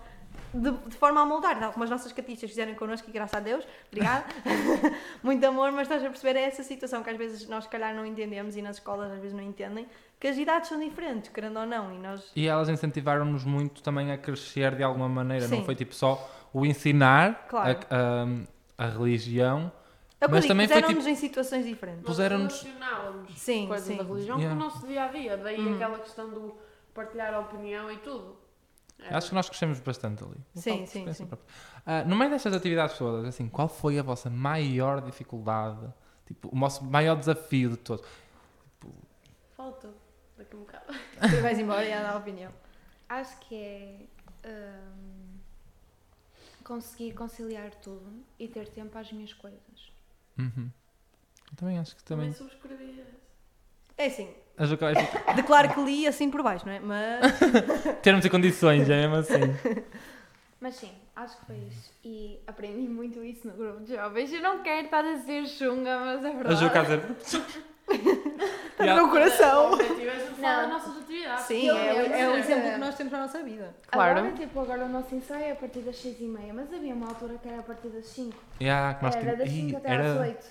de, 0.53 0.71
de 0.71 0.95
forma 0.97 1.21
a 1.21 1.25
moldar, 1.25 1.57
tal 1.57 1.71
como 1.71 1.85
as 1.85 1.89
nossas 1.89 2.11
catistas 2.11 2.49
fizeram 2.49 2.73
connosco 2.75 3.09
e 3.09 3.13
graças 3.13 3.33
a 3.33 3.39
Deus, 3.39 3.65
obrigada, 3.87 4.25
muito 5.23 5.43
amor, 5.45 5.71
mas 5.71 5.83
estás 5.83 6.03
a 6.03 6.09
perceber 6.09 6.37
é 6.37 6.43
essa 6.43 6.63
situação 6.63 7.01
que 7.01 7.09
às 7.09 7.17
vezes 7.17 7.47
nós 7.47 7.63
se 7.63 7.69
calhar 7.69 7.95
não 7.95 8.05
entendemos 8.05 8.57
e 8.57 8.61
nas 8.61 8.75
escolas 8.75 9.09
às 9.11 9.19
vezes 9.19 9.33
não 9.33 9.43
entendem, 9.43 9.87
que 10.21 10.27
as 10.27 10.37
idades 10.37 10.69
são 10.69 10.79
diferentes, 10.79 11.29
querendo 11.31 11.59
ou 11.59 11.65
não, 11.65 11.91
e 11.93 11.97
nós... 11.97 12.31
E 12.35 12.47
elas 12.47 12.69
incentivaram-nos 12.69 13.43
muito 13.43 13.81
também 13.81 14.11
a 14.11 14.17
crescer 14.17 14.75
de 14.75 14.83
alguma 14.83 15.09
maneira. 15.09 15.47
Não 15.47 15.57
Sim. 15.57 15.65
foi 15.65 15.73
tipo 15.75 15.95
só 15.95 16.29
o 16.53 16.63
ensinar 16.65 17.47
Claro. 17.49 17.79
a, 17.89 18.83
a- 18.83 18.85
a 18.85 18.89
religião, 18.89 19.71
É 20.19 20.25
que 20.27 20.31
Mas 20.31 20.35
eu 20.37 20.41
digo, 20.41 20.47
também 20.53 20.67
foi, 20.67 20.75
puseram-nos 20.81 21.07
em 21.07 21.15
situações 21.15 21.65
diferentes. 21.65 22.03
Puseram-nos- 22.05 22.65
Sim, 23.35 23.67
coisas 23.67 23.87
sim. 23.87 23.97
da 23.97 24.03
religião 24.03 24.37
Yeah. 24.37 24.55
com 24.55 24.63
o 24.63 24.69
nosso 24.69 24.85
dia 24.87 25.03
a 25.05 25.07
dia. 25.07 25.35
Daí 25.37 25.59
Uhum. 25.59 25.73
aquela 25.75 25.97
questão 25.97 26.29
do 26.29 26.55
partilhar 26.93 27.33
a 27.33 27.39
opinião 27.39 27.91
e 27.91 27.97
tudo. 27.97 28.37
Era- 28.99 29.17
Acho 29.17 29.29
que 29.29 29.33
nós 29.35 29.49
crescemos 29.49 29.79
bastante 29.79 30.23
ali. 30.23 30.37
Sim, 30.53 30.77
por 30.81 30.87
sim, 30.87 31.13
sim. 31.13 31.27
Ah, 31.83 32.03
no 32.03 32.15
meio 32.15 32.29
destas 32.29 32.53
atividades 32.53 32.95
todas, 32.99 33.25
assim, 33.25 33.49
qual 33.49 33.67
foi 33.67 33.97
a 33.97 34.03
vossa 34.03 34.29
maior 34.29 35.01
dificuldade? 35.01 35.91
Tipo, 36.27 36.49
o 36.53 36.55
nosso 36.55 36.83
maior 36.85 37.15
desafio 37.15 37.71
de 37.71 37.77
todos? 37.77 38.05
Falta 39.57 39.89
daqui 40.43 40.55
a 40.55 40.57
um 40.57 40.61
bocado. 40.61 40.93
Tu 41.35 41.41
vais 41.41 41.59
embora 41.59 41.85
e 41.85 41.93
a 41.93 42.01
dar 42.01 42.13
a 42.13 42.17
opinião. 42.17 42.51
Acho 43.09 43.37
que 43.39 43.55
é 43.55 43.97
hum, 44.45 45.37
conseguir 46.63 47.13
conciliar 47.13 47.71
tudo 47.75 48.23
e 48.39 48.47
ter 48.47 48.67
tempo 48.69 48.97
às 48.97 49.11
minhas 49.11 49.33
coisas. 49.33 49.91
Uhum. 50.37 50.69
Eu 51.51 51.57
também 51.57 51.77
acho 51.77 51.95
que 51.95 52.03
também. 52.03 52.31
Também 52.31 52.49
subscrevi. 52.49 53.03
É 53.97 54.05
assim, 54.07 54.33
declaro 55.35 55.73
que 55.73 55.81
li 55.81 56.07
assim 56.07 56.29
por 56.29 56.41
baixo, 56.41 56.65
não 56.65 56.73
é? 56.73 56.79
Mas 56.79 57.39
Termos 58.01 58.25
e 58.25 58.29
condições, 58.29 58.89
é 58.89 59.07
mesmo 59.07 59.15
assim. 59.15 59.39
Mas 60.59 60.75
sim, 60.75 60.91
acho 61.15 61.37
que 61.39 61.45
foi 61.47 61.57
isso. 61.57 61.91
E 62.03 62.39
aprendi 62.45 62.87
muito 62.87 63.23
isso 63.23 63.47
no 63.47 63.53
grupo 63.55 63.79
de 63.83 63.95
jovens. 63.95 64.31
Eu 64.31 64.41
não 64.41 64.61
quero 64.61 64.85
estar 64.85 65.03
a 65.03 65.17
ser 65.17 65.47
chunga, 65.47 65.99
mas 65.99 66.23
é 66.23 66.29
A 66.29 66.33
verdade. 66.33 66.59
Juca 66.59 66.79
a 66.79 66.83
dizer. 66.83 67.01
Está 67.95 68.85
no 68.85 68.95
meu 68.95 69.09
coração. 69.09 69.71
É 69.79 70.41
Não. 70.41 70.69
nossas 70.69 70.97
atividades. 70.97 71.45
Sim, 71.45 71.67
Eu- 71.67 71.75
é, 71.77 71.91
eu- 72.07 72.13
é 72.13 72.29
o 72.29 72.37
exemplo 72.37 72.71
que 72.71 72.77
nós 72.77 72.95
temos 72.95 73.11
para 73.11 73.19
a 73.19 73.25
nossa 73.27 73.43
vida. 73.43 73.75
Claro. 73.91 74.19
Agora, 74.19 74.33
tipo, 74.35 74.59
agora 74.59 74.85
o 74.85 74.89
nosso 74.89 75.13
ensaio 75.15 75.43
é 75.45 75.51
a 75.51 75.55
partir 75.55 75.79
das 75.79 75.95
6 75.97 76.19
e 76.19 76.23
meia, 76.25 76.53
mas 76.53 76.73
havia 76.73 76.93
uma 76.93 77.07
altura 77.07 77.35
que 77.41 77.47
era 77.47 77.59
a 77.59 77.63
partir 77.63 77.89
das 77.89 78.05
5. 78.07 78.35
Yeah, 78.59 78.95
que 78.95 79.03
nós 79.03 79.15
Era 79.15 79.21
tínhamos- 79.23 79.43
das 79.45 79.53
5 79.53 79.69
Ih, 79.69 79.75
até 79.75 79.95
às 79.95 80.05
era 80.05 80.21
8. 80.21 80.45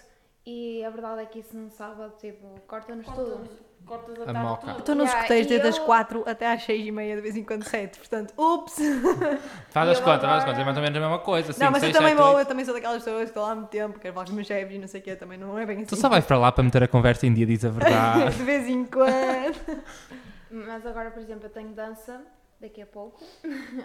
E 0.46 0.84
a 0.84 0.90
verdade 0.90 1.22
é 1.22 1.26
que 1.26 1.38
isso 1.40 1.56
no 1.56 1.70
sábado, 1.70 2.12
tipo, 2.18 2.46
corta-nos 2.66 3.06
tudo. 3.06 3.48
Cortas, 3.90 4.18
a 4.18 4.22
A 4.22 4.24
tarde 4.26 4.38
moca. 4.40 4.66
toda. 4.66 4.78
Estou 4.78 4.94
nos 4.94 5.04
Yeah, 5.06 5.18
escuteiros 5.20 5.46
desde 5.48 5.66
as 5.68 5.76
eu- 5.78 5.84
4 5.84 6.22
até 6.26 6.46
às 6.52 6.62
6 6.62 6.86
e 6.86 6.92
meia, 6.92 7.16
de 7.16 7.22
vez 7.22 7.36
em 7.36 7.42
quando 7.44 7.64
7. 7.64 7.98
Portanto, 7.98 8.32
ups! 8.38 8.76
Faz 9.70 9.88
as 9.90 9.98
contas, 10.00 10.22
faz 10.22 10.38
as 10.38 10.44
contas, 10.44 10.60
é 10.60 10.64
mais 10.64 10.76
ou 10.76 10.82
menos 10.82 10.96
a 10.96 11.00
mesma 11.00 11.18
coisa. 11.18 11.48
não, 11.48 11.54
cinco, 11.54 11.72
mas 11.72 11.82
eu 11.82 11.92
também 11.92 12.08
sete, 12.16 12.22
vou, 12.22 12.38
eu 12.38 12.46
também 12.46 12.64
sou 12.64 12.72
daquelas 12.74 13.02
pessoas 13.02 13.22
que 13.22 13.28
estão 13.30 13.42
lá 13.42 13.50
há 13.50 13.54
muito 13.56 13.68
tempo, 13.70 13.98
quero 13.98 14.14
falar 14.14 14.26
com 14.26 14.30
os 14.30 14.34
meus 14.36 14.46
chefes 14.46 14.74
e 14.76 14.78
não 14.78 14.86
sei 14.88 15.00
o 15.00 15.02
quê, 15.04 15.16
também 15.16 15.36
não 15.38 15.58
é 15.58 15.66
bem 15.66 15.78
assim. 15.78 15.86
Tu 15.86 15.96
só 15.96 16.08
vais 16.08 16.24
para 16.24 16.38
lá 16.38 16.52
para 16.52 16.62
meter 16.62 16.82
a 16.84 16.88
conversa 16.88 17.26
em 17.26 17.34
dia, 17.34 17.44
diz 17.46 17.64
a 17.64 17.70
verdade. 17.70 18.30
de 18.38 18.42
vez 18.44 18.68
em 18.68 18.84
quando. 18.84 19.82
Mas 20.50 20.86
agora, 20.86 21.10
por 21.10 21.20
exemplo, 21.20 21.46
eu 21.46 21.50
tenho 21.50 21.70
dança 21.70 22.20
daqui 22.60 22.82
a 22.82 22.86
pouco, 22.86 23.20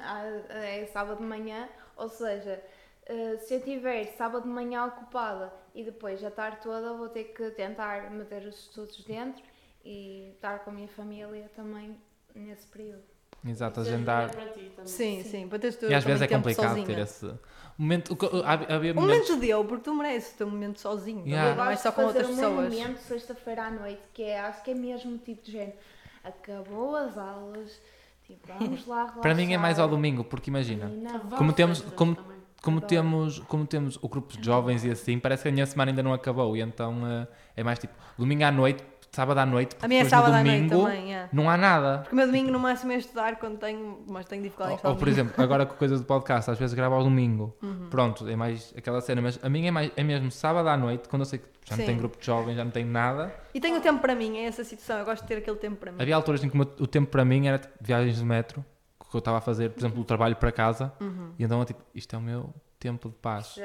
Ah, 0.03 0.23
é 0.49 0.85
sábado 0.91 1.17
de 1.17 1.23
manhã, 1.23 1.67
ou 1.95 2.09
seja, 2.09 2.61
eh, 3.07 3.37
se 3.37 3.53
eu 3.55 3.61
tiver 3.61 4.05
sábado 4.17 4.43
de 4.43 4.49
manhã 4.49 4.85
ocupada 4.85 5.51
e 5.73 5.83
depois 5.83 6.23
a 6.23 6.31
tarde 6.31 6.57
toda, 6.61 6.93
vou 6.93 7.07
ter 7.09 7.25
que 7.25 7.51
tentar 7.51 8.09
meter 8.11 8.43
os 8.47 8.55
estudos 8.67 9.03
dentro 9.05 9.41
e 9.85 10.31
estar 10.35 10.59
com 10.59 10.71
a 10.71 10.73
minha 10.73 10.87
família 10.87 11.49
também 11.55 11.95
nesse 12.33 12.65
período. 12.67 13.03
Exato, 13.47 13.81
Isso 13.81 13.89
agendar. 13.91 14.23
ajuda 14.23 14.37
para 14.37 14.49
ti 14.53 14.71
também. 14.75 14.87
Sim, 14.87 15.23
sim, 15.23 15.47
para 15.47 15.59
teres 15.59 15.75
tu 15.75 15.85
E 15.85 15.93
às 15.93 16.03
vezes 16.03 16.21
é 16.23 16.27
complicado 16.27 16.69
sozinha. 16.69 16.85
ter 16.87 16.97
esse 16.97 17.31
momento. 17.77 18.13
o 18.13 18.15
que- 18.15 18.25
há- 18.43 18.75
Havia 18.75 18.91
Um 18.91 18.95
momentos. 18.95 19.29
momento 19.29 19.39
deu, 19.39 19.63
porque 19.65 19.83
tu 19.83 19.93
mereces 19.93 20.33
o 20.33 20.37
teu 20.37 20.49
momento 20.49 20.79
sozinho, 20.79 21.27
Yeah. 21.27 21.51
Eu 21.51 21.55
não 21.55 21.69
é 21.71 21.75
só 21.75 21.91
com 21.91 22.05
outras 22.05 22.25
fazer 22.27 22.45
o 22.47 22.51
meu 22.51 22.61
pessoas. 22.63 22.79
momento 22.81 22.97
sexta-feira 23.01 23.65
à 23.67 23.71
noite, 23.71 24.01
que 24.13 24.23
é, 24.23 24.39
acho 24.39 24.63
que 24.63 24.71
é 24.71 24.73
mesmo 24.73 25.17
tipo 25.19 25.43
de 25.45 25.51
género. 25.51 25.77
Acabou 26.23 26.95
as 26.95 27.15
aulas, 27.17 27.79
tipo, 28.25 28.47
vamos 28.47 28.87
lá 28.87 28.95
relaxar. 29.01 29.21
Para 29.21 29.35
mim 29.35 29.53
é 29.53 29.57
mais 29.57 29.77
ao 29.77 29.87
domingo, 29.87 30.23
porque 30.23 30.49
imagina, 30.49 30.85
E 30.91 30.97
não. 30.97 31.19
Vamos 31.19 31.37
Como 31.37 31.53
temos- 31.53 31.81
como- 31.95 32.15
como 32.63 32.77
Adoro. 32.77 32.89
temos, 32.89 33.39
como 33.41 33.67
temos 33.67 33.99
o 34.01 34.09
grupo 34.09 34.35
de 34.35 34.43
jovens 34.43 34.83
e 34.83 34.89
assim, 34.89 35.19
parece 35.19 35.43
que 35.43 35.49
a 35.49 35.51
minha 35.51 35.65
semana 35.67 35.91
ainda 35.91 36.01
não 36.01 36.13
acabou. 36.13 36.57
E 36.57 36.61
então 36.61 36.95
eh, 37.07 37.27
é 37.57 37.63
mais 37.63 37.77
tipo, 37.77 37.93
domingo 38.17 38.43
à 38.43 38.51
noite, 38.51 38.83
sábado 39.15 39.37
à 39.39 39.45
noite, 39.45 39.75
porque 39.75 39.85
A 39.85 39.89
minha 39.89 40.01
é 40.01 40.05
sábado 40.05 40.33
à 40.33 40.43
noite 40.43 40.67
domingo 40.67 40.85
também, 40.85 41.09
yeah. 41.09 41.29
não 41.33 41.49
há 41.49 41.57
nada. 41.57 41.99
Porque 41.99 42.13
o 42.13 42.17
meu 42.17 42.25
domingo 42.27 42.51
no 42.51 42.59
máximo 42.59 42.91
é 42.91 42.97
estudar 42.97 43.37
quando 43.37 43.57
tenho, 43.57 44.03
mas 44.07 44.25
tenho 44.25 44.43
dificuldade 44.43 44.71
em 44.71 44.73
Ou, 44.73 44.77
estudar 44.77 44.89
ou, 44.91 44.95
por 44.97 45.05
domingo. 45.05 45.21
exemplo, 45.21 45.43
agora 45.43 45.65
com 45.65 45.75
coisas 45.75 45.99
do 46.01 46.05
podcast, 46.05 46.51
às 46.51 46.59
vezes 46.59 46.73
gravo 46.75 46.95
ao 46.95 47.03
domingo. 47.03 47.55
Uhum. 47.63 47.87
Pronto, 47.89 48.27
é 48.27 48.35
mais 48.35 48.73
aquela 48.77 48.99
cena, 49.01 49.21
mas 49.21 49.39
a 49.41 49.49
minha 49.49 49.69
é, 49.69 49.71
mais, 49.71 49.91
é 49.95 50.03
mesmo 50.03 50.29
sábado 50.29 50.67
à 50.67 50.75
noite, 50.77 51.07
quando 51.09 51.21
eu 51.21 51.25
sei 51.25 51.39
que 51.39 51.45
já 51.63 51.75
não 51.75 51.81
Sim. 51.81 51.85
tenho 51.87 51.97
grupo 51.97 52.19
de 52.19 52.25
jovens, 52.25 52.55
já 52.55 52.63
não 52.63 52.71
tenho 52.71 52.87
nada. 52.89 53.33
E 53.53 53.59
tenho 53.59 53.79
tempo 53.81 53.99
para 54.01 54.13
mim, 54.13 54.37
é 54.37 54.45
essa 54.45 54.63
situação, 54.63 54.99
eu 54.99 55.05
gosto 55.05 55.21
de 55.23 55.27
ter 55.29 55.37
aquele 55.37 55.57
tempo 55.57 55.77
para 55.77 55.91
mim. 55.91 55.97
Havia 56.01 56.15
alturas 56.15 56.43
em 56.43 56.49
que 56.49 56.57
o, 56.57 56.61
o 56.61 56.87
tempo 56.87 57.09
para 57.09 57.23
mim 57.25 57.47
era 57.47 57.57
tipo, 57.57 57.73
viagens 57.81 58.17
de 58.17 58.25
metro, 58.25 58.63
que 59.09 59.15
eu 59.15 59.19
estava 59.19 59.37
a 59.37 59.41
fazer, 59.41 59.69
por 59.71 59.79
exemplo, 59.79 60.01
o 60.01 60.03
trabalho 60.05 60.35
para 60.35 60.51
casa, 60.51 60.91
Uhum. 60.99 61.31
e 61.39 61.43
então 61.43 61.57
eu, 61.59 61.65
tipo, 61.65 61.81
isto 61.95 62.13
é 62.13 62.19
o 62.19 62.21
meu 62.21 62.53
tempo 62.77 63.07
de 63.09 63.15
paz. 63.15 63.57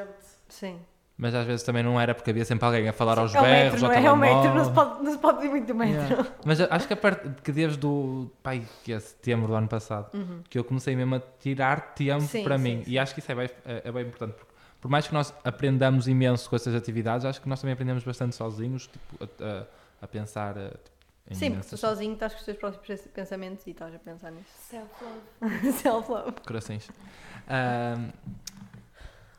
Sim. 0.49 0.79
Mas 1.21 1.35
às 1.35 1.47
vezes 1.47 1.63
também 1.63 1.83
não 1.83 2.01
era 2.01 2.15
porque 2.15 2.31
havia 2.31 2.45
sempre 2.47 2.65
alguém 2.65 2.89
a 2.89 2.93
falar 2.95 3.19
aos 3.19 3.35
É 3.35 3.41
berros, 3.41 3.81
metro, 3.83 3.87
ao 3.87 3.93
não 3.93 3.99
é? 4.01 4.05
É 4.07 4.13
o 4.13 4.17
metro, 4.17 4.35
não 4.37 4.43
telemóvel. 4.43 4.65
se 4.65 4.73
pode, 4.73 5.03
não 5.05 5.13
se 5.13 5.19
pode 5.19 5.45
ir 5.47 5.51
muito 5.51 5.67
do 5.67 5.75
metro. 5.75 6.03
Yeah. 6.03 6.29
Mas 6.45 6.61
acho 6.61 6.87
que 6.87 6.93
a 6.95 6.97
parte 6.97 7.29
que 7.43 7.53
desde 7.53 7.85
o 7.87 8.31
pai, 8.43 8.63
que 8.83 8.93
é 8.93 8.99
setembro 9.01 9.47
do 9.49 9.55
ano 9.55 9.69
passado, 9.69 10.09
Uhum. 10.15 10.41
que 10.49 10.59
eu 10.59 10.65
comecei 10.65 10.97
mesmo 10.97 11.17
a 11.17 11.21
tirar 11.39 11.93
tempo 11.95 12.23
Sim, 12.23 12.43
para 12.43 12.57
sim, 12.57 12.65
mim. 12.65 12.85
sim. 12.85 12.91
E 12.91 12.99
acho 12.99 13.13
que 13.13 13.21
isso 13.21 13.31
é 13.31 13.35
bem, 13.35 13.51
é, 13.67 13.83
é 13.85 13.93
bem 13.93 14.07
importante. 14.07 14.33
Porque 14.33 14.51
por 14.81 14.91
mais 14.91 15.07
que 15.07 15.13
nós 15.13 15.35
aprendamos 15.45 16.09
imenso 16.09 16.49
com 16.49 16.57
essas 16.57 16.75
atividades, 16.75 17.27
acho 17.27 17.39
que 17.41 17.49
nós 17.51 17.61
também 17.61 17.75
aprendemos 17.75 18.03
bastante 18.03 18.35
sozinhos, 18.35 18.87
tipo, 18.87 19.23
a, 19.23 19.45
a- 19.45 19.65
a 20.03 20.09
pensar 20.09 20.57
eh, 20.57 20.69
tipo, 20.71 20.97
em 21.31 21.35
Sim, 21.35 21.51
porque 21.53 21.69
tu 21.69 21.77
sozinho 21.77 22.15
estás 22.15 22.33
com 22.33 22.39
os 22.39 22.45
teus 22.47 22.57
próprios 22.57 23.01
pensamentos 23.09 23.67
e 23.67 23.71
estás 23.73 23.95
a 23.95 23.99
pensar 23.99 24.31
nisso. 24.33 24.49
Self-love. 24.71 25.73
Self-love. 25.83 26.33
corações. 26.47 26.89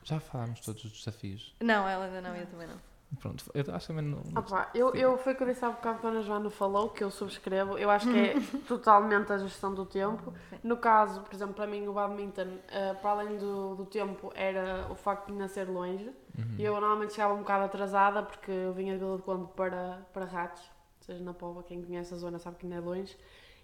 Já 0.04 0.20
falámos 0.20 0.60
todos 0.60 0.84
os 0.84 0.92
desafios. 0.92 1.54
Não, 1.60 1.88
ela 1.88 2.06
ainda 2.06 2.20
não, 2.20 2.36
eu 2.36 2.46
também 2.46 2.66
não. 2.66 2.92
Pronto, 3.20 3.44
eu 3.52 3.74
acho 3.74 3.86
que 3.86 3.92
também 3.92 4.10
não. 4.10 4.22
Ah 4.34 4.42
pá, 4.42 4.70
eu, 4.74 4.94
eu 4.94 5.18
foi 5.18 5.34
o 5.34 5.36
que 5.36 5.42
eu 5.42 5.46
disse 5.46 5.62
há 5.64 5.68
bocado 5.68 5.98
quando 5.98 6.18
a 6.18 6.22
Joana 6.22 6.48
falou, 6.48 6.88
que 6.88 7.04
eu 7.04 7.10
subscrevo. 7.10 7.76
Eu 7.76 7.90
acho 7.90 8.10
que 8.10 8.18
é 8.18 8.34
totalmente 8.66 9.30
a 9.32 9.38
gestão 9.38 9.74
do 9.74 9.84
tempo. 9.84 10.32
No 10.62 10.78
caso, 10.78 11.20
por 11.20 11.34
exemplo, 11.34 11.54
para 11.54 11.66
mim 11.66 11.86
o 11.86 11.92
badminton, 11.92 12.58
eh, 12.68 12.94
para 12.94 13.10
além 13.10 13.36
do, 13.36 13.74
do 13.74 13.84
tempo, 13.84 14.32
era 14.34 14.86
o 14.90 14.94
facto 14.94 15.26
de 15.26 15.34
nascer 15.34 15.68
longe. 15.68 16.10
Uhum. 16.38 16.56
E 16.58 16.64
eu 16.64 16.72
normalmente 16.72 17.12
chegava 17.12 17.34
um 17.34 17.38
bocado 17.38 17.64
atrasada 17.64 18.22
porque 18.22 18.50
eu 18.50 18.72
vinha 18.72 18.94
de 18.94 19.00
Vila 19.00 19.18
de 19.18 19.22
Conde 19.22 19.46
para, 19.54 20.06
para 20.12 20.24
Ratos, 20.24 20.62
ou 20.62 21.06
seja, 21.06 21.22
na 21.22 21.34
Póvoa, 21.34 21.62
quem 21.62 21.82
conhece 21.82 22.14
a 22.14 22.16
zona 22.16 22.38
sabe 22.38 22.56
que 22.56 22.64
ainda 22.64 22.76
é 22.76 22.80
longe. 22.80 23.14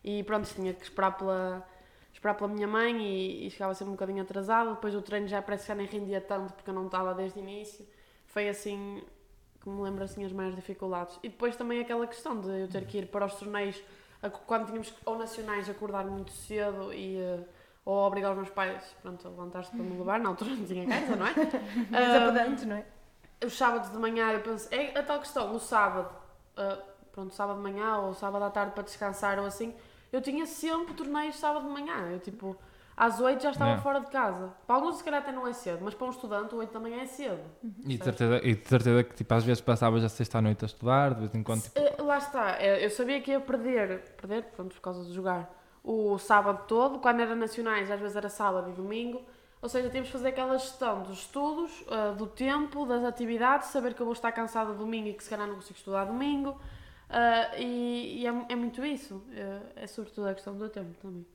E 0.05 0.22
pronto, 0.24 0.47
tinha 0.55 0.74
que 0.74 0.82
esperar 0.82 1.16
pela, 1.16 1.66
esperar 2.19 2.35
pela 2.35 2.49
minha 2.49 2.66
mãe 2.66 3.01
e, 3.01 3.47
e 3.47 3.51
chegava 3.51 3.73
sempre 3.75 3.91
um 3.91 3.95
bocadinho 3.95 4.23
atrasada. 4.23 4.71
Depois 4.71 4.95
o 4.95 5.01
treino 5.01 5.29
já 5.29 5.41
parece 5.41 5.64
que 5.64 5.69
já 5.69 5.75
nem 5.75 5.87
rendia 5.87 6.21
tanto 6.21 6.53
porque 6.53 6.69
eu 6.69 6.75
não 6.75 6.87
estava 6.87 7.14
desde 7.14 7.39
o 7.39 7.43
início. 7.43 7.87
Foi 8.27 8.49
assim 8.49 9.03
que 9.61 9.69
me 9.69 9.81
lembro 9.83 10.03
assim 10.05 10.25
as 10.25 10.33
maiores 10.33 10.57
dificuldades. 10.57 11.19
E 11.23 11.29
depois 11.29 11.55
também 11.57 11.81
aquela 11.81 12.07
questão 12.07 12.41
de 12.41 12.49
eu 12.49 12.69
ter 12.69 12.85
que 12.87 12.99
ir 12.99 13.07
para 13.07 13.25
os 13.25 13.35
torneios 13.37 13.81
quando 14.47 14.66
tínhamos 14.66 14.93
ou 15.05 15.16
nacionais 15.16 15.71
acordar 15.71 16.05
muito 16.07 16.33
cedo 16.33 16.93
e 16.93 17.19
eh, 17.19 17.45
ou 17.85 17.95
obrigar 18.05 18.33
os 18.33 18.37
meus 18.37 18.51
pais 18.51 18.83
pronto, 19.01 19.25
a 19.27 19.31
levantar-se 19.31 19.71
para 19.71 19.85
me 19.85 19.97
levar, 19.97 20.19
na 20.19 20.29
altura 20.31 20.51
não 20.57 20.64
tinha 20.66 20.87
casa, 20.87 21.14
não 21.14 21.25
é? 21.27 21.35
Mas 21.89 22.14
Ah, 22.16 22.27
pedante, 22.27 22.66
não 22.66 22.77
é? 22.77 22.85
os 23.47 23.57
sábados 23.57 23.91
de 23.93 23.97
manhã 23.97 24.33
eu 24.33 24.41
penso, 24.41 24.69
é 24.75 24.99
a 24.99 25.03
tal 25.05 25.21
questão, 25.21 25.55
o 25.55 25.61
sábado, 25.61 26.12
ah, 26.57 26.79
pronto, 27.12 27.33
sábado 27.33 27.59
de 27.59 27.62
manhã 27.62 27.99
ou 27.99 28.12
sábado 28.12 28.45
à 28.45 28.51
tarde 28.51 28.73
para 28.73 28.83
descansar 28.83 29.39
ou 29.39 29.47
assim, 29.47 29.73
eu 30.12 30.20
tinha 30.20 30.46
sempre 30.46 30.94
torneios 30.94 31.36
sábado 31.36 31.66
de 31.66 31.70
manhã, 31.72 32.11
eu 32.11 32.18
tipo, 32.20 32.56
às 32.96 33.20
8 33.20 33.42
já 33.42 33.50
estava 33.50 33.78
fora 33.80 34.00
de 34.00 34.06
casa. 34.09 34.52
Para 34.66 34.76
alguns 34.76 34.96
se 34.96 35.04
calhar 35.04 35.20
até 35.20 35.30
não 35.30 35.46
é 35.46 35.52
cedo, 35.52 35.80
mas 35.82 35.94
para 35.94 36.06
um 36.06 36.11
estudante 36.11 36.54
8 36.54 36.72
da 36.72 36.80
manhã 36.80 37.02
é 37.02 37.06
cedo. 37.06 37.40
E 37.86 37.96
de 37.96 38.04
certeza, 38.04 38.40
e 38.42 38.54
de 38.54 38.68
certeza 38.68 39.04
que 39.04 39.14
tipo, 39.14 39.34
às 39.34 39.44
vezes 39.44 39.61
passavas 39.61 40.02
a 40.02 40.09
sexta 40.09 40.38
à 40.38 40.42
noite 40.42 40.64
a 40.64 40.66
estudar, 40.66 41.14
de 41.14 41.20
vez 41.20 41.34
em 41.34 41.42
quando. 41.42 41.62
Tipo, 41.62 41.78
Eh, 41.78 41.94
Lá 42.02 42.18
está, 42.18 42.61
eu 42.62 42.88
sabia 42.90 43.20
que 43.20 43.30
ia 43.30 43.40
perder, 43.40 44.00
perder, 44.16 44.44
pronto, 44.44 44.74
por 44.74 44.80
causa 44.80 45.04
de 45.04 45.12
jogar, 45.12 45.54
o 45.84 46.18
sábado 46.18 46.64
todo, 46.66 46.98
quando 46.98 47.20
era 47.20 47.36
nacionais 47.36 47.90
às 47.90 48.00
vezes 48.00 48.16
era 48.16 48.28
sábado 48.30 48.70
e 48.70 48.72
domingo, 48.72 49.22
ou 49.61 49.68
seja, 49.68 49.88
tínhamos 49.90 50.09
que 50.09 50.12
fazer 50.16 50.28
aquela 50.28 50.56
gestão 50.56 51.02
dos 51.02 51.18
estudos, 51.18 51.84
eh, 51.90 52.14
do 52.14 52.26
tempo, 52.26 52.86
das 52.86 53.04
atividades, 53.04 53.68
saber 53.68 53.92
que 53.94 54.00
eu 54.00 54.06
vou 54.06 54.12
estar 54.14 54.32
cansada 54.32 54.72
domingo 54.72 55.09
e 55.09 55.12
que 55.14 55.22
se 55.22 55.28
calhar 55.30 55.46
não 55.46 55.56
consigo 55.56 55.76
estudar 55.78 56.04
domingo, 56.06 56.59
eh, 57.11 57.62
e, 57.62 58.22
e 58.22 58.26
é, 58.26 58.30
é 58.50 58.56
muito 58.56 58.84
isso, 58.84 59.22
eh, 59.32 59.61
é 59.76 59.86
sobretudo 59.86 60.28
a 60.28 60.34
questão 60.34 60.56
do 60.56 60.68
tempo 60.68 60.94
também. 61.00 61.26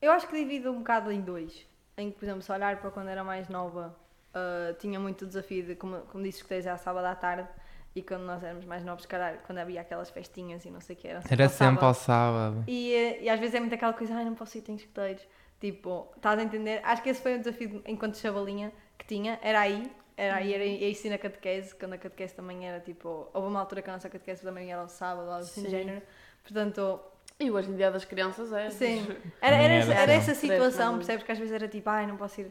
Eu 0.00 0.12
acho 0.12 0.28
que 0.28 0.36
divido 0.36 0.70
um 0.70 0.78
bocado 0.78 1.10
em 1.10 1.20
dois. 1.20 1.66
Em 1.96 2.10
que, 2.10 2.18
por 2.18 2.26
exemplo, 2.26 2.42
se 2.42 2.52
olhar 2.52 2.78
para 2.80 2.90
quando 2.90 3.08
era 3.08 3.24
mais 3.24 3.48
nova, 3.48 3.96
uh, 4.34 4.74
tinha 4.78 5.00
muito 5.00 5.22
o 5.22 5.26
desafio 5.26 5.64
de, 5.64 5.74
como, 5.74 6.00
como 6.02 6.22
disse, 6.22 6.42
que 6.42 6.48
tens 6.48 6.66
à 6.66 6.76
sábado 6.76 7.06
à 7.06 7.14
tarde. 7.14 7.48
E 7.94 8.02
quando 8.02 8.24
nós 8.24 8.42
éramos 8.42 8.66
mais 8.66 8.84
novos, 8.84 9.06
caralho, 9.06 9.38
quando 9.46 9.58
havia 9.58 9.80
aquelas 9.80 10.10
festinhas 10.10 10.66
e 10.66 10.70
não 10.70 10.80
sei 10.80 10.94
o 10.94 10.98
que 10.98 11.08
era. 11.08 11.22
Era 11.30 11.48
sempre 11.48 11.84
ao 11.84 11.94
sábado. 11.94 12.62
E, 12.66 12.92
eh, 12.92 13.22
e 13.22 13.30
às 13.30 13.40
vezes 13.40 13.54
é 13.54 13.60
muito 13.60 13.74
aquela 13.74 13.94
coisa, 13.94 14.14
ai, 14.14 14.24
não 14.26 14.34
posso 14.34 14.58
ir, 14.58 14.60
tenho 14.60 14.76
escuteiros. 14.76 15.26
Tipo, 15.58 16.06
estás 16.14 16.38
a 16.38 16.42
entender? 16.42 16.82
Acho 16.84 17.02
que 17.02 17.08
esse 17.08 17.22
foi 17.22 17.34
um 17.34 17.38
desafio 17.38 17.82
enquanto 17.86 18.18
chavalinha 18.18 18.70
que 18.98 19.06
tinha, 19.06 19.38
era 19.42 19.60
aí, 19.60 19.90
era 20.16 20.36
aí, 20.36 20.54
era 20.54 20.64
isso 20.64 21.08
na 21.08 21.18
catequese, 21.18 21.74
quando 21.74 21.92
a 21.92 21.98
catequese 21.98 22.34
também 22.34 22.66
era 22.66 22.80
tipo, 22.80 23.28
houve 23.34 23.48
uma 23.48 23.60
altura 23.60 23.82
que 23.82 23.90
a 23.90 23.92
nossa 23.92 24.08
catequese 24.08 24.42
também 24.42 24.72
era 24.72 24.80
ao 24.80 24.88
sábado, 24.88 25.28
algo 25.28 25.42
assim 25.42 25.68
género. 25.68 26.02
Portanto, 26.42 27.00
e 27.38 27.50
hoje 27.50 27.70
em 27.70 27.76
dia 27.76 27.90
das 27.90 28.04
crianças 28.04 28.50
é. 28.52 28.70
Sim, 28.70 29.06
era, 29.42 29.56
era, 29.56 29.74
era, 29.74 29.94
era 29.94 30.12
essa 30.12 30.34
situação, 30.34 30.96
percebes 30.96 31.22
que 31.22 31.32
às 31.32 31.38
vezes 31.38 31.52
era 31.52 31.68
tipo, 31.68 31.90
ai, 31.90 32.06
não 32.06 32.16
posso 32.16 32.40
ir, 32.40 32.50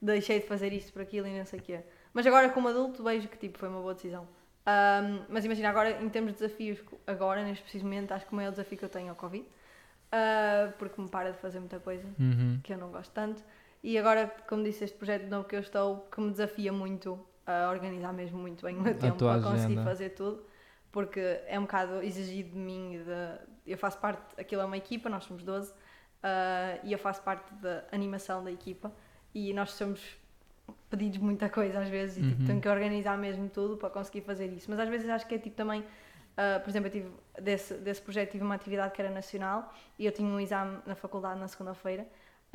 deixei 0.00 0.40
de 0.40 0.46
fazer 0.46 0.72
isto 0.72 0.92
por 0.92 1.00
aquilo 1.00 1.26
e 1.26 1.38
não 1.38 1.46
sei 1.46 1.58
o 1.58 1.62
quê. 1.62 1.80
Mas 2.12 2.26
agora, 2.26 2.50
como 2.50 2.68
adulto, 2.68 3.02
vejo 3.02 3.28
que 3.28 3.38
tipo, 3.38 3.58
foi 3.58 3.68
uma 3.68 3.80
boa 3.80 3.94
decisão. 3.94 4.28
Um, 4.66 5.24
mas 5.28 5.44
imagina, 5.44 5.70
agora 5.70 6.02
em 6.02 6.08
termos 6.08 6.32
de 6.32 6.40
desafios, 6.40 6.80
agora, 7.06 7.42
neste 7.44 7.62
preciso 7.62 7.84
momento, 7.84 8.12
acho 8.12 8.26
que 8.26 8.32
o 8.32 8.36
maior 8.36 8.50
desafio 8.50 8.76
que 8.76 8.84
eu 8.84 8.88
tenho 8.88 9.08
é 9.08 9.12
o 9.12 9.14
Covid, 9.14 9.44
uh, 9.46 10.72
porque 10.76 11.00
me 11.00 11.08
para 11.08 11.32
de 11.32 11.38
fazer 11.38 11.60
muita 11.60 11.78
coisa 11.78 12.06
uhum. 12.18 12.60
que 12.62 12.72
eu 12.74 12.78
não 12.78 12.90
gosto 12.90 13.12
tanto. 13.12 13.42
E 13.86 13.96
agora, 13.96 14.34
como 14.48 14.64
disse, 14.64 14.82
este 14.82 14.96
projeto 14.96 15.28
novo 15.28 15.46
que 15.46 15.54
eu 15.54 15.60
estou, 15.60 16.08
que 16.10 16.20
me 16.20 16.32
desafia 16.32 16.72
muito 16.72 17.24
a 17.46 17.70
organizar 17.70 18.12
mesmo 18.12 18.36
muito 18.36 18.66
bem 18.66 18.76
o 18.76 18.80
meu 18.80 18.98
tempo 18.98 19.18
para 19.18 19.34
agenda. 19.34 19.48
conseguir 19.48 19.84
fazer 19.84 20.10
tudo, 20.10 20.44
porque 20.90 21.20
é 21.46 21.56
um 21.56 21.62
bocado 21.62 22.02
exigido 22.02 22.50
de 22.50 22.58
mim. 22.58 23.00
De, 23.04 23.70
eu 23.70 23.78
faço 23.78 23.96
parte, 23.98 24.20
aquilo 24.36 24.60
é 24.62 24.64
uma 24.64 24.76
equipa, 24.76 25.08
nós 25.08 25.22
somos 25.22 25.44
12, 25.44 25.70
uh, 25.70 25.74
ah, 26.24 26.78
e 26.82 26.90
eu 26.92 26.98
faço 26.98 27.22
parte 27.22 27.54
da 27.54 27.84
animação 27.92 28.42
da 28.42 28.50
equipa, 28.50 28.90
e 29.32 29.54
nós 29.54 29.70
somos 29.70 30.18
pedidos 30.90 31.18
muita 31.18 31.48
coisa 31.48 31.78
às 31.78 31.88
vezes, 31.88 32.16
e 32.16 32.28
tipo, 32.28 32.40
uhum. 32.40 32.46
tenho 32.48 32.60
que 32.60 32.68
organizar 32.68 33.16
mesmo 33.16 33.48
tudo 33.48 33.76
para 33.76 33.88
conseguir 33.88 34.22
fazer 34.22 34.46
isso. 34.46 34.68
Mas 34.68 34.80
às 34.80 34.88
vezes 34.88 35.08
acho 35.08 35.28
que 35.28 35.36
é 35.36 35.38
tipo 35.38 35.54
também. 35.54 35.82
Uh, 35.82 36.60
por 36.60 36.70
exemplo, 36.70 36.88
eu 36.88 36.92
tive, 36.92 37.10
desse, 37.40 37.74
desse 37.74 38.02
projeto 38.02 38.32
tive 38.32 38.42
uma 38.42 38.56
atividade 38.56 38.92
que 38.92 39.00
era 39.00 39.12
nacional 39.12 39.72
e 39.96 40.04
eu 40.04 40.10
tinha 40.10 40.28
um 40.28 40.40
exame 40.40 40.78
na 40.84 40.96
faculdade 40.96 41.38
na 41.38 41.46
segunda-feira 41.46 42.04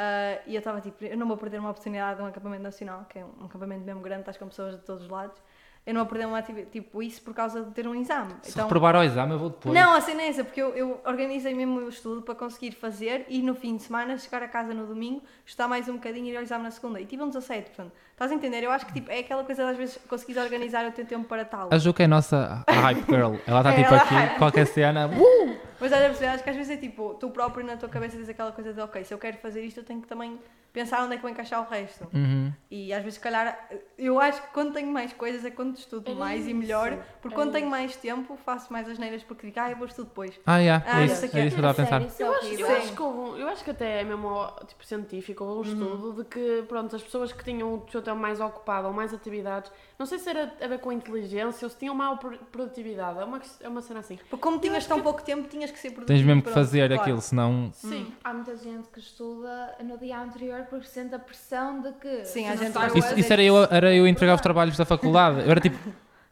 uh, 0.01 0.41
e 0.47 0.55
eu 0.55 0.59
estava 0.59 0.81
tipo, 0.81 1.03
eu 1.05 1.17
não 1.17 1.27
vou 1.27 1.37
perder 1.37 1.59
uma 1.59 1.69
oportunidade 1.69 2.17
de 2.17 2.23
um 2.23 2.27
acampamento 2.27 2.63
nacional, 2.63 3.05
que 3.05 3.19
é 3.19 3.25
um, 3.25 3.45
acampamento 3.45 3.85
mesmo 3.85 4.01
grande, 4.01 4.21
estás 4.21 4.37
com 4.37 4.47
pessoas 4.47 4.75
de 4.75 4.81
todos 4.81 5.03
os 5.03 5.09
lados 5.09 5.41
eu 5.83 5.95
não 5.95 6.05
perder 6.05 6.27
uma 6.27 6.41
tipo 6.41 7.01
isso 7.01 7.21
por 7.23 7.33
causa 7.33 7.63
de 7.63 7.71
ter 7.71 7.87
um 7.87 7.95
exame. 7.95 8.33
Se 8.43 8.51
então, 8.51 8.65
reprovar 8.65 8.95
ao 8.95 9.03
exame, 9.03 9.33
eu 9.33 9.39
vou 9.39 9.49
depois. 9.49 9.73
Não, 9.73 9.93
assim 9.93 10.13
não 10.13 10.21
é 10.21 10.27
essa, 10.27 10.43
porque 10.43 10.61
eu, 10.61 10.75
eu 10.75 11.01
organizei 11.05 11.55
mesmo 11.55 11.79
o 11.79 11.89
estudo 11.89 12.21
para 12.21 12.35
conseguir 12.35 12.71
fazer 12.71 13.25
e 13.27 13.41
no 13.41 13.55
fim 13.55 13.75
de 13.75 13.83
semana 13.83 14.15
chegar 14.17 14.43
a 14.43 14.47
casa 14.47 14.75
no 14.75 14.85
domingo, 14.85 15.23
estar 15.43 15.67
mais 15.67 15.89
um 15.89 15.93
bocadinho 15.93 16.27
e 16.27 16.29
ir 16.31 16.37
ao 16.37 16.43
exame 16.43 16.63
na 16.63 16.71
segunda. 16.71 17.01
E 17.01 17.05
tive 17.05 17.23
um 17.23 17.29
17, 17.29 17.71
portanto, 17.71 17.91
estás 18.11 18.31
a 18.31 18.35
entender? 18.35 18.63
Eu 18.63 18.71
acho 18.71 18.85
que 18.85 18.93
tipo, 18.93 19.09
é 19.11 19.19
aquela 19.19 19.43
coisa 19.43 19.63
de 19.63 19.71
às 19.71 19.77
vezes 19.77 19.99
conseguir 20.07 20.37
organizar 20.37 20.85
o 20.85 20.91
teu 20.91 21.05
tempo 21.05 21.27
para 21.27 21.45
tal. 21.45 21.69
A 21.71 21.77
Ju 21.79 21.93
que 21.93 22.03
é 22.03 22.05
a 22.05 22.07
nossa 22.07 22.63
hype 22.69 23.05
girl, 23.07 23.35
ela 23.47 23.59
está 23.61 23.73
é, 23.73 23.83
tipo 23.83 23.93
ela... 23.93 24.03
aqui, 24.03 24.37
qualquer 24.37 24.67
cena. 24.67 25.09
Uh! 25.21 25.57
Mas 25.79 25.91
olha, 25.91 26.11
acho 26.11 26.43
que 26.43 26.49
às 26.49 26.55
vezes 26.55 26.69
é 26.69 26.77
tipo, 26.77 27.15
tu 27.15 27.31
próprio 27.31 27.65
na 27.65 27.75
tua 27.75 27.89
cabeça 27.89 28.15
diz 28.15 28.29
aquela 28.29 28.51
coisa 28.51 28.71
de 28.71 28.79
ok, 28.79 29.03
se 29.03 29.13
eu 29.13 29.17
quero 29.17 29.37
fazer 29.37 29.63
isto, 29.63 29.79
eu 29.79 29.83
tenho 29.83 29.99
que 29.99 30.07
também 30.07 30.39
pensar 30.73 31.03
onde 31.03 31.13
é 31.13 31.15
que 31.17 31.21
vou 31.21 31.31
encaixar 31.31 31.61
o 31.61 31.69
resto. 31.69 32.07
Uhum. 32.13 32.51
E 32.69 32.93
às 32.93 33.03
vezes, 33.03 33.15
se 33.15 33.19
calhar, 33.19 33.69
eu 33.97 34.19
acho 34.19 34.41
que 34.41 34.47
quando 34.53 34.73
tenho 34.73 34.91
mais 34.91 35.11
coisas 35.13 35.43
é 35.43 35.51
quando 35.51 35.75
estudo 35.75 36.11
é 36.11 36.15
mais 36.15 36.41
isso. 36.41 36.49
e 36.49 36.53
melhor, 36.53 36.97
porque 37.21 37.35
é 37.35 37.37
quando 37.37 37.49
isso. 37.49 37.57
tenho 37.57 37.69
mais 37.69 37.95
tempo 37.95 38.37
faço 38.37 38.71
mais 38.71 38.87
as 38.87 38.97
neiras 38.97 39.23
porque 39.23 39.47
digo, 39.47 39.59
ah, 39.59 39.71
eu 39.71 39.77
vou 39.77 39.87
estudar 39.87 40.09
depois. 40.09 40.39
Ah, 40.45 40.57
yeah. 40.57 40.83
ah, 40.87 41.01
é 41.01 41.05
isso, 41.05 41.13
é 41.13 41.25
isso 41.25 41.29
que 41.29 41.37
eu 41.37 41.45
estava 41.47 41.69
a 41.69 41.73
pensar. 41.73 42.01
Eu 42.19 42.33
acho, 42.33 42.45
eu, 42.47 42.77
acho 42.77 42.93
que 42.93 43.01
houve, 43.01 43.41
eu 43.41 43.47
acho 43.47 43.63
que 43.63 43.71
até 43.71 44.01
é 44.01 44.03
mesmo 44.03 44.47
tipo, 44.67 44.85
científico, 44.85 45.43
houve 45.43 45.71
um 45.71 45.73
uhum. 45.73 45.93
estudo 45.93 46.23
de 46.23 46.29
que 46.29 46.63
pronto, 46.67 46.95
as 46.95 47.03
pessoas 47.03 47.31
que 47.33 47.43
tinham 47.43 47.73
o 47.73 47.85
seu 47.91 48.01
tempo 48.01 48.17
mais 48.17 48.39
ocupado 48.39 48.87
ou 48.87 48.93
mais 48.93 49.13
atividades, 49.13 49.71
não 50.01 50.07
sei 50.07 50.17
se 50.17 50.27
era 50.31 50.51
a 50.59 50.67
ver 50.67 50.79
com 50.79 50.91
inteligência 50.91 51.63
ou 51.63 51.69
se 51.69 51.77
tinham 51.77 51.93
maior 51.93 52.17
produtividade, 52.51 53.19
é 53.19 53.23
uma, 53.23 53.39
é 53.61 53.69
uma 53.69 53.83
cena 53.83 53.99
assim. 53.99 54.17
Porque 54.31 54.37
como 54.37 54.57
tinhas 54.57 54.87
tão 54.87 54.97
que... 54.97 55.03
pouco 55.03 55.21
tempo, 55.21 55.47
tinhas 55.47 55.69
que 55.69 55.77
ser 55.77 55.91
produtivo. 55.91 56.07
Tens 56.17 56.25
mesmo 56.25 56.41
que 56.41 56.49
fazer 56.49 56.87
claro. 56.87 57.03
aquilo, 57.03 57.21
senão. 57.21 57.69
Sim, 57.71 58.05
hum. 58.05 58.11
há 58.23 58.33
muita 58.33 58.57
gente 58.57 58.87
que 58.91 58.99
estuda 58.99 59.75
no 59.83 59.99
dia 59.99 60.19
anterior 60.19 60.65
porque 60.71 60.87
sente 60.87 61.13
a 61.13 61.19
pressão 61.19 61.83
de 61.83 61.91
que. 61.93 62.25
Sim, 62.25 62.47
a 62.47 62.55
gente 62.55 62.75
Isso, 62.97 63.19
isso 63.19 63.31
era, 63.31 63.43
eu, 63.43 63.63
era 63.65 63.93
eu 63.93 64.07
entregar 64.07 64.33
os 64.33 64.41
trabalhos 64.41 64.75
da 64.75 64.85
faculdade. 64.85 65.41
Eu 65.41 65.51
era 65.51 65.61
tipo. 65.61 65.77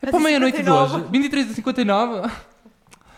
É 0.01 0.09
para 0.09 0.20
meia-noite 0.20 0.63
de 0.63 0.70
hoje, 0.72 1.03
23 1.11 1.51
e 1.51 1.53
59 1.53 2.28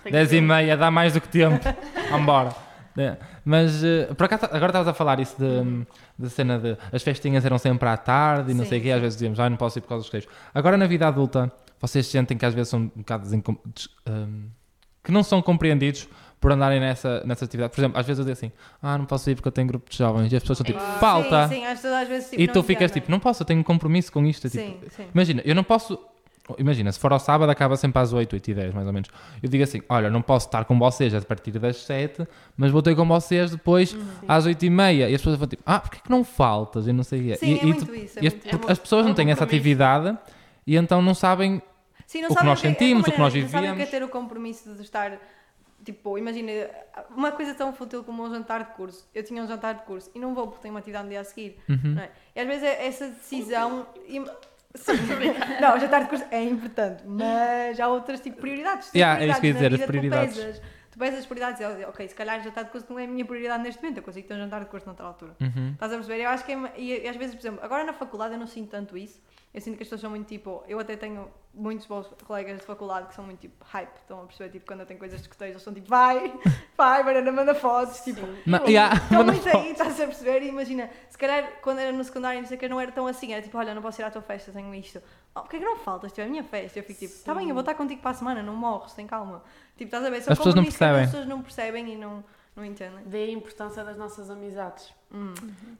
10 0.03 0.33
e 0.33 0.41
meia, 0.41 0.75
dá 0.75 0.91
mais 0.91 1.13
do 1.13 1.21
que 1.21 1.29
tempo. 1.29 1.63
Vambora. 2.11 2.53
É. 2.97 3.17
Mas 3.45 3.83
uh, 3.83 4.13
por 4.15 4.25
acaso, 4.25 4.45
agora 4.45 4.67
estavas 4.67 4.87
a 4.87 4.93
falar 4.93 5.19
isso 5.19 5.35
de, 5.37 5.85
de 6.19 6.29
cena 6.29 6.59
de 6.59 6.77
as 6.91 7.01
festinhas 7.01 7.45
eram 7.45 7.57
sempre 7.57 7.87
à 7.87 7.95
tarde 7.95 8.51
e 8.51 8.53
não 8.53 8.63
sim, 8.63 8.69
sei 8.69 8.79
o 8.79 8.81
quê, 8.81 8.91
às 8.91 9.01
vezes 9.01 9.15
dizíamos, 9.15 9.39
ah, 9.39 9.49
não 9.49 9.57
posso 9.57 9.79
ir 9.79 9.81
por 9.81 9.89
causa 9.89 10.03
dos 10.03 10.09
queijos. 10.09 10.29
Agora 10.53 10.77
na 10.77 10.87
vida 10.87 11.07
adulta, 11.07 11.51
vocês 11.79 12.05
sentem 12.07 12.37
que 12.37 12.45
às 12.45 12.53
vezes 12.53 12.69
são 12.69 12.81
um 12.81 12.87
bocado 12.87 13.27
um, 13.33 14.49
que 15.03 15.11
não 15.11 15.23
são 15.23 15.41
compreendidos 15.41 16.07
por 16.39 16.51
andarem 16.51 16.79
nessa, 16.79 17.23
nessa 17.23 17.45
atividade. 17.45 17.73
Por 17.73 17.81
exemplo, 17.81 17.99
às 17.99 18.05
vezes 18.05 18.19
eu 18.19 18.25
digo 18.25 18.33
assim, 18.33 18.51
ah, 18.81 18.97
não 18.97 19.05
posso 19.05 19.29
ir 19.29 19.35
porque 19.35 19.47
eu 19.47 19.51
tenho 19.51 19.67
grupo 19.67 19.89
de 19.89 19.97
jovens 19.97 20.33
e 20.33 20.35
as 20.35 20.41
pessoas 20.41 20.57
são 20.57 20.65
tipo, 20.65 20.79
falta. 20.79 21.47
Sim, 21.47 21.55
sim, 21.55 21.65
às 21.65 22.07
vezes, 22.07 22.29
tipo, 22.31 22.41
e 22.41 22.47
tu 22.47 22.63
ficas 22.63 22.91
tipo, 22.91 23.11
não 23.11 23.19
posso, 23.19 23.43
eu 23.43 23.45
tenho 23.45 23.59
um 23.59 23.63
compromisso 23.63 24.11
com 24.11 24.25
isto. 24.25 24.49
Sim, 24.49 24.71
tipo, 24.71 24.91
sim. 24.91 25.05
Imagina, 25.13 25.41
eu 25.45 25.53
não 25.53 25.63
posso 25.63 25.99
Imagina, 26.57 26.91
se 26.91 26.99
for 26.99 27.11
ao 27.11 27.19
sábado, 27.19 27.49
acaba 27.49 27.75
sempre 27.77 28.01
às 28.01 28.13
8, 28.13 28.33
8 28.33 28.51
e 28.51 28.53
10, 28.53 28.73
mais 28.73 28.87
ou 28.87 28.93
menos. 28.93 29.09
Eu 29.41 29.49
digo 29.49 29.63
assim: 29.63 29.81
olha, 29.89 30.09
não 30.09 30.21
posso 30.21 30.47
estar 30.47 30.65
com 30.65 30.77
vocês 30.77 31.13
a 31.13 31.21
partir 31.21 31.51
das 31.51 31.77
7, 31.77 32.27
mas 32.55 32.71
vou 32.71 32.81
ter 32.81 32.95
com 32.95 33.07
vocês 33.07 33.51
depois 33.51 33.93
uhum. 33.93 34.05
às 34.27 34.45
8 34.45 34.65
e 34.65 34.69
meia. 34.69 35.09
E 35.09 35.15
as 35.15 35.21
pessoas 35.21 35.37
vão 35.37 35.47
tipo: 35.47 35.63
ah, 35.65 35.79
porquê 35.79 35.99
que 36.03 36.09
não 36.09 36.23
faltas? 36.23 36.87
E 36.87 36.93
não 36.93 37.03
sei. 37.03 37.35
Sim, 37.35 37.53
e, 37.53 37.59
é 37.59 37.65
e 37.65 37.73
tu, 37.73 37.95
isso, 37.95 38.19
é 38.19 38.27
as, 38.27 38.33
muito, 38.33 38.71
as 38.71 38.79
pessoas 38.79 39.05
não 39.05 39.13
têm 39.13 39.31
essa 39.31 39.43
atividade 39.43 40.17
e 40.65 40.75
então 40.75 41.01
não 41.01 41.13
sabem 41.13 41.61
Sim, 42.11 42.23
não 42.23 42.29
o 42.29 42.35
que 42.35 42.43
nós 42.43 42.59
sentimos, 42.59 43.07
o 43.07 43.11
que 43.11 43.17
nós 43.17 43.33
vivemos. 43.33 43.53
Não 43.53 43.61
sabem 43.61 43.71
o 43.71 43.75
que 43.77 43.81
é 43.83 43.85
ter 43.85 44.03
o 44.03 44.09
compromisso 44.09 44.73
de 44.73 44.81
estar. 44.81 45.17
Tipo, 45.83 46.17
imagina, 46.17 46.51
uma 47.15 47.31
coisa 47.31 47.55
tão 47.55 47.73
fútil 47.73 48.03
como 48.03 48.23
um 48.23 48.29
jantar 48.29 48.65
de 48.65 48.71
curso. 48.73 49.09
Eu 49.15 49.23
tinha 49.23 49.41
um 49.41 49.47
jantar 49.47 49.75
de 49.75 49.83
curso 49.83 50.11
e 50.13 50.19
não 50.19 50.35
vou 50.35 50.47
porque 50.47 50.61
tenho 50.61 50.73
uma 50.73 50.79
atividade 50.79 51.05
no 51.05 51.09
dia 51.09 51.21
a 51.21 51.23
seguir. 51.23 51.57
Uhum. 51.69 51.97
É? 51.97 52.11
E 52.35 52.39
às 52.41 52.47
vezes 52.47 52.63
é 52.63 52.85
essa 52.85 53.07
decisão. 53.07 53.87
Sim, 54.75 54.93
não, 55.59 55.79
jantar 55.79 56.03
de 56.03 56.09
curso 56.09 56.25
é 56.31 56.43
importante, 56.43 57.03
mas 57.05 57.79
há 57.79 57.87
outras 57.87 58.21
tipo 58.21 58.37
prioridades. 58.39 58.89
Yeah, 58.95 59.17
prioridades 59.17 59.21
é 59.21 59.31
isso 59.31 59.41
que 59.41 59.47
ia 59.47 59.53
dizer, 59.53 59.73
as 59.73 59.87
prioridades. 59.87 60.35
Tu 60.35 60.41
pesas, 60.41 60.61
tu 60.91 60.99
pesas 60.99 61.19
as 61.19 61.25
prioridades 61.25 61.61
e 61.61 61.85
ok, 61.85 62.07
se 62.07 62.15
calhar 62.15 62.41
jantar 62.41 62.63
de 62.65 62.71
curso 62.71 62.87
não 62.89 62.99
é 62.99 63.03
a 63.03 63.07
minha 63.07 63.25
prioridade 63.25 63.63
neste 63.63 63.81
momento, 63.81 63.97
eu 63.97 64.03
consigo 64.03 64.27
ter 64.27 64.33
um 64.33 64.37
jantar 64.37 64.61
de 64.61 64.67
curso 64.67 64.85
noutra 64.85 65.05
altura. 65.05 65.35
Uhum. 65.41 65.71
Estás 65.73 65.91
a 65.91 65.95
perceber? 65.95 66.23
Eu 66.23 66.29
acho 66.29 66.45
que 66.45 66.51
é, 66.53 66.73
e, 66.77 67.01
e 67.03 67.07
às 67.07 67.15
vezes, 67.15 67.35
por 67.35 67.41
exemplo, 67.41 67.59
agora 67.63 67.83
na 67.83 67.93
faculdade 67.93 68.33
eu 68.33 68.39
não 68.39 68.47
sinto 68.47 68.69
tanto 68.69 68.97
isso, 68.97 69.21
eu 69.53 69.59
sinto 69.59 69.75
que 69.75 69.83
as 69.83 69.87
pessoas 69.87 70.01
são 70.01 70.09
muito 70.09 70.27
tipo. 70.27 70.63
Eu 70.67 70.79
até 70.79 70.95
tenho 70.95 71.29
muitos 71.53 71.85
bons 71.85 72.07
colegas 72.25 72.59
de 72.59 72.65
faculdade 72.65 73.07
que 73.07 73.13
são 73.13 73.25
muito 73.25 73.39
tipo 73.39 73.65
hype, 73.65 73.97
estão 73.97 74.21
a 74.21 74.25
perceber? 74.25 74.49
Tipo, 74.49 74.65
quando 74.65 74.79
eu 74.79 74.85
tenho 74.85 74.97
coisas 74.97 75.19
de 75.19 75.23
escuteiros, 75.23 75.55
eles 75.55 75.63
são 75.63 75.73
tipo, 75.73 75.89
vai, 75.89 76.33
vai, 76.77 77.03
Mariana, 77.03 77.31
manda 77.33 77.53
fotos. 77.53 77.99
Tipo, 77.99 78.21
Ma 78.45 78.61
yeah, 78.65 78.95
estão 78.95 79.25
muito 79.25 79.49
aí, 79.49 79.71
estás 79.73 79.99
a 79.99 80.05
perceber? 80.05 80.43
E 80.43 80.47
imagina, 80.47 80.89
se 81.09 81.17
calhar 81.17 81.59
quando 81.61 81.79
era 81.79 81.91
no 81.91 82.03
secundário, 82.03 82.39
não 82.39 82.47
sei 82.47 82.55
o 82.55 82.59
que, 82.59 82.69
não 82.69 82.79
era 82.79 82.91
tão 82.93 83.05
assim, 83.07 83.33
era 83.33 83.41
tipo, 83.41 83.57
olha, 83.57 83.75
não 83.75 83.81
posso 83.81 84.01
ir 84.01 84.05
à 84.05 84.11
tua 84.11 84.21
festa, 84.21 84.53
tenho 84.53 84.73
isto. 84.73 85.01
Oh, 85.35 85.41
porquê 85.41 85.59
que 85.59 85.65
não 85.65 85.75
faltas? 85.75 86.11
Tipo, 86.11 86.21
é 86.21 86.25
a 86.25 86.29
minha 86.29 86.43
festa. 86.43 86.79
Eu 86.79 86.83
fico 86.83 86.99
tipo, 86.99 87.13
está 87.13 87.35
bem, 87.35 87.49
eu 87.49 87.53
vou 87.53 87.61
estar 87.61 87.75
contigo 87.75 88.01
para 88.01 88.11
a 88.11 88.13
semana, 88.13 88.41
não 88.41 88.55
morres, 88.55 88.93
tem 88.93 89.05
calma. 89.05 89.43
Tipo, 89.75 89.85
estás 89.85 90.05
a 90.05 90.09
ver? 90.09 90.21
Só 90.21 90.31
as 90.31 90.37
pessoas 90.37 90.55
não 90.55 90.63
percebem. 90.63 91.01
As 91.01 91.09
pessoas 91.09 91.27
não 91.27 91.41
percebem 91.41 91.93
e 91.93 91.95
não 91.97 92.23
não 92.55 92.65
entendem. 92.65 93.03
Vê 93.05 93.23
a 93.25 93.31
importância 93.31 93.83
das 93.83 93.97
nossas 93.97 94.29
amizades. 94.29 94.93
Uhum. 95.11 95.33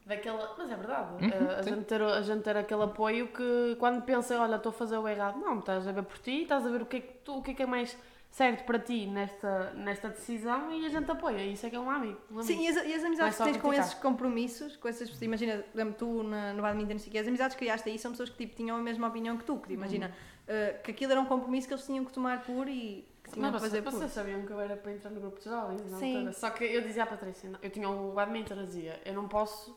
Daquela... 0.06 0.56
Mas 0.58 0.72
é 0.72 0.76
verdade. 0.76 1.26
Uhum, 1.26 1.50
a, 1.58 1.62
gente 1.62 1.86
ter, 1.86 2.02
a 2.02 2.22
gente 2.22 2.44
ter 2.44 2.58
aquele 2.58 2.84
apoio 2.84 3.28
que 3.28 3.76
quando 3.78 4.02
pensa, 4.04 4.40
olha, 4.40 4.56
estou 4.56 4.70
a 4.70 4.74
fazer 4.74 4.98
o 4.98 5.08
errado, 5.08 5.40
não, 5.40 5.60
estás 5.60 5.88
a 5.88 5.92
ver 5.92 6.04
por 6.04 6.18
ti, 6.18 6.44
estás 6.44 6.66
a 6.66 6.70
ver 6.70 6.82
o 6.82 6.86
que 6.86 6.98
é 6.98 7.00
que, 7.02 7.14
tu, 7.26 7.38
o 7.38 7.42
que, 7.42 7.52
é, 7.52 7.54
que 7.54 7.64
é 7.64 7.66
mais 7.66 7.98
certo 8.32 8.64
para 8.64 8.80
ti 8.80 9.06
nesta, 9.08 9.72
nesta 9.74 10.08
decisão 10.08 10.74
e 10.74 10.86
a 10.86 10.90
gente 10.90 11.12
apoia. 11.12 11.46
Isso 11.46 11.66
é 11.66 11.70
que 11.70 11.76
é 11.76 11.80
um 11.80 11.90
amigo. 11.90 12.18
Um 12.32 12.40
amigo. 12.40 12.44
Sim, 12.44 12.66
e 12.66 12.68
as, 12.70 12.86
e 12.86 12.94
as 12.94 13.04
amizades 13.04 13.38
que 13.38 13.44
tens 13.44 13.58
com 13.58 13.74
esses 13.74 13.94
compromissos, 13.96 14.78
com 14.78 14.88
essas 14.88 15.10
pessoas, 15.10 15.22
imagina, 15.22 15.64
tu 15.98 16.24
na, 16.24 16.54
no 16.54 16.62
badminton, 16.62 16.94
não 16.94 17.20
as 17.20 17.28
amizades 17.28 17.56
que 17.56 17.66
criaste 17.66 17.90
aí 17.90 18.00
são 18.00 18.12
pessoas 18.12 18.30
que 18.30 18.38
tipo, 18.38 18.56
tinham 18.56 18.78
a 18.78 18.82
mesma 18.82 19.08
opinião 19.10 19.38
que 19.38 19.44
tu, 19.44 19.58
que 19.58 19.74
imagina 19.74 20.08
uhum. 20.48 20.56
uh, 20.56 20.82
que 20.82 20.92
aquilo 20.92 21.12
era 21.12 21.20
um 21.20 21.26
compromisso 21.26 21.68
que 21.68 21.74
eles 21.74 21.86
tinham 21.86 22.06
que 22.06 22.14
tomar 22.14 22.44
por 22.44 22.70
e 22.70 23.06
tinham 23.32 23.52
mas 23.52 23.62
fazer 23.62 23.82
vocês 23.82 24.12
sabiam 24.12 24.46
que 24.46 24.52
eu 24.52 24.60
era 24.60 24.76
para 24.76 24.92
entrar 24.92 25.10
no 25.10 25.20
grupo 25.20 25.40
de 25.40 25.46
jovens, 25.46 25.90
não 25.90 26.00
Sim. 26.00 26.32
Só 26.34 26.50
que 26.50 26.64
eu 26.64 26.82
dizia 26.82 27.04
à 27.04 27.08
Patrícia, 27.08 27.52
eu 27.62 27.70
tinha 27.70 27.90
um 27.90 28.14
badminton, 28.14 28.66
dizia, 28.66 29.02
eu 29.06 29.14
não 29.14 29.28
posso 29.28 29.76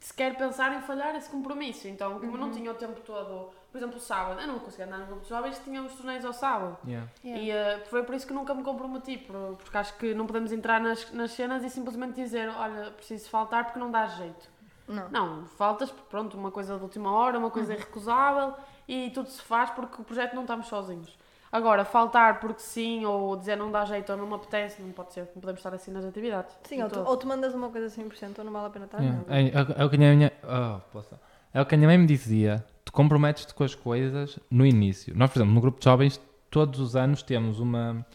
sequer 0.00 0.36
pensar 0.36 0.72
em 0.76 0.80
falhar 0.82 1.14
esse 1.16 1.28
compromisso. 1.28 1.88
Então, 1.88 2.14
como 2.14 2.26
uhum. 2.26 2.34
eu 2.34 2.40
não 2.40 2.50
tinha 2.50 2.70
o 2.70 2.74
tempo 2.74 3.00
todo, 3.00 3.50
por 3.70 3.78
exemplo, 3.78 3.96
o 3.96 4.00
sábado, 4.00 4.40
eu 4.40 4.46
não 4.46 4.58
conseguia 4.58 4.86
andar 4.86 4.98
no 4.98 5.06
grupo 5.06 5.22
de 5.22 5.28
jovens, 5.28 5.60
tinha 5.64 5.82
os 5.82 5.94
torneios 5.94 6.24
ao 6.24 6.32
sábado. 6.32 6.78
Yeah. 6.86 7.08
Yeah. 7.24 7.76
E 7.76 7.80
uh, 7.80 7.86
foi 7.86 8.04
por 8.04 8.14
isso 8.14 8.26
que 8.26 8.32
nunca 8.32 8.54
me 8.54 8.62
comprometi, 8.62 9.18
porque 9.18 9.76
acho 9.76 9.96
que 9.96 10.14
não 10.14 10.26
podemos 10.26 10.52
entrar 10.52 10.80
nas, 10.80 11.10
nas 11.12 11.32
cenas 11.32 11.64
e 11.64 11.70
simplesmente 11.70 12.14
dizer, 12.14 12.48
olha, 12.48 12.90
preciso 12.92 13.28
faltar 13.28 13.64
porque 13.64 13.78
não 13.78 13.90
dá 13.90 14.06
jeito. 14.06 14.48
Não. 14.86 15.08
Não, 15.10 15.46
faltas, 15.46 15.90
pronto, 15.90 16.38
uma 16.38 16.50
coisa 16.50 16.76
de 16.76 16.82
última 16.82 17.12
hora, 17.12 17.38
uma 17.38 17.50
coisa 17.50 17.72
uhum. 17.72 17.78
irrecusável 17.78 18.54
e 18.86 19.10
tudo 19.10 19.28
se 19.28 19.42
faz 19.42 19.68
porque 19.70 20.00
o 20.00 20.04
projeto 20.04 20.34
não 20.34 20.42
estamos 20.42 20.66
sozinhos. 20.66 21.17
Agora, 21.50 21.84
faltar 21.84 22.40
porque 22.40 22.60
sim, 22.60 23.06
ou 23.06 23.36
dizer 23.36 23.56
não 23.56 23.70
dá 23.70 23.84
jeito 23.84 24.12
ou 24.12 24.18
não 24.18 24.26
me 24.26 24.34
apetece, 24.34 24.82
não 24.82 24.92
pode 24.92 25.14
ser, 25.14 25.20
não 25.34 25.40
podemos 25.40 25.60
estar 25.60 25.74
assim 25.74 25.90
nas 25.90 26.04
atividades. 26.04 26.56
Sim, 26.64 26.82
ou 26.82 26.90
tu, 26.90 27.00
ou 27.00 27.16
tu, 27.16 27.26
mandas 27.26 27.54
uma 27.54 27.70
coisa 27.70 27.86
100% 27.86 28.38
ou 28.38 28.44
não 28.44 28.52
vale 28.52 28.66
a 28.66 28.70
pena 28.70 28.84
estar. 28.84 29.00
Yeah. 29.00 29.24
É, 29.28 29.42
é, 29.42 29.82
é, 29.82 29.84
o 29.84 29.88
que 29.90 29.96
a 29.96 29.98
minha. 29.98 30.32
Oh, 30.44 30.80
posso. 30.92 31.18
É 31.52 31.60
o 31.60 31.66
que 31.66 31.74
a 31.74 31.78
minha 31.78 31.88
mãe 31.88 31.96
me 31.96 32.06
dizia. 32.06 32.64
Tu 32.84 32.92
comprometes-te 32.92 33.54
com 33.54 33.64
as 33.64 33.74
coisas 33.74 34.38
no 34.50 34.66
início. 34.66 35.16
Nós, 35.16 35.30
por 35.30 35.38
exemplo, 35.38 35.54
no 35.54 35.60
grupo 35.60 35.78
de 35.78 35.84
jovens, 35.84 36.20
todos 36.50 36.80
os 36.80 36.94
anos 36.94 37.22
temos 37.22 37.60
uma, 37.60 38.06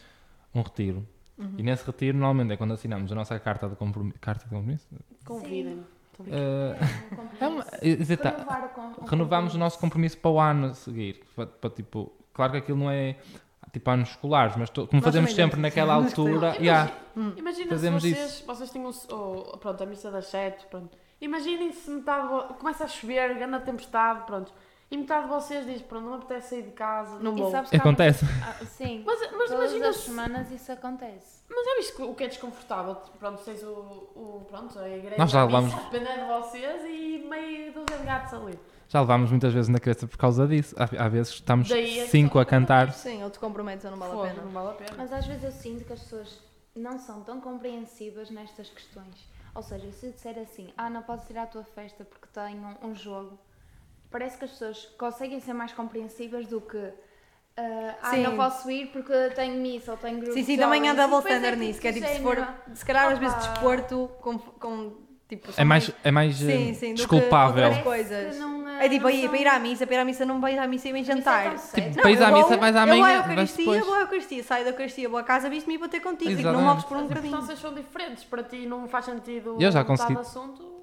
um 0.54 0.62
retiro. 0.62 1.06
Uhum. 1.36 1.54
E 1.58 1.62
nesse 1.62 1.84
retiro, 1.84 2.16
normalmente, 2.16 2.52
é 2.52 2.56
quando 2.56 2.74
assinamos 2.74 3.10
a 3.10 3.14
nossa 3.14 3.38
carta 3.40 3.68
de 3.68 3.74
compromisso. 3.74 4.18
Carta 4.20 4.44
de 4.44 4.50
compromisso? 4.50 4.86
Convidem-me. 5.24 5.82
Uh, 6.20 6.78
é 7.40 7.48
uma, 7.48 7.64
Renovar 7.82 8.72
o 8.98 9.04
renovamos 9.04 9.54
o 9.56 9.58
nosso 9.58 9.78
compromisso 9.80 10.16
para 10.18 10.30
o 10.30 10.40
ano 10.40 10.66
a 10.68 10.74
seguir. 10.74 11.24
Para, 11.34 11.46
para, 11.46 11.70
tipo, 11.70 12.12
claro 12.34 12.52
que 12.52 12.58
aquilo 12.58 12.78
não 12.78 12.90
é 12.90 13.16
tipo 13.72 13.90
anos 13.90 14.10
escolares, 14.10 14.56
mas 14.56 14.70
to, 14.70 14.86
como 14.86 15.00
Nós 15.00 15.04
fazemos 15.04 15.34
sempre 15.34 15.58
naquela 15.60 15.94
altura, 15.94 16.54
yeah, 16.58 16.92
imagina 17.36 17.70
fazemos 17.70 18.02
se 18.02 18.12
vocês, 18.12 18.30
isso. 18.30 18.46
vocês 18.46 18.70
tinham 18.70 18.90
oh, 19.10 19.56
pronto, 19.58 19.82
a 19.82 19.86
missa 19.86 20.10
das 20.10 20.26
sete, 20.26 20.66
pronto. 20.66 20.96
Imaginem 21.20 21.72
se 21.72 21.90
metade 21.90 22.54
começa 22.58 22.84
a 22.84 22.88
chover, 22.88 23.34
grande 23.34 23.64
tempestade, 23.64 24.26
pronto. 24.26 24.52
E 24.90 24.96
metade 24.96 25.24
de 25.24 25.28
vocês 25.30 25.66
diz, 25.66 25.82
pronto, 25.82 26.04
não 26.04 26.14
apetece 26.14 26.50
sair 26.50 26.62
de 26.62 26.70
casa, 26.70 27.18
não 27.18 27.34
vou. 27.34 27.52
Acontece. 27.56 28.24
Ah, 28.42 28.64
sim, 28.64 29.02
mas, 29.04 29.18
mas 29.32 29.50
todas 29.50 29.70
imagina 29.72 29.88
as 29.88 29.96
semanas 29.96 30.50
isso 30.52 30.70
acontece. 30.70 31.42
Mas 31.48 31.66
já 31.66 31.76
viste 31.76 32.02
o 32.02 32.14
que 32.14 32.24
é 32.24 32.28
desconfortável? 32.28 32.96
Pronto, 33.18 33.42
tens 33.42 33.62
o, 33.62 33.70
o 33.70 34.46
pronto, 34.48 34.78
a 34.78 34.88
igreja, 34.88 35.16
Nós 35.18 35.30
já 35.30 35.44
levamos... 35.44 35.74
dependendo 35.74 36.20
de 36.20 36.28
vocês 36.28 36.82
e 36.84 37.26
meio 37.28 37.72
dos 37.72 37.84
gatos 38.04 38.34
ali. 38.34 38.58
Já 38.94 39.00
levámos 39.00 39.28
muitas 39.28 39.52
vezes 39.52 39.68
na 39.68 39.80
cabeça 39.80 40.06
por 40.06 40.16
causa 40.16 40.46
disso. 40.46 40.72
Há, 40.78 41.08
vezes 41.08 41.32
estamos 41.32 41.68
Daí 41.68 42.06
cinco 42.06 42.38
a 42.38 42.46
cantar. 42.46 42.92
Sim, 42.92 43.24
ou 43.24 43.30
te 43.30 43.40
comprometes 43.40 43.84
ou 43.84 43.90
não 43.90 43.98
vale, 43.98 44.12
a 44.12 44.32
pena. 44.32 44.42
não 44.44 44.52
vale 44.52 44.68
a 44.68 44.72
pena. 44.72 44.90
Mas 44.96 45.12
às 45.12 45.26
vezes 45.26 45.42
eu 45.42 45.50
sinto 45.50 45.84
que 45.84 45.92
as 45.92 45.98
pessoas 45.98 46.38
não 46.76 46.96
são 47.00 47.20
tão 47.22 47.40
compreensivas 47.40 48.30
nestas 48.30 48.70
questões. 48.70 49.28
Ou 49.52 49.64
seja, 49.64 49.90
se 49.90 50.12
disser 50.12 50.38
assim, 50.38 50.72
ah, 50.76 50.88
não 50.88 51.02
posso 51.02 51.32
ir 51.32 51.38
à 51.38 51.44
tua 51.44 51.64
festa 51.64 52.04
porque 52.04 52.28
tenho 52.32 52.76
um 52.84 52.94
jogo, 52.94 53.36
parece 54.12 54.38
que 54.38 54.44
as 54.44 54.52
pessoas 54.52 54.84
conseguem 54.96 55.40
ser 55.40 55.54
mais 55.54 55.72
compreensivas 55.72 56.46
do 56.46 56.60
que 56.60 56.92
Uh, 57.56 57.94
ah, 58.02 58.16
não 58.16 58.36
posso 58.36 58.68
ir 58.68 58.88
porque 58.88 59.12
tenho 59.36 59.54
missa 59.62 59.92
ou 59.92 59.96
tenho 59.96 60.18
grupo 60.18 60.34
Sim, 60.34 60.42
sim, 60.42 60.56
também 60.56 60.88
há 60.88 60.92
double 60.92 61.18
standard 61.18 61.56
nisso, 61.56 61.80
que 61.80 61.86
é 61.86 61.92
tipo, 61.92 62.08
se 62.08 62.20
for, 62.20 62.48
se 62.74 62.84
calhar 62.84 63.12
às 63.12 63.18
vezes 63.20 63.36
desporto 63.36 64.10
com, 64.20 64.36
com 64.36 64.92
tipo... 65.28 65.52
É 65.56 65.62
mais, 65.62 65.88
é 66.02 66.10
mais 66.10 66.34
sim, 66.34 66.70
eh, 66.70 66.74
sim, 66.74 66.94
desculpável. 66.94 67.72
Do 67.72 67.84
coisas. 67.84 68.36
Não, 68.36 68.63
é 68.80 68.88
tipo, 68.88 69.06
aí, 69.06 69.28
para 69.28 69.38
ir 69.38 69.46
à 69.46 69.58
missa, 69.58 69.86
para 69.86 69.96
ir 69.96 69.98
à 69.98 70.04
missa 70.04 70.24
não 70.24 70.40
vais 70.40 70.58
à 70.58 70.66
missa 70.66 70.88
e 70.88 70.92
vem 70.92 71.04
jantar. 71.04 71.54
Tipo, 71.56 72.02
para 72.02 72.10
ir 72.10 72.22
à 72.22 72.30
missa 72.30 72.56
vais 72.56 72.76
à 72.76 72.86
manhã, 72.86 72.96
Eu 72.96 73.02
vou 73.02 73.04
à 73.04 73.32
Eucaristia, 73.32 73.84
vou 73.84 73.94
à 73.94 74.00
Eucaristia, 74.00 74.42
saio 74.42 74.64
da 74.64 74.70
Eucaristia, 74.70 75.08
vou 75.08 75.18
à 75.18 75.22
casa, 75.22 75.48
visto-me 75.48 75.74
e 75.74 75.78
vou 75.78 75.88
ter 75.88 76.00
contigo, 76.00 76.36
tipo, 76.36 76.50
não 76.50 76.62
morres 76.62 76.84
por 76.84 76.96
um 76.96 77.06
bocadinho. 77.06 77.36
As 77.36 77.58
são 77.58 77.74
diferentes, 77.74 78.24
para 78.24 78.42
ti 78.42 78.66
não 78.66 78.88
faz 78.88 79.04
sentido 79.04 79.56
eu 79.60 79.70
já 79.70 79.84
consegui. 79.84 80.16
assunto... 80.18 80.74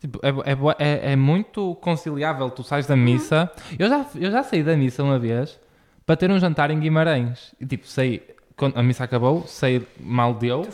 Tipo, 0.00 0.20
é, 0.22 0.28
é, 0.28 0.56
é, 0.78 1.12
é, 1.12 1.16
muito 1.16 1.74
conciliável, 1.76 2.50
tu 2.50 2.62
sais 2.62 2.86
da 2.86 2.94
missa. 2.94 3.50
Uhum. 3.56 3.76
Eu, 3.78 3.88
já, 3.88 4.06
eu 4.14 4.30
já 4.30 4.42
saí 4.42 4.62
da 4.62 4.76
missa 4.76 5.02
uma 5.02 5.18
vez 5.18 5.58
para 6.04 6.16
ter 6.16 6.30
um 6.30 6.38
jantar 6.38 6.70
em 6.70 6.78
Guimarães. 6.78 7.54
E 7.58 7.66
tipo, 7.66 7.86
saí, 7.86 8.22
quando 8.56 8.76
a 8.76 8.82
missa 8.82 9.04
acabou, 9.04 9.46
saí 9.46 9.86
mal 9.98 10.34
deu, 10.34 10.66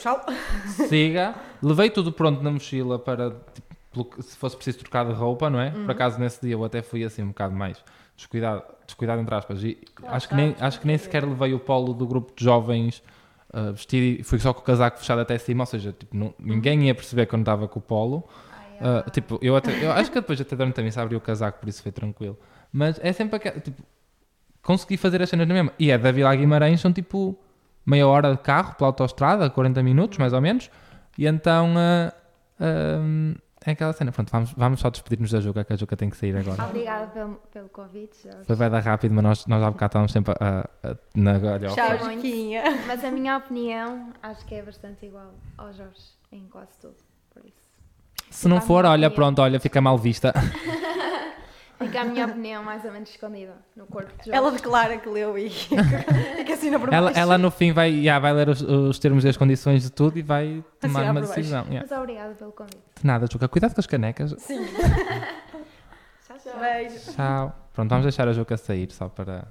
siga, 0.88 1.34
levei 1.62 1.88
tudo 1.88 2.12
pronto 2.12 2.42
na 2.42 2.50
mochila 2.50 2.98
para, 2.98 3.30
tipo, 3.54 3.71
se 4.20 4.36
fosse 4.36 4.56
preciso 4.56 4.78
trocar 4.78 5.06
de 5.06 5.12
roupa, 5.12 5.50
não 5.50 5.60
é? 5.60 5.68
Uhum. 5.68 5.84
Por 5.84 5.90
acaso 5.90 6.18
nesse 6.18 6.40
dia 6.40 6.54
eu 6.54 6.64
até 6.64 6.82
fui 6.82 7.04
assim 7.04 7.22
um 7.22 7.28
bocado 7.28 7.54
mais 7.54 7.82
descuidado, 8.16 8.62
descuidado 8.86 9.20
entre 9.20 9.34
aspas. 9.34 9.62
E 9.62 9.74
claro, 9.94 10.16
acho, 10.16 10.28
que 10.28 10.34
nem, 10.34 10.56
acho 10.58 10.80
que 10.80 10.86
nem 10.86 10.98
sequer 10.98 11.24
levei 11.24 11.54
o 11.54 11.58
polo 11.58 11.92
do 11.92 12.06
grupo 12.06 12.32
de 12.34 12.44
jovens 12.44 13.02
uh, 13.52 13.72
vestido 13.72 14.20
e 14.20 14.22
fui 14.22 14.38
só 14.38 14.52
com 14.52 14.60
o 14.60 14.64
casaco 14.64 14.98
fechado 14.98 15.20
até 15.20 15.36
cima, 15.38 15.62
ou 15.62 15.66
seja, 15.66 15.92
tipo, 15.92 16.16
não, 16.16 16.34
ninguém 16.38 16.86
ia 16.86 16.94
perceber 16.94 17.26
que 17.26 17.34
eu 17.34 17.38
não 17.38 17.42
estava 17.42 17.68
com 17.68 17.78
o 17.78 17.82
polo. 17.82 18.24
Uh, 18.80 19.08
tipo, 19.10 19.38
eu, 19.40 19.54
até, 19.54 19.84
eu 19.84 19.92
acho 19.92 20.10
que 20.10 20.20
depois 20.20 20.40
até 20.40 20.56
durante 20.56 20.80
a 20.80 20.82
missa 20.82 21.00
abri 21.00 21.14
o 21.14 21.20
casaco, 21.20 21.60
por 21.60 21.68
isso 21.68 21.82
foi 21.82 21.92
tranquilo. 21.92 22.36
Mas 22.72 22.98
é 23.02 23.12
sempre 23.12 23.36
aquela, 23.36 23.60
tipo, 23.60 23.82
consegui 24.62 24.96
fazer 24.96 25.22
as 25.22 25.28
cenas 25.28 25.46
na 25.46 25.54
mesma. 25.54 25.72
E 25.78 25.90
é 25.90 25.98
da 25.98 26.10
Vila 26.10 26.34
Guimarães, 26.34 26.80
são 26.80 26.92
tipo 26.92 27.38
meia 27.84 28.06
hora 28.06 28.32
de 28.32 28.38
carro 28.38 28.74
pela 28.74 28.88
autostrada, 28.88 29.50
40 29.50 29.82
minutos 29.82 30.18
mais 30.18 30.32
ou 30.32 30.40
menos. 30.40 30.70
E 31.18 31.26
então 31.26 31.74
uh, 31.74 32.12
uh, 32.60 33.41
é 33.64 33.72
aquela 33.72 33.92
cena. 33.92 34.12
Pronto, 34.12 34.30
vamos, 34.30 34.52
vamos 34.52 34.80
só 34.80 34.90
despedir-nos 34.90 35.30
da 35.30 35.40
Juca, 35.40 35.64
que 35.64 35.72
a 35.72 35.76
Juca 35.76 35.96
tem 35.96 36.10
que 36.10 36.16
sair 36.16 36.36
agora. 36.36 36.64
Obrigada 36.64 37.06
pelo, 37.08 37.34
pelo 37.52 37.68
convite, 37.68 38.16
Jorge. 38.22 38.44
Foi 38.44 38.56
vai 38.56 38.70
dar 38.70 38.80
rápido, 38.80 39.14
mas 39.14 39.24
nós, 39.24 39.46
nós 39.46 39.62
há 39.62 39.70
bocado 39.70 39.90
estávamos 39.90 40.12
sempre 40.12 40.34
a, 40.40 40.68
a, 40.82 40.96
na 41.14 41.38
galhofa. 41.38 41.74
Tchau, 41.74 42.10
Juquinha. 42.10 42.62
Mas 42.86 43.04
a 43.04 43.10
minha 43.10 43.36
opinião 43.36 44.12
acho 44.22 44.44
que 44.46 44.54
é 44.54 44.62
bastante 44.62 45.06
igual 45.06 45.32
ao 45.56 45.72
Jorge 45.72 46.02
em 46.30 46.46
quase 46.48 46.76
tudo. 46.80 46.96
Por 47.30 47.44
isso. 47.44 47.62
Se 48.30 48.48
não 48.48 48.60
for, 48.60 48.84
olha, 48.84 49.10
pronto, 49.10 49.40
olha, 49.40 49.60
fica 49.60 49.80
mal 49.80 49.98
vista. 49.98 50.32
Fica 51.86 52.00
a 52.00 52.04
minha 52.04 52.26
opinião 52.26 52.62
mais 52.62 52.84
ou 52.84 52.92
menos 52.92 53.10
escondida 53.10 53.54
no 53.76 53.86
corpo 53.86 54.10
de 54.10 54.26
Jorge. 54.26 54.32
Ela 54.32 54.50
declara 54.50 54.98
que 54.98 55.08
leu 55.08 55.36
e 55.38 55.50
que 56.44 56.52
assina 56.52 56.78
por 56.78 56.92
ela, 56.92 57.10
ela 57.12 57.38
no 57.38 57.50
fim 57.50 57.72
vai, 57.72 57.90
yeah, 57.90 58.18
vai 58.18 58.32
ler 58.32 58.48
os, 58.48 58.62
os, 58.62 58.98
termos 58.98 59.24
e 59.24 59.28
as 59.28 59.36
condições 59.36 59.82
de 59.82 59.90
tudo 59.90 60.18
e 60.18 60.22
vai 60.22 60.64
tomar 60.80 61.10
uma 61.10 61.20
decisão. 61.20 61.64
Yeah. 61.66 61.86
Mas 61.88 61.98
obrigada 61.98 62.34
pelo 62.34 62.52
convite. 62.52 62.78
De 63.00 63.06
nada, 63.06 63.26
Juca. 63.30 63.48
Cuidado 63.48 63.74
com 63.74 63.80
as 63.80 63.86
canecas. 63.86 64.34
Sim. 64.38 64.64
tchau, 66.26 66.36
tchau. 66.42 66.60
Beijo. 66.60 67.12
Tchau. 67.12 67.58
Pronto, 67.72 67.88
vamos 67.88 68.04
deixar 68.04 68.28
a 68.28 68.32
Juca 68.32 68.56
sair 68.56 68.90
só 68.92 69.08
para... 69.08 69.46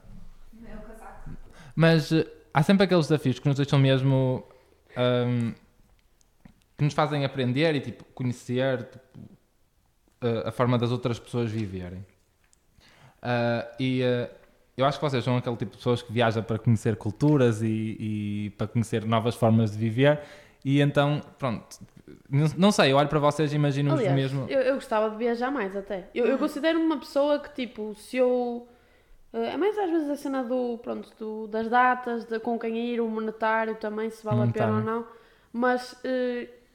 Mas 1.76 2.12
uh, 2.12 2.26
há 2.54 2.62
sempre 2.62 2.84
aqueles 2.84 3.08
desafios 3.08 3.40
que 3.40 3.48
nos 3.48 3.58
deixam 3.58 3.80
mesmo... 3.80 4.44
Um, 4.98 5.54
que 6.78 6.84
nos 6.84 6.94
fazem 6.96 7.24
aprender 7.24 7.76
e 7.76 7.80
tipo, 7.80 8.04
conhecer 8.06 8.84
tipo, 8.86 9.20
uh, 10.24 10.48
a 10.48 10.52
forma 10.52 10.78
das 10.78 10.92
outras 10.92 11.20
pessoas 11.20 11.52
viverem. 11.52 12.04
Uh, 13.24 13.76
e 13.80 14.02
uh, 14.04 14.30
eu 14.76 14.86
acho 14.86 15.00
que 15.00 15.04
vocês 15.04 15.24
são 15.24 15.38
aquele 15.38 15.56
tipo 15.56 15.72
de 15.72 15.78
pessoas 15.78 16.02
que 16.02 16.12
viaja 16.12 16.42
para 16.42 16.58
conhecer 16.58 16.96
culturas 16.96 17.62
e, 17.62 17.98
e 18.00 18.50
para 18.58 18.68
conhecer 18.68 19.06
novas 19.06 19.36
formas 19.36 19.72
de 19.72 19.78
viver. 19.78 20.20
E 20.64 20.80
então, 20.80 21.22
pronto, 21.38 21.80
não, 22.58 22.72
sei, 22.72 22.92
eu 22.92 22.98
olho 22.98 23.10
para 23.10 23.20
vocês 23.20 23.52
e 23.52 23.56
imagino-vos 23.56 24.02
mesmo. 24.10 24.46
Eu, 24.50 24.62
eu 24.62 24.76
gostava 24.76 25.10
de 25.10 25.18
viajar 25.18 25.52
mais 25.52 25.76
até. 25.76 26.10
Eu, 26.14 26.26
eu 26.26 26.38
considero-me 26.38 26.84
uma 26.84 27.00
pessoa 27.00 27.40
que, 27.40 27.54
tipo, 27.54 27.96
se 27.96 28.18
eu. 28.18 28.68
Uh, 29.34 29.38
é 29.38 29.58
mais 29.58 29.78
às 29.78 29.90
vezes 29.90 30.10
a 30.10 30.16
cena 30.16 30.44
do, 30.44 30.78
pronto, 30.80 31.10
do, 31.18 31.48
das 31.48 31.70
datas, 31.70 32.26
de 32.26 32.40
com 32.40 32.60
quem 32.60 32.78
ir, 32.94 33.00
o 33.00 33.08
monetário 33.08 33.76
também, 33.76 34.10
se 34.10 34.24
vale 34.24 34.50
a 34.50 34.52
pena 34.52 34.78
ou 34.78 34.84
não. 34.84 35.06
Mas 35.54 35.96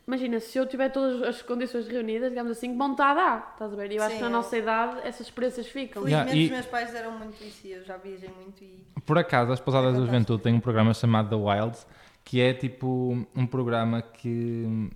imagina, 0.06 0.38
se 0.38 0.56
eu 0.56 0.66
tiver 0.66 0.90
todas 0.90 1.22
as 1.22 1.42
condições 1.42 1.88
reunidas, 1.88 2.28
digamos 2.28 2.52
assim, 2.52 2.76
vontade 2.76 3.18
há, 3.18 3.48
estás 3.52 3.72
a 3.72 3.76
ver? 3.76 3.90
E 3.90 3.96
eu 3.96 4.00
Sim, 4.02 4.06
acho 4.06 4.16
que 4.16 4.22
na 4.22 4.30
nossa 4.30 4.56
idade 4.56 5.00
essas 5.02 5.22
experiências 5.22 5.66
ficam. 5.66 6.04
Felizmente 6.04 6.30
yeah, 6.30 6.40
e... 6.40 6.44
os 6.46 6.50
meus 6.52 6.66
pais 6.66 6.94
eram 6.94 7.18
muito 7.18 7.42
isso 7.42 7.66
e 7.66 7.72
eu 7.72 7.84
já 7.84 7.96
viajei 7.96 8.30
muito 8.30 8.62
e... 8.62 8.86
Por 9.04 9.18
acaso, 9.18 9.52
as 9.52 9.60
Pousadas 9.60 9.94
é 9.94 9.98
da 9.98 10.04
Juventude 10.04 10.42
têm 10.42 10.54
um 10.54 10.60
programa 10.60 10.94
chamado 10.94 11.28
The 11.28 11.36
Wilds, 11.36 11.86
que 12.24 12.40
é 12.40 12.54
tipo 12.54 13.26
um 13.34 13.46
programa 13.46 14.00
que... 14.00 14.90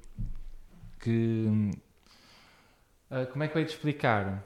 que 1.00 1.70
uh, 3.10 3.26
como 3.32 3.42
é 3.42 3.48
que 3.48 3.56
eu 3.56 3.60
ia 3.60 3.66
te 3.66 3.74
explicar? 3.74 4.44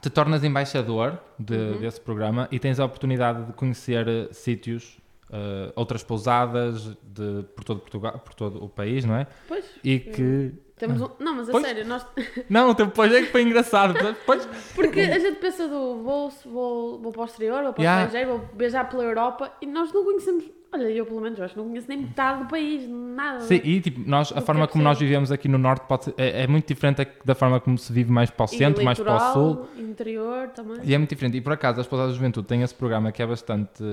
Te 0.00 0.08
tornas 0.08 0.42
embaixador 0.42 1.18
de, 1.38 1.54
uhum. 1.54 1.80
desse 1.80 2.00
programa 2.00 2.48
e 2.50 2.58
tens 2.58 2.80
a 2.80 2.84
oportunidade 2.84 3.44
de 3.44 3.52
conhecer 3.52 4.08
uh, 4.08 4.32
sítios 4.32 5.01
uh, 5.32 5.72
outras 5.74 6.02
pousadas 6.02 6.84
de, 7.02 7.44
por, 7.56 7.64
todo 7.64 7.80
Portugal, 7.80 8.18
por 8.18 8.34
todo 8.34 8.62
o 8.62 8.68
país, 8.68 9.04
não 9.04 9.16
é? 9.16 9.26
Pois. 9.48 9.64
E 9.82 9.98
que. 9.98 10.52
Temos 10.76 11.00
um... 11.00 11.10
Não, 11.20 11.36
mas 11.36 11.48
a 11.48 11.52
pois? 11.52 11.64
sério, 11.64 11.86
nós. 11.86 12.04
Não, 12.50 12.74
depois 12.74 13.12
é 13.12 13.22
que 13.22 13.28
foi 13.28 13.42
engraçado. 13.42 13.94
Depois... 13.94 14.48
Porque 14.74 15.00
a 15.00 15.18
gente 15.18 15.38
pensa 15.38 15.68
do 15.68 16.02
vou, 16.02 16.28
vou, 16.44 16.98
vou 16.98 17.12
para 17.12 17.22
o 17.22 17.24
exterior, 17.24 17.62
vou 17.62 17.72
para 17.72 17.80
o 17.80 17.84
yeah. 17.84 18.04
estrangeiro, 18.04 18.38
vou 18.38 18.48
viajar 18.56 18.88
pela 18.88 19.04
Europa 19.04 19.52
e 19.60 19.66
nós 19.66 19.92
não 19.92 20.04
conhecemos. 20.04 20.44
Olha, 20.72 20.84
eu 20.84 21.04
pelo 21.06 21.20
menos 21.20 21.38
acho, 21.38 21.56
não 21.56 21.68
conheço 21.68 21.86
nem 21.86 21.98
metade 21.98 22.42
do 22.42 22.48
país, 22.48 22.88
nada. 22.88 23.40
Sim, 23.40 23.60
e 23.62 23.80
tipo, 23.80 24.00
nós, 24.08 24.32
a 24.34 24.40
forma 24.40 24.66
como 24.66 24.82
nós 24.82 24.98
vivemos 24.98 25.30
aqui 25.30 25.46
no 25.46 25.58
Norte 25.58 25.84
ser, 26.02 26.14
é, 26.16 26.42
é, 26.42 26.46
muito 26.46 26.66
diferente 26.66 27.06
da 27.24 27.34
forma 27.34 27.60
como 27.60 27.76
se 27.76 27.92
vive 27.92 28.10
mais 28.10 28.30
para 28.30 28.44
o 28.44 28.48
centro, 28.48 28.82
mais 28.82 28.98
para 28.98 29.14
o 29.14 29.32
sul. 29.34 29.68
interior 29.78 30.48
também. 30.48 30.78
E 30.82 30.94
é 30.94 30.98
muito 30.98 31.10
diferente. 31.10 31.36
E 31.36 31.40
por 31.42 31.52
acaso, 31.52 31.78
as 31.80 31.86
Pousadas 31.86 32.14
da 32.14 32.16
Juventude 32.16 32.48
têm 32.48 32.62
esse 32.62 32.74
programa 32.74 33.12
que 33.12 33.22
é 33.22 33.26
bastante 33.26 33.84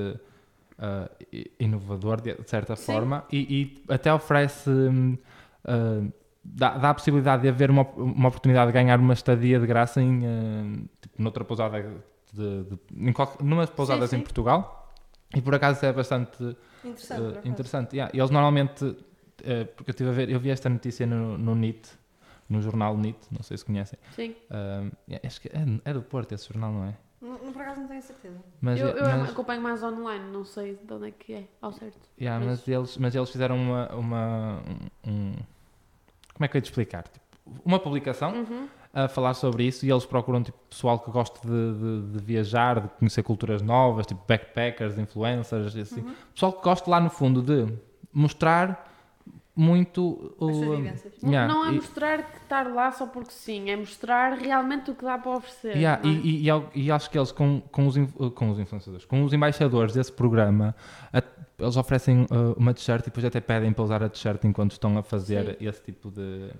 uh, 0.80 1.09
inovador, 1.59 2.21
de 2.21 2.35
certa 2.45 2.76
Sim. 2.76 2.85
forma, 2.85 3.26
e, 3.31 3.38
e, 3.88 3.93
até 3.93 4.14
oferece. 4.14 4.69
Uh, 4.69 6.11
dá, 6.43 6.77
dá, 6.77 6.89
a 6.89 6.93
possibilidade 6.93 7.43
de 7.43 7.49
haver 7.49 7.69
uma, 7.69 7.84
uma 7.84 8.30
oportunidade 8.30 8.68
de 8.68 8.73
ganhar 8.73 8.99
uma 8.99 9.14
estadia 9.14 9.60
de 9.60 9.68
graça 9.68 10.01
em, 10.01 10.19
uh, 10.19 10.89
tipo, 11.01 11.22
noutra 11.22 11.43
pousada, 11.43 11.81
de, 12.34 12.64
de, 12.64 12.80
em 12.95 13.14
qualquer, 13.14 13.43
numas 13.43 13.69
pousadas 13.69 14.10
sim, 14.10 14.15
sim. 14.15 14.22
em 14.22 14.23
Portugal. 14.23 14.93
E 15.35 15.41
por 15.41 15.53
acaso 15.53 15.85
é 15.85 15.93
bastante 15.93 16.56
interessante. 16.84 17.22
Uh, 17.22 17.47
interessante. 17.47 17.95
Yeah. 17.95 18.18
Eles 18.18 18.31
normalmente, 18.31 18.84
uh, 18.84 18.95
porque 19.76 19.91
eu 19.91 19.93
estive 19.93 20.10
a 20.10 20.14
ver, 20.14 20.30
eu 20.30 20.39
vi 20.39 20.49
esta 20.49 20.69
notícia 20.69 21.06
no, 21.06 21.38
no 21.38 21.53
NIT, 21.56 21.88
no 22.49 22.61
jornal 22.61 22.97
NIT, 22.97 23.19
não 23.31 23.43
sei 23.43 23.57
se 23.57 23.65
conhecem. 23.65 23.99
Sim. 24.15 24.35
Uh, 24.49 24.91
acho 25.23 25.41
que 25.41 25.49
é, 25.49 25.64
é, 25.85 25.93
do 25.93 26.01
Porto 26.01 26.34
esse 26.34 26.47
jornal, 26.47 26.72
não 26.72 26.85
é? 26.85 26.97
Não, 27.21 27.37
por 27.51 27.61
acaso 27.61 27.81
não 27.81 27.87
tenho 27.87 28.01
certeza. 28.01 28.37
Mas, 28.61 28.79
eu, 28.79 28.87
eu 28.87 29.03
mas... 29.03 29.29
acompanho 29.29 29.61
mais 29.61 29.83
online, 29.83 30.31
não 30.31 30.45
sei 30.45 30.79
de 30.81 30.93
onde 30.93 31.07
é 31.09 31.11
que 31.11 31.33
é, 31.33 31.43
ao 31.61 31.73
certo. 31.73 31.99
Yeah, 32.19 32.43
mas... 32.43 32.59
mas, 32.59 32.67
eles, 32.67 32.97
mas 32.97 33.15
eles 33.15 33.29
fizeram 33.29 33.57
uma. 33.57 33.93
uma 33.93 34.63
um, 35.05 35.33
como 36.33 36.45
é 36.45 36.47
que 36.47 36.55
eu 36.55 36.59
ia 36.59 36.61
te 36.61 36.69
explicar? 36.69 37.03
Tipo, 37.03 37.25
uma 37.65 37.79
publicação 37.79 38.33
uhum. 38.33 38.67
a 38.93 39.09
falar 39.09 39.33
sobre 39.33 39.65
isso 39.65 39.85
e 39.85 39.91
eles 39.91 40.05
procuram 40.05 40.41
tipo, 40.41 40.57
pessoal 40.69 40.97
que 40.99 41.11
gosta 41.11 41.39
de, 41.45 41.73
de, 41.73 42.11
de 42.13 42.19
viajar, 42.23 42.79
de 42.79 42.87
conhecer 42.87 43.23
culturas 43.23 43.61
novas, 43.61 44.05
tipo 44.05 44.21
backpackers, 44.25 44.97
influencers, 44.97 45.75
assim. 45.75 46.01
Uhum. 46.01 46.15
Pessoal 46.33 46.53
que 46.53 46.63
gosta 46.63 46.89
lá 46.89 47.01
no 47.01 47.09
fundo 47.09 47.41
de 47.41 47.73
mostrar 48.13 48.89
muito 49.60 50.34
o. 50.40 50.49
Yeah, 51.22 51.53
não, 51.53 51.65
não, 51.65 51.65
é 51.65 51.72
mostrar 51.72 52.23
que 52.23 52.38
estar 52.38 52.65
lá 52.73 52.94
só 52.94 53.06
porque 53.06 53.31
sim, 53.31 53.69
é 53.69 53.76
mostrar 53.76 54.38
realmente 54.38 54.90
o 54.90 54.95
que 54.95 55.03
dá 55.03 55.18
para 55.18 55.31
oferecer. 55.36 55.76
Yeah, 55.76 56.02
é? 56.02 56.07
e, 56.07 56.48
e, 56.48 56.86
e, 56.86 56.90
acho 56.90 57.10
que 57.10 57.18
eles, 57.18 57.34
com, 57.34 57.61
com, 57.69 57.86
os, 57.86 57.95
com 58.36 58.52
os 58.52 58.57
influenciadores, 58.57 59.06
com 59.06 59.22
os 59.22 59.34
embaixadores 59.34 59.94
desse 59.94 60.14
programa, 60.14 60.73
a, 61.11 61.22
eles 61.60 61.76
oferecem 61.76 62.22
uh, 62.23 62.53
uma 62.57 62.73
t-shirt 62.73 63.02
e 63.02 63.06
depois 63.06 63.26
até 63.26 63.41
pedem 63.41 63.73
para 63.73 63.84
usar 63.84 64.02
a 64.02 64.07
t-shirt 64.07 64.41
enquanto 64.45 64.72
estão 64.72 64.98
a 64.98 65.03
fazer 65.03 65.57
sim. 65.57 65.68
esse 65.68 65.84
tipo 65.84 66.10
de. 66.10 66.52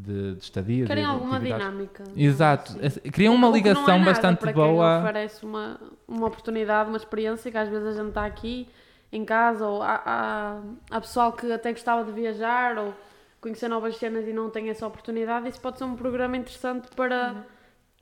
De, 0.00 0.36
de 0.36 0.44
estadia. 0.44 0.86
Querem 0.86 1.02
de, 1.02 1.10
alguma 1.10 1.40
dinâmica. 1.40 2.04
Exato. 2.16 2.72
Criam 3.12 3.34
uma 3.34 3.48
ligação 3.48 3.96
é 3.96 4.04
bastante 4.04 4.38
para 4.38 4.52
boa. 4.52 5.00
Oferece 5.00 5.44
uma, 5.44 5.80
uma 6.06 6.28
oportunidade, 6.28 6.88
uma 6.88 6.96
experiência 6.96 7.50
que 7.50 7.58
às 7.58 7.68
vezes 7.68 7.84
a 7.84 7.92
gente 7.94 8.10
está 8.10 8.24
aqui 8.24 8.68
em 9.10 9.24
casa, 9.24 9.66
ou 9.66 9.82
há, 9.82 10.02
há, 10.04 10.60
há 10.90 11.00
pessoal 11.00 11.32
que 11.32 11.50
até 11.50 11.72
gostava 11.72 12.04
de 12.04 12.12
viajar 12.12 12.76
ou 12.78 12.94
conhecer 13.40 13.68
novas 13.68 13.96
cenas 13.96 14.26
e 14.26 14.32
não 14.32 14.50
tem 14.50 14.68
essa 14.68 14.86
oportunidade, 14.86 15.48
isso 15.48 15.60
pode 15.60 15.78
ser 15.78 15.84
um 15.84 15.96
programa 15.96 16.36
interessante 16.36 16.88
para. 16.94 17.32
Uhum. 17.32 17.58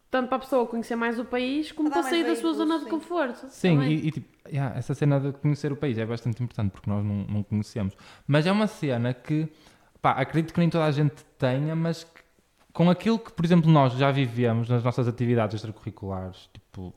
Tanto 0.09 0.29
para 0.29 0.37
a 0.37 0.41
pessoa 0.41 0.65
conhecer 0.67 0.95
mais 0.95 1.19
o 1.19 1.25
país, 1.25 1.73
como 1.73 1.91
para, 1.91 2.01
para 2.01 2.11
sair 2.11 2.25
da 2.25 2.37
sua 2.37 2.53
zona 2.53 2.79
sim. 2.79 2.85
de 2.85 2.91
conforto. 2.91 3.47
Sim, 3.51 3.83
e, 3.83 4.07
e, 4.07 4.11
tipo, 4.13 4.49
yeah, 4.49 4.75
essa 4.79 4.95
cena 4.95 5.19
de 5.19 5.33
conhecer 5.33 5.73
o 5.73 5.77
país 5.77 5.99
é 5.99 6.07
bastante 6.07 6.41
importante 6.43 6.71
porque 6.71 6.89
nós 6.89 7.05
não, 7.05 7.27
não 7.29 7.43
conhecemos. 7.43 7.95
Mas 8.25 8.47
é 8.47 8.53
uma 8.53 8.69
cena 8.69 9.13
que, 9.13 9.49
pá, 10.01 10.13
acredito 10.13 10.55
que 10.55 10.61
nem 10.61 10.71
toda 10.71 10.85
a 10.85 10.93
gente 10.93 11.25
tenha, 11.37 11.75
mas 11.75 12.05
que, 12.05 12.23
com 12.73 12.89
aquilo 12.89 13.19
que, 13.19 13.33
por 13.33 13.45
exemplo, 13.45 13.69
nós 13.69 13.95
já 13.95 14.13
vivemos 14.13 14.69
nas 14.69 14.83
nossas 14.85 15.09
atividades 15.09 15.57
extracurriculares, 15.57 16.49
tipo, 16.53 16.95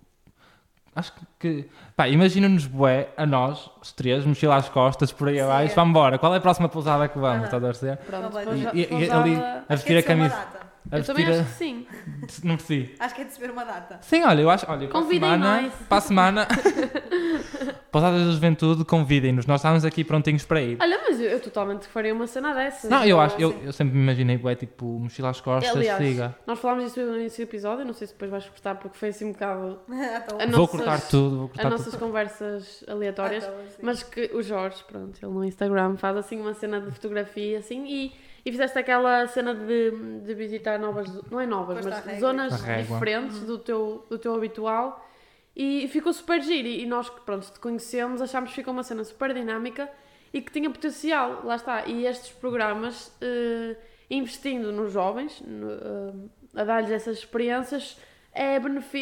Acho 0.99 1.13
que. 1.39 1.65
Pá, 1.95 2.09
imagina-nos 2.09 2.65
bué, 2.65 3.09
a 3.15 3.25
nós, 3.25 3.69
os 3.81 3.93
três, 3.93 4.25
mochila 4.25 4.57
às 4.57 4.67
costas, 4.67 5.13
por 5.13 5.29
aí 5.29 5.39
abaixo, 5.39 5.73
vamos 5.75 5.91
embora. 5.91 6.19
Qual 6.19 6.33
é 6.33 6.37
a 6.37 6.41
próxima 6.41 6.67
pousada 6.67 7.07
que 7.07 7.17
vamos? 7.17 7.45
Estás 7.45 7.63
a 7.63 7.85
ver? 7.87 7.97
Pronto, 7.97 8.37
e, 8.73 8.81
e, 8.81 9.05
e 9.05 9.09
ali 9.09 9.35
a 9.37 9.75
vestir 9.75 9.97
a 9.97 10.03
camisa. 10.03 10.37
Eu 10.91 11.03
também 11.03 11.25
acho 11.25 11.43
que 11.43 11.49
sim. 11.51 11.87
Não 12.43 12.57
preciso. 12.57 12.91
Acho 12.99 13.15
que 13.15 13.21
é 13.21 13.23
de 13.25 13.33
se 13.33 13.39
ver 13.39 13.51
uma 13.51 13.63
data. 13.63 13.99
Sim, 14.01 14.23
olha, 14.23 14.41
eu 14.41 14.49
acho. 14.49 14.65
Olha, 14.69 14.87
para 14.87 14.99
a 14.99 15.03
semana. 15.03 15.71
Para 15.87 15.97
a 15.97 16.01
semana. 16.01 16.47
Pousadas 17.91 18.25
da 18.25 18.31
Juventude, 18.31 18.85
convidem-nos. 18.85 19.45
Nós 19.47 19.61
estamos 19.61 19.83
aqui 19.83 20.03
prontinhos 20.03 20.45
para 20.45 20.61
ir. 20.61 20.77
Olha, 20.79 20.99
mas 21.07 21.19
eu, 21.19 21.29
eu 21.29 21.39
totalmente 21.39 21.87
faria 21.87 22.13
uma 22.13 22.27
cena 22.27 22.53
dessa. 22.53 22.87
Não, 22.87 23.03
eu 23.03 23.19
acho. 23.19 23.39
Eu, 23.39 23.51
eu 23.63 23.73
sempre 23.73 23.95
me 23.95 24.03
imaginei, 24.03 24.39
é 24.43 24.55
tipo, 24.55 24.85
mochila 24.85 25.29
às 25.29 25.41
costas, 25.41 25.75
Aliás, 25.75 25.97
siga. 25.97 26.35
Nós 26.45 26.59
falámos 26.59 26.85
disso 26.85 27.01
no 27.01 27.17
início 27.17 27.45
do 27.45 27.49
episódio. 27.49 27.85
Não 27.85 27.93
sei 27.93 28.07
se 28.07 28.13
depois 28.13 28.29
vais 28.29 28.45
cortar, 28.47 28.75
porque 28.75 28.97
foi 28.97 29.09
assim 29.09 29.25
um 29.25 29.31
bocado. 29.31 29.79
vou 30.51 30.67
cortar 30.67 31.01
tudo. 31.01 31.37
Vou 31.37 31.47
cortar 31.47 31.65
as 31.65 31.71
nossas 31.71 31.93
tudo. 31.93 31.99
conversas 31.99 32.83
aleatórias. 32.87 33.45
Tá 33.45 33.53
mas 33.81 34.03
que 34.03 34.29
o 34.33 34.43
Jorge, 34.43 34.83
pronto, 34.87 35.17
ele 35.21 35.31
no 35.31 35.43
Instagram 35.43 35.97
faz 35.97 36.15
assim 36.15 36.39
uma 36.39 36.53
cena 36.53 36.79
de 36.79 36.91
fotografia 36.91 37.57
assim 37.57 37.85
e 37.87 38.29
e 38.45 38.51
fizeste 38.51 38.79
aquela 38.79 39.27
cena 39.27 39.53
de, 39.53 39.91
de 40.25 40.33
visitar 40.33 40.79
novas, 40.79 41.07
não 41.29 41.39
é 41.39 41.45
novas, 41.45 41.85
mas 41.85 42.19
zonas 42.19 42.63
diferentes 42.63 43.41
do 43.41 43.57
teu, 43.57 44.05
do 44.09 44.17
teu 44.17 44.33
habitual 44.33 45.05
e 45.59 45.89
ficou 45.89 46.13
super 46.13 46.41
giro. 46.41 46.69
E 46.69 46.85
nós 46.85 47.09
que 47.09 47.19
pronto, 47.19 47.51
te 47.51 47.59
conhecemos, 47.59 48.21
achámos 48.21 48.51
que 48.51 48.55
ficou 48.55 48.71
uma 48.71 48.81
cena 48.81 49.03
super 49.03 49.33
dinâmica 49.33 49.89
e 50.31 50.41
que 50.41 50.49
tinha 50.53 50.69
potencial, 50.69 51.41
lá 51.43 51.57
está. 51.57 51.85
E 51.85 52.05
estes 52.05 52.31
programas, 52.31 53.09
uh, 53.21 53.75
investindo 54.09 54.71
nos 54.71 54.93
jovens, 54.93 55.41
no, 55.45 55.67
uh, 55.67 56.29
a 56.55 56.63
dar-lhes 56.63 56.91
essas 56.91 57.17
experiências, 57.17 57.97
é, 58.33 58.55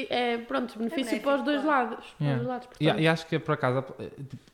é 0.09 0.37
pronto, 0.39 0.79
benefício 0.79 1.17
é 1.17 1.19
para 1.19 1.35
os 1.35 1.43
dois 1.43 1.63
lados. 1.63 2.15
Yeah. 2.19 2.41
Os 2.41 2.47
lados 2.47 2.69
e, 2.79 2.85
e, 2.85 3.07
acho 3.07 3.27
que 3.27 3.37
por 3.37 3.53
acaso 3.53 3.85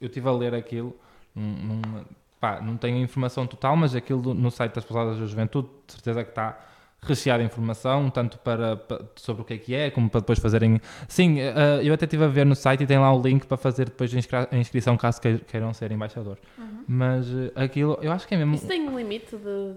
eu 0.02 0.08
estive 0.08 0.28
a 0.28 0.32
ler 0.34 0.54
aquilo 0.54 1.00
num, 1.34 2.04
pá, 2.38 2.60
não 2.60 2.76
tenho 2.76 2.98
informação 2.98 3.48
total, 3.48 3.78
mas 3.78 3.96
aquilo 3.96 4.34
no 4.34 4.52
site 4.52 4.74
das 4.74 4.84
Pousadas 4.84 5.18
da 5.18 5.26
Juventude, 5.26 5.70
de 5.88 5.94
certeza 5.94 6.22
que 6.22 6.32
está 6.32 6.60
recheado 7.06 7.40
de 7.40 7.46
informação, 7.46 8.10
tanto 8.10 8.38
para, 8.40 8.76
para, 8.78 9.06
sobre 9.16 9.42
o 9.42 9.46
que 9.46 9.54
é 9.54 9.58
que 9.58 9.76
é, 9.76 9.92
como 9.92 10.10
para 10.10 10.22
depois 10.22 10.40
fazerem. 10.40 10.80
Sim, 11.08 11.40
uh, 11.40 11.82
eu 11.82 11.94
até 11.94 12.06
estive 12.06 12.24
a 12.24 12.28
ver 12.28 12.46
no 12.46 12.56
site 12.56 12.84
e 12.84 12.88
tem 12.88 12.98
lá 12.98 13.14
o 13.14 13.22
link 13.22 13.46
para 13.46 13.58
fazer 13.58 13.86
depois 13.86 14.12
a 14.52 14.58
inscrição 14.58 14.98
caso 14.98 15.22
queiram 15.22 15.74
ser 15.74 15.92
embaixador. 15.92 16.38
Uhum. 16.58 16.84
Mas 16.88 17.28
uh, 17.28 17.52
aquilo, 17.56 17.98
eu 18.02 18.12
acho 18.12 18.28
que 18.28 18.34
é 18.34 18.38
mesmo. 18.38 18.56
Isso 18.56 18.68
tem 18.68 18.88
um 18.88 18.98
limite 18.98 19.36
de, 19.36 19.74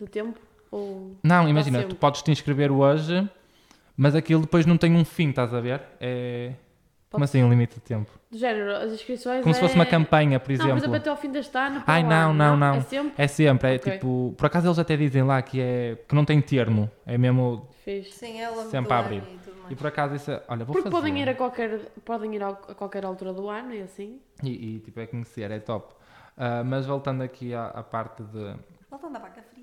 de 0.00 0.10
tempo? 0.10 0.38
Ou 0.70 1.16
não, 1.22 1.48
imagina, 1.48 1.82
tu 1.82 1.96
podes 1.96 2.22
te 2.22 2.30
inscrever 2.30 2.70
hoje, 2.70 3.28
mas 3.96 4.14
aquilo 4.14 4.42
depois 4.42 4.66
não 4.66 4.76
tem 4.76 4.94
um 4.94 5.04
fim, 5.04 5.30
estás 5.30 5.52
a 5.52 5.60
ver? 5.60 5.82
É. 6.00 6.52
Como 7.10 7.24
assim 7.24 7.42
um 7.42 7.50
limite 7.50 7.74
de 7.74 7.80
tempo? 7.80 8.08
Do 8.30 8.38
género, 8.38 8.76
as 8.76 8.92
inscrições 8.92 9.40
Como 9.42 9.50
é... 9.50 9.54
se 9.54 9.60
fosse 9.60 9.74
uma 9.74 9.84
campanha, 9.84 10.38
por 10.38 10.52
exemplo. 10.52 10.68
Não, 10.68 10.76
por 10.76 10.82
exemplo, 10.84 10.96
até 10.96 11.10
ao 11.10 11.16
fim 11.16 11.32
deste 11.32 11.58
ano. 11.58 11.82
Ai, 11.84 12.04
não, 12.04 12.32
não, 12.32 12.56
não, 12.56 12.74
É 12.76 12.80
sempre? 12.82 13.12
É 13.18 13.26
sempre. 13.26 13.72
É 13.72 13.76
okay. 13.76 13.92
tipo. 13.94 14.32
Por 14.38 14.46
acaso 14.46 14.68
eles 14.68 14.78
até 14.78 14.96
dizem 14.96 15.24
lá 15.24 15.42
que, 15.42 15.60
é, 15.60 15.98
que 16.08 16.14
não 16.14 16.24
tem 16.24 16.40
termo. 16.40 16.88
É 17.04 17.18
mesmo. 17.18 17.68
Fiz. 17.84 18.14
Sim, 18.14 18.40
é 18.40 18.48
sempre 18.66 18.92
a 18.92 18.98
abrir. 19.00 19.24
E, 19.68 19.72
e, 19.72 19.74
por 19.74 19.88
acaso 19.88 20.14
isso. 20.14 20.30
É, 20.30 20.40
olha, 20.46 20.64
vou 20.64 20.72
Porque 20.72 20.88
fazer. 20.88 21.02
podem 21.02 21.20
ir 21.20 21.28
a 21.28 21.34
qualquer, 21.34 21.80
podem 22.04 22.36
ir 22.36 22.42
a, 22.44 22.52
qualquer 22.52 23.04
altura 23.04 23.32
do 23.32 23.48
ano 23.48 23.74
e 23.74 23.82
assim. 23.82 24.20
E, 24.44 24.76
e 24.76 24.78
tipo, 24.78 25.00
é 25.00 25.06
conhecer, 25.08 25.50
é 25.50 25.58
top. 25.58 25.92
Uh, 26.38 26.64
mas 26.64 26.86
voltando 26.86 27.22
aqui 27.22 27.52
à, 27.52 27.66
à 27.66 27.82
parte 27.82 28.22
de. 28.22 28.54
Voltando 28.88 29.16
à 29.16 29.18
vaca 29.18 29.42
fria. 29.42 29.59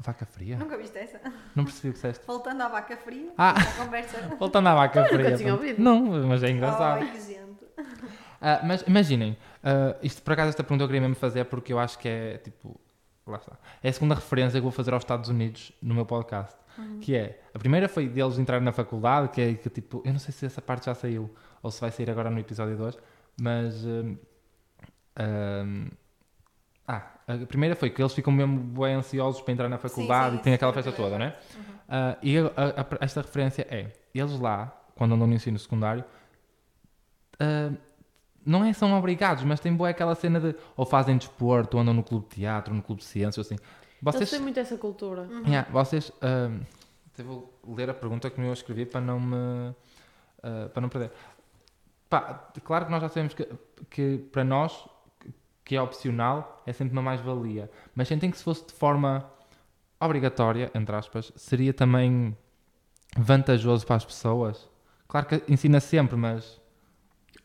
Vaca 0.00 0.24
fria? 0.24 0.56
Nunca 0.56 0.76
viste 0.76 0.96
essa? 0.96 1.20
Não 1.54 1.64
percebi 1.64 1.88
o 1.88 1.92
que 1.92 1.96
disseste. 1.96 2.24
Voltando 2.26 2.62
à 2.62 2.68
vaca 2.68 2.96
fria. 2.96 3.32
Ah! 3.36 3.54
conversa. 3.76 4.36
Voltando 4.38 4.68
à 4.68 4.74
vaca 4.74 5.04
fria. 5.06 5.24
Nunca 5.24 5.36
tinha 5.36 5.52
ouvido. 5.52 5.82
Não, 5.82 6.26
mas 6.26 6.42
é 6.42 6.50
engraçado. 6.50 7.04
Gente. 7.04 7.64
Uh, 8.38 8.64
mas 8.64 8.82
imaginem, 8.82 9.32
uh, 9.32 9.98
isto 10.00 10.22
por 10.22 10.32
acaso 10.32 10.50
esta 10.50 10.62
pergunta 10.62 10.84
eu 10.84 10.88
queria 10.88 11.00
mesmo 11.00 11.16
fazer 11.16 11.44
porque 11.46 11.72
eu 11.72 11.78
acho 11.78 11.98
que 11.98 12.08
é 12.08 12.38
tipo. 12.38 12.80
Lá 13.26 13.38
está. 13.38 13.58
É 13.82 13.88
a 13.88 13.92
segunda 13.92 14.14
referência 14.14 14.58
que 14.58 14.62
vou 14.62 14.70
fazer 14.70 14.94
aos 14.94 15.02
Estados 15.02 15.28
Unidos 15.28 15.72
no 15.82 15.94
meu 15.94 16.06
podcast. 16.06 16.56
Uhum. 16.78 17.00
Que 17.00 17.16
é. 17.16 17.40
A 17.52 17.58
primeira 17.58 17.88
foi 17.88 18.08
deles 18.08 18.38
entrarem 18.38 18.64
na 18.64 18.72
faculdade, 18.72 19.28
que 19.30 19.40
é 19.40 19.54
que 19.54 19.68
tipo. 19.68 20.00
Eu 20.04 20.12
não 20.12 20.20
sei 20.20 20.32
se 20.32 20.46
essa 20.46 20.62
parte 20.62 20.86
já 20.86 20.94
saiu 20.94 21.28
ou 21.62 21.70
se 21.70 21.80
vai 21.80 21.90
sair 21.90 22.08
agora 22.08 22.30
no 22.30 22.38
episódio 22.38 22.76
2, 22.76 22.96
mas. 23.40 23.84
Uh, 23.84 24.16
ah, 26.86 27.17
a 27.28 27.46
primeira 27.46 27.76
foi 27.76 27.90
que 27.90 28.00
eles 28.00 28.14
ficam 28.14 28.32
mesmo 28.32 28.58
bem 28.58 28.94
ansiosos 28.94 29.42
para 29.42 29.52
entrar 29.52 29.68
na 29.68 29.76
faculdade 29.76 30.30
sim, 30.30 30.36
sim, 30.36 30.40
e 30.40 30.44
tem 30.44 30.54
aquela 30.54 30.72
festa 30.72 30.90
toda, 30.90 31.18
né? 31.18 31.36
Uhum. 31.54 31.62
Uh, 31.62 32.16
e 32.22 32.38
a, 32.38 32.42
a, 32.46 33.04
esta 33.04 33.20
referência 33.20 33.66
é, 33.68 33.92
eles 34.14 34.40
lá, 34.40 34.74
quando 34.94 35.14
andam 35.14 35.26
no 35.26 35.34
ensino 35.34 35.58
secundário, 35.58 36.02
uh, 37.34 37.76
não 38.46 38.64
é 38.64 38.72
são 38.72 38.98
obrigados, 38.98 39.44
mas 39.44 39.60
tem 39.60 39.74
boa 39.74 39.90
aquela 39.90 40.14
cena 40.14 40.40
de 40.40 40.54
ou 40.74 40.86
fazem 40.86 41.18
desporto, 41.18 41.76
ou 41.76 41.82
andam 41.82 41.92
no 41.92 42.02
clube 42.02 42.26
de 42.30 42.36
teatro, 42.36 42.72
no 42.72 42.82
clube 42.82 43.02
de 43.02 43.06
ciências, 43.06 43.46
assim. 43.46 43.58
Vocês 44.00 44.22
eles 44.22 44.30
têm 44.30 44.40
muito 44.40 44.58
essa 44.58 44.78
cultura. 44.78 45.22
Uhum. 45.22 45.42
Yeah, 45.46 45.68
vocês, 45.70 46.08
uh, 46.08 46.66
vou 47.22 47.52
ler 47.76 47.90
a 47.90 47.94
pergunta 47.94 48.30
que 48.30 48.40
eu 48.40 48.52
escrevi 48.54 48.86
para 48.86 49.02
não 49.02 49.20
me, 49.20 49.74
para 50.72 50.80
não 50.80 50.88
perder. 50.88 51.10
Pá, 52.08 52.48
claro 52.64 52.86
que 52.86 52.90
nós 52.90 53.02
já 53.02 53.08
sabemos 53.10 53.34
que, 53.34 53.46
que 53.90 54.16
para 54.32 54.44
nós 54.44 54.88
que 55.68 55.76
é 55.76 55.82
opcional, 55.82 56.62
é 56.66 56.72
sempre 56.72 56.94
uma 56.94 57.02
mais-valia. 57.02 57.70
Mas 57.94 58.08
sentem 58.08 58.30
que 58.30 58.38
se 58.38 58.42
fosse 58.42 58.66
de 58.66 58.72
forma 58.72 59.30
obrigatória, 60.00 60.70
entre 60.74 60.96
aspas, 60.96 61.30
seria 61.36 61.74
também 61.74 62.34
vantajoso 63.14 63.86
para 63.86 63.96
as 63.96 64.04
pessoas. 64.04 64.66
Claro 65.06 65.26
que 65.26 65.42
ensina 65.46 65.78
sempre, 65.78 66.16
mas 66.16 66.58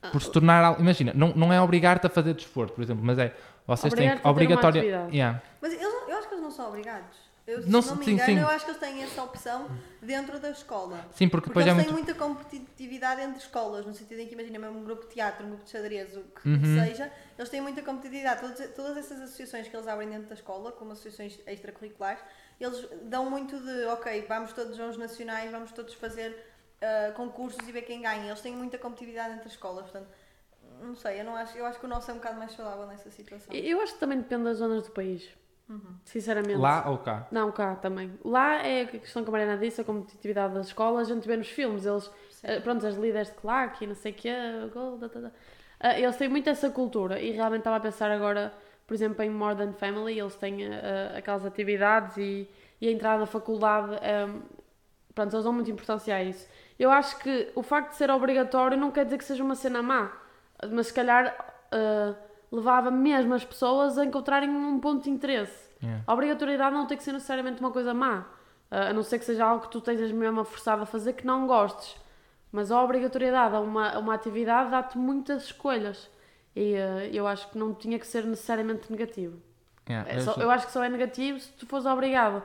por 0.10 0.22
se 0.22 0.32
tornar. 0.32 0.80
Imagina, 0.80 1.12
não, 1.14 1.34
não 1.36 1.52
é 1.52 1.62
obrigar-te 1.62 2.08
a 2.08 2.10
fazer 2.10 2.34
desporto, 2.34 2.74
por 2.74 2.82
exemplo, 2.82 3.04
mas 3.04 3.20
é. 3.20 3.36
Vocês 3.68 3.94
têm 3.94 4.18
obrigatória. 4.24 4.82
Yeah. 5.12 5.42
Mas 5.62 5.74
eles, 5.74 5.94
eu 6.08 6.18
acho 6.18 6.28
que 6.30 6.34
eles 6.36 6.44
não 6.44 6.52
são 6.52 6.70
obrigados. 6.70 7.18
Eu, 7.46 7.62
se 7.62 7.70
não, 7.70 7.82
não 7.82 7.96
me 7.98 8.06
sim, 8.06 8.12
engano, 8.12 8.34
sim. 8.34 8.40
eu 8.40 8.48
acho 8.48 8.64
que 8.64 8.72
eles 8.72 8.80
têm 8.80 9.04
essa 9.04 9.22
opção 9.22 9.68
dentro 10.02 10.40
da 10.40 10.50
escola. 10.52 11.06
Sim, 11.12 11.28
porque, 11.28 11.50
porque 11.50 11.60
eles 11.60 11.84
têm 11.84 11.92
muito... 11.92 12.06
muita 12.06 12.14
competitividade 12.14 13.22
entre 13.22 13.40
escolas, 13.40 13.86
no 13.86 13.94
sentido 13.94 14.22
em 14.22 14.28
que, 14.28 14.34
imagina, 14.34 14.60
mesmo 14.60 14.80
um 14.80 14.84
grupo 14.84 15.04
de 15.08 15.14
teatro, 15.14 15.46
um 15.46 15.50
grupo 15.50 15.66
de 15.66 15.70
xadrez, 15.70 16.16
o 16.16 16.22
que 16.22 16.48
uhum. 16.48 16.80
seja, 16.80 17.12
eles 17.38 17.50
têm 17.50 17.60
muita 17.60 17.82
competitividade. 17.82 18.40
Todas, 18.40 18.74
todas 18.74 18.98
essas 18.98 19.20
associações 19.20 19.68
que 19.68 19.76
eles 19.76 19.88
abrem 19.88 20.10
dentro 20.10 20.30
da 20.30 20.36
escola, 20.36 20.72
como 20.72 20.94
associações 20.94 21.38
extracurriculares, 21.46 22.24
eles 22.62 22.88
dão 23.04 23.30
muito 23.30 23.60
de, 23.60 23.86
ok, 23.88 24.26
vamos 24.26 24.54
todos 24.54 24.80
aos 24.80 24.96
nacionais, 24.96 25.52
vamos 25.52 25.74
todos 25.74 25.94
fazer 25.96 26.32
uh, 26.32 27.14
concursos 27.14 27.68
e 27.68 27.72
ver 27.74 27.82
quem 27.82 28.02
ganha. 28.02 28.28
Eles 28.28 28.40
têm 28.40 28.56
muita 28.56 28.78
competitividade 28.78 29.34
entre 29.34 29.50
escolas, 29.50 29.84
portanto, 29.84 30.08
não 30.82 30.96
sei, 30.96 31.20
eu, 31.20 31.26
não 31.26 31.36
acho, 31.36 31.58
eu 31.58 31.66
acho 31.66 31.78
que 31.78 31.86
o 31.86 31.90
nosso 31.90 32.10
é 32.10 32.14
um 32.14 32.18
bocado 32.18 32.40
mais 32.40 32.54
saudável 32.54 32.88
nessa 32.88 33.10
situação. 33.12 33.54
Eu 33.54 33.82
acho 33.82 33.94
que 33.94 34.00
também 34.00 34.18
depende 34.18 34.46
das 34.46 34.58
zonas 34.58 34.86
do 34.86 34.92
país. 34.92 35.28
Uhum. 35.70 35.96
Sinceramente. 36.06 36.60
Lá 36.60 36.90
ou 36.90 36.98
cá? 36.98 37.28
Não, 37.32 37.52
cá 37.52 37.76
também. 37.76 38.12
Lá 38.24 38.66
é 38.66 38.82
a 38.82 38.88
questão 38.88 39.24
que 39.24 39.30
a 39.30 39.32
Mariana 39.32 39.58
disse, 39.58 39.82
a 39.82 39.84
competitividade 39.84 40.54
das 40.54 40.68
escolas, 40.68 41.10
a 41.10 41.14
gente 41.14 41.28
vê 41.28 41.38
nos 41.38 41.50
filmes, 41.50 41.86
eles, 41.86 42.08
uh, 42.08 42.62
pronto, 42.64 42.86
as 42.86 42.96
líderes 42.96 43.30
de 43.30 43.36
claque 43.36 43.86
e 43.86 43.88
não 43.88 43.96
sei 43.96 44.12
o 44.12 44.16
quê, 44.16 44.34
gol, 44.74 44.98
da, 44.98 45.08
da, 45.08 45.20
da. 45.20 45.28
Uh, 45.30 45.98
eles 45.98 46.16
têm 46.18 46.30
muito 46.30 46.50
essa 46.50 46.70
cultura 46.70 47.20
e 47.20 47.32
realmente 47.32 47.60
estava 47.60 47.78
a 47.78 47.80
pensar 47.80 48.12
agora, 48.12 48.54
por 48.86 48.94
por 48.94 48.96
exemplo, 48.96 49.24
em 49.24 49.30
Modern 49.32 49.74
Family, 49.74 50.20
eles 50.20 50.36
têm 50.36 50.68
uh, 50.68 51.18
aquelas 51.18 51.44
atividades 51.46 52.16
e, 52.18 52.48
e, 52.80 52.88
a 52.88 52.92
entrada 52.92 53.22
na 53.22 53.26
faculdade, 53.26 53.92
um, 53.94 54.42
pronto, 55.16 55.34
eles 55.34 55.44
dão 55.44 55.52
muita 55.52 55.72
importância 55.72 56.16
a 56.16 56.24
isso. 56.24 56.48
Eu 56.78 56.92
acho 56.92 57.18
que 57.18 57.52
o 57.56 57.64
facto 57.64 57.90
de 57.90 57.96
ser 57.96 58.12
obrigatório 58.12 58.78
não 58.78 58.92
quer 58.92 59.06
dizer 59.06 59.18
que 59.18 59.24
seja 59.24 59.44
uma 59.44 59.56
cena 59.56 59.82
má, 59.82 60.12
mas 60.70 60.88
se 60.88 60.94
calhar 60.94 61.36
uh, 61.74 62.16
levava 62.54 62.92
mesmo 62.92 63.34
as 63.34 63.44
pessoas 63.44 63.98
a 63.98 64.06
encontrarem 64.06 64.48
um 64.48 64.80
ponto 64.80 65.04
de 65.04 65.10
interesse. 65.10 65.72
Yeah. 65.82 66.04
A 66.06 66.14
obrigatoriedade 66.14 66.76
não 66.76 66.86
tem 66.86 66.96
que 66.96 67.04
ser 67.04 67.12
necessariamente 67.12 67.60
uma 67.60 67.72
coisa 67.72 67.96
má, 67.96 68.20
uh, 68.20 68.90
a 68.90 68.94
não 68.94 69.02
ser 69.02 69.18
que 69.18 69.26
seja 69.26 69.44
algo 69.44 69.64
que 69.64 69.72
tu 69.72 69.80
estejas 69.80 70.12
mesmo 70.12 70.44
forçado 70.46 70.84
a 70.84 70.86
fazer 70.86 71.14
que 71.14 71.26
não 71.26 71.48
gostes. 71.48 71.96
Mas 72.52 72.72
a 72.72 72.80
obrigatoriedade 72.84 73.56
a 73.56 73.60
uma, 73.60 73.90
a 73.90 74.00
uma 74.00 74.14
atividade 74.14 74.70
dá-te 74.70 75.00
muitas 75.00 75.46
escolhas. 75.46 76.12
E 76.56 76.76
uh, 76.76 77.10
eu 77.12 77.26
acho 77.26 77.50
que 77.50 77.58
não 77.58 77.74
tinha 77.74 77.98
que 77.98 78.06
ser 78.06 78.24
necessariamente 78.24 78.92
negativo. 78.92 79.42
Yeah, 79.90 80.10
é 80.10 80.20
só, 80.20 80.36
eu 80.36 80.52
acho 80.52 80.68
que 80.68 80.72
só 80.72 80.84
é 80.84 80.90
negativo 80.90 81.40
se 81.40 81.52
tu 81.54 81.66
fores 81.66 81.88
obrigado. 81.88 82.44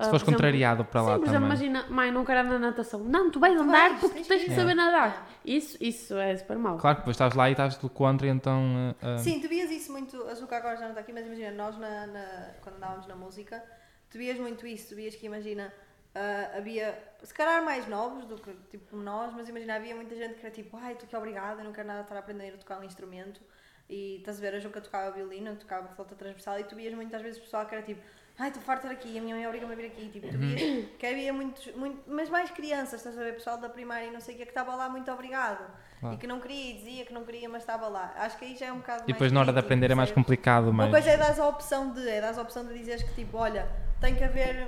Uh, 0.00 0.04
se 0.04 0.10
fores 0.10 0.22
contrariado 0.22 0.84
para 0.84 1.02
lá 1.02 1.14
sim, 1.14 1.20
por 1.20 1.26
também. 1.26 1.52
exemplo, 1.52 1.66
imagina, 1.68 1.94
mãe, 1.94 2.10
não 2.10 2.24
quero 2.24 2.40
andar 2.40 2.58
na 2.58 2.70
natação. 2.70 3.00
Não, 3.00 3.30
tu 3.30 3.38
vais 3.38 3.58
andar 3.58 3.90
vais, 3.90 4.00
porque 4.00 4.22
tu 4.22 4.28
tens 4.28 4.44
que 4.44 4.54
saber 4.54 4.74
nadar. 4.74 5.28
Isso, 5.44 5.76
isso 5.80 6.16
é 6.16 6.36
super 6.36 6.58
mau. 6.58 6.78
Claro 6.78 6.96
que 6.96 7.02
depois 7.02 7.14
estás 7.14 7.34
lá 7.34 7.48
e 7.48 7.52
estás 7.52 7.76
do 7.76 7.88
contra 7.88 8.26
e 8.26 8.30
então... 8.30 8.94
Uh, 9.02 9.18
sim, 9.18 9.40
tu 9.40 9.48
vias 9.48 9.70
isso 9.70 9.92
muito, 9.92 10.22
a 10.24 10.34
Zuka 10.34 10.56
agora 10.56 10.76
já 10.76 10.82
não 10.82 10.90
está 10.90 11.00
aqui, 11.00 11.12
mas 11.12 11.26
imagina, 11.26 11.50
nós 11.52 11.78
na, 11.78 12.06
na, 12.06 12.50
quando 12.62 12.76
andávamos 12.76 13.06
na 13.06 13.14
música, 13.14 13.62
tu 14.10 14.18
vias 14.18 14.38
muito 14.38 14.66
isso, 14.66 14.88
tu 14.88 14.96
vias 14.96 15.14
que 15.14 15.26
imagina 15.26 15.72
Uh, 16.10 16.58
havia, 16.58 16.98
se 17.22 17.32
calhar 17.32 17.64
mais 17.64 17.86
novos 17.86 18.24
do 18.24 18.36
que 18.36 18.52
tipo 18.68 18.96
nós, 18.96 19.32
mas 19.32 19.48
imagina, 19.48 19.76
havia 19.76 19.94
muita 19.94 20.16
gente 20.16 20.34
que 20.34 20.44
era 20.44 20.52
tipo, 20.52 20.76
ai, 20.76 20.96
tu 20.96 21.06
que 21.06 21.16
obrigada, 21.16 21.60
eu 21.60 21.64
não 21.64 21.72
quero 21.72 21.86
nada 21.86 22.00
estar 22.00 22.16
a 22.16 22.18
aprender 22.18 22.52
a 22.52 22.58
tocar 22.58 22.80
um 22.80 22.84
instrumento. 22.84 23.40
E 23.88 24.16
estás 24.16 24.38
a 24.38 24.40
ver, 24.40 24.54
a 24.54 24.58
Juca 24.58 24.80
tocava 24.80 25.12
violino, 25.12 25.54
tocava 25.54 25.86
flauta 25.94 26.16
transversal 26.16 26.58
e 26.58 26.64
tu 26.64 26.74
vias 26.74 26.94
muitas 26.94 27.22
vezes 27.22 27.38
o 27.38 27.42
pessoal 27.42 27.64
que 27.66 27.74
era 27.74 27.84
tipo, 27.84 28.00
ai, 28.38 28.48
estou 28.48 28.62
farto 28.62 28.86
de 28.86 28.94
estar 28.94 29.00
aqui, 29.00 29.18
a 29.18 29.22
minha 29.22 29.34
mãe 29.34 29.46
obriga-me 29.46 29.72
a 29.72 29.76
vir 29.76 29.86
aqui. 29.86 30.08
Tipo, 30.08 30.28
tu 30.28 30.36
uhum. 30.36 30.54
vias 30.54 30.86
que 30.98 31.06
havia 31.06 31.32
muitos, 31.32 31.74
muito, 31.74 32.02
mas 32.06 32.28
mais 32.28 32.50
crianças, 32.50 33.00
estás 33.00 33.18
a 33.18 33.22
ver, 33.22 33.34
pessoal 33.34 33.58
da 33.58 33.68
primária 33.68 34.06
e 34.06 34.10
não 34.10 34.20
sei 34.20 34.34
o 34.34 34.38
que, 34.38 34.44
que 34.44 34.50
estava 34.50 34.74
lá 34.74 34.88
muito 34.88 35.10
obrigado. 35.10 35.64
E 36.12 36.16
que 36.16 36.26
não 36.26 36.40
queria, 36.40 36.74
dizia 36.74 37.04
que 37.04 37.12
não 37.12 37.24
queria, 37.24 37.46
mas 37.48 37.62
estava 37.62 37.86
lá. 37.86 38.14
Acho 38.16 38.38
que 38.38 38.46
aí 38.46 38.56
já 38.56 38.66
é 38.66 38.72
um 38.72 38.78
bocado 38.78 39.04
E 39.06 39.12
depois 39.12 39.30
na 39.30 39.40
hora 39.40 39.52
de 39.52 39.58
aprender 39.58 39.90
é 39.90 39.94
mais 39.94 40.10
complicado, 40.10 40.72
mas... 40.72 40.86
Uma 40.86 40.92
coisa 40.92 41.10
é 41.10 41.16
dar 41.16 41.38
a 41.38 41.46
opção 41.46 41.92
de, 41.92 42.08
é 42.08 42.20
dar 42.22 42.38
a 42.38 42.40
opção 42.40 42.64
de 42.66 42.72
dizeres 42.72 43.02
que 43.02 43.14
tipo, 43.14 43.36
olha, 43.36 43.68
tem 44.00 44.14
que 44.14 44.24
haver 44.24 44.66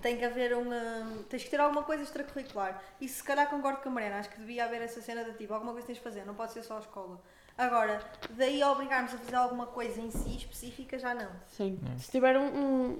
tem 0.00 0.16
que 0.16 0.24
haver 0.24 0.54
uma. 0.56 1.24
tens 1.28 1.44
que 1.44 1.50
ter 1.50 1.60
alguma 1.60 1.82
coisa 1.82 2.02
extracurricular. 2.02 2.80
E 3.00 3.08
se 3.08 3.22
calhar 3.22 3.48
concordo 3.48 3.80
com 3.80 3.88
a 3.88 3.92
Mariana, 3.92 4.18
acho 4.18 4.30
que 4.30 4.38
devia 4.38 4.64
haver 4.64 4.82
essa 4.82 5.00
cena 5.00 5.24
de 5.24 5.32
tipo, 5.32 5.52
alguma 5.52 5.72
coisa 5.72 5.86
tens 5.86 5.98
de 5.98 6.04
fazer, 6.04 6.24
não 6.24 6.34
pode 6.34 6.52
ser 6.52 6.62
só 6.62 6.76
a 6.76 6.80
escola. 6.80 7.20
Agora, 7.58 8.00
daí 8.30 8.62
a 8.62 8.70
obrigarmos 8.70 9.12
a 9.12 9.18
fazer 9.18 9.34
alguma 9.34 9.66
coisa 9.66 10.00
em 10.00 10.12
si 10.12 10.36
específica, 10.36 10.96
já 10.96 11.12
não. 11.12 11.28
Sim. 11.48 11.76
É. 11.92 11.98
Se 11.98 12.08
tiver 12.08 12.38
um, 12.38 12.46
um, 12.46 12.98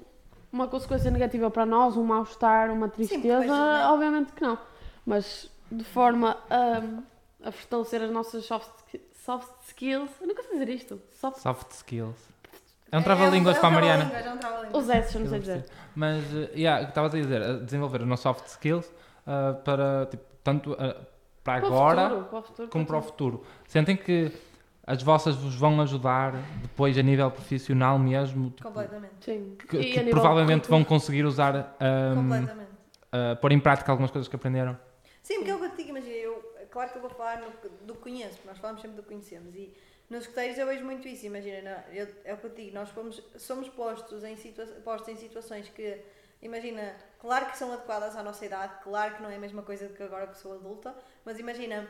uma 0.52 0.66
consequência 0.66 1.12
negativa 1.12 1.48
para 1.48 1.64
nós, 1.64 1.96
um 1.96 2.02
mal-estar, 2.02 2.68
uma 2.72 2.88
tristeza, 2.88 3.42
Sim, 3.44 3.84
obviamente 3.84 4.32
que 4.32 4.42
não. 4.42 4.58
Mas 5.06 5.48
de 5.70 5.84
forma 5.84 6.36
a, 6.50 7.48
a 7.48 7.52
fortalecer 7.52 8.02
as 8.02 8.10
nossas 8.10 8.44
soft, 8.46 8.70
soft 9.24 9.52
skills. 9.68 10.10
Eu 10.20 10.26
nunca 10.26 10.42
sei 10.42 10.52
dizer 10.58 10.68
isto. 10.70 11.00
Soft, 11.20 11.38
soft 11.38 11.70
skills. 11.70 12.16
É 12.90 12.98
um 12.98 13.02
trava-línguas 13.02 13.54
é, 13.54 13.58
é 13.58 13.60
um, 13.60 13.60
para 13.60 13.68
a 13.68 13.80
Mariana. 13.80 14.12
É 14.12 14.74
um 14.74 14.78
Os 14.78 14.88
S, 14.88 15.18
não 15.18 15.28
sei 15.28 15.38
dizer. 15.38 15.66
Mas, 15.94 16.24
uh, 16.32 16.50
yeah, 16.56 16.88
estavas 16.88 17.14
a 17.14 17.18
dizer, 17.18 17.60
desenvolver 17.60 18.00
os 18.00 18.08
nossos 18.08 18.22
soft 18.22 18.46
skills 18.46 18.86
uh, 18.88 19.54
para, 19.62 20.06
tipo, 20.06 20.24
tanto 20.42 20.72
uh, 20.72 20.76
para, 20.76 21.60
para 21.60 21.66
agora 21.66 22.08
futuro, 22.08 22.24
para 22.24 22.42
futuro, 22.42 22.68
como 22.68 22.86
para 22.86 22.96
o 22.96 23.02
futuro. 23.02 23.46
Sentem 23.68 23.96
que 23.96 24.32
as 24.88 25.02
vossas 25.02 25.36
vos 25.36 25.54
vão 25.54 25.78
ajudar 25.82 26.32
depois 26.62 26.96
a 26.96 27.02
nível 27.02 27.30
profissional 27.30 27.98
mesmo? 27.98 28.48
Tipo, 28.48 28.68
Completamente. 28.68 29.12
Sim. 29.20 29.54
Que, 29.68 29.78
que 29.78 30.04
provavelmente 30.04 30.66
vão 30.66 30.82
conseguir 30.82 31.26
usar, 31.26 31.76
um, 31.78 32.22
Completamente. 32.22 32.70
Uh, 33.08 33.36
pôr 33.38 33.52
em 33.52 33.60
prática 33.60 33.92
algumas 33.92 34.10
coisas 34.10 34.26
que 34.26 34.34
aprenderam? 34.34 34.78
Sim, 35.22 35.36
porque 35.36 35.50
é 35.50 35.54
o 35.54 35.58
que 35.58 35.64
eu 35.66 35.70
te 35.70 35.76
digo, 35.76 35.90
imagina, 35.90 36.14
eu, 36.14 36.54
claro 36.70 36.90
que 36.90 36.96
eu 36.96 37.02
vou 37.02 37.10
falar 37.10 37.38
no, 37.38 37.86
do 37.86 37.94
que 37.96 38.00
conheço, 38.00 38.36
porque 38.36 38.48
nós 38.48 38.58
falamos 38.58 38.80
sempre 38.80 38.96
do 38.96 39.02
que 39.02 39.08
conhecemos 39.08 39.54
e 39.54 39.74
nos 40.08 40.22
escuteiros 40.22 40.56
eu 40.56 40.66
vejo 40.66 40.84
muito 40.86 41.06
isso, 41.06 41.26
imagina, 41.26 41.84
eu, 41.92 42.08
é 42.24 42.32
o 42.32 42.38
que 42.38 42.46
eu 42.46 42.50
digo, 42.50 42.74
nós 42.74 42.88
fomos, 42.88 43.22
somos 43.36 43.68
postos 43.68 44.24
em, 44.24 44.36
situa 44.36 44.64
postos 44.82 45.08
em 45.08 45.16
situações 45.16 45.68
que, 45.68 46.00
imagina, 46.40 46.94
claro 47.18 47.44
que 47.50 47.58
são 47.58 47.70
adequadas 47.74 48.16
à 48.16 48.22
nossa 48.22 48.46
idade, 48.46 48.72
claro 48.82 49.16
que 49.16 49.22
não 49.22 49.28
é 49.28 49.36
a 49.36 49.38
mesma 49.38 49.62
coisa 49.62 49.86
do 49.86 49.92
que 49.92 50.02
agora 50.02 50.28
que 50.28 50.38
sou 50.38 50.54
adulta, 50.54 50.94
mas 51.26 51.38
imagina, 51.38 51.86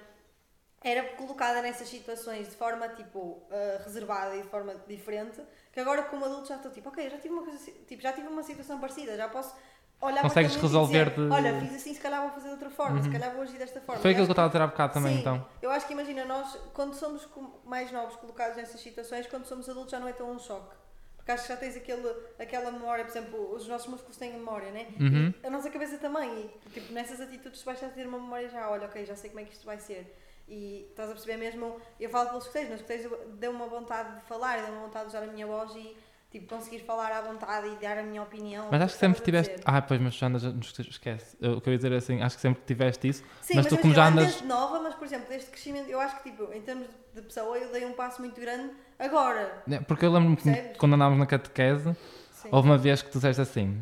era 0.82 1.02
colocada 1.16 1.60
nessas 1.60 1.88
situações 1.88 2.48
de 2.48 2.54
forma 2.54 2.88
tipo 2.90 3.18
uh, 3.18 3.82
reservada 3.84 4.36
e 4.36 4.42
de 4.42 4.48
forma 4.48 4.74
diferente, 4.86 5.40
que 5.72 5.80
agora 5.80 6.02
como 6.04 6.24
adulto 6.24 6.48
já 6.48 6.56
estou 6.56 6.70
tipo, 6.70 6.88
ok, 6.88 7.10
já 7.10 7.18
tive 7.18 7.34
uma 7.34 7.42
coisa, 7.42 7.58
tipo, 7.86 8.00
já 8.00 8.12
tive 8.12 8.28
uma 8.28 8.42
situação 8.42 8.78
parecida, 8.78 9.16
já 9.16 9.28
posso 9.28 9.54
olhar 10.00 10.22
Consegues 10.22 10.54
resolver 10.54 11.10
dizer, 11.10 11.26
de... 11.26 11.32
Olha, 11.32 11.60
fiz 11.60 11.74
assim, 11.74 11.94
se 11.94 12.00
calhar 12.00 12.22
vou 12.22 12.30
fazer 12.30 12.46
de 12.46 12.52
outra 12.52 12.70
forma, 12.70 12.96
uhum. 12.96 13.02
se 13.02 13.10
calhar 13.10 13.32
vou 13.32 13.42
agir 13.42 13.58
desta 13.58 13.80
forma. 13.80 14.00
Foi 14.00 14.12
aquilo 14.12 14.26
que 14.26 14.30
eu 14.30 14.32
estava 14.32 14.46
a 14.46 14.50
dizer 14.50 14.62
há 14.62 14.66
bocado 14.68 14.92
também, 14.94 15.14
sim, 15.14 15.20
então. 15.20 15.46
Eu 15.60 15.70
acho 15.70 15.86
que 15.86 15.92
imagina, 15.92 16.24
nós, 16.24 16.56
quando 16.72 16.94
somos 16.94 17.28
mais 17.64 17.90
novos 17.90 18.14
colocados 18.16 18.56
nessas 18.56 18.80
situações, 18.80 19.26
quando 19.26 19.46
somos 19.46 19.68
adultos 19.68 19.90
já 19.90 19.98
não 19.98 20.06
é 20.06 20.12
tão 20.12 20.30
um 20.30 20.38
choque. 20.38 20.76
Porque 21.16 21.32
acho 21.32 21.42
que 21.42 21.48
já 21.48 21.56
tens 21.58 21.76
aquele, 21.76 22.08
aquela 22.38 22.70
memória, 22.70 23.04
por 23.04 23.10
exemplo, 23.10 23.54
os 23.54 23.66
nossos 23.66 23.88
músculos 23.88 24.16
têm 24.16 24.32
memória, 24.32 24.70
né? 24.70 24.86
Uhum. 24.98 25.34
a 25.44 25.50
nossa 25.50 25.68
cabeça 25.68 25.98
também. 25.98 26.50
E 26.64 26.70
tipo, 26.70 26.92
nessas 26.92 27.20
atitudes 27.20 27.60
tu 27.60 27.66
vais 27.66 27.78
ter 27.78 28.06
uma 28.06 28.18
memória 28.18 28.48
já, 28.48 28.70
olha, 28.70 28.86
ok, 28.86 29.04
já 29.04 29.16
sei 29.16 29.28
como 29.28 29.40
é 29.40 29.44
que 29.44 29.52
isto 29.52 29.66
vai 29.66 29.78
ser. 29.78 30.16
E 30.48 30.86
estás 30.90 31.10
a 31.10 31.12
perceber 31.12 31.36
mesmo, 31.36 31.76
eu 32.00 32.08
falo 32.08 32.30
pelos 32.30 32.44
escuteiros, 32.44 32.70
nos 32.70 32.80
escuteiros 32.80 33.36
deu 33.38 33.50
uma 33.50 33.66
vontade 33.66 34.16
de 34.16 34.22
falar, 34.22 34.62
deu 34.62 34.72
uma 34.72 34.86
vontade 34.86 35.04
de 35.04 35.08
usar 35.10 35.22
a 35.22 35.26
minha 35.26 35.46
voz 35.46 35.74
e 35.76 35.94
tipo, 36.30 36.46
conseguir 36.46 36.80
falar 36.80 37.10
à 37.12 37.20
vontade 37.20 37.68
e 37.68 37.76
dar 37.76 37.98
a 37.98 38.02
minha 38.02 38.22
opinião. 38.22 38.68
Mas 38.70 38.82
acho 38.82 38.94
que 38.94 39.00
sempre 39.00 39.22
tiveste. 39.22 39.56
Ah, 39.64 39.80
pois, 39.80 40.00
mas 40.00 40.14
já 40.14 40.26
andas. 40.26 40.44
Esquece. 40.44 41.36
O 41.44 41.60
que 41.60 41.68
eu 41.68 41.72
ia 41.72 41.78
dizer 41.78 41.92
é 41.92 41.96
assim, 41.96 42.22
acho 42.22 42.36
que 42.36 42.42
sempre 42.42 42.62
tiveste 42.66 43.08
isso. 43.08 43.22
Sim, 43.40 43.56
mas, 43.56 43.66
mas 43.66 43.66
tu, 43.66 43.78
como 43.78 43.94
já 43.94 44.08
andas. 44.08 44.26
Desde 44.26 44.46
nova, 44.46 44.80
mas 44.80 44.94
por 44.94 45.04
exemplo, 45.04 45.28
desde 45.28 45.50
crescimento, 45.50 45.88
eu 45.88 46.00
acho 46.00 46.22
que, 46.22 46.30
tipo, 46.30 46.52
em 46.52 46.60
termos 46.60 46.88
de 47.14 47.22
pessoa, 47.22 47.56
eu 47.58 47.72
dei 47.72 47.86
um 47.86 47.92
passo 47.92 48.20
muito 48.20 48.40
grande 48.40 48.72
agora. 48.98 49.62
É, 49.70 49.80
porque 49.80 50.04
eu 50.04 50.12
lembro-me 50.12 50.36
que 50.36 50.78
quando 50.78 50.94
andávamos 50.94 51.18
na 51.18 51.26
catequese, 51.26 51.96
Sim. 52.32 52.48
houve 52.52 52.68
uma 52.68 52.78
vez 52.78 53.02
que 53.02 53.10
tu 53.10 53.18
disseste 53.18 53.42
assim. 53.42 53.78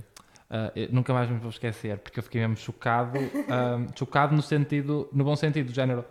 Uh, 0.48 0.70
nunca 0.92 1.12
mais 1.12 1.28
me 1.28 1.38
vou 1.38 1.50
esquecer, 1.50 1.98
porque 1.98 2.20
eu 2.20 2.22
fiquei 2.22 2.40
mesmo 2.40 2.56
chocado. 2.56 3.18
Uh, 3.18 3.90
chocado 3.98 4.34
no 4.34 4.42
sentido, 4.42 5.08
no 5.12 5.24
bom 5.24 5.34
sentido, 5.34 5.66
do 5.66 5.74
género. 5.74 6.04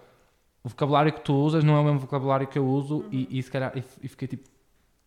O 0.65 0.69
vocabulário 0.69 1.13
que 1.13 1.21
tu 1.21 1.33
usas 1.33 1.63
não 1.63 1.77
é 1.77 1.79
o 1.79 1.83
mesmo 1.83 1.99
vocabulário 1.99 2.45
que 2.47 2.59
eu 2.59 2.67
uso, 2.67 2.97
uhum. 2.97 3.09
e, 3.11 3.39
e 3.39 3.41
se 3.41 3.49
calhar. 3.49 3.71
E, 3.77 3.83
e 4.01 4.07
fiquei 4.09 4.27
tipo 4.27 4.49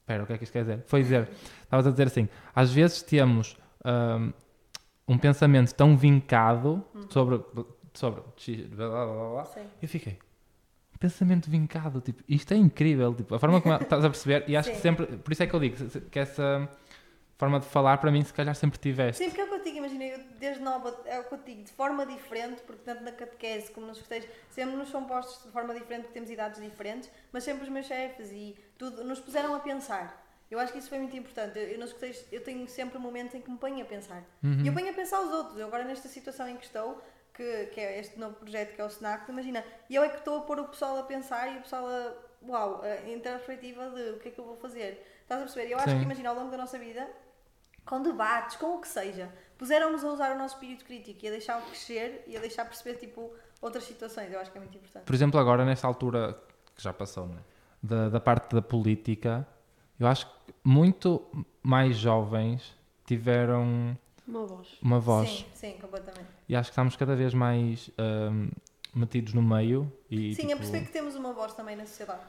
Espera, 0.09 0.23
o 0.23 0.27
que 0.27 0.33
é 0.33 0.39
que 0.39 0.45
isto 0.45 0.53
quer 0.55 0.61
dizer? 0.61 0.83
Foi 0.87 1.03
dizer, 1.03 1.29
estavas 1.65 1.87
a 1.87 1.91
dizer 1.91 2.07
assim, 2.07 2.29
às 2.55 2.73
vezes 2.73 3.03
temos 3.03 3.59
um, 3.85 4.33
um 5.07 5.19
pensamento 5.19 5.75
tão 5.75 5.95
vincado 5.99 6.83
hum. 6.95 7.03
sobre, 7.11 7.39
sobre 7.93 8.23
blá, 8.71 8.89
blá, 8.89 9.05
blá, 9.05 9.45
blá, 9.45 9.49
eu 9.83 9.87
fiquei, 9.87 10.19
pensamento 10.99 11.51
vincado, 11.51 12.01
tipo, 12.01 12.23
isto 12.27 12.55
é 12.55 12.57
incrível, 12.57 13.15
tipo, 13.15 13.35
a 13.35 13.39
forma 13.39 13.61
como 13.61 13.75
estás 13.75 14.03
a 14.03 14.09
perceber, 14.09 14.45
e 14.49 14.57
acho 14.57 14.71
Sim. 14.71 14.75
que 14.77 14.81
sempre, 14.81 15.07
por 15.19 15.31
isso 15.31 15.43
é 15.43 15.47
que 15.47 15.55
eu 15.55 15.61
digo, 15.61 15.77
que 16.11 16.19
essa 16.19 16.67
forma 17.39 17.61
de 17.61 17.67
falar 17.67 17.99
para 17.99 18.11
mim 18.11 18.23
se 18.25 18.35
calhar 18.35 18.55
sempre 18.55 18.79
tiveste. 18.81 19.23
Sim, 19.23 19.31
porque 19.31 19.41
é 19.41 19.45
o 19.45 19.49
que 19.49 19.55
eu 19.55 19.63
digo, 19.63 19.77
imagina, 19.77 20.05
eu 20.05 20.19
desde 20.41 20.61
nova, 20.61 21.01
é 21.07 21.21
o 21.21 21.25
que 21.25 21.33
eu 21.33 21.39
digo, 21.39 21.63
de 21.63 21.71
forma 21.71 22.05
diferente, 22.05 22.61
porque 22.63 22.83
tanto 22.85 23.05
na 23.05 23.13
catequese 23.13 23.71
como 23.71 23.87
nos 23.87 23.99
festejos, 23.99 24.29
sempre 24.51 24.75
nos 24.75 24.91
são 24.91 25.05
postos 25.05 25.45
de 25.45 25.53
forma 25.53 25.73
diferente 25.73 26.03
porque 26.03 26.15
temos 26.15 26.31
idades 26.31 26.61
diferentes, 26.61 27.09
mas 27.33 27.45
sempre 27.45 27.63
os 27.63 27.69
meus 27.69 27.87
chefes 27.87 28.33
e 28.33 28.57
tudo 28.77 29.05
nos 29.05 29.21
puseram 29.21 29.55
a 29.55 29.61
pensar. 29.61 30.27
Eu 30.51 30.59
acho 30.59 30.73
que 30.73 30.79
isso 30.79 30.89
foi 30.89 30.99
muito 30.99 31.17
importante. 31.17 31.59
Eu, 31.59 31.69
eu 31.69 31.79
nos 31.79 31.93
festejos, 31.93 32.25
eu 32.33 32.43
tenho 32.43 32.67
sempre 32.69 32.99
momentos 32.99 33.35
em 33.35 33.41
que 33.41 33.51
me 33.51 33.59
ponho 33.59 33.83
a 33.83 33.85
pensar. 33.85 34.25
Uhum. 34.43 34.63
E 34.63 34.67
eu 34.67 34.73
ponho 34.73 34.91
a 34.91 34.95
pensar 34.95 35.21
os 35.21 35.31
outros. 35.31 35.59
Eu 35.59 35.67
agora 35.67 35.85
nesta 35.85 36.09
situação 36.09 36.49
em 36.49 36.57
que 36.57 36.65
estou, 36.65 37.01
que, 37.35 37.67
que 37.67 37.81
é 37.81 38.01
este 38.01 38.19
novo 38.19 38.35
projeto 38.35 38.75
que 38.75 38.81
é 38.81 38.85
o 38.85 38.89
SNAC, 38.89 39.31
imagina, 39.31 39.63
e 39.89 39.95
eu 39.95 40.03
é 40.03 40.09
que 40.09 40.19
estou 40.19 40.39
a 40.39 40.41
pôr 40.41 40.59
o 40.59 40.65
pessoal 40.65 40.99
a 40.99 41.03
pensar 41.05 41.55
e 41.55 41.59
o 41.59 41.61
pessoal 41.61 41.87
a, 41.87 42.15
uau, 42.49 42.83
a, 42.83 43.21
perspectiva 43.21 43.91
de 43.91 44.11
o 44.13 44.19
que 44.19 44.29
é 44.29 44.31
que 44.33 44.41
eu 44.41 44.45
vou 44.45 44.57
fazer. 44.57 45.07
Estás 45.23 45.43
a 45.43 45.45
perceber? 45.45 45.71
Eu 45.71 45.79
acho 45.79 45.91
Sim. 45.91 45.99
que 45.99 46.05
imagina 46.05 46.31
ao 46.31 46.35
longo 46.35 46.51
da 46.51 46.57
nossa 46.57 46.79
vida 46.79 47.09
com 47.89 48.03
debates, 48.03 48.57
com 48.57 48.77
o 48.77 48.81
que 48.81 48.89
seja, 48.89 49.33
puseram-nos 49.57 50.05
a 50.05 50.09
usar 50.09 50.37
o 50.37 50.39
nosso 50.39 50.55
espírito 50.55 50.85
crítico 50.85 51.25
e 51.25 51.29
a 51.29 51.31
deixar 51.31 51.61
crescer 51.63 52.23
e 52.27 52.37
a 52.37 52.41
deixar 52.41 52.65
perceber 52.67 52.99
tipo, 52.99 53.33
outras 53.63 53.85
situações. 53.85 54.31
Eu 54.31 54.39
acho 54.39 54.53
que 54.53 54.59
é 54.59 54.61
muito 54.61 54.77
importante. 54.77 55.05
Por 55.05 55.15
exemplo, 55.15 55.41
agora, 55.41 55.65
nesta 55.65 55.87
altura 55.87 56.39
que 56.77 56.83
já 56.83 56.93
passou, 56.93 57.27
né? 57.27 57.39
da, 57.83 58.09
da 58.09 58.21
parte 58.21 58.55
da 58.55 58.63
política, 58.63 59.47
eu 59.99 60.07
acho 60.07 60.27
que 60.27 60.53
muito 60.63 61.25
mais 61.63 61.97
jovens 61.97 62.77
tiveram 63.07 63.97
uma 64.27 64.45
voz. 64.45 64.69
Uma 64.83 65.01
voz. 65.01 65.31
Sim, 65.31 65.47
sim, 65.55 65.73
completamente. 65.81 66.29
E 66.47 66.55
acho 66.55 66.69
que 66.69 66.73
estamos 66.73 66.95
cada 66.97 67.17
vez 67.17 67.33
mais 67.33 67.91
um, 67.99 68.51
metidos 68.95 69.33
no 69.33 69.43
meio. 69.43 69.91
E, 70.11 70.35
sim, 70.35 70.43
tipo... 70.43 70.53
é 70.53 70.57
perceber 70.57 70.85
que 70.85 70.93
temos 70.93 71.15
uma 71.15 71.33
voz 71.33 71.55
também 71.55 71.75
na 71.75 71.87
sociedade. 71.87 72.21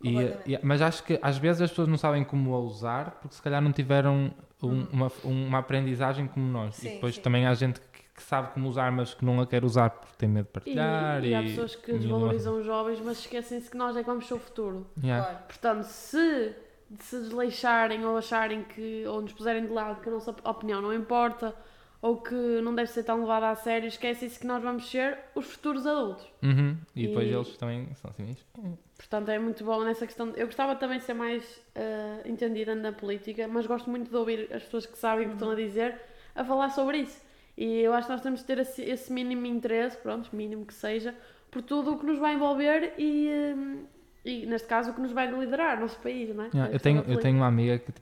E, 0.00 0.16
e, 0.46 0.60
mas 0.62 0.80
acho 0.80 1.02
que 1.02 1.18
às 1.20 1.36
vezes 1.38 1.60
as 1.60 1.70
pessoas 1.70 1.88
não 1.88 1.98
sabem 1.98 2.22
como 2.22 2.54
a 2.54 2.60
usar 2.60 3.18
porque 3.20 3.34
se 3.34 3.42
calhar 3.42 3.60
não 3.60 3.72
tiveram 3.72 4.32
um, 4.62 4.68
uhum. 4.68 4.88
uma, 4.92 5.12
uma 5.24 5.58
aprendizagem 5.58 6.26
como 6.26 6.46
nós. 6.50 6.76
Sim, 6.76 6.88
e 6.88 6.90
depois 6.94 7.14
sim. 7.14 7.20
também 7.20 7.46
há 7.46 7.54
gente 7.54 7.80
que, 7.80 7.86
que, 8.16 8.22
sabe 8.22 8.52
como 8.52 8.68
usar, 8.68 8.90
mas 8.90 9.14
que 9.14 9.24
não 9.24 9.40
a 9.40 9.46
quer 9.46 9.64
usar 9.64 9.90
porque 9.90 10.14
tem 10.18 10.28
medo 10.28 10.46
de 10.46 10.52
partilhar. 10.52 11.24
E, 11.24 11.28
e 11.28 11.34
há 11.34 11.42
pessoas 11.42 11.76
que 11.76 11.92
desvalorizam 11.92 12.58
os 12.58 12.66
jovens, 12.66 13.00
mas 13.04 13.18
esquecem-se 13.20 13.70
que 13.70 13.76
nós 13.76 13.96
é 13.96 14.00
que 14.00 14.06
vamos 14.06 14.26
ser 14.26 14.34
o 14.34 14.38
futuro. 14.38 14.86
Yeah. 15.02 15.24
Claro. 15.24 15.44
Portanto, 15.46 15.84
se 15.84 16.54
se 17.00 17.20
desleixarem 17.20 18.04
ou 18.06 18.16
acharem 18.16 18.64
que, 18.64 19.04
ou 19.06 19.20
nos 19.20 19.32
puserem 19.32 19.66
de 19.66 19.72
lado 19.72 20.00
que 20.00 20.08
a 20.08 20.12
nossa 20.12 20.34
opinião 20.44 20.80
não 20.80 20.94
importa 20.94 21.54
ou 22.00 22.16
que 22.18 22.34
não 22.62 22.74
deve 22.74 22.90
ser 22.90 23.02
tão 23.02 23.20
levada 23.20 23.50
a 23.50 23.56
sério, 23.56 23.88
esquecem-se 23.88 24.38
que 24.38 24.46
nós 24.46 24.62
vamos 24.62 24.88
ser 24.88 25.18
os 25.34 25.46
futuros 25.46 25.86
adultos. 25.86 26.26
Uhum. 26.42 26.76
E 26.94 27.08
depois 27.08 27.26
e, 27.26 27.32
eles 27.32 27.56
também 27.56 27.92
são 27.94 28.10
assim 28.10 28.22
mesmo. 28.22 28.78
Portanto, 28.96 29.28
é 29.30 29.38
muito 29.38 29.64
bom 29.64 29.82
nessa 29.82 30.06
questão. 30.06 30.32
Eu 30.36 30.46
gostava 30.46 30.76
também 30.76 30.98
de 30.98 31.04
ser 31.04 31.14
mais 31.14 31.44
uh, 31.76 32.28
entendida 32.28 32.74
na 32.74 32.92
política, 32.92 33.48
mas 33.48 33.66
gosto 33.66 33.90
muito 33.90 34.10
de 34.10 34.16
ouvir 34.16 34.52
as 34.52 34.62
pessoas 34.62 34.86
que 34.86 34.96
sabem 34.96 35.26
o 35.26 35.28
que 35.30 35.34
estão 35.34 35.50
a 35.50 35.54
dizer 35.56 36.00
a 36.36 36.44
falar 36.44 36.70
sobre 36.70 36.98
isso. 36.98 37.20
E 37.56 37.80
eu 37.80 37.92
acho 37.92 38.06
que 38.06 38.12
nós 38.12 38.22
temos 38.22 38.40
de 38.40 38.46
ter 38.46 38.58
esse, 38.58 39.12
mínimo 39.12 39.44
interesse, 39.46 39.96
pronto, 39.96 40.34
mínimo 40.34 40.64
que 40.64 40.74
seja, 40.74 41.12
por 41.50 41.62
tudo 41.62 41.94
o 41.94 41.98
que 41.98 42.06
nos 42.06 42.20
vai 42.20 42.34
envolver 42.34 42.94
e, 42.96 43.28
um, 43.56 43.84
e 44.24 44.46
neste 44.46 44.68
caso, 44.68 44.92
o 44.92 44.94
que 44.94 45.00
nos 45.00 45.10
vai 45.10 45.28
liderar, 45.28 45.78
o 45.78 45.80
nosso 45.80 45.98
país, 45.98 46.32
não 46.32 46.44
é? 46.44 46.50
Yeah, 46.54 46.72
eu, 46.72 46.78
tenho, 46.78 47.04
eu 47.08 47.18
tenho 47.18 47.36
uma 47.36 47.48
amiga 47.48 47.80
que 47.80 47.92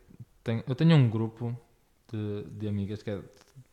tem, 0.44 0.62
eu 0.68 0.74
tenho 0.74 0.94
um 0.94 1.08
grupo 1.08 1.58
de, 2.12 2.44
de 2.50 2.68
amigas 2.68 3.02
que 3.02 3.08
é 3.08 3.20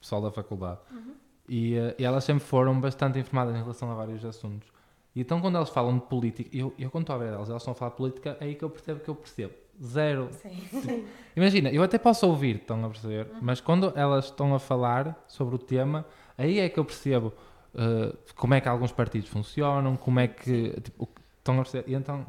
pessoal 0.03 0.21
da 0.21 0.31
faculdade. 0.31 0.79
Uhum. 0.91 1.15
E, 1.47 1.77
uh, 1.77 1.95
e, 1.97 2.03
elas 2.03 2.23
sempre 2.23 2.43
foram 2.43 2.79
bastante 2.79 3.17
informadas 3.17 3.55
em 3.55 3.59
relação 3.59 3.89
a 3.89 3.95
vários 3.95 4.23
assuntos. 4.23 4.67
E 5.15 5.21
então, 5.21 5.39
quando 5.39 5.55
elas 5.55 5.69
falam 5.69 5.97
de 5.97 6.05
política, 6.05 6.49
eu, 6.55 6.73
eu 6.77 6.91
quando 6.91 7.03
estou 7.03 7.15
a 7.15 7.19
ver 7.19 7.33
elas, 7.33 7.49
elas 7.49 7.61
estão 7.61 7.71
a 7.71 7.75
falar 7.75 7.91
de 7.91 7.97
política, 7.97 8.37
é 8.39 8.45
aí 8.45 8.55
que 8.55 8.63
eu 8.63 8.69
percebo 8.69 8.99
que 8.99 9.09
eu 9.09 9.15
percebo. 9.15 9.53
Zero. 9.81 10.29
Tipo, 10.29 11.05
imagina, 11.35 11.69
eu 11.71 11.81
até 11.81 11.97
posso 11.97 12.27
ouvir, 12.27 12.57
estão 12.57 12.83
a 12.85 12.89
perceber, 12.89 13.25
uhum. 13.25 13.39
mas 13.41 13.61
quando 13.61 13.91
elas 13.95 14.25
estão 14.25 14.53
a 14.53 14.59
falar 14.59 15.23
sobre 15.27 15.55
o 15.55 15.57
tema, 15.57 16.05
aí 16.37 16.59
é 16.59 16.69
que 16.69 16.79
eu 16.79 16.85
percebo 16.85 17.33
uh, 17.73 18.17
como 18.35 18.53
é 18.53 18.61
que 18.61 18.67
alguns 18.67 18.91
partidos 18.91 19.29
funcionam, 19.29 19.95
como 19.95 20.19
é 20.19 20.27
que. 20.27 20.79
Tipo, 20.81 21.09
estão 21.37 21.55
a 21.55 21.63
perceber. 21.63 21.91
E 21.91 21.95
então, 21.95 22.25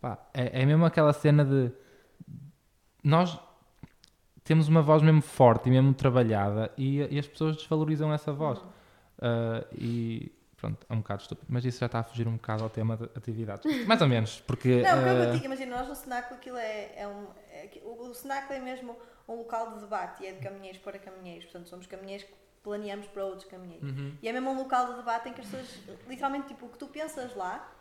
pá, 0.00 0.18
é, 0.32 0.62
é 0.62 0.66
mesmo 0.66 0.84
aquela 0.84 1.12
cena 1.12 1.44
de. 1.44 1.70
Nós 3.02 3.38
temos 4.50 4.66
uma 4.66 4.82
voz 4.82 5.00
mesmo 5.00 5.22
forte 5.22 5.68
e 5.68 5.70
mesmo 5.70 5.94
trabalhada 5.94 6.72
e, 6.76 6.98
e 7.08 7.20
as 7.20 7.28
pessoas 7.28 7.54
desvalorizam 7.54 8.12
essa 8.12 8.32
voz. 8.32 8.58
Uh, 8.58 9.64
e 9.78 10.32
pronto, 10.56 10.84
é 10.90 10.92
um 10.92 10.96
bocado 10.96 11.22
estúpido, 11.22 11.46
mas 11.48 11.64
isso 11.64 11.78
já 11.78 11.86
está 11.86 12.00
a 12.00 12.02
fugir 12.02 12.26
um 12.26 12.32
bocado 12.32 12.64
ao 12.64 12.68
tema 12.68 12.96
de 12.96 13.04
atividades. 13.16 13.64
Mais 13.86 14.02
ou 14.02 14.08
menos, 14.08 14.40
porque. 14.40 14.82
Não, 14.82 14.98
uh... 14.98 15.02
como 15.04 15.22
eu 15.22 15.32
digo, 15.34 15.44
imagina, 15.44 15.76
nós 15.76 15.88
no 15.88 15.94
Cenáculo 15.94 16.34
aquilo 16.34 16.56
é, 16.56 16.92
é 16.96 17.06
um. 17.06 17.28
É, 17.48 17.70
o, 17.84 18.08
o 18.08 18.12
Cenáculo 18.12 18.54
é 18.54 18.58
mesmo 18.58 18.96
um 19.28 19.36
local 19.36 19.74
de 19.74 19.82
debate 19.82 20.24
e 20.24 20.26
é 20.26 20.32
de 20.32 20.40
caminheiros 20.40 20.80
para 20.80 20.98
caminheiros, 20.98 21.44
portanto 21.44 21.68
somos 21.68 21.86
caminheiros 21.86 22.26
que 22.26 22.34
planeamos 22.64 23.06
para 23.06 23.24
outros 23.24 23.48
caminheiros. 23.48 23.88
Uhum. 23.88 24.16
E 24.20 24.28
é 24.28 24.32
mesmo 24.32 24.50
um 24.50 24.56
local 24.56 24.90
de 24.90 24.96
debate 24.96 25.28
em 25.28 25.32
que 25.32 25.42
as 25.42 25.46
pessoas, 25.46 25.78
literalmente, 26.08 26.48
tipo, 26.48 26.66
o 26.66 26.68
que 26.70 26.76
tu 26.76 26.88
pensas 26.88 27.36
lá, 27.36 27.72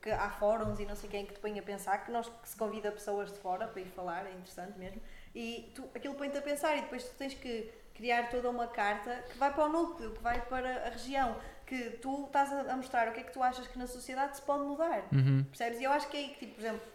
que 0.00 0.10
há 0.10 0.30
fóruns 0.30 0.80
e 0.80 0.86
não 0.86 0.96
sei 0.96 1.10
quem 1.10 1.26
que 1.26 1.34
te 1.34 1.40
põe 1.40 1.58
a 1.58 1.62
pensar, 1.62 1.98
que 1.98 2.10
nós 2.10 2.26
que 2.26 2.48
se 2.48 2.56
convida 2.56 2.90
pessoas 2.90 3.30
de 3.30 3.38
fora 3.38 3.68
para 3.68 3.82
ir 3.82 3.88
falar, 3.88 4.24
é 4.24 4.30
interessante 4.30 4.78
mesmo. 4.78 5.02
E 5.34 5.72
tu, 5.74 5.84
aquilo 5.94 6.14
põe-te 6.14 6.38
a 6.38 6.42
pensar 6.42 6.76
e 6.76 6.82
depois 6.82 7.04
tu 7.04 7.14
tens 7.16 7.34
que 7.34 7.70
criar 7.94 8.30
toda 8.30 8.48
uma 8.48 8.68
carta 8.68 9.24
que 9.28 9.36
vai 9.36 9.52
para 9.52 9.64
o 9.64 9.68
núcleo, 9.68 10.12
que 10.12 10.22
vai 10.22 10.40
para 10.46 10.86
a 10.86 10.90
região, 10.90 11.36
que 11.66 11.90
tu 11.90 12.26
estás 12.26 12.52
a, 12.52 12.76
mostrar 12.76 13.08
o 13.08 13.12
que 13.12 13.20
é 13.20 13.22
que 13.24 13.32
tu 13.32 13.42
achas 13.42 13.66
que 13.66 13.78
na 13.78 13.86
sociedade 13.86 14.36
se 14.36 14.42
pode 14.42 14.64
mudar. 14.64 15.02
Uhum. 15.12 15.44
Percebes? 15.44 15.80
E 15.80 15.84
eu 15.84 15.90
acho 15.90 16.08
que 16.08 16.16
é 16.16 16.20
aí 16.20 16.28
que, 16.28 16.38
tipo, 16.38 16.54
por 16.54 16.60
exemplo, 16.60 16.86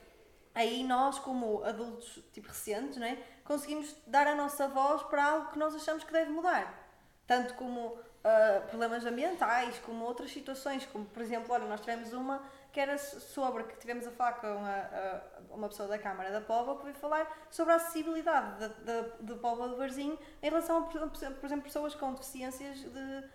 aí 0.56 0.84
nós, 0.84 1.20
como 1.20 1.64
adultos 1.64 2.20
tipo, 2.32 2.48
recentes, 2.48 2.98
né, 2.98 3.22
conseguimos 3.44 3.96
dar 4.08 4.28
a 4.28 4.36
nossa 4.36 4.68
voz 4.68 5.04
para 5.04 5.24
algo 5.24 5.52
que 5.52 5.60
nós 5.60 5.76
achamos 5.76 6.04
que 6.04 6.12
deve 6.12 6.32
mudar. 6.32 6.82
Tanto 7.28 7.54
como 7.56 7.88
uh, 7.88 8.68
problemas 8.70 9.06
ambientais, 9.06 9.78
como 9.80 10.06
outras 10.06 10.32
situações, 10.32 10.86
como 10.86 11.06
por 11.06 11.22
exemplo, 11.22 11.54
olha, 11.54 11.66
nós 11.66 11.82
tivemos 11.82 12.14
uma 12.14 12.42
que 12.74 12.80
era 12.80 12.98
sobre, 12.98 13.64
que 13.66 13.78
tivemos 13.78 14.08
a 14.08 14.12
falar 14.12 14.34
com 14.34 14.48
a, 14.48 15.22
a, 15.52 15.54
uma 15.54 15.70
pessoa 15.70 15.88
da 15.88 16.00
Câmara 16.00 16.32
da 16.32 16.42
Póvoa 16.42 16.76
que 16.78 16.86
veio 16.86 16.96
falar 16.96 17.48
sobre 17.52 17.72
a 17.72 17.76
acessibilidade 17.76 18.60
da, 18.60 18.68
da, 18.68 19.02
do 19.20 19.38
Póvoa 19.38 19.70
do 19.70 19.78
Varzinho 19.78 20.18
em 20.42 20.50
relação 20.50 20.80
a, 20.80 20.82
por 20.82 21.46
exemplo, 21.46 21.62
pessoas 21.62 21.94
com 21.94 22.14
deficiências 22.14 22.80
de 22.80 23.30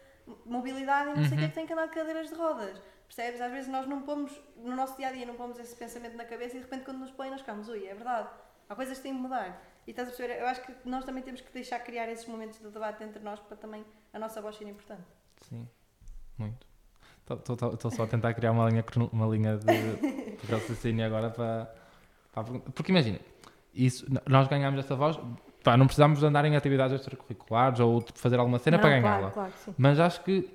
mobilidade 0.44 1.10
e 1.10 1.15
não 1.15 1.24
sei 1.24 1.36
o 1.36 1.39
que 1.39 1.44
é 1.44 1.48
que 1.48 1.55
têm 1.55 1.66
que 1.66 1.73
andar 1.73 1.86
de 1.86 1.94
cadeiras 1.94 2.28
de 2.28 2.35
rodas. 2.35 2.82
Percebes? 3.06 3.40
Às 3.40 3.52
vezes 3.52 3.70
nós 3.70 3.86
não 3.86 4.02
pomos, 4.02 4.32
no 4.56 4.74
nosso 4.74 4.97
dia 4.97 5.06
a 5.09 5.12
dia, 5.12 5.24
não 5.24 5.36
pomos 5.36 5.56
esse 5.60 5.74
pensamento 5.77 6.16
na 6.16 6.24
cabeça 6.24 6.56
e 6.56 6.59
de 6.59 6.65
repente 6.65 6.85
quando 6.85 6.98
nos 6.98 7.12
põem 7.12 7.31
nós 7.31 7.40
ficamos, 7.40 7.69
ui, 7.69 7.86
é 7.86 7.94
verdade. 7.94 8.28
Há 8.69 8.74
coisas 8.74 8.98
que 8.98 9.05
têm 9.05 9.15
de 9.15 9.20
mudar. 9.20 9.62
E 9.86 9.90
estás 9.90 10.09
a 10.09 10.10
perceber? 10.10 10.40
Eu 10.40 10.48
acho 10.48 10.62
que 10.62 10.74
nós 10.85 11.05
também 11.05 11.23
temos 11.23 11.40
que 11.40 11.51
deixar 11.52 11.78
criar 11.78 12.09
esses 12.09 12.27
momentos 12.27 12.59
de 12.59 12.69
debate 12.69 13.05
entre 13.05 13.23
nós 13.23 13.39
para 13.39 13.56
também 13.56 13.86
a 14.12 14.19
nossa 14.19 14.43
voz 14.43 14.56
ser 14.56 14.66
importante. 14.66 15.06
Sim, 15.40 15.66
muito. 16.36 16.66
Estou 17.35 17.91
só 17.91 18.05
a 18.05 18.07
tentar 18.07 18.33
criar 18.35 18.53
uma 18.53 18.69
linha, 18.69 18.85
uma 19.13 19.27
linha 19.27 19.57
de, 19.57 19.97
de 20.37 20.53
raciocínio 20.53 21.05
agora 21.05 21.31
para, 21.31 21.71
para. 22.33 22.45
Porque 22.45 22.91
imagina, 22.91 23.19
isso, 23.75 24.07
nós 24.27 24.49
ganhamos 24.49 24.81
essa 24.81 24.97
voz, 24.97 25.19
pá, 25.63 25.77
não 25.77 25.87
precisamos 25.87 26.23
andar 26.23 26.45
em 26.45 26.57
atividades 26.57 26.97
extracurriculares 26.97 27.81
ou 27.81 28.01
tipo, 28.03 28.19
fazer 28.19 28.39
alguma 28.39 28.59
cena 28.59 28.77
não, 28.77 28.83
para 28.83 28.91
ganhá-la. 28.91 29.31
Claro, 29.31 29.53
claro, 29.53 29.75
mas 29.77 30.01
acho 30.01 30.23
que 30.23 30.49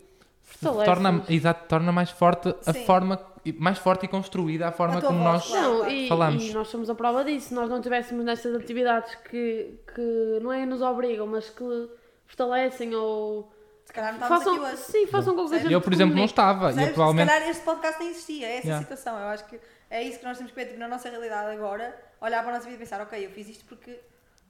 torna, 0.59 1.23
exato, 1.29 1.67
torna 1.67 1.91
mais 1.91 2.09
forte 2.09 2.53
a 2.65 2.73
sim. 2.73 2.85
forma, 2.85 3.19
mais 3.59 3.77
forte 3.77 4.05
e 4.05 4.07
construída 4.07 4.67
a 4.67 4.71
forma 4.71 4.97
a 4.97 5.01
como 5.01 5.19
voz, 5.19 5.49
nós 5.49 5.51
não, 5.51 5.89
e, 5.89 6.07
falamos. 6.07 6.43
E 6.43 6.53
nós 6.53 6.67
somos 6.67 6.89
a 6.89 6.95
prova 6.95 7.23
disso. 7.23 7.49
Se 7.49 7.53
nós 7.53 7.69
não 7.69 7.81
tivéssemos 7.81 8.25
nestas 8.25 8.55
atividades 8.55 9.13
que, 9.29 9.79
que 9.93 10.39
não 10.41 10.51
é 10.51 10.65
nos 10.65 10.81
obrigam, 10.81 11.27
mas 11.27 11.49
que 11.49 11.89
fortalecem 12.25 12.95
ou 12.95 13.52
se 13.93 13.95
calhar 13.95 14.13
não 14.13 14.19
estávamos 14.19 14.43
façam, 14.43 14.65
aqui 14.65 14.73
hoje. 14.73 14.83
Sim, 14.83 15.07
façam 15.07 15.35
com 15.35 15.47
que 15.47 15.55
a 15.55 15.59
gente 15.59 15.71
Eu, 15.71 15.81
por 15.81 15.93
exemplo, 15.93 16.15
não 16.15 16.25
estava. 16.25 16.71
E 16.71 16.87
provavelmente... 16.87 17.29
Se 17.29 17.33
calhar 17.33 17.49
este 17.49 17.63
podcast 17.63 17.99
nem 17.99 18.09
existia, 18.09 18.47
é 18.47 18.57
essa 18.57 18.67
yeah. 18.67 18.81
situação. 18.81 19.19
Eu 19.19 19.27
acho 19.27 19.45
que 19.45 19.59
é 19.87 20.01
isso 20.01 20.17
que 20.17 20.25
nós 20.25 20.35
temos 20.35 20.51
que 20.51 20.59
ver 20.59 20.65
tipo, 20.65 20.79
na 20.79 20.87
nossa 20.87 21.09
realidade 21.09 21.55
agora, 21.55 21.95
olhar 22.19 22.41
para 22.41 22.53
a 22.53 22.55
nossa 22.55 22.65
vida 22.65 22.77
e 22.77 22.79
pensar, 22.79 23.01
ok, 23.01 23.23
eu 23.23 23.29
fiz 23.29 23.49
isto 23.49 23.65
porque 23.65 23.99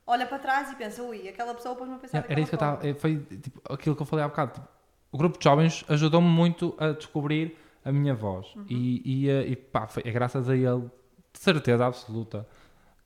olha 0.07 0.26
para 0.26 0.40
trás 0.40 0.72
e 0.72 0.76
pensa, 0.76 1.03
ui, 1.03 1.28
aquela 1.28 1.53
pessoa 1.53 1.76
pôs-me 1.76 1.95
a 1.95 1.98
pensar 1.98 2.20
yeah, 2.20 2.32
Era 2.32 2.40
isso 2.40 2.49
que 2.49 2.56
eu 2.56 2.57
estava, 2.57 2.99
foi 2.99 3.18
tipo, 3.20 3.61
aquilo 3.70 3.95
que 3.98 4.02
eu 4.02 4.06
falei 4.06 4.24
há 4.24 4.30
bocado. 4.30 4.53
Tipo, 4.53 4.68
o 5.11 5.18
grupo 5.18 5.38
de 5.38 5.44
jovens 5.44 5.84
ajudou-me 5.90 6.28
muito 6.30 6.74
a 6.80 6.91
descobrir 6.91 7.57
a 7.84 7.91
minha 7.91 8.15
voz. 8.15 8.48
Uhum. 8.56 8.65
E, 8.70 9.26
e, 9.26 9.30
eh, 9.30 9.48
e 9.48 9.56
pá, 9.57 9.88
foi, 9.88 10.03
é 10.06 10.11
graças 10.11 10.49
a 10.49 10.56
ele, 10.56 10.90
de 11.34 11.40
certeza 11.40 11.86
absoluta, 11.86 12.48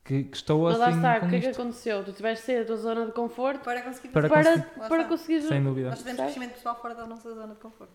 que, 0.07 0.23
que 0.23 0.37
estou 0.37 0.63
Mas 0.63 0.79
assim. 0.79 0.91
Mas 0.91 1.01
lá 1.01 1.17
está, 1.17 1.25
o 1.25 1.29
que 1.29 1.35
é 1.35 1.39
que 1.41 1.47
aconteceu? 1.47 2.03
Tu 2.03 2.13
tiveste 2.13 2.41
de 2.41 2.45
sair 2.45 2.59
da 2.59 2.65
tua 2.65 2.77
zona 2.77 3.05
de 3.05 3.11
conforto 3.11 3.59
para 3.59 3.81
conseguir 3.81 4.07
para, 4.07 4.29
para, 4.29 4.43
conseguir, 4.43 4.87
para 4.87 5.03
conseguir. 5.03 5.41
Sem 5.41 5.61
dúvida. 5.61 5.89
Nós 5.89 5.99
tivemos 5.99 6.21
crescimento 6.21 6.53
pessoal 6.53 6.79
fora 6.81 6.95
da 6.95 7.05
nossa 7.05 7.29
zona 7.33 7.53
de 7.53 7.59
conforto. 7.59 7.91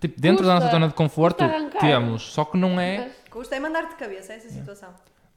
Tipo, 0.00 0.20
dentro 0.20 0.38
custa, 0.38 0.52
da 0.52 0.60
nossa 0.60 0.72
zona 0.72 0.88
de 0.88 0.94
conforto 0.94 1.44
temos, 1.78 2.22
só 2.32 2.44
que 2.44 2.58
não 2.58 2.80
é. 2.80 3.12
Custa 3.30 3.54
é 3.54 3.60
mandar 3.60 3.88
de 3.88 3.94
cabeça 3.94 4.32
essa 4.32 4.48
situação. 4.48 4.92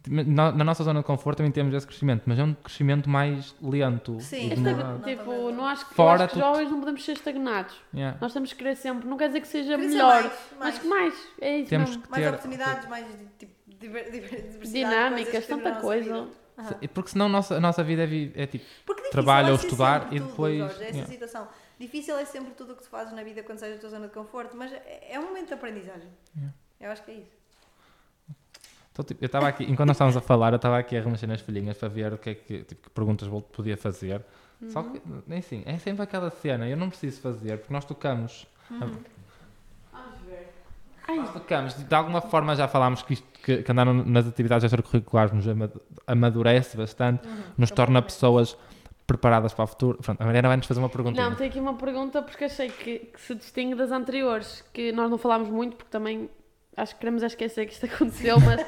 Na, 0.08 0.52
na, 0.52 0.64
nossa 0.64 0.84
zona 0.84 1.00
de 1.00 1.06
conforto 1.06 1.38
também 1.38 1.52
temos 1.52 1.74
esse 1.74 1.86
crescimento, 1.86 2.24
mas 2.26 2.38
é 2.38 2.44
um 2.44 2.54
crescimento 2.54 3.10
mais 3.10 3.56
lento. 3.62 4.20
Sim, 4.20 4.50
tipo, 4.50 4.62
não, 4.62 5.00
tipo, 5.02 5.52
não 5.52 5.66
acho 5.66 5.88
que, 5.88 5.96
Fora, 5.96 6.26
acho 6.26 6.34
que 6.34 6.40
jovens 6.40 6.70
não 6.70 6.80
podemos 6.80 7.04
ser 7.04 7.14
estagnados. 7.14 7.76
Yeah. 7.94 8.18
Nós 8.22 8.32
temos 8.32 8.54
que 8.54 8.58
querer 8.60 8.76
sempre, 8.76 9.08
não 9.08 9.18
quer 9.18 9.28
dizer 9.28 9.42
que 9.42 9.48
seja 9.48 9.78
melhor, 9.78 10.22
mais, 10.22 10.34
mas 10.60 10.78
que 10.78 10.88
mais, 10.88 11.14
é 11.42 11.58
isso 11.58 11.70
temos 11.70 11.96
Que 11.96 12.12
mais 12.12 12.24
ter, 12.24 12.30
oportunidades, 12.30 12.88
mais 12.88 13.06
tipo, 13.40 13.55
diver, 13.88 14.12
diver, 14.12 14.60
dinâmicas, 14.62 15.46
tanta 15.48 15.76
coisa. 15.76 16.22
Uhum. 16.22 16.88
Porque 16.94 17.10
senão 17.10 17.26
a 17.26 17.30
nossa, 17.30 17.56
a 17.56 17.60
nossa 17.60 17.84
vida 17.84 18.04
é, 18.04 18.44
é 18.44 18.48
tipo 18.48 18.66
trabalho 19.12 19.50
é 19.50 19.52
ou 19.52 19.58
estudar 19.58 20.14
e 20.14 20.20
depois. 20.20 20.58
Jorge, 20.58 20.84
essa 20.84 20.92
yeah. 20.92 21.12
situação. 21.12 21.48
Difícil 21.78 22.18
é 22.18 22.24
sempre 22.24 22.54
tudo 22.54 22.74
o 22.74 22.76
que 22.76 22.84
tu 22.84 22.90
fazes 22.90 23.14
na 23.14 23.24
vida 23.24 23.44
quando 23.44 23.60
sais 23.60 23.74
da 23.74 23.80
tua 23.80 23.90
zona 23.90 24.08
de 24.08 24.14
conforto, 24.14 24.56
mas 24.56 24.72
é, 24.72 25.10
é 25.12 25.20
um 25.20 25.26
momento 25.26 25.48
de 25.48 25.54
aprendizagem. 25.54 26.10
Yeah. 26.36 26.56
Eu 26.80 26.92
acho 26.92 27.04
que 27.04 27.12
é 27.12 27.16
isso. 27.16 27.36
Então, 28.92 29.04
tipo, 29.04 29.22
eu 29.22 29.26
estava 29.26 29.50
aqui, 29.50 29.66
enquanto 29.66 29.88
nós 29.88 29.98
estávamos 29.98 30.16
a 30.16 30.22
falar, 30.22 30.54
eu 30.54 30.56
estava 30.56 30.80
aqui 30.80 30.96
a 30.96 31.02
remexer 31.02 31.28
nas 31.28 31.42
folhinhas 31.42 31.78
para 31.78 31.90
ver 31.90 32.14
o 32.14 32.18
que 32.18 32.30
é 32.30 32.36
que, 32.36 32.64
tipo, 32.64 32.84
que 32.84 32.90
perguntas 32.92 33.28
podia 33.52 33.76
fazer. 33.76 34.24
Uhum. 34.62 34.70
Só 34.70 34.84
que, 34.84 35.02
assim, 35.38 35.64
é 35.66 35.78
sempre 35.78 36.02
aquela 36.02 36.30
cena, 36.30 36.66
eu 36.70 36.78
não 36.78 36.88
preciso 36.88 37.20
fazer, 37.20 37.58
porque 37.58 37.74
nós 37.74 37.84
tocamos. 37.84 38.48
Uhum. 38.72 38.84
A... 38.84 39.15
Nós 41.08 41.32
tocamos, 41.32 41.74
de 41.76 41.96
alguma 41.96 42.22
forma 42.22 42.56
já 42.56 42.68
falámos 42.68 43.04
que, 43.04 43.14
isto, 43.14 43.28
que, 43.44 43.64
que 43.64 43.72
andar 43.72 43.86
nas 43.86 44.28
atividades 44.28 44.64
extracurriculares 44.64 45.32
nos 45.32 45.46
amadurece 46.08 46.76
bastante, 46.76 47.28
uhum. 47.28 47.44
nos 47.58 47.72
torna 47.72 48.02
pessoas 48.02 48.58
preparadas 49.06 49.54
para 49.54 49.64
o 49.64 49.68
futuro. 49.68 50.00
Pronto, 50.02 50.22
a 50.22 50.26
Mariana 50.26 50.48
vai-nos 50.48 50.66
fazer 50.66 50.80
uma 50.80 50.90
pergunta. 50.90 51.22
Não, 51.22 51.36
tem 51.36 51.48
aqui 51.48 51.60
uma 51.60 51.76
pergunta 51.76 52.22
porque 52.22 52.46
achei 52.46 52.70
que, 52.70 53.00
que, 53.00 53.22
se 53.22 53.36
distingue 53.36 53.76
das 53.76 53.92
anteriores, 53.92 54.64
que 54.74 54.92
nós 54.92 55.10
não 55.10 55.18
falámos 55.18 55.50
muito 55.50 55.76
porque 55.76 55.92
também 55.92 56.30
acho 56.76 56.94
que 56.96 57.00
queremos 57.00 57.22
esquecer 57.24 57.66
que 57.68 57.74
isto 57.74 57.86
aconteceu, 57.88 58.40
mas 58.40 58.66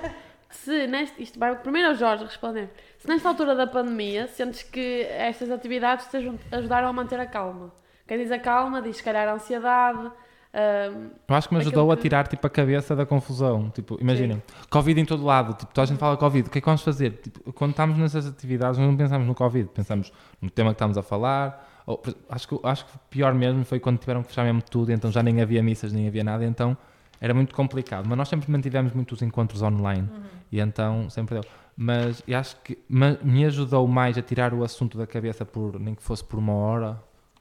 se 0.50 0.88
neste, 0.88 1.22
isto 1.22 1.40
vai 1.40 1.56
primeiro 1.56 1.90
ao 1.90 1.96
Jorge 1.96 2.24
responder, 2.24 2.70
se 3.00 3.08
nesta 3.08 3.28
altura 3.30 3.56
da 3.56 3.68
pandemia 3.68 4.28
sentes 4.28 4.64
que 4.64 5.08
estas 5.10 5.50
atividades 5.50 6.06
te 6.08 6.18
ajudaram 6.52 6.88
a 6.88 6.94
manter 6.94 7.20
a 7.20 7.26
calma. 7.26 7.74
Quem 8.08 8.18
diz 8.20 8.32
a 8.32 8.40
calma 8.40 8.82
diz 8.82 8.98
se 8.98 9.04
calhar 9.04 9.28
a 9.28 9.34
ansiedade. 9.34 10.12
Um, 10.58 11.12
eu 11.28 11.36
acho 11.36 11.48
que 11.48 11.54
me 11.54 11.62
ajudou 11.62 11.92
a 11.92 11.96
tirar 11.96 12.28
tipo, 12.28 12.48
a 12.48 12.50
cabeça 12.50 12.96
da 12.96 13.06
confusão. 13.06 13.70
Tipo, 13.70 13.96
imaginem, 14.02 14.42
Covid 14.72 15.00
em 15.00 15.06
todo 15.06 15.24
lado, 15.24 15.54
tipo, 15.54 15.72
toda 15.72 15.84
a 15.84 15.86
gente 15.86 16.00
fala 16.00 16.18
Covid, 16.18 16.48
o 16.48 16.52
que 16.52 16.58
é 16.58 16.62
que 16.62 16.66
vamos 16.66 16.82
fazer? 16.82 17.12
Tipo, 17.12 17.54
quando 17.54 17.72
estamos 17.72 17.96
nessas 17.98 18.26
atividades, 18.26 18.80
nós 18.80 18.88
não 18.88 18.98
pensamos 18.98 19.28
no 19.28 19.36
Covid, 19.36 19.70
pensamos 19.70 20.12
no 20.42 20.50
tema 20.50 20.72
que 20.72 20.76
estamos 20.76 20.98
a 20.98 21.04
falar. 21.04 21.84
Ou, 21.86 22.02
acho, 22.30 22.48
que, 22.48 22.60
acho 22.64 22.86
que 22.86 22.92
pior 23.12 23.36
mesmo 23.36 23.64
foi 23.66 23.80
quando 23.80 24.00
tiveram 24.00 24.24
que 24.24 24.30
fechar 24.30 24.44
mesmo 24.44 24.64
tudo, 24.64 24.92
então 24.92 25.12
já 25.12 25.22
nem 25.22 25.42
havia 25.42 25.62
missas, 25.62 25.94
nem 25.94 26.08
havia 26.08 26.24
nada, 26.24 26.44
então 26.44 26.76
era 27.22 27.34
muito 27.34 27.54
complicado, 27.54 28.08
mas 28.08 28.18
nós 28.18 28.28
sempre 28.28 28.52
mantivemos 28.52 28.94
muitos 28.94 29.22
encontros 29.22 29.62
online 29.62 30.08
uhum. 30.12 30.24
e 30.52 30.60
então 30.60 31.10
sempre 31.10 31.36
deu. 31.40 31.50
Mas 31.76 32.24
acho 32.36 32.58
que 32.64 32.78
me 32.90 33.46
ajudou 33.46 33.88
mais 33.88 34.18
a 34.18 34.22
tirar 34.24 34.54
o 34.54 34.64
assunto 34.64 34.98
da 34.98 35.06
cabeça, 35.06 35.46
por, 35.46 35.80
nem 35.80 35.94
que 35.94 36.02
fosse 36.02 36.24
por 36.24 36.40
uma 36.40 36.54
hora, 36.54 37.00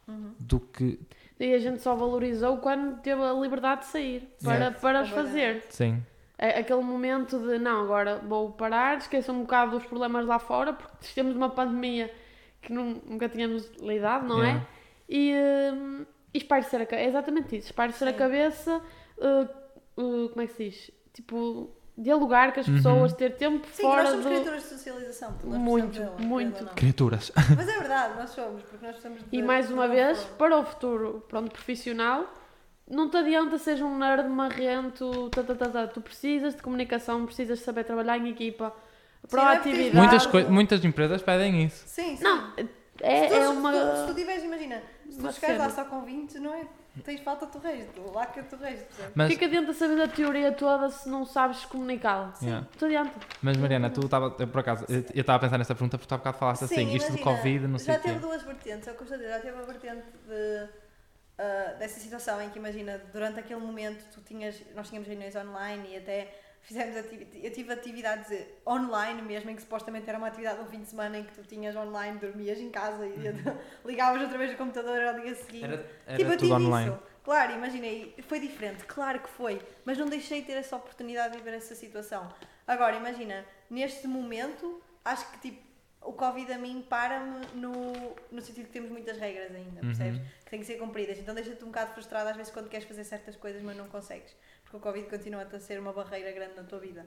Uhum. 0.09 0.31
do 0.39 0.61
que. 0.61 1.01
E 1.39 1.53
a 1.55 1.59
gente 1.59 1.83
só 1.83 1.95
valorizou 1.95 2.57
quando 2.59 3.01
teve 3.03 3.23
a 3.23 3.33
liberdade 3.33 3.81
de 3.83 3.87
sair 3.89 4.29
para, 4.43 4.71
para 4.71 5.03
os 5.03 5.09
Completamente. 5.11 5.13
fazer. 5.15 5.65
Sim. 5.69 6.03
É 6.39 6.61
aquele 6.61 6.83
momento 6.83 7.39
de 7.39 7.59
não, 7.59 7.83
agora 7.83 8.19
vou 8.19 8.53
parar, 8.53 8.99
esqueço 8.99 9.33
um 9.33 9.41
bocado 9.43 9.73
dos 9.79 9.87
problemas 9.87 10.27
lá 10.27 10.39
fora, 10.39 10.73
porque 10.73 10.97
temos 11.15 11.35
uma 11.35 11.49
pandemia 11.51 12.13
que 12.61 12.73
nun- 12.73 13.01
nunca 13.07 13.29
tínhamos 13.29 13.71
lidado, 13.81 14.27
não 14.27 14.39
Yeah. 14.43 14.61
é? 14.61 14.67
E, 15.09 15.35
hum, 15.75 16.07
e 16.35 16.39
a 16.83 16.87
cabeça. 16.87 17.03
É 17.03 17.07
exatamente 17.09 17.57
isso, 17.57 17.67
espairecer 17.69 18.09
a 18.09 18.13
Sim. 18.13 18.19
cabeça, 18.19 18.83
uh, 19.19 20.03
uh, 20.03 20.29
como 20.31 20.43
é 20.43 20.47
que 20.47 20.53
se 20.55 20.65
diz? 20.65 20.91
Tipo, 21.15 21.71
dialogar 21.99 22.53
com 22.53 22.61
as 22.61 22.69
Uhum. 22.69 22.75
pessoas, 22.77 23.13
ter 23.15 23.37
tempo 23.37 23.67
Sim, 23.73 23.83
fora 23.83 24.03
nós 24.03 24.11
somos 24.11 24.25
do. 24.27 24.31
criaturas 24.31 24.63
de 24.63 24.69
socialização. 24.69 25.35
nós 25.45 25.59
Muito, 25.59 25.99
dela, 25.99 26.17
muito. 26.19 26.65
Criaturas. 26.75 27.33
Mas 27.57 27.69
é 27.69 27.79
verdade, 27.79 28.19
nós 28.19 28.31
somos, 28.31 28.63
porque 28.63 28.85
nós 28.85 28.97
precisamos 28.97 29.23
de. 29.31 29.37
E 29.37 29.43
mais 29.43 29.71
uma 29.71 29.85
uma 29.85 29.89
vez, 29.89 30.19
forma. 30.19 30.37
para 30.37 30.59
o 30.59 30.65
futuro 30.65 31.25
pronto, 31.29 31.51
profissional, 31.51 32.27
não 32.89 33.09
te 33.09 33.17
adianta 33.17 33.57
seres 33.59 33.81
um 33.81 33.97
nerd 33.97 34.29
marrento, 34.29 35.29
tá, 35.31 35.43
tá, 35.43 35.55
tá, 35.55 35.69
tá. 35.69 35.87
tu 35.89 36.01
precisas 36.01 36.55
de 36.55 36.63
comunicação, 36.63 37.25
precisas 37.25 37.59
de 37.59 37.65
saber 37.65 37.85
trabalhar 37.85 38.19
em 38.19 38.29
equipa, 38.29 38.75
proatividade. 39.29 39.97
Muitas, 39.97 40.27
coi- 40.27 40.45
muitas 40.45 40.85
empresas 40.85 41.23
pedem 41.23 41.65
isso. 41.65 41.83
Sim, 41.87 42.17
sim. 42.17 42.23
Não, 42.23 42.53
se, 42.55 42.61
é, 43.01 43.27
tu, 43.29 43.35
é 43.35 43.41
se 43.41 43.47
tu- 43.47 43.51
uma. 43.59 43.73
se 43.97 44.07
tu 44.07 44.15
tiveres, 44.15 44.45
imagina, 44.45 44.83
se 45.09 45.17
tu 45.17 45.21
uma 45.23 45.33
chegares 45.33 45.59
lá 45.59 45.71
só 45.71 45.85
com 45.85 46.03
20, 46.03 46.39
não 46.39 46.53
é? 46.55 46.63
Tens 47.05 47.21
falta 47.21 47.47
tu 47.47 47.59
resto, 47.59 48.13
lá 48.13 48.27
que 48.27 48.43
tu 48.43 48.57
resto. 48.57 48.85
percebes? 48.87 49.09
O 49.09 49.13
Mas, 49.15 49.29
que 49.29 49.35
é 49.35 49.39
que 49.39 49.45
adianta 49.45 49.73
saber 49.75 50.01
a 50.03 50.09
teoria 50.09 50.53
toda 50.53 50.89
se 50.91 51.09
não 51.09 51.25
sabes 51.25 51.65
comunicá-la? 51.67 52.33
Yeah. 52.43 52.67
Não 52.71 52.79
te 52.79 52.85
adianta. 52.85 53.13
mas 53.43 53.57
Mariana, 53.57 53.91
tu 53.91 54.01
estava, 54.05 54.35
eu, 54.39 54.49
por 54.49 54.61
acaso, 54.61 54.85
eu 54.89 55.21
estava 55.21 55.37
a 55.37 55.41
pensar 55.41 55.59
nessa 55.59 55.75
pergunta 55.75 55.99
porque 55.99 56.09
tu 56.09 56.15
há 56.15 56.19
bocado 56.19 56.39
falaste 56.39 56.65
assim, 56.65 56.95
isto 56.95 57.13
do 57.13 57.19
imagina, 57.19 57.37
Covid, 57.37 57.67
não 57.69 57.79
sei 57.79 57.95
Já 57.95 57.99
o 57.99 58.03
quê. 58.03 58.09
teve 58.09 58.21
duas 58.21 58.43
vertentes, 58.43 58.89
é 58.89 58.93
o 58.93 58.95
que 58.95 59.01
eu 59.01 59.05
estou 59.05 59.15
a 59.15 59.19
dizer, 59.21 59.31
já 59.33 59.41
teve 59.41 59.59
a 59.59 59.63
vertente 59.63 60.07
de, 60.27 60.69
ah, 61.39 61.75
dessa 61.79 62.01
situação 62.01 62.41
em 62.43 62.49
que, 62.51 62.59
imagina, 62.59 62.99
durante 63.13 63.39
aquele 63.41 63.61
momento 63.61 64.05
tu 64.15 64.21
tinhas, 64.23 64.63
nós 64.75 64.89
tínhamos 64.89 65.07
reuniões 65.09 65.37
online 65.37 65.89
e 65.93 65.97
até 65.99 66.35
fizemos 66.67 66.97
eu 66.97 67.53
tive 67.53 67.73
atividades 67.73 68.27
online 68.67 69.23
mesmo, 69.23 69.49
em 69.51 69.55
que 69.57 69.63
supostamente 69.63 70.09
era 70.09 70.19
uma 70.19 70.27
atividade 70.27 70.61
um 70.61 70.67
fim 70.67 70.81
de 70.81 70.89
semana 70.89 71.17
em 71.19 71.25
que 71.25 71.33
tu 71.33 71.43
tinhas 71.45 71.77
online, 71.77 72.19
dormias 72.19 72.59
em 72.59 72.71
casa 72.71 73.07
e 73.07 73.15
ligavas 73.87 74.21
outra 74.21 74.37
vez 74.37 74.53
o 74.53 74.57
computador 74.57 75.01
ao 75.03 75.21
dia 75.21 75.35
seguinte. 75.37 75.65
Era, 75.65 75.87
era 76.07 76.17
tipo, 76.19 76.37
tudo 76.37 76.55
online. 76.55 76.91
isso. 76.91 77.03
Claro, 77.23 77.53
imaginei, 77.55 78.15
foi 78.29 78.39
diferente, 78.41 78.85
claro 78.85 79.19
que 79.21 79.29
foi, 79.29 79.61
mas 79.85 79.97
não 79.99 80.07
deixei 80.07 80.41
de 80.43 80.47
ter 80.49 80.53
essa 80.55 80.77
oportunidade 80.77 81.33
de 81.33 81.39
viver 81.39 81.57
essa 81.57 81.75
situação. 81.75 82.33
Agora, 82.67 82.97
imagina, 82.97 83.45
neste 83.71 84.07
momento, 84.07 84.81
acho 85.05 85.29
que 85.33 85.39
tipo, 85.41 85.67
o 86.03 86.13
Covid 86.13 86.53
a 86.53 86.59
mim 86.59 86.87
para-me 86.89 87.45
no, 87.55 87.93
no 88.31 88.41
sentido 88.41 88.67
que 88.67 88.73
temos 88.73 88.91
muitas 88.93 89.19
regras 89.19 89.53
ainda, 89.55 89.81
Uhum. 89.81 89.87
percebes? 89.89 90.21
Que 90.45 90.51
têm 90.51 90.61
que 90.61 90.67
ser 90.67 90.77
cumpridas. 90.79 91.19
Então 91.19 91.35
deixa-te 91.35 91.65
um 91.65 91.69
bocado 91.69 91.93
frustrada 91.95 92.31
às 92.31 92.37
vezes 92.37 92.53
quando 92.53 92.69
queres 92.69 92.87
fazer 92.87 93.03
certas 93.03 93.35
coisas, 93.35 93.61
mas 93.61 93.77
não 93.77 93.89
consegues. 93.89 94.33
Porque 94.67 94.77
o 94.77 94.81
Covid 94.81 95.09
continua 95.09 95.43
a 95.43 95.59
ser 95.59 95.81
uma 95.81 95.93
barreira 95.93 96.31
grande 96.33 96.57
na 96.57 96.65
tua 96.65 96.79
vida. 96.79 97.07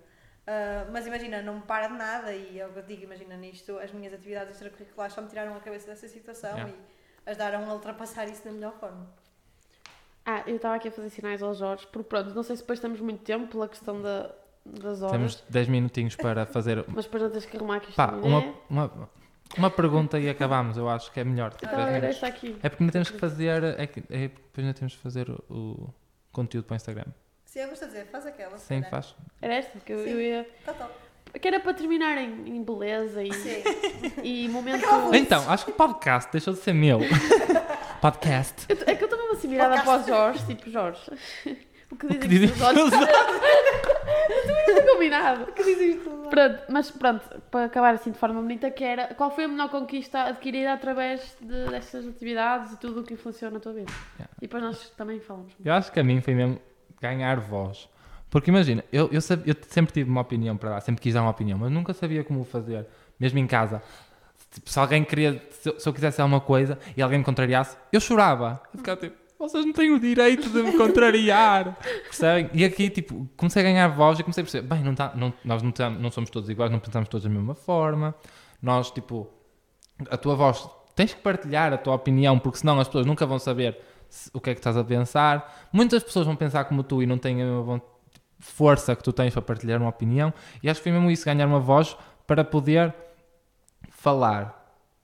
Ah, 0.49 0.87
mas 0.91 1.05
imagina, 1.05 1.43
não 1.43 1.55
me 1.55 1.61
para 1.61 1.87
de 1.87 1.93
nada 1.93 2.33
e 2.33 2.59
é 2.59 2.65
o 2.65 2.71
que 2.71 2.79
eu 2.79 2.83
digo, 2.83 3.03
imagina 3.03 3.37
nisto, 3.37 3.77
as 3.77 3.91
minhas 3.91 4.11
atividades 4.11 4.53
extracurriculares 4.53 5.13
só 5.13 5.21
me 5.21 5.27
tiraram 5.27 5.55
a 5.55 5.59
cabeça 5.59 5.87
dessa 5.87 6.07
situação 6.07 6.49
Yeah. 6.49 6.73
e 6.73 7.29
ajudaram 7.29 7.69
a 7.69 7.73
ultrapassar 7.73 8.27
isso 8.27 8.43
da 8.43 8.51
melhor 8.51 8.73
forma. 8.79 9.07
Ah, 10.25 10.43
eu 10.47 10.55
estava 10.55 10.75
aqui 10.75 10.87
a 10.87 10.91
fazer 10.91 11.09
sinais 11.11 11.43
aos 11.43 11.59
Jorge, 11.59 11.85
porque 11.91 12.09
pronto, 12.09 12.33
não 12.33 12.41
sei 12.41 12.55
se 12.55 12.63
depois 12.63 12.79
temos 12.79 12.99
muito 12.99 13.23
tempo 13.23 13.47
pela 13.47 13.67
questão 13.67 14.01
da, 14.01 14.33
das 14.65 15.03
horas, 15.03 15.11
Temos 15.11 15.43
10 15.49 15.67
minutinhos 15.67 16.15
para 16.15 16.47
fazer. 16.47 16.83
mas 16.89 17.05
depois 17.05 17.21
não 17.21 17.29
tens 17.29 17.45
que 17.45 17.55
arrumar 17.55 17.79
que 17.79 17.89
isto 17.89 17.95
Pá, 17.95 18.07
também 18.07 18.31
uma, 18.31 18.41
é. 18.41 18.53
uma, 18.69 19.09
uma 19.55 19.69
pergunta 19.69 20.19
e 20.19 20.27
acabamos, 20.29 20.77
eu 20.77 20.89
acho 20.89 21.11
que 21.11 21.19
é 21.19 21.23
melhor. 21.23 21.53
Então, 21.57 21.77
10 21.77 21.89
era 21.93 22.07
esta 22.07 22.25
aqui. 22.25 22.57
É 22.63 22.69
porque 22.69 22.83
ainda 22.83 22.93
temos 22.93 23.11
que 23.11 23.19
fazer. 23.19 23.63
É 23.63 23.85
que, 23.85 23.99
é 24.09 24.27
porque 24.27 24.43
depois 24.47 24.65
ainda 24.65 24.73
temos 24.73 24.95
que 24.95 25.01
fazer 25.01 25.29
o, 25.29 25.43
o 25.49 25.93
conteúdo 26.31 26.65
para 26.65 26.73
o 26.73 26.77
Instagram. 26.77 27.05
Sim, 27.49 27.61
eu 27.61 27.69
gosto 27.69 27.81
de 27.85 27.87
dizer, 27.87 28.05
faz 28.05 28.27
aquela. 28.27 28.57
se 28.59 28.67
Sim, 28.67 28.75
calhar. 28.75 28.91
faz. 28.91 29.15
Era 29.41 29.55
esta 29.55 29.79
que 29.79 29.91
eu, 29.91 30.05
eu 30.05 30.21
ia. 30.21 30.47
Tá 30.63 30.71
top. 30.71 30.93
Que 31.39 31.47
era 31.47 31.59
para 31.59 31.73
terminar 31.73 32.15
em, 32.19 32.47
em 32.47 32.63
beleza 32.63 33.23
e, 33.23 33.33
Sim. 33.33 33.63
e 34.23 34.47
momento. 34.53 34.85
Então, 35.15 35.49
acho 35.49 35.65
que 35.65 35.71
o 35.71 35.73
podcast 35.73 36.31
deixou 36.31 36.53
de 36.53 36.59
ser 36.59 36.73
meu. 36.73 36.99
podcast. 38.01 38.67
Eu 38.69 38.77
é 38.85 38.93
que 38.93 39.03
eu 39.03 39.07
estou 39.07 39.17
mesmo 39.17 39.33
assim 39.33 39.47
mirada 39.47 39.81
Podcast. 39.81 39.89
para 39.89 39.99
os 39.99 40.05
Jorge, 40.07 40.55
tipo 40.55 40.69
Jorge. 40.69 41.11
O 41.91 41.95
que 41.95 42.05
dizem 42.05 42.19
que 42.19 42.27
que 42.27 42.27
dizem 42.27 42.51
os 42.51 42.61
olhos 42.61 42.83
os 42.83 42.93
olhos? 42.93 43.09
Não 44.85 44.93
combinado. 44.93 45.43
O 45.45 45.53
que 45.53 45.63
dizem 45.63 45.89
isto? 45.89 46.09
Pronto, 46.29 46.61
mas 46.69 46.91
pronto, 46.91 47.41
para 47.49 47.65
acabar 47.65 47.95
assim 47.95 48.11
de 48.11 48.17
forma 48.19 48.39
bonita, 48.39 48.69
que 48.69 48.83
era 48.83 49.15
qual 49.15 49.31
foi 49.31 49.45
a 49.45 49.47
menor 49.47 49.71
conquista 49.71 50.25
adquirida 50.25 50.71
através 50.71 51.35
de, 51.41 51.65
destas 51.67 52.07
atividades 52.07 52.73
e 52.73 52.77
tudo 52.77 53.01
o 53.01 53.03
que 53.03 53.15
influenciou 53.15 53.49
na 53.49 53.59
tua 53.59 53.73
vida? 53.73 53.91
Yeah. 54.19 54.33
E 54.37 54.41
depois 54.41 54.61
nós 54.61 54.91
também 54.91 55.19
falamos. 55.19 55.51
Eu 55.65 55.73
acho 55.73 55.91
que 55.91 55.99
a 55.99 56.03
mim 56.03 56.21
foi 56.21 56.35
mesmo 56.35 56.61
ganhar 57.01 57.39
voz. 57.39 57.87
Porque 58.29 58.51
imagina, 58.51 58.83
eu, 58.91 59.05
eu, 59.11 59.19
eu 59.45 59.55
sempre 59.67 59.91
tive 59.93 60.09
uma 60.09 60.21
opinião 60.21 60.55
para 60.55 60.69
dar, 60.71 60.81
sempre 60.81 61.01
quis 61.01 61.13
dar 61.13 61.21
uma 61.21 61.31
opinião, 61.31 61.57
mas 61.57 61.71
nunca 61.71 61.93
sabia 61.93 62.23
como 62.23 62.43
fazer, 62.43 62.85
mesmo 63.19 63.39
em 63.39 63.47
casa. 63.47 63.81
Tipo, 64.51 64.69
se 64.69 64.79
alguém 64.79 65.03
queria, 65.03 65.43
se 65.49 65.69
eu, 65.69 65.79
se 65.79 65.87
eu 65.87 65.93
quisesse 65.93 66.21
alguma 66.21 66.39
coisa 66.39 66.77
e 66.95 67.01
alguém 67.01 67.19
me 67.19 67.25
contrariasse, 67.25 67.75
eu 67.91 67.99
chorava. 67.99 68.61
Eu 68.73 68.77
ficava 68.79 68.99
tipo, 68.99 69.15
vocês 69.37 69.65
não 69.65 69.73
têm 69.73 69.91
o 69.91 69.99
direito 69.99 70.49
de 70.49 70.61
me 70.61 70.77
contrariar. 70.77 71.75
Percebem? 72.03 72.49
E 72.53 72.63
aqui, 72.65 72.89
tipo, 72.89 73.27
comecei 73.37 73.61
a 73.61 73.65
ganhar 73.65 73.87
voz 73.87 74.19
e 74.19 74.23
comecei 74.23 74.41
a 74.41 74.45
perceber, 74.45 74.67
bem, 74.67 74.83
não 74.83 74.93
tá, 74.93 75.11
não, 75.15 75.33
nós 75.45 75.63
não, 75.63 75.71
tam- 75.71 75.91
não 75.91 76.11
somos 76.11 76.29
todos 76.29 76.49
iguais, 76.49 76.71
não 76.71 76.79
pensamos 76.79 77.07
todos 77.09 77.23
da 77.23 77.29
mesma 77.29 77.55
forma. 77.55 78.13
Nós, 78.61 78.91
tipo, 78.91 79.27
a 80.09 80.17
tua 80.17 80.35
voz, 80.35 80.67
tens 80.95 81.13
que 81.13 81.21
partilhar 81.21 81.71
a 81.73 81.77
tua 81.77 81.95
opinião, 81.95 82.37
porque 82.37 82.59
senão 82.59 82.79
as 82.79 82.87
pessoas 82.87 83.05
nunca 83.05 83.25
vão 83.25 83.39
saber 83.39 83.77
o 84.33 84.39
que 84.39 84.49
é 84.49 84.53
que 84.53 84.59
estás 84.59 84.75
a 84.77 84.83
pensar. 84.83 85.67
Muitas 85.71 86.03
pessoas 86.03 86.25
vão 86.25 86.35
pensar 86.35 86.63
como 86.65 86.83
tu 86.83 87.01
e 87.01 87.05
não 87.05 87.17
têm 87.17 87.41
a 87.43 87.81
força 88.39 88.95
que 88.95 89.03
tu 89.03 89.11
tens 89.11 89.33
para 89.33 89.41
partilhar 89.41 89.79
uma 89.79 89.89
opinião. 89.89 90.33
E 90.63 90.69
acho 90.69 90.79
que 90.79 90.83
foi 90.83 90.91
mesmo 90.91 91.11
isso, 91.11 91.25
ganhar 91.25 91.45
uma 91.47 91.59
voz 91.59 91.97
para 92.25 92.43
poder 92.43 92.93
falar. 93.89 94.55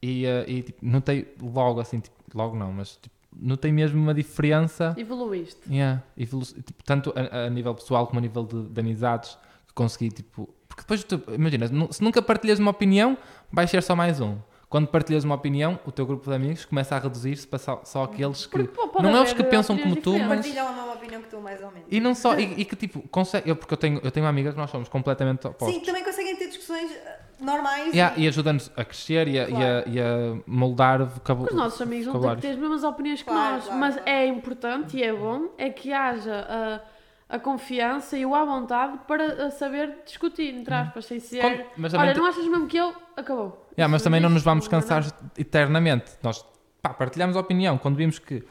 E, 0.01 0.25
eh, 0.25 0.45
e 0.47 0.61
tipo, 0.63 0.85
notei 0.85 1.33
logo 1.41 1.79
assim, 1.79 1.99
tipo, 1.99 2.15
logo 2.33 2.55
não, 2.55 2.71
mas 2.71 2.97
tipo, 2.97 3.15
notei 3.35 3.71
mesmo 3.71 4.01
uma 4.01 4.13
diferença. 4.13 4.93
Evoluíste. 4.97 5.61
Yeah, 5.69 6.03
evolu- 6.17 6.45
tipo, 6.45 6.83
tanto 6.83 7.13
a, 7.15 7.45
a 7.45 7.49
nível 7.49 7.73
pessoal 7.73 8.05
como 8.07 8.19
a 8.19 8.21
nível 8.21 8.43
de, 8.43 8.63
de 8.69 8.79
amizades 8.79 9.37
que 9.67 9.73
consegui, 9.73 10.09
tipo, 10.11 10.49
porque 10.67 10.81
depois 10.81 11.03
tu, 11.03 11.21
imagina, 11.33 11.67
se 11.91 12.03
nunca 12.03 12.21
partilhas 12.21 12.59
uma 12.59 12.71
opinião, 12.71 13.17
vai 13.51 13.67
ser 13.67 13.81
só 13.81 13.95
mais 13.95 14.19
um. 14.21 14.37
Quando 14.75 14.87
partilhas 14.87 15.23
uma 15.23 15.35
opinião, 15.35 15.79
o 15.85 15.91
teu 15.93 16.05
grupo 16.05 16.29
de 16.29 16.35
amigos 16.35 16.65
começa 16.65 16.97
a 16.97 16.99
reduzir-se 16.99 17.47
para 17.47 17.57
só, 17.57 17.81
só 17.85 18.03
aqueles 18.03 18.45
que. 18.45 18.61
Porque, 18.61 18.87
pô, 18.89 19.01
não 19.01 19.15
é 19.15 19.21
os 19.21 19.31
que 19.31 19.41
pensam 19.41 19.77
como 19.77 19.95
tu, 19.95 20.19
mas. 20.19 20.41
Partilham 20.41 20.67
a 20.67 20.71
mesma 20.73 20.91
opinião 20.91 21.21
que 21.21 21.29
tu, 21.29 21.39
mais 21.39 21.63
ou 21.63 21.71
menos. 21.71 21.87
E 21.89 22.01
não 22.01 22.13
só, 22.13 22.35
e, 22.37 22.59
e 22.59 22.65
que 22.65 22.75
tipo, 22.75 23.01
consegue, 23.07 23.49
eu, 23.49 23.55
porque 23.55 23.73
eu 23.73 23.77
tenho, 23.77 24.01
eu 24.03 24.11
tenho 24.11 24.25
uma 24.25 24.29
amiga 24.29 24.51
que 24.51 24.57
nós 24.57 24.69
somos 24.69 24.89
completamente 24.89 25.47
opostos. 25.47 25.73
Sim, 25.73 25.79
também 25.79 26.03
conseguem 26.03 26.35
ter 26.35 26.47
discussões 26.49 26.91
ah, 27.07 27.19
normais. 27.39 27.93
Yeah, 27.93 28.17
e- 28.17 28.25
e 28.25 28.27
ajuda-nos 28.27 28.69
a 28.75 28.83
crescer 28.83 29.29
e 29.29 29.39
a, 29.39 29.47
e 29.47 29.55
a, 29.55 29.83
e 29.87 29.97
a 30.01 30.41
moldar 30.45 31.03
Os 31.03 31.13
vocabulário. 31.13 31.55
nossos 31.55 31.81
amigos 31.81 32.07
não 32.07 32.19
têm 32.19 32.35
que 32.35 32.41
ter 32.41 32.49
as 32.49 32.57
mesmas 32.57 32.83
opiniões 32.83 33.21
que 33.21 33.29
Claro, 33.29 33.55
nós, 33.55 33.63
claro, 33.63 33.79
mas 33.79 33.95
claro. 33.95 34.09
é 34.09 34.25
importante 34.27 34.97
e 34.97 35.03
é 35.03 35.13
bom 35.13 35.53
é 35.57 35.69
que 35.69 35.93
haja 35.93 36.45
a, 36.49 36.81
a 37.27 37.39
confiança 37.39 38.17
e 38.17 38.25
o 38.25 38.35
à 38.35 38.45
vontade 38.45 38.99
para 39.07 39.47
a 39.47 39.51
saber 39.51 39.97
discutir, 40.05 40.53
entre 40.53 40.73
aspas, 40.73 41.05
sem 41.05 41.19
ser. 41.19 41.41
Como- 41.41 41.65
mas 41.77 41.93
Olha, 41.93 42.13
te- 42.13 42.17
não 42.19 42.25
achas 42.27 42.45
mesmo 42.47 42.67
que 42.67 42.77
eu? 42.77 42.93
Acabou. 43.17 43.65
Yeah, 43.77 43.91
mas 43.91 44.01
também 44.03 44.21
não 44.21 44.29
nos 44.29 44.43
vamos 44.43 44.67
é 44.67 44.69
cansar 44.69 45.01
verdade? 45.01 45.23
eternamente. 45.37 46.11
Nós 46.23 46.45
pá, 46.81 46.93
partilhamos 46.93 47.35
a 47.35 47.39
opinião. 47.39 47.77
Quando 47.77 47.95
vimos 47.95 48.19
que, 48.19 48.43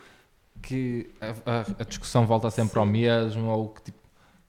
que 0.63 1.11
a, 1.21 1.51
a- 1.61 1.65
a 1.81 1.85
discussão 1.85 2.27
volta 2.27 2.51
sempre 2.51 2.79
ao 2.79 2.87
mesmo 2.87 3.49
ou 3.49 3.69
que 3.69 3.83
tipo, 3.83 3.99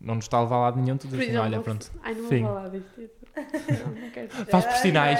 não 0.01 0.15
nos 0.15 0.25
está 0.25 0.37
a 0.37 0.41
levar 0.41 0.55
a 0.55 0.59
lado 0.59 0.81
nenhum, 0.81 0.97
tu 0.97 1.07
dizes 1.07 1.27
assim, 1.29 1.37
olha, 1.37 1.59
pronto. 1.61 1.91
Ai, 2.03 2.13
não 2.15 2.27
fim. 2.29 2.43
vou 2.43 2.53
falar 2.53 2.69
disto. 2.69 3.01
Não, 3.35 3.91
não 4.01 4.09
quero 4.09 4.27
dizer. 4.27 4.45
Faz 4.45 4.65
por 4.65 4.75
sinais. 4.77 5.19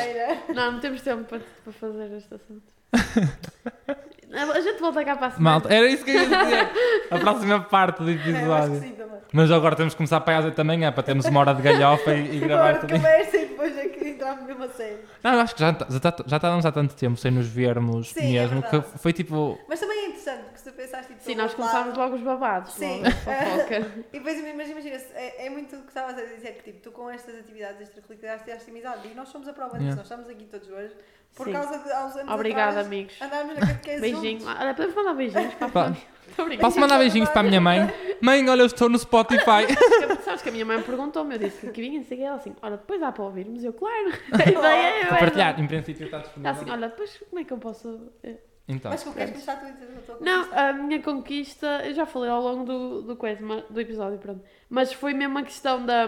Não, 0.54 0.72
não 0.74 0.80
temos 0.80 1.02
tempo 1.02 1.24
para, 1.26 1.40
para 1.64 1.74
fazer 1.74 2.12
este 2.18 2.34
assunto. 2.34 2.74
A 4.36 4.60
gente 4.62 4.80
volta 4.80 5.04
cá 5.06 5.16
para 5.16 5.28
a 5.28 5.32
semana. 5.32 5.50
Malta, 5.52 5.74
era 5.74 5.88
isso 5.88 6.04
que 6.04 6.12
eu 6.12 6.22
ia 6.22 6.28
dizer. 6.28 6.70
A 7.12 7.18
próxima 7.20 7.60
parte 7.62 8.04
do 8.04 8.10
É, 8.12 8.14
que 8.16 8.30
episódio. 8.30 8.80
sim 8.82 8.92
também. 8.92 9.16
Mas 9.32 9.52
agora 9.52 9.76
temos 9.76 9.94
que 9.94 9.98
começar 9.98 10.20
para 10.22 10.38
as 10.40 10.46
8 10.46 10.56
da 10.56 10.64
manhã 10.64 10.92
para 10.92 11.04
termos 11.04 11.26
uma 11.26 11.40
hora 11.42 11.54
de 11.54 11.62
galhofa 11.62 12.14
e, 12.14 12.38
e 12.38 12.40
gravar 12.40 12.70
Agora 12.70 12.80
tudo. 12.80 12.94
conversa 12.94 13.38
e 13.38 13.46
depois 13.48 13.78
é 13.78 13.86
que 13.88 14.10
entramos 14.10 14.48
numa 14.48 14.68
série. 14.70 14.98
Não, 15.24 15.34
eu 15.34 15.40
acho 15.42 15.56
que 15.56 15.62
já, 15.62 15.72
já, 15.72 16.14
já 16.26 16.36
estávamos 16.38 16.66
há 16.66 16.72
tanto 16.72 16.96
tempo 16.96 17.18
sem 17.18 17.32
nos 17.32 17.48
vermos 17.48 18.10
Sim, 18.12 18.38
é 18.38 18.42
mesmo 18.42 18.62
que 18.64 18.72
verdade. 18.72 18.94
foi 19.00 19.12
tipo. 19.14 19.60
Mas 19.68 19.80
também 19.80 19.98
é 19.98 20.08
interessante, 20.08 20.42
pensaste 20.76 21.14
tipo, 21.14 21.24
Sim, 21.24 21.36
nós 21.36 21.52
lado. 21.52 21.56
começámos 21.58 21.98
logo 21.98 22.16
os 22.16 22.22
babados. 22.22 22.74
Sim. 22.74 23.02
Logo, 23.04 23.12
fofoca. 23.12 23.92
E 24.14 24.20
depois, 24.20 24.56
mas 24.56 24.70
imagina, 24.70 24.96
é, 25.14 25.46
é 25.46 25.50
muito 25.50 25.76
o 25.76 25.82
que 25.82 25.88
estavas 25.88 26.18
a 26.18 26.22
dizer, 26.26 26.54
que 26.56 26.64
tipo, 26.64 26.80
tu 26.82 26.92
com 26.92 27.10
estas 27.10 27.36
atividades 27.40 27.82
extracurriculares 27.82 28.42
tiveste 28.44 28.70
amizade 28.70 29.08
e 29.08 29.16
nós 29.16 29.30
somos 29.30 29.48
a 29.48 29.54
prova 29.54 29.72
disso, 29.78 29.84
Yeah. 29.86 29.96
nós 29.98 30.06
estamos 30.06 30.30
aqui 30.30 30.46
todos 30.46 30.70
hoje 30.70 30.94
por 31.36 31.48
Sim. 31.48 31.54
causa 31.54 31.78
de 31.80 31.84
uns 31.90 32.16
anos 32.16 32.34
Obrigada, 32.34 32.70
atrás, 32.72 32.86
amigos. 32.88 33.22
andarmos 33.22 33.56
na 33.56 33.62
catequese 33.68 34.00
Beijinho. 34.02 34.40
juntos. 34.42 34.56
Olha, 34.60 34.74
podemos 34.74 34.96
mandar 34.96 35.14
beijinhos 35.16 35.54
para 35.56 35.68
a 35.68 35.70
família. 35.70 36.02
Posso 36.62 36.80
mandar 36.80 36.98
beijinhos 36.98 37.30
para 37.30 37.42
a 37.42 37.44
minha 37.44 37.62
mãe? 37.62 37.80
Mãe, 38.22 38.50
olha, 38.50 38.62
eu 38.62 38.66
estou 38.66 38.90
no 38.90 38.98
Spotify. 38.98 39.68
Sabes 40.24 40.42
que 40.42 40.50
a 40.50 40.52
minha 40.52 40.66
mãe 40.66 40.82
perguntou-me, 40.82 41.36
eu 41.36 41.40
disse 41.40 41.68
que 41.70 41.82
vinha, 41.82 42.02
sei 42.04 42.24
ela 42.24 42.38
assim, 42.38 42.56
olha, 42.62 42.78
depois 42.78 43.00
dá 43.00 43.12
para 43.12 43.24
ouvirmos, 43.26 43.64
eu, 43.64 43.74
claro, 43.74 44.12
a 44.32 44.50
ideia 44.50 44.88
é 45.02 45.06
Para 45.06 45.18
partilhar, 45.18 45.60
em 45.60 45.68
princípio 45.68 46.06
está 46.06 46.18
Ela 46.18 46.24
disponível. 46.26 46.52
assim, 46.52 46.72
olha, 46.72 46.88
depois 46.90 47.18
como 47.30 47.40
é 47.42 47.44
que 47.44 47.54
eu 47.54 47.58
posso... 47.58 48.12
Então, 48.68 48.90
Mas 48.90 49.04
queres 49.04 49.32
começar 49.32 49.58
tu 49.58 49.66
a 49.66 49.70
dizer 49.70 49.98
a 49.98 50.02
tua 50.02 50.18
Não, 50.20 50.54
a 50.54 50.74
minha 50.74 51.02
conquista, 51.02 51.84
eu 51.86 51.94
já 51.94 52.06
falei 52.06 52.32
ao 52.32 52.42
longo 52.42 52.64
do, 52.66 53.02
do, 53.04 53.16
coisa, 53.16 53.40
do 53.70 53.80
episódio, 53.80 54.18
pronto. 54.18 54.44
Mas 54.68 54.92
foi 54.92 55.14
mesmo 55.14 55.38
a 55.38 55.44
questão 55.44 55.86
da, 55.86 56.08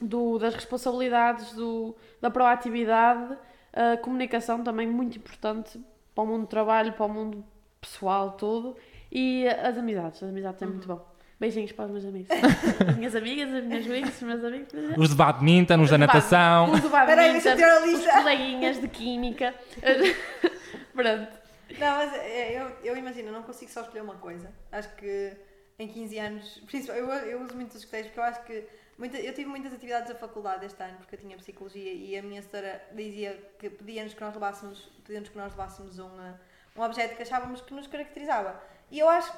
do, 0.00 0.38
das 0.38 0.54
responsabilidades, 0.54 1.54
do, 1.54 1.96
da 2.20 2.30
proatividade, 2.30 3.38
a 3.72 3.96
comunicação 3.96 4.62
também 4.62 4.86
muito 4.86 5.16
importante 5.16 5.80
para 6.14 6.24
o 6.24 6.26
mundo 6.26 6.42
do 6.42 6.46
trabalho, 6.46 6.92
para 6.92 7.06
o 7.06 7.08
mundo 7.08 7.44
pessoal, 7.80 8.32
tudo. 8.32 8.76
E 9.10 9.48
as 9.48 9.78
amizades, 9.78 10.22
as 10.22 10.28
amizades 10.28 10.60
é 10.60 10.66
muito 10.66 10.86
bom. 10.86 11.06
Beijinhos 11.38 11.72
para 11.72 11.86
os 11.86 11.90
meus 11.90 12.04
amigos. 12.04 12.28
As 12.86 12.96
minhas 12.96 13.14
amigas, 13.14 13.54
as 13.54 13.64
minhas 13.64 13.86
amigas, 13.86 14.16
os 14.16 14.22
meus 14.22 14.44
amigos. 14.44 14.72
os 14.96 15.08
de 15.10 15.14
badminton, 15.14 15.80
os 15.82 15.90
da 15.90 15.98
natação. 15.98 16.72
Os 16.72 16.80
do 16.80 16.86
eu 16.86 16.90
badminton, 16.90 17.50
os 17.94 18.06
coleguinhas 18.06 18.80
de 18.80 18.88
química. 18.88 19.54
pronto. 20.94 21.45
Não, 21.78 21.96
mas 21.96 22.12
é, 22.14 22.60
eu, 22.60 22.68
eu 22.84 22.96
imagino, 22.96 23.28
eu 23.28 23.32
não 23.32 23.42
consigo 23.42 23.70
só 23.70 23.82
escolher 23.82 24.02
uma 24.02 24.16
coisa. 24.16 24.52
Acho 24.70 24.94
que 24.96 25.36
em 25.78 25.88
15 25.88 26.18
anos, 26.18 26.62
eu, 26.88 27.06
eu 27.06 27.42
uso 27.42 27.54
muito 27.54 27.70
os 27.72 27.76
escuteiros 27.76 28.08
porque 28.08 28.20
eu 28.20 28.24
acho 28.24 28.42
que 28.44 28.66
muita, 28.96 29.18
eu 29.18 29.34
tive 29.34 29.48
muitas 29.48 29.74
atividades 29.74 30.08
da 30.08 30.14
faculdade 30.14 30.64
este 30.64 30.82
ano 30.82 30.96
porque 30.98 31.16
eu 31.16 31.18
tinha 31.18 31.36
psicologia 31.36 31.92
e 31.92 32.16
a 32.16 32.22
minha 32.22 32.40
setora 32.40 32.82
dizia 32.92 33.38
que 33.58 33.68
pedia-nos 33.68 34.14
que 34.14 34.20
nós 34.20 34.32
levássemos, 34.32 34.90
pedia-nos 35.04 35.28
que 35.28 35.36
nós 35.36 35.52
levássemos 35.52 35.98
um, 35.98 36.08
um 36.76 36.82
objeto 36.82 37.16
que 37.16 37.22
achávamos 37.22 37.60
que 37.60 37.74
nos 37.74 37.86
caracterizava. 37.86 38.60
E 38.90 39.00
eu 39.00 39.08
acho, 39.08 39.32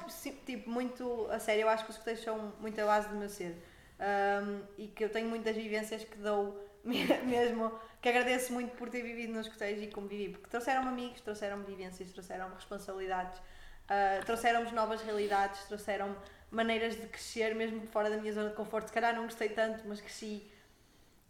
tipo, 0.45 0.69
muito 0.69 1.27
a 1.31 1.39
sério, 1.39 1.63
eu 1.63 1.69
acho 1.69 1.83
que 1.83 1.89
os 1.89 1.95
escuteiros 1.95 2.23
são 2.23 2.53
muito 2.59 2.79
a 2.79 2.85
base 2.85 3.09
do 3.09 3.15
meu 3.15 3.27
ser. 3.27 3.55
Um, 3.99 4.61
e 4.77 4.87
que 4.87 5.03
eu 5.03 5.09
tenho 5.09 5.27
muitas 5.27 5.55
vivências 5.55 6.03
que 6.03 6.17
dou 6.19 6.68
mesmo, 7.25 7.71
que 8.01 8.09
agradeço 8.09 8.53
muito 8.53 8.75
por 8.75 8.89
ter 8.89 9.01
vivido 9.01 9.33
nos 9.33 9.47
escuteiros 9.47 9.83
e 9.83 9.87
como 9.87 10.07
vivi, 10.07 10.29
porque 10.29 10.49
trouxeram-me 10.49 10.87
amigos, 10.89 11.21
trouxeram-me 11.21 11.65
vivências, 11.65 12.11
trouxeram-me 12.11 12.55
responsabilidades, 12.55 13.37
uh, 13.39 14.25
trouxeram-me 14.25 14.71
novas 14.71 15.01
realidades, 15.01 15.61
trouxeram-me 15.63 16.15
maneiras 16.51 16.95
de 16.95 17.07
crescer 17.07 17.53
mesmo 17.53 17.85
fora 17.87 18.09
da 18.09 18.17
minha 18.17 18.33
zona 18.33 18.49
de 18.49 18.55
conforto. 18.55 18.87
Se 18.87 18.93
calhar 18.93 19.15
não 19.15 19.23
gostei 19.23 19.49
tanto, 19.49 19.87
mas 19.87 20.01
cresci 20.01 20.49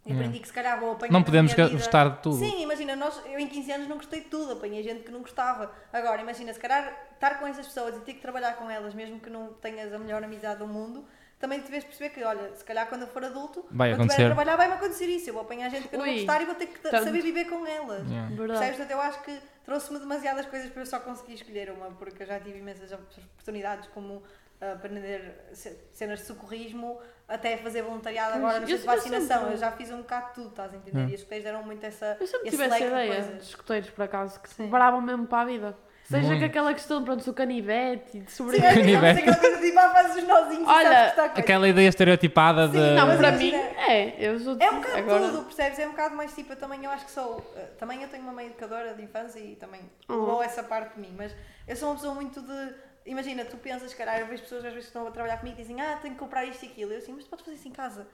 e 0.04 0.12
aprendi 0.12 0.38
que 0.38 0.46
se 0.46 0.52
calhar 0.52 0.80
vou 0.80 0.92
apanhar 0.92 1.12
Não 1.12 1.22
podemos 1.22 1.52
gostar 1.52 2.08
de 2.08 2.22
tudo. 2.22 2.38
Sim, 2.38 2.62
imagina, 2.62 2.96
nós, 2.96 3.20
eu 3.26 3.38
em 3.38 3.46
15 3.46 3.72
anos 3.72 3.88
não 3.88 3.96
gostei 3.96 4.20
de 4.20 4.28
tudo, 4.28 4.52
apanhei 4.52 4.82
gente 4.82 5.02
que 5.02 5.10
não 5.10 5.20
gostava. 5.20 5.70
Agora, 5.92 6.22
imagina, 6.22 6.52
se 6.54 6.58
calhar 6.58 7.08
estar 7.12 7.38
com 7.38 7.46
essas 7.46 7.66
pessoas 7.66 7.96
e 7.96 8.00
ter 8.00 8.14
que 8.14 8.20
trabalhar 8.20 8.54
com 8.54 8.70
elas, 8.70 8.94
mesmo 8.94 9.20
que 9.20 9.28
não 9.28 9.52
tenhas 9.54 9.92
a 9.92 9.98
melhor 9.98 10.24
amizade 10.24 10.60
do 10.60 10.66
mundo, 10.66 11.04
também 11.40 11.60
te 11.60 11.70
vês 11.70 11.82
perceber 11.82 12.10
que, 12.10 12.22
olha, 12.22 12.54
se 12.54 12.62
calhar 12.64 12.86
quando 12.86 13.00
eu 13.02 13.08
for 13.08 13.24
adulto, 13.24 13.66
Vai 13.70 13.90
quando 13.90 14.02
estiver 14.02 14.04
acontecer. 14.04 14.22
a 14.22 14.26
trabalhar, 14.26 14.56
vai-me 14.56 14.74
acontecer 14.74 15.06
isso. 15.06 15.30
Eu 15.30 15.34
vou 15.34 15.42
apanhar 15.42 15.68
gente 15.70 15.88
que 15.88 15.94
eu 15.96 15.98
não 15.98 16.06
vou 16.06 16.14
gostar 16.14 16.42
e 16.42 16.44
vou 16.44 16.54
ter 16.54 16.66
que 16.66 16.78
tanto. 16.78 17.02
saber 17.04 17.22
viver 17.22 17.46
com 17.46 17.66
elas. 17.66 18.06
Yeah. 18.06 18.28
Verdade. 18.28 18.46
Percebes? 18.60 18.76
Portanto, 18.76 18.90
eu 18.90 19.00
acho 19.00 19.22
que 19.22 19.40
trouxe-me 19.64 19.98
demasiadas 19.98 20.46
coisas 20.46 20.70
para 20.70 20.82
eu 20.82 20.86
só 20.86 21.00
conseguir 21.00 21.34
escolher 21.34 21.70
uma, 21.70 21.90
porque 21.92 22.22
eu 22.22 22.26
já 22.26 22.38
tive 22.38 22.58
imensas 22.58 22.92
oportunidades, 22.92 23.88
como 23.88 24.22
ah, 24.60 24.72
aprender 24.72 25.34
ce- 25.54 25.78
cenas 25.92 26.18
de 26.20 26.26
socorrismo, 26.26 27.00
até 27.26 27.56
fazer 27.56 27.80
voluntariado 27.82 28.36
agora 28.36 28.60
no 28.60 28.64
eu- 28.68 28.76
centro 28.76 28.82
de 28.82 28.86
vacinação. 28.86 29.38
sempre- 29.38 29.54
Eu 29.54 29.56
já 29.56 29.72
fiz 29.72 29.90
um 29.90 29.98
bocado 29.98 30.26
de 30.28 30.34
tudo, 30.34 30.48
estás 30.50 30.74
a 30.74 30.76
entender? 30.76 30.98
Hum. 30.98 31.08
E 31.08 31.14
os 31.14 31.22
colegas 31.24 31.44
deram 31.44 31.62
muito 31.64 31.84
essa. 31.86 32.16
Eu 32.20 32.26
sempre 32.26 32.48
esse 32.48 32.56
tive 32.58 32.64
essa 32.68 32.78
ideia 32.84 33.14
coisas. 33.14 33.36
de 33.38 33.42
escuteiros, 33.48 33.88
por 33.90 34.02
acaso, 34.02 34.38
que 34.40 34.48
se 34.50 34.54
preparavam 34.56 35.00
mesmo 35.00 35.26
para 35.26 35.40
a 35.40 35.44
vida. 35.46 35.78
Seja 36.10 36.26
Muito. 36.26 36.40
com 36.40 36.46
aquela 36.46 36.74
questão, 36.74 37.04
pronto, 37.04 37.24
do 37.24 37.32
canivete 37.32 38.16
e 38.18 38.20
de 38.22 38.30
Sim, 38.32 38.36
sobreviver. 38.38 38.68
é 38.72 38.74
Canivete. 38.74 39.20
aquela 39.20 39.36
coisa 39.36 39.60
de 39.60 39.72
fazer 39.72 40.20
os 40.22 40.26
nozinhos 40.28 40.68
Olha, 40.68 40.88
que 41.04 41.08
está. 41.10 41.24
Aquela 41.26 41.68
ideia 41.68 41.88
estereotipada 41.88 42.66
de. 42.66 42.78
Sim, 42.78 42.94
Não, 42.96 43.06
Mas 43.06 43.16
para 43.18 43.32
mim, 43.32 43.54
é. 43.54 44.14
Eu 44.18 44.40
sou 44.40 44.56
É 44.58 44.70
um 44.70 44.80
bocado 44.80 44.98
agora... 44.98 45.28
tudo, 45.28 45.44
percebes? 45.44 45.78
É 45.78 45.86
um 45.86 45.90
bocado 45.92 46.16
mais 46.16 46.34
tipo, 46.34 46.52
eu 46.52 46.56
também 46.56 46.84
eu 46.84 46.90
acho 46.90 47.04
que 47.04 47.12
sou. 47.12 47.40
eh, 47.56 47.60
também 47.78 48.02
eu 48.02 48.08
tenho 48.08 48.24
uma 48.24 48.32
mãe 48.32 48.46
educadora 48.46 48.92
de 48.94 49.02
infância 49.04 49.38
e 49.38 49.54
também 49.54 49.80
levou 50.08 50.42
essa 50.42 50.64
parte 50.64 50.94
de 50.94 51.00
mim, 51.00 51.14
mas 51.16 51.32
eu 51.68 51.76
sou 51.76 51.90
uma 51.90 51.94
pessoa 51.94 52.12
muito 52.12 52.40
de. 52.42 52.74
Imagina, 53.06 53.44
tu 53.44 53.56
pensas, 53.56 53.94
caralho, 53.94 54.22
eu 54.22 54.26
vejo 54.26 54.42
pessoas 54.42 54.64
às 54.64 54.72
vezes 54.72 54.86
que 54.90 54.96
estão 54.96 55.06
a 55.06 55.12
trabalhar 55.12 55.38
comigo 55.38 55.56
e 55.58 55.62
dizem, 55.62 55.80
ah, 55.80 55.96
tenho 56.02 56.14
que 56.14 56.20
comprar 56.20 56.44
isto 56.44 56.64
e 56.64 56.68
aquilo. 56.68 56.92
Eu 56.92 56.98
assim, 56.98 57.12
mas 57.12 57.22
tu 57.24 57.30
podes 57.30 57.44
fazer 57.44 57.56
isso 57.56 57.68
em 57.68 57.72
casa. 57.72 58.04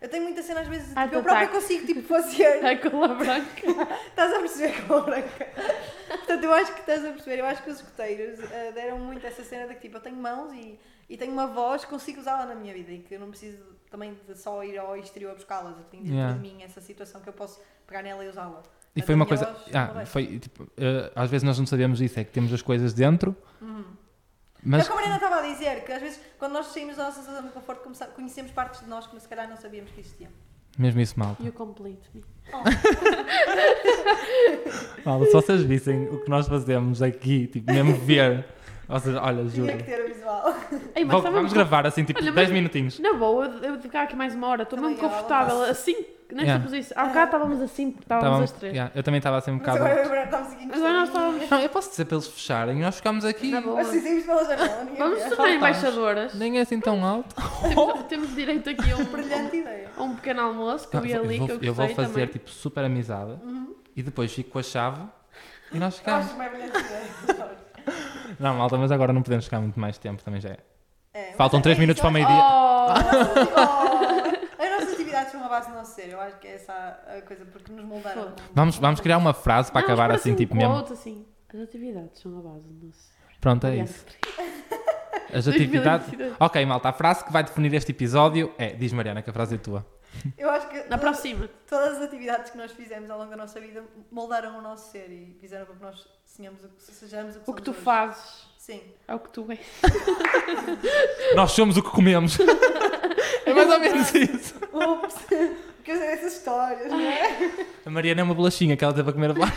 Eu 0.00 0.08
tenho 0.08 0.22
muita 0.22 0.42
cena 0.42 0.60
às 0.60 0.68
vezes, 0.68 0.92
Ah, 0.96 1.04
tipo, 1.04 1.16
eu 1.16 1.22
tá, 1.22 1.28
própria 1.28 1.46
tá. 1.48 1.52
consigo 1.54 1.86
tipo, 1.86 2.02
fazer. 2.02 2.64
A 2.64 2.76
cola 2.90 3.08
branca. 3.14 3.66
Estás 4.08 4.32
a 4.32 4.38
perceber 4.38 4.74
a 4.92 5.00
branca? 5.00 5.46
Portanto, 6.08 6.44
eu 6.44 6.52
acho 6.54 6.72
que 6.74 6.80
estás 6.80 7.04
a 7.04 7.10
perceber. 7.10 7.38
Eu 7.40 7.44
acho 7.46 7.62
que 7.62 7.70
os 7.70 7.76
escuteiros 7.76 8.40
eh, 8.50 8.72
deram 8.72 8.98
muito 8.98 9.26
essa 9.26 9.42
cena 9.44 9.66
de 9.68 9.74
que 9.74 9.80
tipo, 9.82 9.96
eu 9.98 10.00
tenho 10.00 10.16
mãos 10.16 10.52
e, 10.54 10.78
e 11.08 11.16
tenho 11.18 11.32
uma 11.32 11.46
voz, 11.46 11.84
consigo 11.84 12.18
usá-la 12.20 12.46
na 12.46 12.54
minha 12.54 12.72
vida 12.72 12.90
e 12.92 12.98
que 13.00 13.14
eu 13.14 13.20
não 13.20 13.28
preciso 13.30 13.58
também 13.90 14.16
de 14.26 14.38
só 14.38 14.64
ir 14.64 14.78
ao 14.78 14.96
exterior 14.96 15.34
buscá-las. 15.34 15.76
Eu 15.76 15.84
tenho 15.84 16.02
dentro 16.04 16.16
Yeah. 16.16 16.34
de 16.34 16.40
mim 16.40 16.62
essa 16.62 16.80
situação 16.80 17.20
que 17.20 17.28
eu 17.28 17.32
posso 17.34 17.60
pegar 17.86 18.02
nela 18.02 18.24
e 18.24 18.28
usá-la. 18.28 18.62
E 18.96 19.02
foi 19.02 19.14
a 19.14 19.16
uma 19.16 19.26
coisa. 19.26 19.44
voz 19.44 19.74
Ah, 19.74 20.06
foi 20.06 20.38
tipo. 20.38 20.66
eh, 20.78 21.12
às 21.14 21.30
vezes 21.30 21.42
nós 21.44 21.58
não 21.58 21.66
sabemos 21.66 21.98
disso, 21.98 22.18
é 22.18 22.24
que 22.24 22.32
temos 22.32 22.52
as 22.52 22.62
coisas 22.62 22.92
dentro. 22.94 23.36
Mas 24.62 24.84
É 24.84 24.88
como 24.88 24.98
a 24.98 25.02
Mariana 25.02 25.16
estava 25.24 25.46
a 25.46 25.52
dizer, 25.52 25.84
que 25.84 25.92
às 25.92 26.02
vezes 26.02 26.20
quando 26.38 26.52
nós 26.52 26.66
saímos 26.66 26.96
da 26.96 27.04
nossa 27.04 27.22
zona 27.22 27.42
de 27.42 27.48
conforto 27.48 27.88
conhecemos 28.14 28.50
partes 28.52 28.80
de 28.80 28.88
nós 28.88 29.06
que 29.06 29.18
se 29.20 29.28
calhar 29.28 29.48
não 29.48 29.56
sabíamos 29.56 29.90
que 29.92 30.00
existiam. 30.00 30.30
mesmo 30.78 31.00
isso 31.00 31.18
mal. 31.18 31.36
You 31.40 31.52
complete 31.52 32.08
me. 32.14 32.24
Malta, 35.04 35.26
se 35.26 35.32
vocês 35.32 35.62
vissem 35.62 36.08
o 36.08 36.18
que 36.20 36.28
nós 36.30 36.46
fazemos 36.48 37.00
aqui, 37.02 37.46
tipo, 37.46 37.72
mesmo 37.72 37.94
ver. 37.94 38.44
Vocês, 38.88 39.14
olha, 39.16 39.46
juro. 39.48 39.66
Tinha 39.66 39.76
que 39.78 39.84
ter 39.84 40.04
o 40.04 40.08
visual. 40.12 40.54
Ei, 40.96 41.04
mas 41.04 41.22
Vou- 41.22 41.32
vamos 41.32 41.52
gravar 41.52 41.86
assim, 41.86 42.02
tipo, 42.04 42.18
Olha, 42.20 42.32
10 42.32 42.48
mas- 42.48 42.54
minutinhos. 42.54 42.98
Não 42.98 43.16
vou, 43.18 43.44
eu, 43.44 43.50
eu 43.62 43.72
vou 43.74 43.80
ficar 43.80 44.02
aqui 44.02 44.16
mais 44.16 44.34
uma 44.34 44.48
hora. 44.48 44.64
Estou 44.64 44.80
mesmo 44.80 44.96
confortável. 44.98 45.62
Assim, 45.62 45.94
nesta 46.34 46.42
Yeah. 46.42 46.64
posição. 46.64 46.96
Há 47.02 47.06
bocado 47.06 47.24
estávamos 47.26 47.62
assim, 47.62 47.96
estávamos 48.00 48.30
Tava- 48.32 48.44
as 48.44 48.52
três. 48.52 48.72
yeah, 48.74 48.92
eu 48.94 49.02
também 49.02 49.18
estava 49.18 49.38
assim 49.38 49.50
um 49.50 49.54
Mas 49.54 49.62
bocado. 49.62 49.84
agora 49.84 50.04
agora 50.04 50.24
estamos 50.24 50.52
aqui 50.52 50.64
Agora 50.72 50.92
nós 50.92 51.08
estávamos. 51.08 51.50
Não, 51.50 51.60
eu 51.60 51.68
posso 51.68 51.90
dizer 51.90 52.04
para 52.04 52.14
eles 52.16 52.26
fecharem 52.28 52.78
e 52.78 52.80
nós 52.82 52.96
ficamos 52.96 53.24
aqui. 53.24 53.50
Na 53.50 53.60
boa. 53.60 53.76
Mas 53.76 53.86
se 53.88 54.00
saímos 54.00 54.24
pela 54.24 54.44
janela, 54.44 54.84
ninguém 54.84 54.96
Vamos 54.98 55.18
vê. 55.18 55.28
se 55.28 55.36
tornar 55.36 55.52
embaixadoras. 55.54 56.34
Nem 56.34 56.58
é 56.58 56.60
assim 56.62 56.80
tão 56.80 57.04
alto. 57.04 57.34
Temos, 57.62 58.02
temos 58.04 58.34
direito 58.34 58.70
aqui 58.70 58.92
a 58.92 58.96
um, 58.96 59.04
Brilhante 59.10 59.56
ideia. 59.56 59.90
a 59.96 60.02
um 60.02 60.14
pequeno 60.14 60.40
almoço 60.42 60.88
que 60.88 60.96
eu 60.96 61.00
Não, 61.00 61.06
vi 61.08 61.14
ali, 61.14 61.26
eu, 61.26 61.30
que 61.32 61.38
vou, 61.38 61.48
eu 61.48 61.62
eu 61.64 61.74
vou 61.74 61.86
gostei 61.86 62.04
fazer 62.04 62.12
também. 62.20 62.26
tipo 62.28 62.50
super 62.50 62.84
amizade 62.84 63.32
e 63.96 64.02
depois 64.02 64.32
fico 64.32 64.50
com 64.50 64.58
a 64.58 64.62
chave 64.62 65.00
e 65.72 65.78
nós 65.78 65.96
ficamos. 65.98 66.26
acho 66.26 66.34
que 66.36 66.42
é 66.42 66.48
brilhante 66.48 66.78
ideia. 66.78 67.60
Não, 68.38 68.54
malta, 68.54 68.78
mas 68.78 68.90
agora 68.92 69.12
não 69.12 69.22
podemos 69.22 69.44
ficar 69.44 69.60
muito 69.60 69.78
mais 69.78 69.98
tempo, 69.98 70.22
também 70.22 70.40
já 70.40 70.50
é. 70.50 70.56
É, 71.12 71.26
mas 71.30 71.36
Faltam 71.36 71.58
é 71.58 71.62
3 71.62 71.74
isso, 71.74 71.80
minutos 71.80 72.00
para 72.00 72.08
o 72.08 72.12
meio-dia. 72.12 72.36
Oh, 72.36 72.90
As 72.90 73.89
base 75.50 75.68
do 75.70 75.74
nosso 75.76 75.94
ser, 75.94 76.08
eu 76.10 76.20
acho 76.20 76.38
que 76.38 76.46
é 76.48 76.54
essa 76.54 76.72
a 76.72 77.20
coisa, 77.22 77.44
porque 77.44 77.70
nos 77.72 77.84
moldaram. 77.84 78.32
Vamos, 78.54 78.76
vamos 78.78 79.00
criar 79.00 79.18
uma 79.18 79.34
frase 79.34 79.70
para 79.70 79.80
Não, 79.82 79.88
acabar 79.88 80.10
assim, 80.12 80.34
tipo 80.34 80.54
um 80.54 80.58
mesmo. 80.58 80.72
quote, 80.74 80.92
assim. 80.94 81.26
As 81.52 81.60
atividades 81.60 82.20
são 82.20 82.38
a 82.38 82.42
base 82.42 82.64
do 82.68 82.86
nosso. 82.86 83.10
Pronto, 83.40 83.66
é 83.66 83.76
isso. 83.76 84.04
As 85.32 85.46
atividades. 85.48 86.06
2022. 86.08 86.36
Ok, 86.40 86.64
malta, 86.66 86.88
a 86.88 86.92
frase 86.92 87.24
que 87.24 87.32
vai 87.32 87.42
definir 87.44 87.72
este 87.74 87.90
episódio 87.92 88.52
é. 88.58 88.70
Diz 88.70 88.92
Mariana 88.92 89.22
que 89.22 89.30
a 89.30 89.32
frase 89.32 89.54
é 89.56 89.58
tua. 89.58 89.86
Eu 90.36 90.50
acho 90.50 90.68
que 90.68 90.76
Na 90.76 90.98
todas, 90.98 91.00
próxima. 91.00 91.48
todas 91.68 91.96
as 91.98 92.02
atividades 92.02 92.50
que 92.50 92.58
nós 92.58 92.72
fizemos 92.72 93.08
ao 93.10 93.16
longo 93.18 93.30
da 93.30 93.36
nossa 93.36 93.60
vida 93.60 93.84
moldaram 94.10 94.58
o 94.58 94.60
nosso 94.62 94.90
ser 94.90 95.08
e 95.10 95.36
fizeram 95.40 95.66
com 95.66 95.74
que 95.74 95.82
nós 95.82 96.04
sejamos 96.24 96.64
o 96.64 96.68
que, 96.68 96.82
sejamos 96.82 97.36
o 97.36 97.40
que 97.40 97.50
O 97.50 97.54
que 97.54 97.62
tu 97.62 97.70
hoje. 97.70 97.80
fazes 97.80 98.44
Sim. 98.58 98.82
é 99.06 99.14
o 99.14 99.20
que 99.20 99.30
tu 99.30 99.46
és. 99.50 99.60
Nós 101.36 101.52
somos 101.52 101.76
o 101.76 101.82
que 101.82 101.90
comemos. 101.90 102.38
é 103.46 103.54
mais 103.54 103.70
ou 103.70 103.78
menos 103.80 104.12
isso. 104.14 104.54
Ups! 104.72 105.14
Porque 105.76 105.92
eu 105.92 105.96
sei 105.96 106.06
essas 106.08 106.34
histórias, 106.34 106.90
não 106.90 107.00
é? 107.00 107.50
A 107.86 107.90
Mariana 107.90 108.20
é 108.20 108.24
uma 108.24 108.34
bolachinha 108.34 108.76
que 108.76 108.84
ela 108.84 108.92
teve 108.92 109.08
a 109.08 109.12
comer 109.12 109.30
a 109.30 109.34
bolacha. 109.34 109.54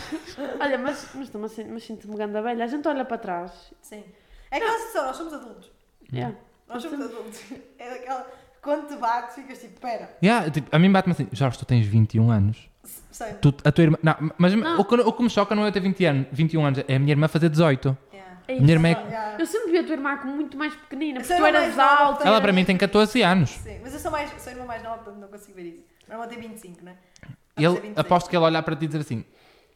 Olha, 0.58 0.78
mas, 0.78 1.06
mas, 1.14 1.52
sen- 1.52 1.68
mas 1.68 1.84
sinto-me 1.84 2.16
ganda 2.16 2.40
velha. 2.40 2.64
A 2.64 2.66
gente 2.66 2.86
olha 2.88 3.04
para 3.04 3.18
trás. 3.18 3.52
Sim. 3.82 4.02
É 4.50 4.56
aquela 4.56 4.78
situação, 4.78 5.06
nós 5.06 5.16
somos 5.16 5.32
adultos. 5.34 5.70
Yeah. 6.12 6.34
Nós 6.68 6.82
somos 6.82 7.00
adultos. 7.04 7.42
É 7.78 7.90
daquela. 7.90 8.26
Quando 8.62 8.88
te 8.88 8.96
bates, 8.96 9.34
ficas 9.34 9.58
tipo, 9.60 9.78
pera. 9.80 10.16
Yeah, 10.22 10.50
tipo, 10.50 10.74
a 10.74 10.78
mim 10.78 10.90
bate-me 10.90 11.12
assim, 11.12 11.28
Jorge, 11.32 11.58
tu 11.58 11.66
tens 11.66 11.84
21 11.86 12.30
anos. 12.30 12.70
Sei. 13.10 13.34
Tu, 13.34 13.54
a 13.62 13.70
tua 13.70 13.84
irmã. 13.84 13.98
Não, 14.02 14.16
mas 14.38 14.54
Não. 14.54 14.80
O, 14.80 14.84
que, 14.84 14.94
o 14.94 15.12
que 15.12 15.22
me 15.22 15.28
choca 15.30 15.54
não 15.54 15.64
é 15.64 15.68
eu 15.68 15.72
ter 15.72 15.80
20 15.80 16.04
anos, 16.06 16.26
21 16.32 16.64
anos, 16.64 16.84
é 16.88 16.96
a 16.96 16.98
minha 16.98 17.12
irmã 17.12 17.28
fazer 17.28 17.48
18. 17.50 17.96
É 18.46 18.54
Minha 18.60 18.72
irmã 18.72 18.88
é-. 18.88 19.36
Eu 19.38 19.46
sempre 19.46 19.72
vi 19.72 19.78
a 19.78 19.84
tua 19.84 19.94
irmã 19.94 20.16
como 20.18 20.34
muito 20.34 20.56
mais 20.56 20.74
pequenina, 20.74 21.20
porque 21.20 21.34
tu 21.34 21.46
eras 21.46 21.78
alta. 21.78 22.26
Ela 22.26 22.40
para 22.40 22.52
mim 22.52 22.64
tem 22.64 22.76
14 22.76 23.22
anos. 23.22 23.50
Sim, 23.50 23.80
mas 23.82 23.92
eu 23.94 23.98
sou, 23.98 24.10
mais, 24.10 24.30
sou 24.30 24.50
a 24.50 24.52
irmã 24.54 24.66
mais 24.66 24.82
nova, 24.82 24.96
portanto 24.96 25.20
não 25.20 25.28
consigo 25.28 25.54
ver 25.54 25.62
isso. 25.62 25.84
Meu 26.06 26.16
irmão 26.16 26.28
tem 26.28 26.38
25, 26.38 26.84
não 26.84 26.92
é? 26.92 26.96
Ele, 27.56 27.92
aposto 27.96 28.28
que 28.28 28.36
ele 28.36 28.44
olhar 28.44 28.62
para 28.62 28.76
ti 28.76 28.84
e 28.84 28.88
dizer 28.88 29.00
assim: 29.00 29.24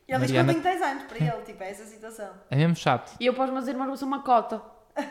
Ele 0.06 0.18
diz 0.18 0.30
que 0.30 0.36
eu 0.36 0.46
tenho 0.46 0.60
10 0.62 0.82
anos, 0.82 1.02
para 1.04 1.18
ele, 1.18 1.42
tipo, 1.44 1.62
é 1.62 1.70
essa 1.70 1.84
situação. 1.84 2.30
é 2.50 2.56
mesmo 2.56 2.76
chato. 2.76 3.16
E 3.18 3.26
eu 3.26 3.34
para 3.34 3.44
os 3.44 3.50
meus 3.50 3.68
irmãos 3.68 3.86
vou 3.86 3.96
ser 3.96 4.04
uma 4.04 4.22
cota. 4.22 4.60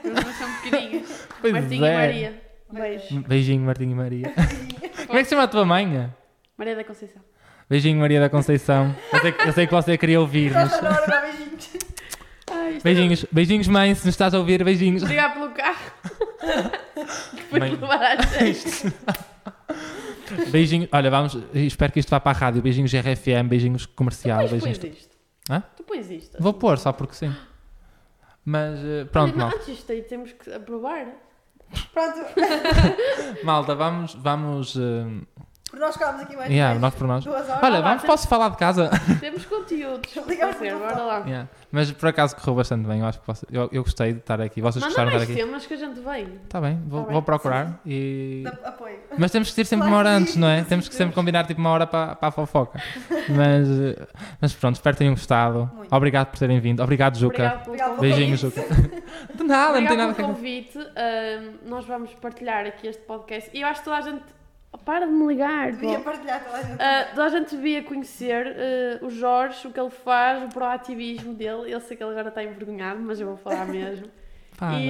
Nomes 0.03 0.35
são 0.37 0.51
pequenininhos. 0.61 1.27
Pois 1.39 1.53
Martinho 1.53 1.85
é. 1.85 1.93
e 1.93 1.95
Maria. 1.95 2.43
Beijo. 2.69 3.21
Beijinho, 3.21 3.61
Martinho 3.61 3.91
e 3.91 3.95
Maria. 3.95 4.33
Como 5.07 5.17
é 5.17 5.21
que 5.21 5.25
se 5.25 5.29
chama 5.29 5.43
a 5.43 5.47
tua 5.47 5.65
mãe? 5.65 6.11
Maria 6.57 6.75
da 6.75 6.83
Conceição. 6.83 7.21
Beijinho, 7.69 7.99
Maria 7.99 8.19
da 8.19 8.29
Conceição. 8.29 8.93
Eu 9.13 9.19
sei, 9.19 9.35
eu 9.45 9.53
sei 9.53 9.67
que 9.67 9.73
você 9.73 9.97
queria 9.97 10.19
ouvir, 10.19 10.51
dá 12.75 12.79
beijinhos. 12.83 13.09
Ai, 13.09 13.13
isto 13.13 13.27
Beijinhos, 13.31 13.67
mãe, 13.67 13.95
se 13.95 14.05
nos 14.05 14.13
estás 14.13 14.33
a 14.33 14.39
ouvir, 14.39 14.63
beijinhos. 14.63 15.03
Obrigado 15.03 15.33
pelo 15.33 15.51
carro. 15.51 15.91
Depois 17.33 17.59
Mãe. 17.61 17.71
levar 17.71 18.03
às 18.19 18.29
seis. 18.29 18.85
Beijinhos, 20.51 20.89
olha, 20.91 21.09
vamos, 21.09 21.37
espero 21.53 21.93
que 21.93 21.99
isto 21.99 22.09
vá 22.09 22.19
para 22.19 22.37
a 22.37 22.39
rádio. 22.41 22.61
Beijinhos 22.61 22.91
RFM, 22.93 23.47
beijinhos 23.47 23.85
comercial, 23.85 24.43
Depois 24.43 24.63
beijinhos. 24.63 24.77
pões 24.79 24.97
isto. 24.97 25.17
Hã? 25.49 25.63
Tu 25.75 25.83
pões 25.83 26.09
isto. 26.09 26.37
Vou 26.41 26.53
pôr, 26.53 26.77
só 26.77 26.91
porque 26.91 27.15
sim. 27.15 27.33
Mas 28.43 28.79
eh, 28.79 29.05
pronto, 29.11 29.35
Olha, 29.35 29.45
não, 29.45 29.47
antes 29.55 29.65
disto 29.67 29.91
aí 29.91 30.01
temos 30.01 30.31
que 30.33 30.51
aprovar. 30.53 31.07
Pronto, 31.93 32.19
Malta, 33.43 33.75
vamos. 33.75 34.13
vamos 34.15 34.75
eh, 34.77 35.05
por 35.69 35.79
nós 35.79 35.93
ficámos 35.95 36.21
aqui 36.21 36.35
mais, 36.35 36.49
yeah, 36.49 36.79
nós 36.79 36.93
por 36.95 37.07
nós. 37.07 37.23
duas 37.23 37.47
horas. 37.49 37.61
Olha, 37.63 37.81
vamos, 37.81 38.03
posso 38.03 38.27
falar 38.27 38.49
de 38.49 38.57
casa? 38.57 38.89
Temos 39.19 39.45
conteúdos. 39.45 40.09
Ligamos 40.27 40.59
no 40.61 40.79
bora 40.79 41.01
lá. 41.03 41.19
Yeah. 41.25 41.47
Mas 41.71 41.91
por 41.91 42.07
acaso 42.09 42.35
correu 42.37 42.55
bastante 42.55 42.87
bem. 42.87 43.01
Eu 43.01 43.05
acho 43.05 43.19
que 43.19 43.27
você- 43.27 43.45
eu, 43.51 43.69
eu 43.71 43.83
gostei 43.83 44.13
de 44.13 44.19
estar 44.19 44.39
aqui. 44.39 44.61
Vocês 44.61 44.81
Manda 44.81 44.87
gostaram 44.87 45.09
de 45.11 45.15
mais 45.17 45.29
estar 45.29 45.33
aqui? 45.41 45.45
temas 45.51 45.65
que 45.65 45.73
a 45.73 45.77
gente 45.77 45.99
vem. 45.99 46.39
Está 46.45 46.61
bem, 46.61 46.81
vou, 46.87 46.99
Tá 47.01 47.05
bem. 47.07 47.13
vou 47.13 47.21
procurar. 47.21 47.79
E... 47.85 48.43
Apoio. 48.63 48.97
Mas 49.17 49.31
temos 49.31 49.49
que 49.49 49.55
ter 49.55 49.65
sempre 49.65 49.87
uma 49.87 49.97
hora 49.97 50.09
antes, 50.11 50.35
não 50.37 50.47
é? 50.47 50.63
Temos 50.63 50.87
que 50.87 50.95
sempre 50.95 51.13
combinar 51.13 51.45
tipo 51.45 51.59
uma 51.59 51.69
hora 51.71 51.85
para, 51.85 52.15
para 52.15 52.29
a 52.29 52.31
fofoca. 52.31 52.81
Mas, 53.29 53.67
eh, 53.69 54.07
mas 54.39 54.53
pronto, 54.53 54.75
espero 54.75 54.95
que 54.95 54.99
tenham 54.99 55.13
gostado. 55.13 55.69
Muito. 55.75 55.93
Obrigado 55.93 56.27
por 56.27 56.39
terem 56.39 56.59
vindo. 56.59 56.81
Obrigado, 56.81 57.17
Juca. 57.17 57.35
Obrigado 57.43 57.63
pelo 57.63 57.75
Obrigado 57.75 57.95
convite. 57.95 57.99
pelo 57.99 58.15
Beijinhos, 58.17 58.39
Juca. 58.39 58.61
De 59.35 59.43
nada, 59.43 59.81
não 59.81 59.87
tem 59.87 59.97
nada 59.97 60.11
Obrigado 60.11 60.11
a 60.11 60.13
pelo 60.13 60.27
ver. 60.29 60.33
convite. 60.35 60.77
Ahm, 60.79 61.53
nós 61.69 61.85
vamos 61.85 62.13
partilhar 62.15 62.65
aqui 62.65 62.87
este 62.87 63.01
podcast. 63.03 63.49
E 63.53 63.61
eu 63.61 63.67
acho 63.67 63.79
que 63.81 63.85
toda 63.85 63.97
a 63.97 64.01
gente. 64.01 64.36
Para 64.85 65.05
de 65.05 65.11
me 65.11 65.27
ligar. 65.27 65.71
Devia 65.71 65.97
pô. 65.97 66.05
partilhar 66.05 66.43
toda 66.43 66.57
a 66.57 66.61
gente. 66.61 66.81
Ah, 66.81 67.07
toda 67.09 67.25
a 67.25 67.29
gente 67.29 67.55
devia 67.55 67.83
conhecer 67.83 68.47
ah, 68.47 69.05
o 69.05 69.09
Jorge, 69.09 69.67
o 69.67 69.71
que 69.71 69.79
ele 69.79 69.89
faz, 69.89 70.43
o 70.43 70.49
proativismo 70.49 71.33
dele. 71.33 71.71
Eu 71.71 71.79
sei 71.81 71.97
que 71.97 72.03
ele 72.03 72.11
agora 72.11 72.29
está 72.29 72.43
envergonhado, 72.43 72.99
mas 73.01 73.19
eu 73.19 73.27
vou 73.27 73.37
falar 73.37 73.65
mesmo. 73.67 74.07
Pá, 74.57 74.73
e, 74.73 74.87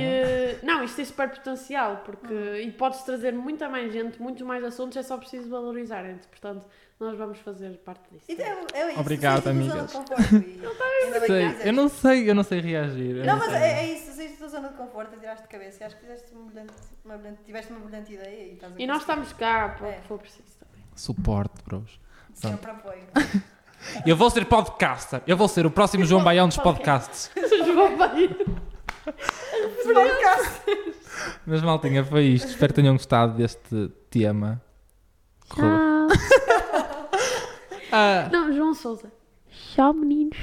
não. 0.63 0.73
ah, 0.73 0.77
não, 0.77 0.83
isto 0.83 0.95
tem 0.95 1.05
super 1.05 1.29
potencial, 1.29 2.03
porque 2.05 2.61
e 2.61 2.71
pode-se 2.71 3.05
trazer 3.05 3.33
muita 3.33 3.67
mais 3.67 3.91
gente, 3.91 4.21
muito 4.21 4.45
mais 4.45 4.63
assuntos, 4.63 4.95
é 4.95 5.03
só 5.03 5.17
preciso 5.17 5.49
valorizarem-te. 5.49 6.27
Portanto, 6.27 6.65
nós 6.99 7.17
vamos 7.17 7.39
fazer 7.39 7.77
parte 7.79 8.01
disso. 8.11 8.25
E 8.29 8.41
é, 8.41 8.63
é 8.73 8.91
isso. 8.91 8.99
Obrigado, 8.99 9.47
amigas. 9.47 9.91
fizeste. 9.91 11.67
eu 11.67 11.73
não 11.73 11.87
sei, 11.89 12.29
eu 12.29 12.35
não 12.35 12.43
sei 12.43 12.59
reagir. 12.61 13.17
eu 13.17 13.25
Não, 13.25 13.37
mas 13.37 13.49
sei. 13.49 13.57
é, 13.61 13.79
é 13.79 13.93
isso, 13.93 14.11
saíste 14.15 14.39
da 14.39 14.47
zona 14.47 14.69
de 14.69 14.75
conforto, 14.75 15.17
tiraste 15.19 15.43
de 15.43 15.49
cabeça 15.49 15.83
e 15.83 15.85
acho 15.85 15.95
que 15.95 16.01
fizeste 16.01 16.33
uma 16.33 16.45
brilhante, 16.45 16.73
uma 17.05 17.17
brilhante, 17.17 17.43
tiveste 17.45 17.71
uma 17.71 17.79
brilhante 17.81 18.13
ideia 18.13 18.47
e 18.49 18.53
estás 18.53 18.73
a 18.73 18.81
E 18.81 18.87
nós 18.87 18.99
estamos 19.01 19.31
cá 19.33 19.69
para 19.69 19.87
o 19.87 19.89
É. 19.89 19.93
que 19.93 20.07
for 20.07 20.17
preciso 20.19 20.57
também. 20.59 20.83
Suporte, 20.95 21.63
bros. 21.65 21.99
Sempre 22.33 22.71
apoio. 22.71 23.03
Eu 24.05 24.15
vou 24.15 24.29
ser 24.29 24.45
podcaster. 24.45 25.21
Eu 25.27 25.37
vou 25.37 25.47
ser 25.47 25.65
o 25.65 25.71
próximo 25.71 26.03
João 26.05 26.23
Baião 26.23 26.47
dos 26.47 26.57
podcasts. 26.57 27.29
João. 27.65 27.95
Podcast. 29.83 30.61
Mas 31.45 31.61
maltinha, 31.61 32.03
foi 32.03 32.25
isto. 32.25 32.47
Espero 32.49 32.73
que 32.73 32.81
tenham 32.81 32.95
gostado 32.95 33.33
deste 33.37 33.89
tema. 34.09 34.61
Correu. 35.49 36.07
Ah, 37.91 38.29
Não, 38.31 38.51
João 38.53 38.73
Souza. 38.73 39.11
Tchau, 39.73 39.93
meninos. 39.93 40.37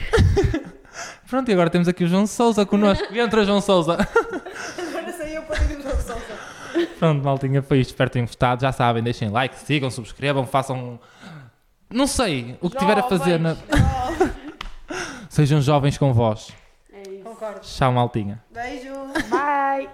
pronto, 1.28 1.48
e 1.50 1.52
agora 1.52 1.70
temos 1.70 1.88
aqui 1.88 2.04
o 2.04 2.08
João 2.08 2.26
Souza 2.26 2.64
connosco. 2.66 3.14
Entra, 3.14 3.44
João 3.44 3.60
Souza. 3.60 3.94
Agora 3.94 5.12
sei 5.12 5.36
eu 5.36 5.42
para 5.42 5.60
o 5.62 5.82
João 5.82 5.96
Sousa. 6.00 6.24
Pronto, 6.98 7.24
maltinha, 7.24 7.62
foi 7.62 7.80
isto. 7.80 7.90
Espero 7.90 8.10
que 8.10 8.14
tenham 8.14 8.26
gostado. 8.26 8.62
Já 8.62 8.72
sabem, 8.72 9.02
deixem 9.02 9.28
like, 9.28 9.56
sigam, 9.58 9.90
subscrevam, 9.90 10.46
façam. 10.46 10.98
Não 11.90 12.06
sei, 12.06 12.56
o 12.60 12.68
que 12.70 12.76
tiver 12.78 12.98
a 12.98 13.02
fazer. 13.02 13.38
Na... 13.38 13.56
Sejam 15.28 15.60
jovens 15.60 15.98
com 15.98 16.12
vós. 16.12 16.52
É 16.92 17.02
isso. 17.08 17.22
Concordo. 17.24 17.60
Tchau, 17.60 17.92
maltinha. 17.92 18.42
Beijo. 18.52 18.92
Bye. 19.28 19.88